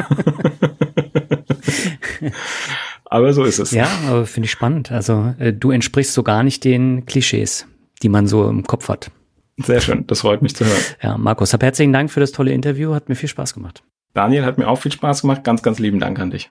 aber 3.05 3.33
so 3.33 3.43
ist 3.43 3.59
es. 3.59 3.69
Ja, 3.69 3.87
aber 4.07 4.25
finde 4.25 4.45
ich 4.45 4.51
spannend. 4.51 4.91
Also 4.91 5.35
äh, 5.37 5.53
du 5.53 5.69
entsprichst 5.69 6.13
so 6.13 6.23
gar 6.23 6.41
nicht 6.41 6.63
den 6.63 7.05
Klischees 7.05 7.67
die 8.01 8.09
man 8.09 8.27
so 8.27 8.49
im 8.49 8.63
Kopf 8.63 8.89
hat. 8.89 9.11
Sehr 9.57 9.79
schön, 9.79 10.05
das 10.07 10.21
freut 10.21 10.41
mich 10.41 10.55
zu 10.55 10.65
hören. 10.65 10.81
Ja, 11.01 11.17
Markus, 11.17 11.53
hab 11.53 11.63
herzlichen 11.63 11.93
Dank 11.93 12.11
für 12.11 12.19
das 12.19 12.31
tolle 12.31 12.51
Interview, 12.51 12.93
hat 12.93 13.09
mir 13.09 13.15
viel 13.15 13.29
Spaß 13.29 13.53
gemacht. 13.53 13.83
Daniel, 14.13 14.45
hat 14.45 14.57
mir 14.57 14.67
auch 14.67 14.77
viel 14.77 14.91
Spaß 14.91 15.21
gemacht, 15.21 15.43
ganz, 15.43 15.61
ganz 15.61 15.79
lieben 15.79 15.99
Dank 15.99 16.19
an 16.19 16.31
dich. 16.31 16.49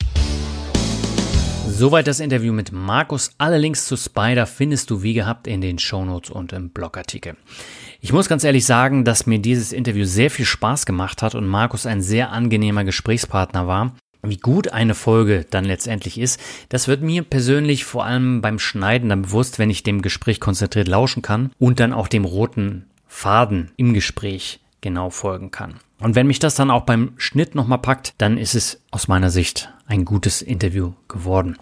Soweit 1.76 2.06
das 2.06 2.20
Interview 2.20 2.52
mit 2.52 2.70
Markus. 2.70 3.32
Alle 3.36 3.58
Links 3.58 3.86
zu 3.86 3.96
Spider 3.96 4.46
findest 4.46 4.90
du 4.90 5.02
wie 5.02 5.12
gehabt 5.12 5.48
in 5.48 5.60
den 5.60 5.80
Shownotes 5.80 6.30
und 6.30 6.52
im 6.52 6.70
Blogartikel. 6.70 7.36
Ich 8.00 8.12
muss 8.12 8.28
ganz 8.28 8.44
ehrlich 8.44 8.64
sagen, 8.64 9.04
dass 9.04 9.26
mir 9.26 9.40
dieses 9.40 9.72
Interview 9.72 10.04
sehr 10.04 10.30
viel 10.30 10.44
Spaß 10.44 10.86
gemacht 10.86 11.20
hat 11.20 11.34
und 11.34 11.48
Markus 11.48 11.84
ein 11.84 12.00
sehr 12.00 12.30
angenehmer 12.30 12.84
Gesprächspartner 12.84 13.66
war. 13.66 13.96
Wie 14.24 14.38
gut 14.38 14.68
eine 14.68 14.94
Folge 14.94 15.46
dann 15.48 15.64
letztendlich 15.64 16.18
ist, 16.18 16.40
das 16.70 16.88
wird 16.88 17.02
mir 17.02 17.22
persönlich 17.22 17.84
vor 17.84 18.05
allem 18.05 18.40
beim 18.40 18.59
Schneiden 18.59 19.10
dann 19.10 19.22
bewusst, 19.22 19.59
wenn 19.59 19.70
ich 19.70 19.82
dem 19.82 20.01
Gespräch 20.01 20.40
konzentriert 20.40 20.88
lauschen 20.88 21.22
kann 21.22 21.51
und 21.59 21.78
dann 21.78 21.92
auch 21.92 22.09
dem 22.09 22.24
roten 22.24 22.86
Faden 23.06 23.70
im 23.76 23.92
Gespräch 23.92 24.60
genau 24.80 25.10
folgen 25.10 25.51
kann. 25.51 25.74
Und 26.01 26.14
wenn 26.14 26.26
mich 26.26 26.38
das 26.38 26.55
dann 26.55 26.70
auch 26.70 26.82
beim 26.82 27.12
Schnitt 27.16 27.55
nochmal 27.55 27.78
packt, 27.78 28.14
dann 28.18 28.38
ist 28.38 28.55
es 28.55 28.80
aus 28.90 29.09
meiner 29.09 29.30
Sicht 29.30 29.72
ein 29.86 30.05
gutes 30.05 30.42
Interview 30.42 30.92
geworden. 31.09 31.56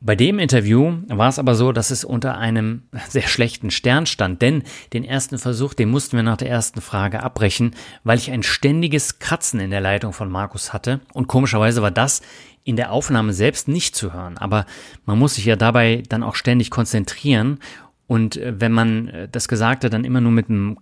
Bei 0.00 0.14
dem 0.14 0.38
Interview 0.38 0.98
war 1.08 1.28
es 1.28 1.40
aber 1.40 1.56
so, 1.56 1.72
dass 1.72 1.90
es 1.90 2.04
unter 2.04 2.38
einem 2.38 2.82
sehr 3.08 3.26
schlechten 3.26 3.70
Stern 3.70 4.06
stand, 4.06 4.42
denn 4.42 4.62
den 4.92 5.02
ersten 5.02 5.38
Versuch, 5.38 5.74
den 5.74 5.90
mussten 5.90 6.16
wir 6.16 6.22
nach 6.22 6.36
der 6.36 6.48
ersten 6.48 6.80
Frage 6.80 7.22
abbrechen, 7.22 7.74
weil 8.04 8.18
ich 8.18 8.30
ein 8.30 8.44
ständiges 8.44 9.18
Kratzen 9.18 9.58
in 9.58 9.70
der 9.70 9.80
Leitung 9.80 10.12
von 10.12 10.30
Markus 10.30 10.72
hatte. 10.72 11.00
Und 11.14 11.26
komischerweise 11.26 11.82
war 11.82 11.90
das 11.90 12.22
in 12.62 12.76
der 12.76 12.92
Aufnahme 12.92 13.32
selbst 13.32 13.66
nicht 13.66 13.96
zu 13.96 14.12
hören, 14.12 14.38
aber 14.38 14.66
man 15.04 15.18
muss 15.18 15.34
sich 15.34 15.46
ja 15.46 15.56
dabei 15.56 16.02
dann 16.08 16.22
auch 16.22 16.36
ständig 16.36 16.70
konzentrieren. 16.70 17.58
Und 18.06 18.36
äh, 18.36 18.60
wenn 18.60 18.72
man 18.72 19.08
äh, 19.08 19.28
das 19.28 19.48
Gesagte 19.48 19.90
dann 19.90 20.04
immer 20.04 20.20
nur 20.20 20.32
mit 20.32 20.48
einem 20.48 20.78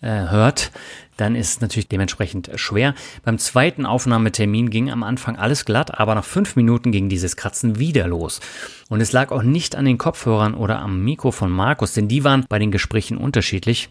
hört, 0.00 0.70
dann 1.16 1.34
ist 1.34 1.48
es 1.48 1.60
natürlich 1.60 1.88
dementsprechend 1.88 2.50
schwer. 2.56 2.94
Beim 3.24 3.38
zweiten 3.38 3.86
Aufnahmetermin 3.86 4.70
ging 4.70 4.90
am 4.90 5.02
Anfang 5.02 5.36
alles 5.36 5.64
glatt, 5.64 5.98
aber 5.98 6.14
nach 6.14 6.24
fünf 6.24 6.56
Minuten 6.56 6.92
ging 6.92 7.08
dieses 7.08 7.36
Kratzen 7.36 7.78
wieder 7.78 8.06
los. 8.06 8.40
Und 8.88 9.00
es 9.00 9.12
lag 9.12 9.30
auch 9.30 9.42
nicht 9.42 9.76
an 9.76 9.84
den 9.84 9.98
Kopfhörern 9.98 10.54
oder 10.54 10.78
am 10.80 11.02
Mikro 11.02 11.30
von 11.32 11.50
Markus, 11.50 11.94
denn 11.94 12.08
die 12.08 12.24
waren 12.24 12.44
bei 12.48 12.58
den 12.58 12.70
Gesprächen 12.70 13.16
unterschiedlich. 13.16 13.88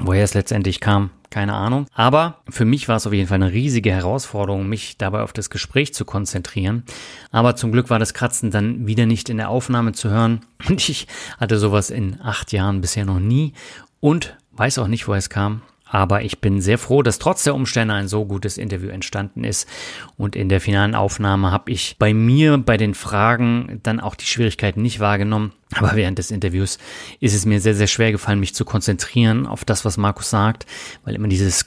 Woher 0.00 0.24
es 0.24 0.34
letztendlich 0.34 0.80
kam, 0.80 1.10
keine 1.30 1.54
Ahnung. 1.54 1.86
Aber 1.94 2.40
für 2.50 2.64
mich 2.64 2.88
war 2.88 2.96
es 2.96 3.06
auf 3.06 3.12
jeden 3.12 3.28
Fall 3.28 3.40
eine 3.40 3.52
riesige 3.52 3.92
Herausforderung, 3.92 4.68
mich 4.68 4.98
dabei 4.98 5.20
auf 5.20 5.32
das 5.32 5.50
Gespräch 5.50 5.94
zu 5.94 6.04
konzentrieren. 6.04 6.82
Aber 7.30 7.54
zum 7.54 7.70
Glück 7.70 7.90
war 7.90 8.00
das 8.00 8.12
Kratzen 8.12 8.50
dann 8.50 8.88
wieder 8.88 9.06
nicht 9.06 9.28
in 9.28 9.36
der 9.36 9.50
Aufnahme 9.50 9.92
zu 9.92 10.10
hören. 10.10 10.40
Und 10.68 10.88
ich 10.88 11.06
hatte 11.38 11.60
sowas 11.60 11.90
in 11.90 12.20
acht 12.20 12.52
Jahren 12.52 12.80
bisher 12.80 13.04
noch 13.04 13.20
nie 13.20 13.52
und 14.00 14.36
weiß 14.56 14.78
auch 14.78 14.88
nicht, 14.88 15.08
woher 15.08 15.18
es 15.18 15.30
kam. 15.30 15.62
Aber 15.86 16.22
ich 16.22 16.40
bin 16.40 16.60
sehr 16.60 16.78
froh, 16.78 17.02
dass 17.02 17.20
trotz 17.20 17.44
der 17.44 17.54
Umstände 17.54 17.94
ein 17.94 18.08
so 18.08 18.24
gutes 18.24 18.58
Interview 18.58 18.88
entstanden 18.88 19.44
ist. 19.44 19.68
Und 20.16 20.34
in 20.34 20.48
der 20.48 20.60
finalen 20.60 20.94
Aufnahme 20.94 21.52
habe 21.52 21.70
ich 21.70 21.96
bei 21.98 22.12
mir 22.14 22.58
bei 22.58 22.76
den 22.76 22.94
Fragen 22.94 23.78
dann 23.84 24.00
auch 24.00 24.14
die 24.16 24.24
Schwierigkeiten 24.24 24.82
nicht 24.82 24.98
wahrgenommen. 24.98 25.52
Aber 25.72 25.94
während 25.94 26.18
des 26.18 26.30
Interviews 26.30 26.78
ist 27.20 27.34
es 27.34 27.46
mir 27.46 27.60
sehr, 27.60 27.74
sehr 27.74 27.86
schwer 27.86 28.12
gefallen, 28.12 28.40
mich 28.40 28.54
zu 28.54 28.64
konzentrieren 28.64 29.46
auf 29.46 29.64
das, 29.64 29.84
was 29.84 29.96
Markus 29.96 30.30
sagt, 30.30 30.66
weil 31.04 31.14
immer 31.14 31.28
dieses 31.28 31.64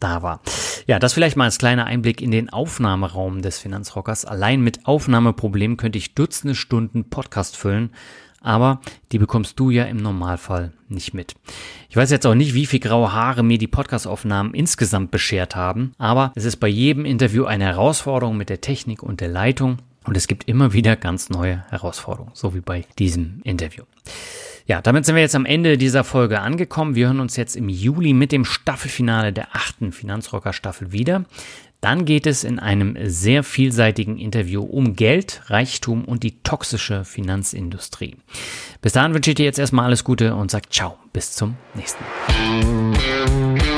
da 0.00 0.22
war. 0.22 0.40
Ja, 0.86 0.98
das 0.98 1.12
vielleicht 1.12 1.36
mal 1.36 1.44
als 1.44 1.58
kleiner 1.58 1.86
Einblick 1.86 2.20
in 2.20 2.30
den 2.30 2.50
Aufnahmeraum 2.50 3.42
des 3.42 3.58
Finanzrockers. 3.58 4.24
Allein 4.24 4.60
mit 4.60 4.86
Aufnahmeproblemen 4.86 5.76
könnte 5.76 5.98
ich 5.98 6.14
Dutzende 6.14 6.54
Stunden 6.54 7.08
Podcast 7.08 7.56
füllen 7.56 7.90
aber 8.40 8.80
die 9.12 9.18
bekommst 9.18 9.58
du 9.58 9.70
ja 9.70 9.84
im 9.84 9.98
Normalfall 9.98 10.72
nicht 10.88 11.14
mit. 11.14 11.34
Ich 11.88 11.96
weiß 11.96 12.10
jetzt 12.10 12.26
auch 12.26 12.34
nicht, 12.34 12.54
wie 12.54 12.66
viel 12.66 12.80
graue 12.80 13.12
Haare 13.12 13.42
mir 13.42 13.58
die 13.58 13.66
Podcastaufnahmen 13.66 14.54
insgesamt 14.54 15.10
beschert 15.10 15.56
haben, 15.56 15.92
aber 15.98 16.32
es 16.34 16.44
ist 16.44 16.56
bei 16.56 16.68
jedem 16.68 17.04
Interview 17.04 17.44
eine 17.44 17.64
Herausforderung 17.64 18.36
mit 18.36 18.48
der 18.48 18.60
Technik 18.60 19.02
und 19.02 19.20
der 19.20 19.28
Leitung 19.28 19.78
und 20.04 20.16
es 20.16 20.26
gibt 20.26 20.48
immer 20.48 20.72
wieder 20.72 20.96
ganz 20.96 21.28
neue 21.28 21.64
Herausforderungen, 21.68 22.32
so 22.34 22.54
wie 22.54 22.60
bei 22.60 22.86
diesem 22.98 23.40
Interview. 23.44 23.84
Ja, 24.68 24.82
damit 24.82 25.06
sind 25.06 25.14
wir 25.14 25.22
jetzt 25.22 25.34
am 25.34 25.46
Ende 25.46 25.78
dieser 25.78 26.04
Folge 26.04 26.40
angekommen. 26.40 26.94
Wir 26.94 27.06
hören 27.06 27.20
uns 27.20 27.36
jetzt 27.36 27.56
im 27.56 27.70
Juli 27.70 28.12
mit 28.12 28.32
dem 28.32 28.44
Staffelfinale 28.44 29.32
der 29.32 29.56
achten 29.56 29.92
Finanzrocker 29.92 30.52
Staffel 30.52 30.92
wieder. 30.92 31.24
Dann 31.80 32.04
geht 32.04 32.26
es 32.26 32.42
in 32.42 32.58
einem 32.58 32.96
sehr 33.04 33.44
vielseitigen 33.44 34.18
Interview 34.18 34.62
um 34.62 34.96
Geld, 34.96 35.42
Reichtum 35.46 36.04
und 36.04 36.22
die 36.24 36.42
toxische 36.42 37.04
Finanzindustrie. 37.04 38.16
Bis 38.82 38.92
dahin 38.92 39.14
wünsche 39.14 39.30
ich 39.30 39.36
dir 39.36 39.44
jetzt 39.44 39.58
erstmal 39.58 39.84
alles 39.84 40.02
Gute 40.02 40.34
und 40.34 40.50
sag 40.50 40.72
ciao, 40.72 40.98
bis 41.12 41.32
zum 41.32 41.56
nächsten 41.74 42.02
Mal. 42.02 43.77